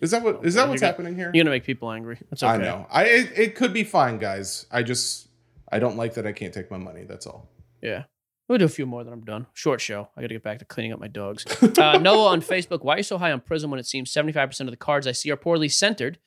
Is 0.00 0.10
that 0.12 0.22
what 0.22 0.44
is 0.44 0.54
that 0.54 0.68
what's 0.68 0.80
gonna, 0.80 0.92
happening 0.92 1.14
here? 1.16 1.30
You're 1.34 1.44
gonna 1.44 1.54
make 1.54 1.64
people 1.64 1.90
angry. 1.90 2.18
That's 2.30 2.42
okay. 2.42 2.52
I 2.52 2.56
know. 2.56 2.86
I 2.90 3.04
it, 3.04 3.38
it, 3.38 3.54
could 3.54 3.72
be 3.72 3.84
fine, 3.84 4.18
guys. 4.18 4.66
I 4.70 4.82
just 4.82 5.28
I 5.70 5.78
don't 5.78 5.96
like 5.96 6.14
that 6.14 6.26
I 6.26 6.32
can't 6.32 6.52
take 6.52 6.70
my 6.70 6.76
money. 6.76 7.04
That's 7.04 7.26
all. 7.26 7.48
Yeah. 7.80 8.04
We'll 8.50 8.58
do 8.58 8.64
a 8.64 8.68
few 8.68 8.84
more, 8.84 9.04
then 9.04 9.12
I'm 9.12 9.24
done. 9.24 9.46
Short 9.52 9.80
show. 9.80 10.08
I 10.16 10.22
got 10.22 10.26
to 10.26 10.34
get 10.34 10.42
back 10.42 10.58
to 10.58 10.64
cleaning 10.64 10.92
up 10.92 10.98
my 10.98 11.06
dogs. 11.06 11.46
Uh, 11.78 11.98
Noah 11.98 12.30
on 12.30 12.42
Facebook. 12.42 12.82
Why 12.82 12.94
are 12.94 12.96
you 12.96 13.04
so 13.04 13.16
high 13.16 13.30
on 13.30 13.40
Prizm 13.40 13.70
when 13.70 13.78
it 13.78 13.86
seems 13.86 14.12
75% 14.12 14.60
of 14.62 14.70
the 14.70 14.76
cards 14.76 15.06
I 15.06 15.12
see 15.12 15.30
are 15.30 15.36
poorly 15.36 15.68
centered? 15.68 16.18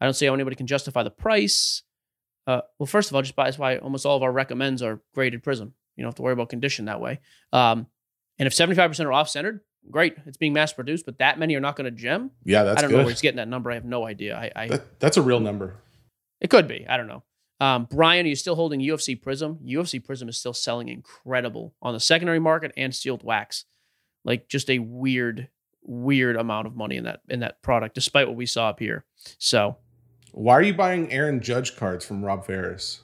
I 0.00 0.04
don't 0.04 0.14
see 0.14 0.26
how 0.26 0.32
anybody 0.32 0.54
can 0.54 0.68
justify 0.68 1.02
the 1.02 1.10
price. 1.10 1.82
Uh, 2.46 2.60
well, 2.78 2.86
first 2.86 3.10
of 3.10 3.16
all, 3.16 3.22
just 3.22 3.34
by 3.34 3.46
that's 3.46 3.58
why 3.58 3.78
almost 3.78 4.06
all 4.06 4.16
of 4.16 4.22
our 4.22 4.30
recommends 4.30 4.80
are 4.80 5.00
graded 5.12 5.42
prism. 5.42 5.74
You 5.96 6.02
don't 6.02 6.10
have 6.10 6.14
to 6.14 6.22
worry 6.22 6.34
about 6.34 6.50
condition 6.50 6.84
that 6.84 7.00
way. 7.00 7.18
Um, 7.52 7.88
and 8.38 8.46
if 8.46 8.54
75% 8.54 9.04
are 9.04 9.12
off 9.12 9.28
centered, 9.28 9.60
great. 9.90 10.14
It's 10.24 10.36
being 10.36 10.52
mass 10.52 10.72
produced, 10.72 11.04
but 11.04 11.18
that 11.18 11.36
many 11.36 11.56
are 11.56 11.60
not 11.60 11.74
going 11.74 11.86
to 11.86 11.90
gem. 11.90 12.30
Yeah, 12.44 12.62
that's 12.62 12.78
I 12.78 12.82
don't 12.82 12.90
good. 12.90 12.98
know 12.98 13.02
where 13.02 13.12
he's 13.12 13.20
getting 13.20 13.38
that 13.38 13.48
number. 13.48 13.72
I 13.72 13.74
have 13.74 13.84
no 13.84 14.06
idea. 14.06 14.36
I, 14.36 14.52
I 14.54 14.68
that, 14.68 15.00
that's 15.00 15.16
a 15.16 15.22
real 15.22 15.40
number. 15.40 15.82
It 16.40 16.48
could 16.48 16.68
be. 16.68 16.86
I 16.88 16.96
don't 16.96 17.08
know. 17.08 17.24
Um, 17.62 17.86
Brian, 17.88 18.26
are 18.26 18.28
you 18.28 18.34
still 18.34 18.56
holding 18.56 18.80
UFC 18.80 19.18
Prizm? 19.20 19.56
UFC 19.64 20.04
Prizm 20.04 20.28
is 20.28 20.36
still 20.36 20.52
selling 20.52 20.88
incredible 20.88 21.72
on 21.80 21.94
the 21.94 22.00
secondary 22.00 22.40
market 22.40 22.72
and 22.76 22.92
sealed 22.92 23.22
wax. 23.22 23.66
Like 24.24 24.48
just 24.48 24.68
a 24.68 24.80
weird, 24.80 25.46
weird 25.80 26.34
amount 26.34 26.66
of 26.66 26.74
money 26.74 26.96
in 26.96 27.04
that 27.04 27.20
in 27.28 27.38
that 27.38 27.62
product, 27.62 27.94
despite 27.94 28.26
what 28.26 28.34
we 28.34 28.46
saw 28.46 28.68
up 28.70 28.80
here. 28.80 29.04
So 29.38 29.76
why 30.32 30.54
are 30.54 30.62
you 30.62 30.74
buying 30.74 31.12
Aaron 31.12 31.40
Judge 31.40 31.76
cards 31.76 32.04
from 32.04 32.24
Rob 32.24 32.44
Ferris? 32.44 33.02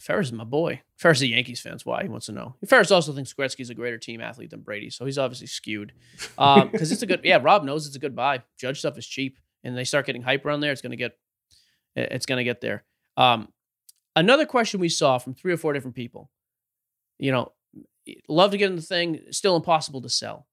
Ferris 0.00 0.28
is 0.28 0.32
my 0.32 0.44
boy. 0.44 0.80
Ferris 0.96 1.18
is 1.18 1.24
a 1.24 1.28
Yankees 1.28 1.60
fan. 1.60 1.76
Why 1.84 2.02
he 2.02 2.08
wants 2.08 2.26
to 2.26 2.32
know. 2.32 2.54
Ferris 2.66 2.90
also 2.90 3.12
thinks 3.12 3.34
Gretzky's 3.34 3.68
a 3.68 3.74
greater 3.74 3.98
team 3.98 4.22
athlete 4.22 4.48
than 4.48 4.60
Brady, 4.60 4.88
so 4.88 5.04
he's 5.04 5.18
obviously 5.18 5.48
skewed. 5.48 5.92
Because 6.12 6.62
um, 6.62 6.70
it's 6.72 7.02
a 7.02 7.06
good, 7.06 7.20
yeah. 7.24 7.40
Rob 7.42 7.62
knows 7.62 7.86
it's 7.86 7.96
a 7.96 7.98
good 7.98 8.16
buy. 8.16 8.42
Judge 8.58 8.78
stuff 8.78 8.96
is 8.96 9.06
cheap, 9.06 9.38
and 9.64 9.76
they 9.76 9.84
start 9.84 10.06
getting 10.06 10.22
hype 10.22 10.46
around 10.46 10.60
there. 10.60 10.72
It's 10.72 10.80
gonna 10.80 10.96
get, 10.96 11.18
it's 11.94 12.24
gonna 12.24 12.44
get 12.44 12.62
there. 12.62 12.84
Um, 13.18 13.48
another 14.16 14.46
question 14.46 14.80
we 14.80 14.88
saw 14.88 15.18
from 15.18 15.34
three 15.34 15.52
or 15.52 15.56
four 15.56 15.72
different 15.72 15.94
people. 15.94 16.30
You 17.18 17.30
know, 17.30 17.52
love 18.28 18.50
to 18.50 18.58
get 18.58 18.70
in 18.70 18.76
the 18.76 18.82
thing. 18.82 19.20
Still 19.30 19.54
impossible 19.54 20.02
to 20.02 20.08
sell. 20.08 20.46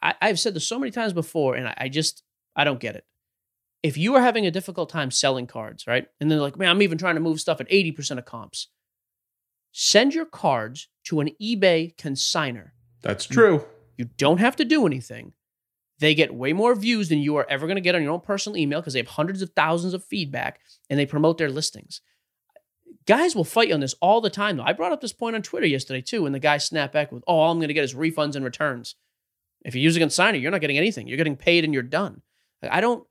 I, 0.00 0.14
have 0.20 0.38
said 0.38 0.54
this 0.54 0.68
so 0.68 0.78
many 0.78 0.92
times 0.92 1.12
before, 1.12 1.56
and 1.56 1.66
I, 1.66 1.74
I 1.76 1.88
just 1.88 2.22
I 2.54 2.64
don't 2.64 2.78
get 2.78 2.94
it 2.94 3.04
if 3.82 3.98
you 3.98 4.14
are 4.14 4.22
having 4.22 4.46
a 4.46 4.50
difficult 4.50 4.88
time 4.88 5.10
selling 5.10 5.46
cards, 5.46 5.86
right? 5.86 6.06
And 6.20 6.30
they're 6.30 6.40
like, 6.40 6.56
man, 6.56 6.68
I'm 6.68 6.82
even 6.82 6.98
trying 6.98 7.16
to 7.16 7.20
move 7.20 7.40
stuff 7.40 7.60
at 7.60 7.68
80% 7.68 8.18
of 8.18 8.24
comps. 8.24 8.68
Send 9.72 10.14
your 10.14 10.26
cards 10.26 10.88
to 11.04 11.20
an 11.20 11.30
eBay 11.40 11.96
consigner. 11.96 12.70
That's 13.02 13.26
true. 13.26 13.64
You 13.96 14.04
don't 14.16 14.38
have 14.38 14.56
to 14.56 14.64
do 14.64 14.86
anything. 14.86 15.32
They 15.98 16.14
get 16.14 16.34
way 16.34 16.52
more 16.52 16.74
views 16.74 17.08
than 17.08 17.18
you 17.18 17.36
are 17.36 17.46
ever 17.48 17.66
going 17.66 17.76
to 17.76 17.82
get 17.82 17.94
on 17.94 18.02
your 18.02 18.12
own 18.12 18.20
personal 18.20 18.56
email 18.56 18.80
because 18.80 18.92
they 18.92 18.98
have 19.00 19.08
hundreds 19.08 19.42
of 19.42 19.50
thousands 19.54 19.94
of 19.94 20.04
feedback 20.04 20.60
and 20.90 20.98
they 20.98 21.06
promote 21.06 21.38
their 21.38 21.50
listings. 21.50 22.00
Guys 23.06 23.34
will 23.34 23.44
fight 23.44 23.68
you 23.68 23.74
on 23.74 23.80
this 23.80 23.94
all 24.00 24.20
the 24.20 24.30
time. 24.30 24.56
Though. 24.56 24.64
I 24.64 24.72
brought 24.72 24.92
up 24.92 25.00
this 25.00 25.12
point 25.12 25.36
on 25.36 25.42
Twitter 25.42 25.66
yesterday 25.66 26.00
too, 26.00 26.26
and 26.26 26.34
the 26.34 26.40
guy 26.40 26.58
snapped 26.58 26.92
back 26.92 27.12
with, 27.12 27.24
"Oh, 27.26 27.34
all 27.38 27.52
I'm 27.52 27.58
going 27.58 27.68
to 27.68 27.74
get 27.74 27.84
is 27.84 27.94
refunds 27.94 28.36
and 28.36 28.44
returns. 28.44 28.94
If 29.64 29.74
you 29.74 29.80
use 29.80 29.96
a 29.96 30.00
consigner, 30.00 30.40
you're 30.40 30.50
not 30.50 30.60
getting 30.60 30.78
anything. 30.78 31.06
You're 31.06 31.16
getting 31.16 31.36
paid 31.36 31.64
and 31.64 31.72
you're 31.72 31.82
done." 31.82 32.22
Like, 32.62 32.72
I 32.72 32.80
don't 32.80 33.06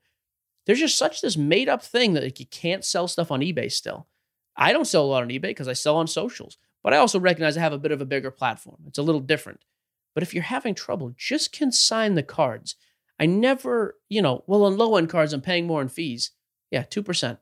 there's 0.66 0.80
just 0.80 0.98
such 0.98 1.22
this 1.22 1.38
made 1.38 1.70
up 1.70 1.84
thing 1.84 2.14
that 2.14 2.24
like, 2.24 2.40
you 2.40 2.46
can't 2.46 2.86
sell 2.86 3.08
stuff 3.08 3.32
on 3.32 3.42
eBay 3.42 3.72
still. 3.72 4.08
I 4.56 4.74
don't 4.74 4.86
sell 4.86 5.04
a 5.04 5.08
lot 5.08 5.24
on 5.24 5.30
eBay 5.30 5.42
because 5.42 5.68
I 5.68 5.74
sell 5.74 5.98
on 5.98 6.08
socials, 6.08 6.58
but 6.84 6.94
I 6.94 6.98
also 6.98 7.20
recognize 7.20 7.58
I 7.58 7.62
have 7.62 7.74
a 7.74 7.80
bit 7.80 7.92
of 7.92 8.02
a 8.02 8.06
bigger 8.06 8.32
platform. 8.32 8.78
It's 8.88 8.98
a 9.00 9.04
little 9.04 9.22
different. 9.22 9.62
But 10.14 10.24
if 10.24 10.34
you're 10.34 10.44
having 10.44 10.76
trouble, 10.76 11.14
just 11.18 11.54
consign 11.54 12.16
the 12.16 12.24
cards. 12.24 12.76
I 13.20 13.26
never, 13.26 13.98
you 14.10 14.22
know, 14.22 14.44
well, 14.46 14.66
on 14.66 14.78
low 14.78 14.98
end 14.98 15.10
cards, 15.10 15.32
I'm 15.32 15.42
paying 15.42 15.68
more 15.68 15.82
in 15.82 15.88
fees. 15.90 16.32
Yeah, 16.70 16.84
2%. 16.84 17.38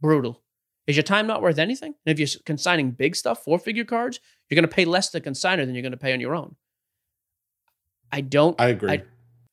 Brutal. 0.00 0.42
Is 0.86 0.96
your 0.96 1.02
time 1.02 1.26
not 1.26 1.42
worth 1.42 1.58
anything? 1.58 1.94
And 2.04 2.12
if 2.12 2.18
you're 2.18 2.40
consigning 2.44 2.90
big 2.90 3.16
stuff, 3.16 3.42
four 3.42 3.58
figure 3.58 3.84
cards, 3.84 4.20
you're 4.48 4.56
going 4.56 4.68
to 4.68 4.74
pay 4.74 4.84
less 4.84 5.10
to 5.10 5.20
consigner 5.20 5.64
than 5.64 5.74
you're 5.74 5.82
going 5.82 5.92
to 5.92 5.98
pay 5.98 6.12
on 6.12 6.20
your 6.20 6.34
own. 6.34 6.56
I 8.12 8.20
don't. 8.20 8.60
I 8.60 8.68
agree. 8.68 8.90
I 8.90 9.02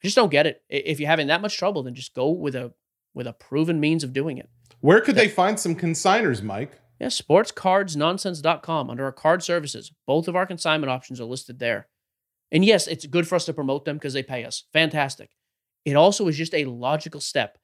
just 0.04 0.16
don't 0.16 0.30
get 0.30 0.46
it. 0.46 0.62
If 0.70 1.00
you're 1.00 1.10
having 1.10 1.28
that 1.28 1.42
much 1.42 1.58
trouble, 1.58 1.84
then 1.84 1.96
just 1.96 2.14
go 2.14 2.30
with 2.30 2.56
a 2.56 2.74
with 3.14 3.28
a 3.28 3.34
proven 3.34 3.80
means 3.80 4.04
of 4.04 4.14
doing 4.14 4.38
it. 4.38 4.50
Where 4.82 5.02
could 5.02 5.16
they 5.16 5.28
find 5.28 5.60
some 5.60 5.76
consigners, 5.76 6.42
Mike? 6.42 6.80
Yeah, 7.00 7.08
sportscardsnonsense.com 7.08 8.90
under 8.90 9.06
our 9.06 9.12
card 9.12 9.44
services. 9.44 9.92
Both 10.06 10.28
of 10.28 10.36
our 10.36 10.46
consignment 10.46 10.92
options 10.92 11.20
are 11.20 11.26
listed 11.26 11.60
there. 11.60 11.88
And 12.52 12.64
yes, 12.64 12.88
it's 12.88 13.06
good 13.06 13.28
for 13.28 13.36
us 13.36 13.46
to 13.46 13.54
promote 13.54 13.86
them 13.86 13.98
because 13.98 14.14
they 14.14 14.24
pay 14.24 14.44
us. 14.44 14.66
Fantastic. 14.74 15.32
It 15.86 15.96
also 15.96 16.28
is 16.28 16.38
just 16.38 16.54
a 16.54 16.66
logical 16.66 17.22
step. 17.22 17.58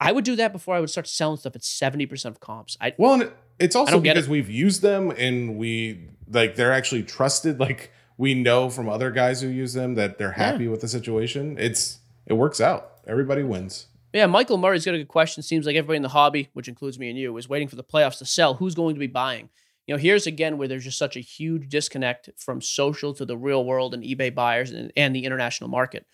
I 0.00 0.12
would 0.12 0.24
do 0.24 0.36
that 0.36 0.52
before 0.52 0.74
I 0.74 0.80
would 0.80 0.90
start 0.90 1.06
selling 1.06 1.36
stuff 1.36 1.54
at 1.54 1.62
70% 1.62 2.24
of 2.24 2.40
comps. 2.40 2.76
I, 2.80 2.94
well, 2.96 3.14
and 3.14 3.30
it's 3.58 3.76
also 3.76 4.00
because 4.00 4.26
it. 4.26 4.30
we've 4.30 4.48
used 4.48 4.80
them 4.80 5.10
and 5.10 5.56
we 5.56 6.08
like 6.30 6.56
they're 6.56 6.72
actually 6.72 7.02
trusted. 7.02 7.60
Like 7.60 7.92
we 8.16 8.34
know 8.34 8.70
from 8.70 8.88
other 8.88 9.10
guys 9.10 9.42
who 9.42 9.48
use 9.48 9.74
them 9.74 9.94
that 9.94 10.18
they're 10.18 10.32
happy 10.32 10.64
yeah. 10.64 10.70
with 10.70 10.80
the 10.80 10.88
situation. 10.88 11.56
It's 11.58 11.98
it 12.26 12.34
works 12.34 12.60
out. 12.60 12.92
Everybody 13.06 13.42
wins. 13.42 13.86
Yeah, 14.12 14.26
Michael 14.26 14.58
Murray's 14.58 14.84
got 14.84 14.94
a 14.94 14.98
good 14.98 15.08
question. 15.08 15.42
Seems 15.42 15.66
like 15.66 15.76
everybody 15.76 15.96
in 15.96 16.02
the 16.02 16.08
hobby, 16.08 16.48
which 16.52 16.66
includes 16.66 16.98
me 16.98 17.10
and 17.10 17.18
you, 17.18 17.36
is 17.36 17.48
waiting 17.48 17.68
for 17.68 17.76
the 17.76 17.84
playoffs 17.84 18.18
to 18.18 18.24
sell. 18.24 18.54
Who's 18.54 18.74
going 18.74 18.94
to 18.94 18.98
be 18.98 19.06
buying? 19.06 19.50
You 19.86 19.94
know, 19.94 19.98
here's 19.98 20.26
again 20.26 20.58
where 20.58 20.68
there's 20.68 20.84
just 20.84 20.98
such 20.98 21.16
a 21.16 21.20
huge 21.20 21.68
disconnect 21.68 22.30
from 22.36 22.60
social 22.60 23.14
to 23.14 23.24
the 23.24 23.36
real 23.36 23.64
world 23.64 23.94
and 23.94 24.02
eBay 24.02 24.34
buyers 24.34 24.70
and, 24.70 24.92
and 24.96 25.14
the 25.14 25.24
international 25.24 25.70
market. 25.70 26.06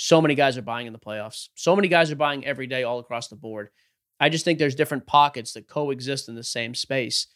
So 0.00 0.22
many 0.22 0.36
guys 0.36 0.56
are 0.56 0.62
buying 0.62 0.86
in 0.86 0.92
the 0.92 0.98
playoffs. 1.00 1.48
So 1.56 1.74
many 1.74 1.88
guys 1.88 2.12
are 2.12 2.16
buying 2.16 2.46
every 2.46 2.68
day 2.68 2.84
all 2.84 3.00
across 3.00 3.26
the 3.26 3.34
board. 3.34 3.70
I 4.20 4.28
just 4.28 4.44
think 4.44 4.60
there's 4.60 4.76
different 4.76 5.08
pockets 5.08 5.54
that 5.54 5.66
coexist 5.66 6.28
in 6.28 6.36
the 6.36 6.44
same 6.44 6.76
space. 6.76 7.26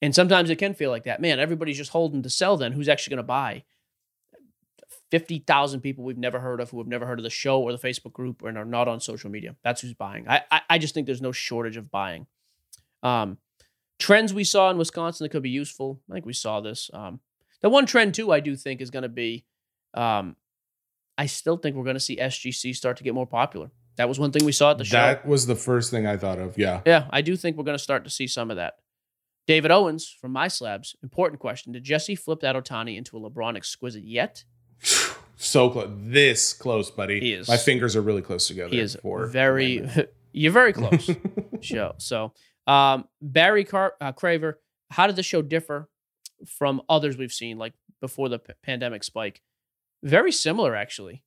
And 0.00 0.12
sometimes 0.12 0.50
it 0.50 0.56
can 0.56 0.74
feel 0.74 0.90
like 0.90 1.04
that. 1.04 1.20
Man, 1.20 1.38
everybody's 1.38 1.76
just 1.76 1.92
holding 1.92 2.24
to 2.24 2.28
sell 2.28 2.56
then. 2.56 2.72
Who's 2.72 2.88
actually 2.88 3.12
going 3.12 3.24
to 3.24 3.28
buy? 3.28 3.62
50,000 5.12 5.80
people 5.80 6.02
we've 6.02 6.18
never 6.18 6.40
heard 6.40 6.60
of 6.60 6.70
who 6.70 6.78
have 6.78 6.88
never 6.88 7.06
heard 7.06 7.20
of 7.20 7.22
the 7.22 7.30
show 7.30 7.60
or 7.60 7.70
the 7.70 7.78
Facebook 7.78 8.12
group 8.12 8.42
and 8.42 8.58
are 8.58 8.64
not 8.64 8.88
on 8.88 8.98
social 8.98 9.30
media. 9.30 9.54
That's 9.62 9.80
who's 9.80 9.94
buying. 9.94 10.28
I, 10.28 10.42
I, 10.50 10.60
I 10.70 10.78
just 10.78 10.94
think 10.94 11.06
there's 11.06 11.22
no 11.22 11.30
shortage 11.30 11.76
of 11.76 11.88
buying. 11.88 12.26
Um, 13.04 13.38
trends 14.00 14.34
we 14.34 14.42
saw 14.42 14.72
in 14.72 14.76
Wisconsin 14.76 15.24
that 15.24 15.30
could 15.30 15.44
be 15.44 15.50
useful. 15.50 16.00
I 16.10 16.14
think 16.14 16.26
we 16.26 16.32
saw 16.32 16.60
this. 16.60 16.90
Um, 16.92 17.20
the 17.60 17.70
one 17.70 17.86
trend, 17.86 18.14
too, 18.14 18.32
I 18.32 18.40
do 18.40 18.56
think 18.56 18.80
is 18.80 18.90
going 18.90 19.04
to 19.04 19.08
be 19.08 19.44
um, 19.94 20.34
I 21.18 21.26
still 21.26 21.56
think 21.56 21.76
we're 21.76 21.84
going 21.84 21.94
to 21.94 22.00
see 22.00 22.16
SGC 22.16 22.74
start 22.74 22.96
to 22.98 23.04
get 23.04 23.14
more 23.14 23.26
popular. 23.26 23.70
That 23.96 24.08
was 24.08 24.18
one 24.18 24.32
thing 24.32 24.44
we 24.44 24.52
saw 24.52 24.70
at 24.70 24.78
the 24.78 24.84
show. 24.84 24.96
That 24.96 25.26
was 25.26 25.46
the 25.46 25.54
first 25.54 25.90
thing 25.90 26.06
I 26.06 26.16
thought 26.16 26.38
of. 26.38 26.56
Yeah. 26.56 26.80
Yeah. 26.86 27.06
I 27.10 27.20
do 27.20 27.36
think 27.36 27.56
we're 27.56 27.64
going 27.64 27.76
to 27.76 27.82
start 27.82 28.04
to 28.04 28.10
see 28.10 28.26
some 28.26 28.50
of 28.50 28.56
that. 28.56 28.74
David 29.46 29.70
Owens 29.70 30.08
from 30.08 30.32
My 30.32 30.48
Slabs. 30.48 30.96
Important 31.02 31.40
question. 31.40 31.72
Did 31.72 31.84
Jesse 31.84 32.14
flip 32.14 32.40
that 32.40 32.56
Ohtani 32.56 32.96
into 32.96 33.16
a 33.16 33.30
LeBron 33.30 33.56
exquisite 33.56 34.04
yet? 34.04 34.44
so 35.36 35.68
close, 35.68 35.90
this 35.98 36.52
close, 36.52 36.90
buddy. 36.90 37.20
He 37.20 37.32
is. 37.34 37.48
My 37.48 37.56
fingers 37.56 37.96
are 37.96 38.02
really 38.02 38.22
close 38.22 38.46
together. 38.46 38.70
He 38.70 38.80
is 38.80 38.96
very. 39.04 39.88
You're 40.32 40.52
very 40.52 40.72
close. 40.72 41.10
show. 41.60 41.94
So, 41.98 42.32
um, 42.66 43.04
Barry 43.20 43.64
Car- 43.64 43.94
uh, 44.00 44.12
Craver, 44.12 44.54
how 44.90 45.06
did 45.06 45.16
the 45.16 45.22
show 45.22 45.42
differ 45.42 45.90
from 46.46 46.80
others 46.88 47.18
we've 47.18 47.32
seen, 47.32 47.58
like 47.58 47.74
before 48.00 48.30
the 48.30 48.38
p- 48.38 48.54
pandemic 48.62 49.04
spike? 49.04 49.42
Very 50.02 50.32
similar, 50.32 50.74
actually. 50.74 51.22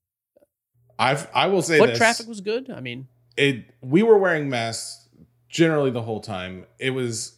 I've 0.97 1.29
I 1.33 1.47
will 1.47 1.61
say 1.61 1.77
foot 1.77 1.89
this. 1.89 1.97
traffic 1.97 2.27
was 2.27 2.41
good. 2.41 2.69
I 2.69 2.79
mean, 2.79 3.07
it. 3.37 3.65
We 3.81 4.03
were 4.03 4.17
wearing 4.17 4.49
masks 4.49 5.09
generally 5.49 5.91
the 5.91 6.01
whole 6.01 6.21
time. 6.21 6.65
It 6.79 6.91
was 6.91 7.37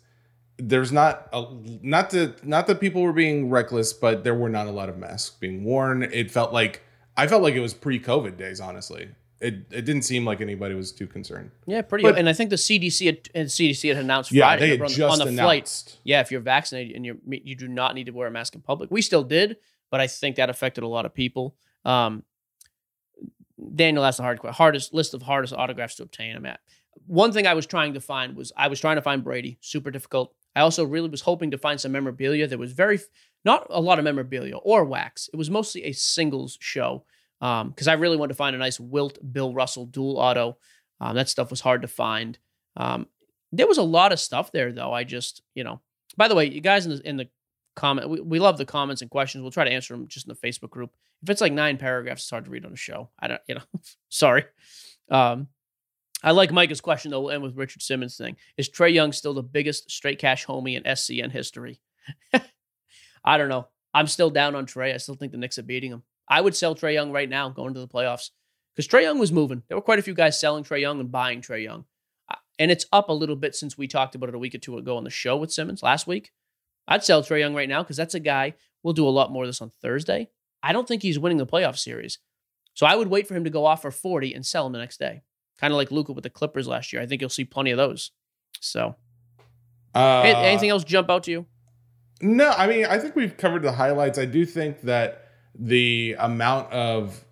there's 0.58 0.92
not 0.92 1.28
a, 1.34 1.46
not 1.82 2.10
that 2.12 2.46
not 2.46 2.68
that 2.68 2.80
people 2.80 3.02
were 3.02 3.14
being 3.14 3.50
reckless, 3.50 3.94
but 3.94 4.24
there 4.24 4.36
were 4.36 4.50
not 4.50 4.68
a 4.68 4.72
lot 4.72 4.90
of 4.90 4.98
masks 4.98 5.36
being 5.40 5.64
worn. 5.64 6.04
It 6.04 6.32
felt 6.32 6.54
like 6.54 6.84
I 7.16 7.28
felt 7.28 7.44
like 7.44 7.56
it 7.56 7.60
was 7.60 7.74
pre-COVID 7.74 8.38
days. 8.38 8.60
Honestly, 8.60 9.10
it 9.40 9.56
it 9.72 9.86
didn't 9.86 10.04
seem 10.04 10.26
like 10.26 10.42
anybody 10.42 10.74
was 10.74 10.92
too 10.92 11.08
concerned. 11.08 11.52
Yeah, 11.66 11.82
pretty. 11.82 12.04
But, 12.04 12.18
and 12.18 12.28
I 12.28 12.34
think 12.34 12.50
the 12.50 12.56
CDC 12.56 13.06
had, 13.06 13.30
and 13.36 13.48
CDC 13.48 13.90
had 13.90 13.98
announced 13.98 14.32
Friday 14.32 14.40
yeah, 14.40 14.56
they 14.56 14.70
had 14.72 14.82
on, 14.82 14.88
just 14.90 15.22
on 15.22 15.26
the 15.26 15.32
announced. 15.32 15.90
flight. 15.90 16.00
Yeah, 16.04 16.22
if 16.22 16.32
you're 16.32 16.42
vaccinated 16.42 16.96
and 16.96 17.06
you're 17.06 17.18
you 17.28 17.56
do 17.56 17.68
not 17.68 17.96
need 17.96 18.06
to 18.06 18.12
wear 18.12 18.28
a 18.28 18.32
mask 18.32 18.56
in 18.56 18.62
public. 18.62 18.90
We 18.92 19.02
still 19.02 19.24
did, 19.24 19.58
but 19.92 20.00
I 20.00 20.08
think 20.08 20.36
that 20.36 20.50
affected 20.50 20.84
a 20.84 20.88
lot 20.88 21.06
of 21.06 21.14
people. 21.14 21.56
Um, 21.86 22.24
Daniel 23.76 24.06
asked 24.06 24.18
the 24.18 24.24
hard 24.24 24.40
hardest 24.40 24.94
list 24.94 25.14
of 25.14 25.22
hardest 25.22 25.54
autographs 25.54 25.96
to 25.96 26.04
obtain. 26.04 26.36
I'm 26.36 26.46
at 26.46 26.60
one 27.06 27.32
thing 27.32 27.48
I 27.48 27.54
was 27.54 27.66
trying 27.66 27.94
to 27.94 28.02
find 28.02 28.36
was 28.36 28.52
I 28.56 28.68
was 28.68 28.80
trying 28.80 28.98
to 28.98 29.02
find 29.02 29.24
Brady. 29.24 29.58
Super 29.62 29.92
difficult. 29.92 30.34
I 30.56 30.62
also 30.62 30.84
really 30.84 31.10
was 31.10 31.22
hoping 31.22 31.52
to 31.52 31.58
find 31.58 31.80
some 31.80 31.92
memorabilia. 31.92 32.48
There 32.48 32.58
was 32.58 32.74
very 32.74 33.00
not 33.46 33.68
a 33.70 33.82
lot 33.82 34.00
of 34.00 34.06
memorabilia 34.06 34.58
or 34.58 34.84
wax. 34.84 35.30
It 35.32 35.38
was 35.38 35.50
mostly 35.50 35.84
a 35.86 35.92
singles 35.94 36.58
show 36.60 37.04
because 37.40 37.88
um, 37.88 37.90
I 37.90 37.94
really 37.94 38.18
wanted 38.18 38.34
to 38.34 38.38
find 38.38 38.56
a 38.56 38.60
nice 38.60 38.80
Wilt 38.80 39.20
Bill 39.32 39.54
Russell 39.54 39.86
dual 39.86 40.18
auto. 40.18 40.58
Um, 41.00 41.16
that 41.16 41.30
stuff 41.30 41.52
was 41.52 41.62
hard 41.62 41.84
to 41.84 41.88
find. 41.88 42.38
Um, 42.76 43.08
there 43.52 43.68
was 43.68 43.78
a 43.78 43.84
lot 43.84 44.12
of 44.12 44.20
stuff 44.20 44.52
there 44.52 44.72
though. 44.72 44.94
I 44.94 45.04
just 45.04 45.42
you 45.56 45.64
know. 45.64 45.82
By 46.16 46.28
the 46.28 46.36
way, 46.36 46.46
you 46.46 46.62
guys 46.62 46.86
in 46.86 46.96
the 46.96 47.08
in 47.08 47.18
the 47.18 47.30
comment, 47.78 48.10
we, 48.10 48.20
we 48.20 48.40
love 48.40 48.58
the 48.58 48.66
comments 48.66 49.02
and 49.02 49.10
questions. 49.10 49.42
We'll 49.42 49.52
try 49.52 49.64
to 49.64 49.72
answer 49.72 49.94
them 49.94 50.08
just 50.08 50.28
in 50.28 50.34
the 50.34 50.48
Facebook 50.48 50.72
group. 50.72 50.92
If 51.24 51.30
it's 51.30 51.40
like 51.40 51.54
nine 51.54 51.78
paragraphs, 51.78 52.24
it's 52.24 52.30
hard 52.30 52.46
to 52.46 52.52
read 52.52 52.66
on 52.66 52.72
the 52.72 52.78
show. 52.78 53.10
I 53.20 53.28
don't, 53.28 53.42
you 53.48 53.56
know, 53.56 53.62
sorry. 54.10 54.44
Um, 55.10 55.48
I 56.24 56.32
like 56.32 56.52
Micah's 56.52 56.82
question 56.82 57.12
though. 57.12 57.22
We'll 57.22 57.32
end 57.32 57.44
with 57.44 57.56
Richard 57.56 57.82
Simmons 57.82 58.18
thing. 58.18 58.36
Is 58.58 58.70
Trae 58.70 58.94
Young 58.94 59.14
still 59.14 59.34
the 59.34 59.44
biggest 59.44 59.90
straight 59.90 60.20
cash 60.20 60.46
homie 60.46 60.76
in 60.76 60.84
SCN 60.84 61.32
history? 61.32 61.80
I 63.24 63.38
don't 63.38 63.50
know. 63.50 63.68
I'm 63.94 64.08
still 64.08 64.30
down 64.30 64.56
on 64.56 64.66
Trae. 64.66 64.94
I 64.94 64.98
still 64.98 65.16
think 65.16 65.32
the 65.32 65.38
Knicks 65.38 65.58
are 65.58 65.64
beating 65.64 65.92
him. 65.92 66.04
I 66.28 66.42
would 66.42 66.56
sell 66.56 66.76
Trae 66.76 66.94
Young 66.94 67.12
right 67.12 67.30
now 67.30 67.50
going 67.50 67.74
to 67.76 67.80
the 67.80 67.88
playoffs 67.88 68.32
because 68.76 68.88
Trae 68.88 69.04
Young 69.04 69.20
was 69.20 69.32
moving. 69.32 69.64
There 69.68 69.78
were 69.78 69.82
quite 69.82 70.00
a 70.00 70.04
few 70.04 70.14
guys 70.14 70.40
selling 70.40 70.64
Trae 70.64 70.82
Young 70.82 71.00
and 71.00 71.12
buying 71.12 71.42
Trae 71.42 71.64
Young. 71.64 71.86
Uh, 72.30 72.36
and 72.60 72.72
it's 72.72 72.86
up 72.92 73.10
a 73.10 73.14
little 73.14 73.36
bit 73.36 73.56
since 73.56 73.78
we 73.78 73.88
talked 73.88 74.16
about 74.16 74.30
it 74.30 74.36
a 74.36 74.40
week 74.40 74.56
or 74.56 74.60
two 74.60 74.78
ago 74.78 74.98
on 74.98 75.04
the 75.04 75.10
show 75.10 75.38
with 75.38 75.54
Simmons 75.54 75.84
last 75.84 76.08
week. 76.08 76.32
I'd 76.88 77.04
sell 77.04 77.22
Trae 77.22 77.40
Young 77.40 77.56
right 77.56 77.70
now 77.70 77.84
because 77.84 77.98
that's 77.98 78.16
a 78.16 78.20
guy. 78.20 78.54
We'll 78.84 78.94
do 78.94 79.08
a 79.08 79.10
lot 79.10 79.32
more 79.32 79.44
of 79.44 79.50
this 79.50 79.62
on 79.62 79.72
Thursday. 79.82 80.30
I 80.64 80.74
don't 80.74 80.88
think 80.88 81.02
he's 81.02 81.20
winning 81.20 81.38
the 81.38 81.46
playoff 81.46 81.78
series. 81.78 82.20
So 82.74 82.86
I 82.86 82.96
would 82.96 83.08
wait 83.08 83.28
for 83.28 83.36
him 83.36 83.44
to 83.44 83.50
go 83.50 83.66
off 83.66 83.82
for 83.82 83.92
40 83.92 84.34
and 84.34 84.46
sell 84.46 84.66
him 84.68 84.74
the 84.74 84.80
next 84.80 84.98
day 84.98 85.24
kind 85.60 85.74
of 85.74 85.78
like 85.78 85.92
Luka 85.92 86.14
with 86.14 86.24
the 86.24 86.30
Clippers 86.30 86.68
last 86.68 86.94
year. 86.94 87.02
I 87.02 87.06
think 87.06 87.22
you'll 87.22 87.30
see 87.30 87.46
plenty 87.46 87.72
of 87.72 87.78
those. 87.78 88.12
So, 88.60 88.96
uh, 89.94 90.22
anything 90.22 90.70
else 90.70 90.84
jump 90.84 91.10
out 91.10 91.24
to 91.24 91.32
you? 91.32 91.46
No, 92.22 92.50
I 92.50 92.68
mean, 92.68 92.86
I 92.86 92.98
think 92.98 93.16
we've 93.16 93.38
covered 93.38 93.62
the 93.62 93.72
highlights. 93.72 94.18
I 94.18 94.26
do 94.26 94.46
think 94.46 94.82
that 94.82 95.26
the 95.54 96.16
amount 96.20 96.72
of 96.72 97.24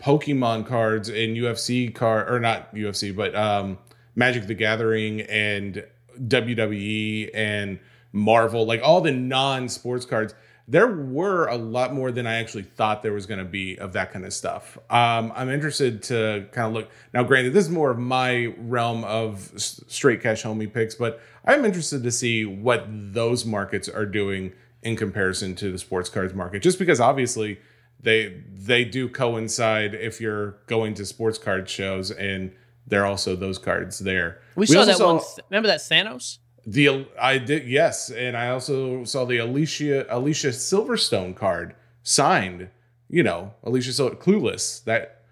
Pokemon 0.00 0.66
cards 0.66 1.08
in 1.08 1.34
UFC 1.34 1.94
card 1.94 2.28
or 2.28 2.40
not 2.40 2.74
UFC, 2.74 3.14
but 3.14 3.34
um, 3.34 3.78
Magic 4.16 4.46
the 4.46 4.54
Gathering 4.54 5.20
and 5.22 5.84
WWE 6.18 7.30
and 7.34 7.78
Marvel, 8.12 8.66
like 8.66 8.80
all 8.82 9.00
the 9.00 9.12
non-sports 9.12 10.04
cards. 10.04 10.34
There 10.68 10.86
were 10.86 11.48
a 11.48 11.56
lot 11.56 11.92
more 11.92 12.12
than 12.12 12.26
I 12.26 12.36
actually 12.36 12.62
thought 12.62 13.02
there 13.02 13.12
was 13.12 13.26
going 13.26 13.40
to 13.40 13.44
be 13.44 13.76
of 13.78 13.94
that 13.94 14.12
kind 14.12 14.24
of 14.24 14.32
stuff. 14.32 14.78
Um, 14.88 15.32
I'm 15.34 15.50
interested 15.50 16.04
to 16.04 16.46
kind 16.52 16.68
of 16.68 16.72
look 16.72 16.90
now. 17.12 17.24
Granted, 17.24 17.52
this 17.52 17.64
is 17.64 17.70
more 17.70 17.90
of 17.90 17.98
my 17.98 18.54
realm 18.58 19.02
of 19.02 19.50
straight 19.56 20.22
cash 20.22 20.44
homie 20.44 20.72
picks, 20.72 20.94
but 20.94 21.20
I'm 21.44 21.64
interested 21.64 22.04
to 22.04 22.12
see 22.12 22.44
what 22.44 22.84
those 22.88 23.44
markets 23.44 23.88
are 23.88 24.06
doing 24.06 24.52
in 24.82 24.96
comparison 24.96 25.56
to 25.56 25.72
the 25.72 25.78
sports 25.78 26.08
cards 26.08 26.32
market. 26.32 26.62
Just 26.62 26.78
because 26.78 27.00
obviously 27.00 27.58
they 28.00 28.42
they 28.52 28.84
do 28.84 29.08
coincide 29.08 29.94
if 29.94 30.20
you're 30.20 30.58
going 30.66 30.94
to 30.94 31.04
sports 31.04 31.38
card 31.38 31.68
shows 31.68 32.10
and 32.10 32.52
they're 32.86 33.06
also 33.06 33.36
those 33.36 33.58
cards 33.58 34.00
there. 34.00 34.40
We, 34.56 34.62
we 34.62 34.66
saw 34.66 34.84
that 34.84 34.96
saw, 34.96 35.14
one. 35.14 35.24
Remember 35.50 35.68
that 35.68 35.80
Thanos? 35.80 36.38
The 36.64 37.06
I 37.20 37.38
did 37.38 37.66
yes, 37.66 38.10
and 38.10 38.36
I 38.36 38.48
also 38.50 39.04
saw 39.04 39.24
the 39.24 39.38
Alicia 39.38 40.06
Alicia 40.08 40.48
Silverstone 40.48 41.34
card 41.34 41.74
signed. 42.02 42.68
You 43.08 43.22
know, 43.22 43.54
Alicia 43.64 43.92
Sil- 43.92 44.16
Clueless. 44.16 44.84
That 44.84 45.22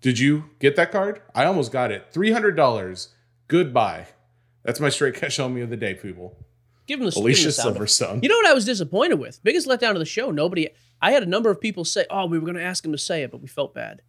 did 0.00 0.18
you 0.18 0.44
get 0.58 0.76
that 0.76 0.92
card? 0.92 1.22
I 1.34 1.46
almost 1.46 1.72
got 1.72 1.90
it. 1.90 2.08
Three 2.12 2.32
hundred 2.32 2.56
dollars. 2.56 3.08
Goodbye. 3.48 4.08
That's 4.62 4.80
my 4.80 4.88
straight 4.88 5.14
cash 5.14 5.38
homie 5.38 5.62
of 5.62 5.70
the 5.70 5.76
day, 5.76 5.94
people. 5.94 6.36
Give 6.86 7.00
him 7.00 7.08
the 7.08 7.18
Alicia 7.18 7.48
give 7.48 7.64
him 7.64 7.74
the 7.74 7.80
Silverstone. 7.80 8.22
You 8.22 8.28
know 8.28 8.36
what 8.36 8.46
I 8.46 8.54
was 8.54 8.64
disappointed 8.64 9.14
with? 9.18 9.42
Biggest 9.42 9.66
letdown 9.66 9.92
of 9.92 9.98
the 9.98 10.04
show. 10.04 10.30
Nobody. 10.30 10.68
I 11.00 11.12
had 11.12 11.22
a 11.22 11.26
number 11.26 11.50
of 11.50 11.60
people 11.60 11.84
say, 11.84 12.04
"Oh, 12.10 12.26
we 12.26 12.38
were 12.38 12.44
going 12.44 12.56
to 12.58 12.62
ask 12.62 12.84
him 12.84 12.92
to 12.92 12.98
say 12.98 13.22
it, 13.22 13.30
but 13.30 13.40
we 13.40 13.48
felt 13.48 13.74
bad." 13.74 14.02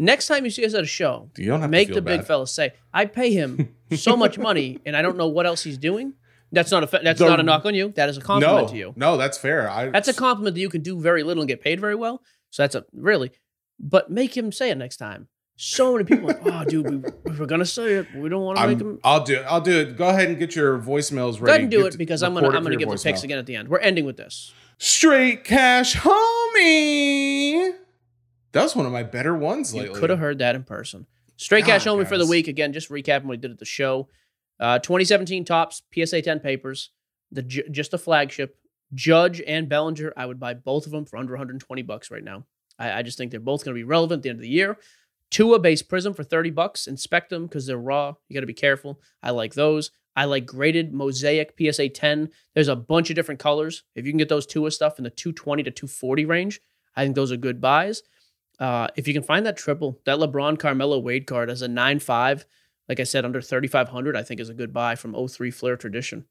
Next 0.00 0.28
time 0.28 0.44
you 0.44 0.50
see 0.50 0.64
us 0.64 0.74
at 0.74 0.84
a 0.84 0.86
show, 0.86 1.28
you 1.36 1.46
don't 1.46 1.60
have 1.60 1.70
make 1.70 1.88
the 1.92 2.00
bad. 2.00 2.18
big 2.18 2.26
fella 2.26 2.46
say, 2.46 2.72
"I 2.94 3.04
pay 3.04 3.32
him 3.32 3.74
so 3.96 4.16
much 4.16 4.38
money, 4.48 4.78
and 4.86 4.96
I 4.96 5.02
don't 5.02 5.16
know 5.16 5.26
what 5.26 5.44
else 5.44 5.64
he's 5.64 5.76
doing." 5.76 6.14
That's 6.52 6.70
not 6.70 6.84
a 6.84 7.00
that's 7.02 7.18
the, 7.18 7.28
not 7.28 7.40
a 7.40 7.42
knock 7.42 7.66
on 7.66 7.74
you. 7.74 7.92
That 7.96 8.08
is 8.08 8.16
a 8.16 8.20
compliment 8.20 8.68
no, 8.68 8.72
to 8.72 8.76
you. 8.78 8.92
No, 8.96 9.16
that's 9.16 9.36
fair. 9.36 9.68
I, 9.68 9.90
that's 9.90 10.08
a 10.08 10.14
compliment 10.14 10.54
that 10.54 10.60
you 10.60 10.70
can 10.70 10.82
do 10.82 11.00
very 11.00 11.24
little 11.24 11.42
and 11.42 11.48
get 11.48 11.60
paid 11.60 11.80
very 11.80 11.96
well. 11.96 12.22
So 12.50 12.62
that's 12.62 12.76
a 12.76 12.84
really, 12.94 13.32
but 13.78 14.08
make 14.10 14.36
him 14.36 14.52
say 14.52 14.70
it 14.70 14.78
next 14.78 14.96
time. 14.98 15.28
So 15.60 15.92
many 15.94 16.04
people, 16.04 16.28
like, 16.28 16.38
oh, 16.44 16.64
dude, 16.64 16.88
we, 16.88 17.10
we 17.24 17.36
were 17.36 17.46
gonna 17.46 17.66
say 17.66 17.94
it. 17.94 18.06
We 18.14 18.28
don't 18.28 18.44
want 18.44 18.58
to 18.58 18.68
make 18.68 18.80
him. 18.80 19.00
I'll 19.02 19.24
do 19.24 19.34
it. 19.34 19.42
I'll 19.48 19.60
do 19.60 19.80
it. 19.80 19.96
Go 19.96 20.08
ahead 20.08 20.28
and 20.28 20.38
get 20.38 20.54
your 20.54 20.78
voicemails 20.78 21.40
ready. 21.40 21.44
Go 21.44 21.46
ahead 21.46 21.60
and 21.62 21.70
do 21.72 21.86
it 21.86 21.98
because 21.98 22.22
I'm 22.22 22.34
gonna 22.34 22.46
I'm 22.46 22.62
gonna 22.62 22.76
give 22.76 22.88
the 22.88 22.96
picks 22.96 23.24
again 23.24 23.38
at 23.38 23.46
the 23.46 23.56
end. 23.56 23.68
We're 23.68 23.80
ending 23.80 24.04
with 24.04 24.16
this. 24.16 24.52
Straight 24.78 25.42
cash, 25.42 25.96
homie. 25.96 27.72
That 28.52 28.62
was 28.62 28.74
one 28.74 28.86
of 28.86 28.92
my 28.92 29.02
better 29.02 29.36
ones 29.36 29.74
lately. 29.74 29.94
You 29.94 30.00
could 30.00 30.10
have 30.10 30.18
heard 30.18 30.38
that 30.38 30.54
in 30.54 30.64
person. 30.64 31.06
Straight 31.36 31.64
cash 31.64 31.84
homie 31.84 32.06
for 32.06 32.18
the 32.18 32.26
week 32.26 32.48
again. 32.48 32.72
Just 32.72 32.90
recapping 32.90 33.24
what 33.24 33.30
we 33.30 33.36
did 33.36 33.50
at 33.50 33.58
the 33.58 33.64
show. 33.64 34.08
Uh, 34.58 34.78
2017 34.78 35.44
Topps 35.44 35.82
PSA 35.94 36.22
10 36.22 36.40
papers. 36.40 36.90
The 37.30 37.42
just 37.42 37.94
a 37.94 37.98
flagship. 37.98 38.56
Judge 38.94 39.40
and 39.46 39.68
Bellinger. 39.68 40.12
I 40.16 40.26
would 40.26 40.40
buy 40.40 40.54
both 40.54 40.86
of 40.86 40.92
them 40.92 41.04
for 41.04 41.16
under 41.16 41.34
120 41.34 41.82
bucks 41.82 42.10
right 42.10 42.24
now. 42.24 42.44
I, 42.78 42.98
I 42.98 43.02
just 43.02 43.18
think 43.18 43.30
they're 43.30 43.40
both 43.40 43.64
going 43.64 43.74
to 43.74 43.78
be 43.78 43.84
relevant 43.84 44.20
at 44.20 44.22
the 44.22 44.30
end 44.30 44.38
of 44.38 44.42
the 44.42 44.48
year. 44.48 44.78
Tua 45.30 45.58
base 45.58 45.82
prism 45.82 46.14
for 46.14 46.24
30 46.24 46.50
bucks. 46.50 46.86
Inspect 46.86 47.30
them 47.30 47.46
because 47.46 47.66
they're 47.66 47.78
raw. 47.78 48.14
You 48.28 48.34
got 48.34 48.40
to 48.40 48.46
be 48.46 48.54
careful. 48.54 49.00
I 49.22 49.30
like 49.30 49.54
those. 49.54 49.90
I 50.16 50.24
like 50.24 50.46
graded 50.46 50.92
mosaic 50.92 51.54
PSA 51.60 51.90
10. 51.90 52.30
There's 52.54 52.68
a 52.68 52.74
bunch 52.74 53.10
of 53.10 53.14
different 53.14 53.38
colors. 53.38 53.84
If 53.94 54.06
you 54.06 54.10
can 54.10 54.18
get 54.18 54.28
those 54.28 54.46
Tua 54.46 54.70
stuff 54.70 54.98
in 54.98 55.04
the 55.04 55.10
220 55.10 55.62
to 55.62 55.70
240 55.70 56.24
range, 56.24 56.60
I 56.96 57.04
think 57.04 57.14
those 57.14 57.30
are 57.30 57.36
good 57.36 57.60
buys. 57.60 58.02
Uh, 58.58 58.88
if 58.96 59.06
you 59.06 59.14
can 59.14 59.22
find 59.22 59.46
that 59.46 59.56
triple, 59.56 60.00
that 60.04 60.18
LeBron 60.18 60.58
Carmelo 60.58 60.98
Wade 60.98 61.26
card 61.26 61.50
as 61.50 61.62
a 61.62 61.68
9 61.68 61.98
5, 61.98 62.46
like 62.88 63.00
I 63.00 63.04
said, 63.04 63.24
under 63.24 63.40
3,500, 63.40 64.16
I 64.16 64.22
think 64.22 64.40
is 64.40 64.48
a 64.48 64.54
good 64.54 64.72
buy 64.72 64.94
from 64.94 65.14
03 65.28 65.50
Flair 65.50 65.76
Tradition. 65.76 66.24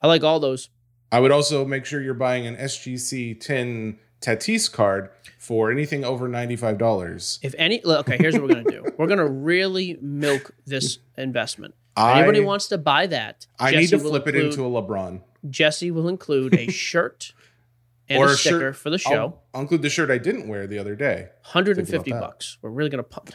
I 0.00 0.06
like 0.06 0.24
all 0.24 0.40
those. 0.40 0.70
I 1.12 1.20
would 1.20 1.30
also 1.30 1.64
make 1.64 1.84
sure 1.84 2.00
you're 2.00 2.14
buying 2.14 2.46
an 2.46 2.56
SGC 2.56 3.38
10 3.38 3.98
Tatis 4.20 4.72
card 4.72 5.10
for 5.38 5.70
anything 5.70 6.04
over 6.04 6.28
$95. 6.28 7.38
If 7.42 7.54
any, 7.58 7.84
okay, 7.84 8.16
here's 8.18 8.34
what 8.34 8.44
we're 8.44 8.54
going 8.54 8.64
to 8.64 8.70
do. 8.70 8.84
We're 8.98 9.06
going 9.06 9.18
to 9.18 9.28
really 9.28 9.98
milk 10.00 10.54
this 10.64 10.98
investment. 11.18 11.74
I, 11.96 12.18
Anybody 12.18 12.40
wants 12.40 12.68
to 12.68 12.78
buy 12.78 13.06
that, 13.08 13.46
I 13.58 13.70
Jesse 13.70 13.80
need 13.82 13.90
to 13.90 13.98
flip 13.98 14.26
it 14.26 14.34
into 14.34 14.64
a 14.64 14.70
LeBron. 14.70 15.20
Jesse 15.48 15.90
will 15.90 16.08
include 16.08 16.54
a 16.54 16.66
shirt 16.70 17.32
and 18.08 18.18
or 18.18 18.26
a, 18.26 18.36
sticker 18.36 18.58
shirt, 18.58 18.76
for 18.76 18.90
the 18.90 18.98
show. 18.98 19.12
I'll, 19.12 19.42
I'll, 19.54 19.60
include 19.62 19.82
the 19.82 19.90
shirt 19.90 20.10
I 20.10 20.18
didn't 20.18 20.48
wear 20.48 20.66
the 20.66 20.78
other 20.78 20.94
day. 20.94 21.28
150 21.42 22.10
bucks. 22.12 22.58
We're 22.62 22.70
really 22.70 22.90
going 22.90 23.02
to 23.02 23.08
pump. 23.08 23.30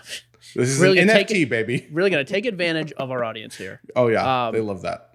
This 0.55 0.69
is 0.69 0.79
really 0.79 0.99
an 0.99 1.09
NFT, 1.09 1.43
it, 1.43 1.49
baby. 1.49 1.87
Really 1.91 2.09
going 2.09 2.25
to 2.25 2.31
take 2.31 2.45
advantage 2.45 2.91
of 2.93 3.11
our 3.11 3.23
audience 3.23 3.55
here. 3.55 3.81
Oh, 3.95 4.07
yeah. 4.07 4.47
Um, 4.47 4.53
they 4.53 4.61
love 4.61 4.83
that. 4.83 5.11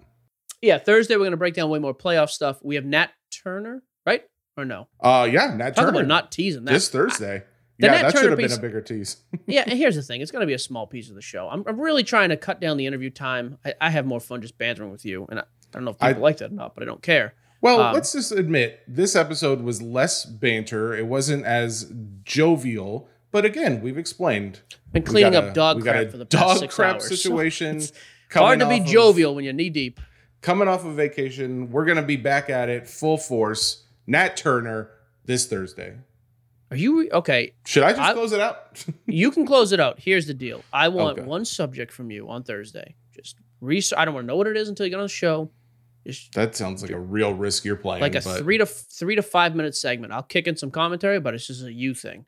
Yeah. 0.61 0.77
Thursday, 0.77 1.15
we're 1.15 1.21
going 1.21 1.31
to 1.31 1.37
break 1.37 1.53
down 1.53 1.69
way 1.69 1.79
more 1.79 1.93
playoff 1.93 2.29
stuff. 2.29 2.59
We 2.63 2.75
have 2.75 2.85
Nat 2.85 3.11
Turner, 3.31 3.83
right? 4.05 4.23
or 4.57 4.65
no? 4.65 4.87
Uh, 4.99 5.27
yeah, 5.31 5.53
Nat 5.55 5.75
Talk 5.75 5.85
Turner. 5.85 5.99
about 5.99 6.07
not 6.07 6.31
teasing 6.31 6.65
that. 6.65 6.71
This 6.71 6.89
Thursday. 6.89 7.43
yeah, 7.77 7.91
Nat 7.91 8.01
that 8.01 8.13
Turner 8.13 8.23
should 8.23 8.29
have 8.31 8.39
piece, 8.39 8.51
been 8.51 8.59
a 8.59 8.61
bigger 8.61 8.81
tease. 8.81 9.17
yeah, 9.47 9.63
and 9.67 9.77
here's 9.77 9.95
the 9.95 10.01
thing: 10.01 10.21
it's 10.21 10.31
going 10.31 10.41
to 10.41 10.47
be 10.47 10.53
a 10.53 10.59
small 10.59 10.87
piece 10.87 11.09
of 11.09 11.15
the 11.15 11.21
show. 11.21 11.49
I'm, 11.49 11.63
I'm 11.67 11.79
really 11.79 12.03
trying 12.03 12.29
to 12.29 12.37
cut 12.37 12.59
down 12.59 12.77
the 12.77 12.85
interview 12.85 13.09
time. 13.09 13.57
I, 13.65 13.73
I 13.81 13.89
have 13.89 14.05
more 14.05 14.19
fun 14.19 14.41
just 14.41 14.57
bantering 14.57 14.91
with 14.91 15.05
you, 15.05 15.25
and 15.29 15.39
I, 15.39 15.43
I 15.43 15.45
don't 15.73 15.85
know 15.85 15.91
if 15.91 15.99
people 15.99 16.23
I, 16.23 16.27
like 16.27 16.37
that 16.37 16.51
or 16.51 16.55
not, 16.55 16.75
but 16.75 16.83
I 16.83 16.85
don't 16.85 17.01
care. 17.01 17.33
Well, 17.65 17.81
um, 17.81 17.93
let's 17.95 18.13
just 18.13 18.31
admit 18.31 18.83
this 18.87 19.15
episode 19.15 19.61
was 19.61 19.81
less 19.81 20.23
banter. 20.23 20.95
It 20.95 21.07
wasn't 21.07 21.45
as 21.45 21.91
jovial. 22.21 23.09
But 23.31 23.43
again, 23.43 23.81
we've 23.81 23.97
explained. 23.97 24.59
Been 24.93 25.01
cleaning 25.01 25.35
up 25.35 25.55
dog 25.55 25.81
crap 25.81 26.11
for 26.11 26.17
the 26.17 26.27
past 26.27 26.43
dog 26.43 26.57
six 26.59 26.75
crap 26.75 26.93
hours. 26.97 27.07
situation. 27.21 27.81
So 27.81 27.91
hard 28.31 28.59
to 28.59 28.69
be 28.69 28.81
jovial 28.81 29.31
of, 29.31 29.37
when 29.37 29.45
you're 29.45 29.53
knee 29.53 29.71
deep. 29.71 29.99
Coming 30.41 30.67
off 30.67 30.85
of 30.85 30.93
vacation, 30.93 31.71
we're 31.71 31.85
going 31.85 31.95
to 31.95 32.03
be 32.03 32.17
back 32.17 32.51
at 32.51 32.69
it 32.69 32.87
full 32.87 33.17
force. 33.17 33.85
Nat 34.05 34.37
Turner, 34.37 34.91
this 35.25 35.47
Thursday. 35.47 35.95
Are 36.69 36.77
you 36.77 37.09
okay? 37.13 37.53
Should 37.65 37.81
I 37.81 37.93
just 37.93 38.01
I, 38.03 38.13
close 38.13 38.31
it 38.31 38.41
out? 38.41 38.85
you 39.07 39.31
can 39.31 39.47
close 39.47 39.71
it 39.71 39.79
out. 39.79 39.99
Here's 39.99 40.27
the 40.27 40.35
deal. 40.35 40.63
I 40.71 40.89
want 40.89 41.17
okay. 41.17 41.27
one 41.27 41.45
subject 41.45 41.91
from 41.91 42.11
you 42.11 42.29
on 42.29 42.43
Thursday. 42.43 42.93
Just 43.11 43.37
research. 43.59 43.97
I 43.97 44.05
don't 44.05 44.13
want 44.13 44.25
to 44.25 44.27
know 44.27 44.37
what 44.37 44.45
it 44.45 44.55
is 44.55 44.69
until 44.69 44.85
you 44.85 44.91
get 44.91 44.97
on 44.97 45.05
the 45.05 45.09
show. 45.09 45.49
Just 46.05 46.33
that 46.33 46.55
sounds 46.55 46.81
like 46.81 46.91
a 46.91 46.99
real 46.99 47.33
risk 47.33 47.65
you're 47.65 47.75
playing. 47.75 48.01
Like 48.01 48.15
a 48.15 48.21
three 48.21 48.57
to 48.57 48.65
three 48.65 49.15
to 49.15 49.23
five 49.23 49.55
minute 49.55 49.75
segment. 49.75 50.13
I'll 50.13 50.23
kick 50.23 50.47
in 50.47 50.55
some 50.55 50.71
commentary, 50.71 51.19
but 51.19 51.33
it's 51.33 51.47
just 51.47 51.63
a 51.63 51.71
you 51.73 51.93
thing. 51.93 52.25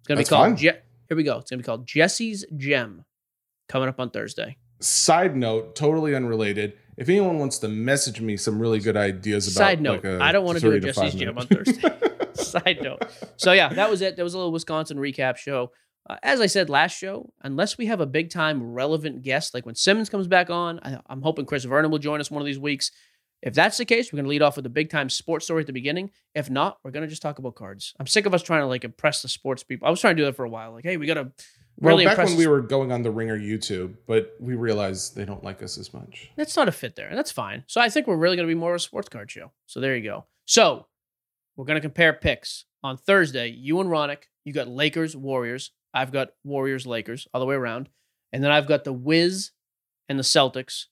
It's 0.00 0.08
gonna 0.08 0.20
be 0.20 0.24
called. 0.24 0.56
Je- 0.56 0.78
Here 1.08 1.16
we 1.16 1.24
go. 1.24 1.38
It's 1.38 1.50
gonna 1.50 1.58
be 1.62 1.66
called 1.66 1.86
Jesse's 1.86 2.46
Gem. 2.56 3.04
Coming 3.68 3.88
up 3.88 4.00
on 4.00 4.10
Thursday. 4.10 4.56
Side 4.80 5.36
note, 5.36 5.74
totally 5.76 6.14
unrelated. 6.14 6.74
If 6.96 7.08
anyone 7.08 7.38
wants 7.38 7.58
to 7.58 7.68
message 7.68 8.20
me 8.20 8.36
some 8.36 8.58
really 8.58 8.80
good 8.80 8.96
ideas 8.96 9.46
about 9.54 9.64
side 9.64 9.80
note, 9.80 10.04
like 10.04 10.20
I 10.22 10.32
don't 10.32 10.44
want 10.44 10.58
to 10.58 10.70
do 10.70 10.76
a 10.76 10.80
Jesse's 10.80 11.14
Gem 11.14 11.36
on 11.36 11.46
Thursday. 11.46 11.92
Side 12.34 12.78
note. 12.82 13.02
So 13.36 13.52
yeah, 13.52 13.68
that 13.70 13.90
was 13.90 14.00
it. 14.00 14.14
There 14.16 14.24
was 14.24 14.34
a 14.34 14.38
little 14.38 14.52
Wisconsin 14.52 14.96
recap 14.96 15.36
show. 15.36 15.72
Uh, 16.08 16.16
as 16.22 16.40
I 16.40 16.46
said 16.46 16.70
last 16.70 16.96
show, 16.96 17.32
unless 17.42 17.76
we 17.76 17.86
have 17.86 18.00
a 18.00 18.06
big 18.06 18.30
time 18.30 18.62
relevant 18.62 19.22
guest, 19.22 19.52
like 19.54 19.66
when 19.66 19.74
Simmons 19.74 20.08
comes 20.08 20.26
back 20.26 20.48
on, 20.48 20.80
I, 20.82 21.00
am 21.10 21.20
hoping 21.20 21.44
Chris 21.44 21.64
Vernon 21.64 21.90
will 21.90 21.98
join 21.98 22.20
us 22.20 22.30
one 22.30 22.40
of 22.40 22.46
these 22.46 22.58
weeks. 22.58 22.90
If 23.42 23.54
that's 23.54 23.78
the 23.78 23.84
case, 23.84 24.12
we're 24.12 24.18
going 24.18 24.24
to 24.24 24.30
lead 24.30 24.42
off 24.42 24.56
with 24.56 24.66
a 24.66 24.70
big 24.70 24.90
time 24.90 25.08
sports 25.08 25.44
story 25.44 25.60
at 25.60 25.66
the 25.66 25.72
beginning. 25.72 26.10
If 26.34 26.50
not, 26.50 26.78
we're 26.82 26.90
going 26.90 27.04
to 27.04 27.08
just 27.08 27.22
talk 27.22 27.38
about 27.38 27.54
cards. 27.54 27.94
I'm 28.00 28.06
sick 28.06 28.26
of 28.26 28.34
us 28.34 28.42
trying 28.42 28.62
to 28.62 28.66
like 28.66 28.84
impress 28.84 29.22
the 29.22 29.28
sports 29.28 29.62
people. 29.62 29.86
I 29.86 29.90
was 29.90 30.00
trying 30.00 30.16
to 30.16 30.22
do 30.22 30.26
that 30.26 30.36
for 30.36 30.44
a 30.44 30.48
while. 30.48 30.72
Like, 30.72 30.84
hey, 30.84 30.96
we 30.96 31.06
got 31.06 31.14
to 31.14 31.30
really 31.80 32.02
impress. 32.04 32.16
well, 32.16 32.26
back 32.26 32.30
when 32.30 32.38
we 32.38 32.46
were 32.48 32.60
going 32.60 32.90
on 32.90 33.02
the 33.02 33.10
Ringer 33.10 33.38
YouTube, 33.38 33.94
but 34.06 34.34
we 34.40 34.54
realized 34.54 35.14
they 35.14 35.24
don't 35.24 35.44
like 35.44 35.62
us 35.62 35.78
as 35.78 35.94
much. 35.94 36.30
That's 36.36 36.56
not 36.56 36.68
a 36.68 36.72
fit 36.72 36.96
there, 36.96 37.08
and 37.08 37.16
that's 37.16 37.30
fine. 37.30 37.64
So 37.68 37.80
I 37.80 37.88
think 37.88 38.06
we're 38.06 38.16
really 38.16 38.36
going 38.36 38.48
to 38.48 38.52
be 38.52 38.58
more 38.58 38.72
of 38.72 38.76
a 38.76 38.80
sports 38.80 39.08
card 39.08 39.30
show. 39.30 39.52
So 39.66 39.80
there 39.80 39.96
you 39.96 40.02
go. 40.02 40.26
So 40.44 40.86
we're 41.56 41.64
going 41.64 41.76
to 41.76 41.80
compare 41.80 42.12
picks 42.12 42.64
on 42.82 42.96
Thursday. 42.96 43.48
You 43.48 43.80
and 43.80 43.88
Ronak, 43.88 44.24
you 44.44 44.52
got 44.52 44.68
Lakers, 44.68 45.16
Warriors. 45.16 45.70
I've 45.94 46.12
got 46.12 46.30
Warriors, 46.44 46.86
Lakers, 46.86 47.28
all 47.32 47.40
the 47.40 47.46
way 47.46 47.54
around. 47.54 47.88
And 48.32 48.42
then 48.42 48.50
I've 48.50 48.68
got 48.68 48.84
the 48.84 48.92
Wiz 48.92 49.52
and 50.08 50.18
the 50.18 50.22
Celtics. 50.22 50.86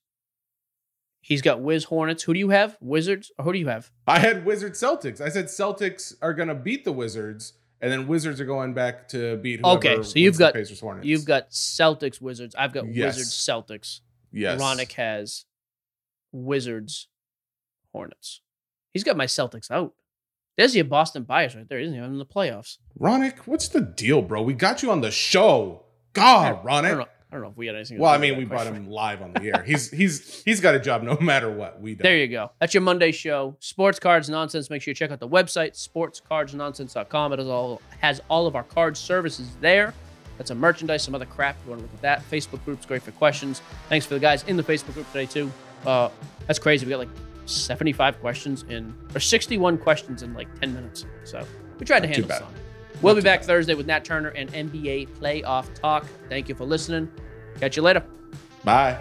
He's 1.26 1.42
got 1.42 1.60
Wiz 1.60 1.82
Hornets. 1.82 2.22
Who 2.22 2.34
do 2.34 2.38
you 2.38 2.50
have? 2.50 2.76
Wizards? 2.80 3.32
Or 3.36 3.46
who 3.46 3.52
do 3.52 3.58
you 3.58 3.66
have? 3.66 3.90
I 4.06 4.20
had 4.20 4.44
Wizards 4.44 4.80
Celtics. 4.80 5.20
I 5.20 5.28
said 5.28 5.46
Celtics 5.46 6.14
are 6.22 6.32
going 6.32 6.46
to 6.46 6.54
beat 6.54 6.84
the 6.84 6.92
Wizards, 6.92 7.54
and 7.80 7.90
then 7.90 8.06
Wizards 8.06 8.40
are 8.40 8.44
going 8.44 8.74
back 8.74 9.08
to 9.08 9.36
beat 9.38 9.58
Okay, 9.64 10.04
so 10.04 10.20
you've 10.20 10.38
got 10.38 10.54
Pacers 10.54 10.78
Hornets. 10.78 11.04
You've 11.04 11.24
got 11.24 11.50
Celtics 11.50 12.20
Wizards. 12.20 12.54
I've 12.56 12.72
got 12.72 12.86
yes. 12.94 13.16
Wizards 13.16 13.32
Celtics. 13.34 14.02
Yes. 14.30 14.62
Ronak 14.62 14.92
has 14.92 15.46
Wizards 16.30 17.08
Hornets. 17.90 18.40
He's 18.94 19.02
got 19.02 19.16
my 19.16 19.26
Celtics 19.26 19.68
out. 19.68 19.94
There's 20.56 20.76
your 20.76 20.84
Boston 20.84 21.24
bias 21.24 21.56
right 21.56 21.68
there, 21.68 21.80
isn't 21.80 21.92
he? 21.92 21.98
I'm 21.98 22.12
in 22.12 22.18
the 22.18 22.24
playoffs. 22.24 22.78
Ronak, 23.00 23.38
what's 23.46 23.66
the 23.66 23.80
deal, 23.80 24.22
bro? 24.22 24.42
We 24.42 24.54
got 24.54 24.80
you 24.80 24.92
on 24.92 25.00
the 25.00 25.10
show. 25.10 25.86
God, 26.12 26.64
Ronak. 26.64 27.08
I 27.30 27.34
don't 27.34 27.42
know, 27.42 27.46
don't 27.46 27.52
if 27.52 27.58
we 27.58 27.66
had 27.66 27.76
anything. 27.76 27.98
Well, 27.98 28.12
I 28.12 28.18
mean, 28.18 28.36
we 28.36 28.44
brought 28.44 28.66
him 28.66 28.88
live 28.88 29.20
on 29.20 29.32
the 29.32 29.42
air. 29.42 29.62
He's 29.64 29.90
he's 29.90 30.42
he's 30.44 30.60
got 30.60 30.74
a 30.74 30.78
job 30.78 31.02
no 31.02 31.16
matter 31.20 31.50
what 31.50 31.80
we 31.80 31.94
do. 31.94 32.02
There 32.02 32.16
you 32.16 32.28
go. 32.28 32.52
That's 32.60 32.72
your 32.72 32.82
Monday 32.82 33.12
show. 33.12 33.56
Sports 33.58 33.98
Cards 33.98 34.28
Nonsense. 34.28 34.70
Make 34.70 34.82
sure 34.82 34.92
you 34.92 34.94
check 34.94 35.10
out 35.10 35.20
the 35.20 35.28
website, 35.28 35.72
sportscardsnonsense.com. 35.72 37.32
It 37.32 37.40
is 37.40 37.48
all 37.48 37.82
has 38.00 38.20
all 38.28 38.46
of 38.46 38.54
our 38.54 38.62
card 38.62 38.96
services 38.96 39.56
there. 39.60 39.92
That's 40.38 40.50
a 40.50 40.54
merchandise, 40.54 41.02
some 41.02 41.14
other 41.14 41.24
crap. 41.24 41.56
If 41.60 41.64
you 41.64 41.70
want 41.70 41.80
to 41.80 41.86
look 41.86 41.94
at 41.94 42.02
that. 42.02 42.30
Facebook 42.30 42.64
group's 42.64 42.86
great 42.86 43.02
for 43.02 43.12
questions. 43.12 43.62
Thanks 43.88 44.06
for 44.06 44.14
the 44.14 44.20
guys 44.20 44.42
in 44.44 44.56
the 44.56 44.62
Facebook 44.62 44.94
group 44.94 45.06
today, 45.12 45.26
too. 45.26 45.50
Uh, 45.84 46.10
that's 46.46 46.58
crazy. 46.58 46.84
We 46.84 46.90
got 46.90 46.98
like 46.98 47.08
75 47.46 48.20
questions 48.20 48.64
in, 48.68 48.94
or 49.14 49.20
61 49.20 49.78
questions 49.78 50.22
in 50.22 50.34
like 50.34 50.48
10 50.60 50.74
minutes. 50.74 51.06
So 51.24 51.46
we 51.78 51.86
tried 51.86 52.00
to 52.00 52.08
handle 52.08 52.28
some. 52.30 52.52
We'll 53.02 53.14
be 53.14 53.20
back. 53.20 53.42
Thursday 53.42 53.74
with 53.74 53.86
Nat 53.86 54.04
Turner 54.04 54.30
and 54.30 54.50
NBA 54.52 55.08
playoff 55.20 55.72
talk. 55.74 56.06
Thank 56.28 56.48
you 56.48 56.54
for 56.54 56.64
listening. 56.64 57.10
Catch 57.60 57.76
you 57.76 57.82
later. 57.82 58.04
Bye. 58.64 58.98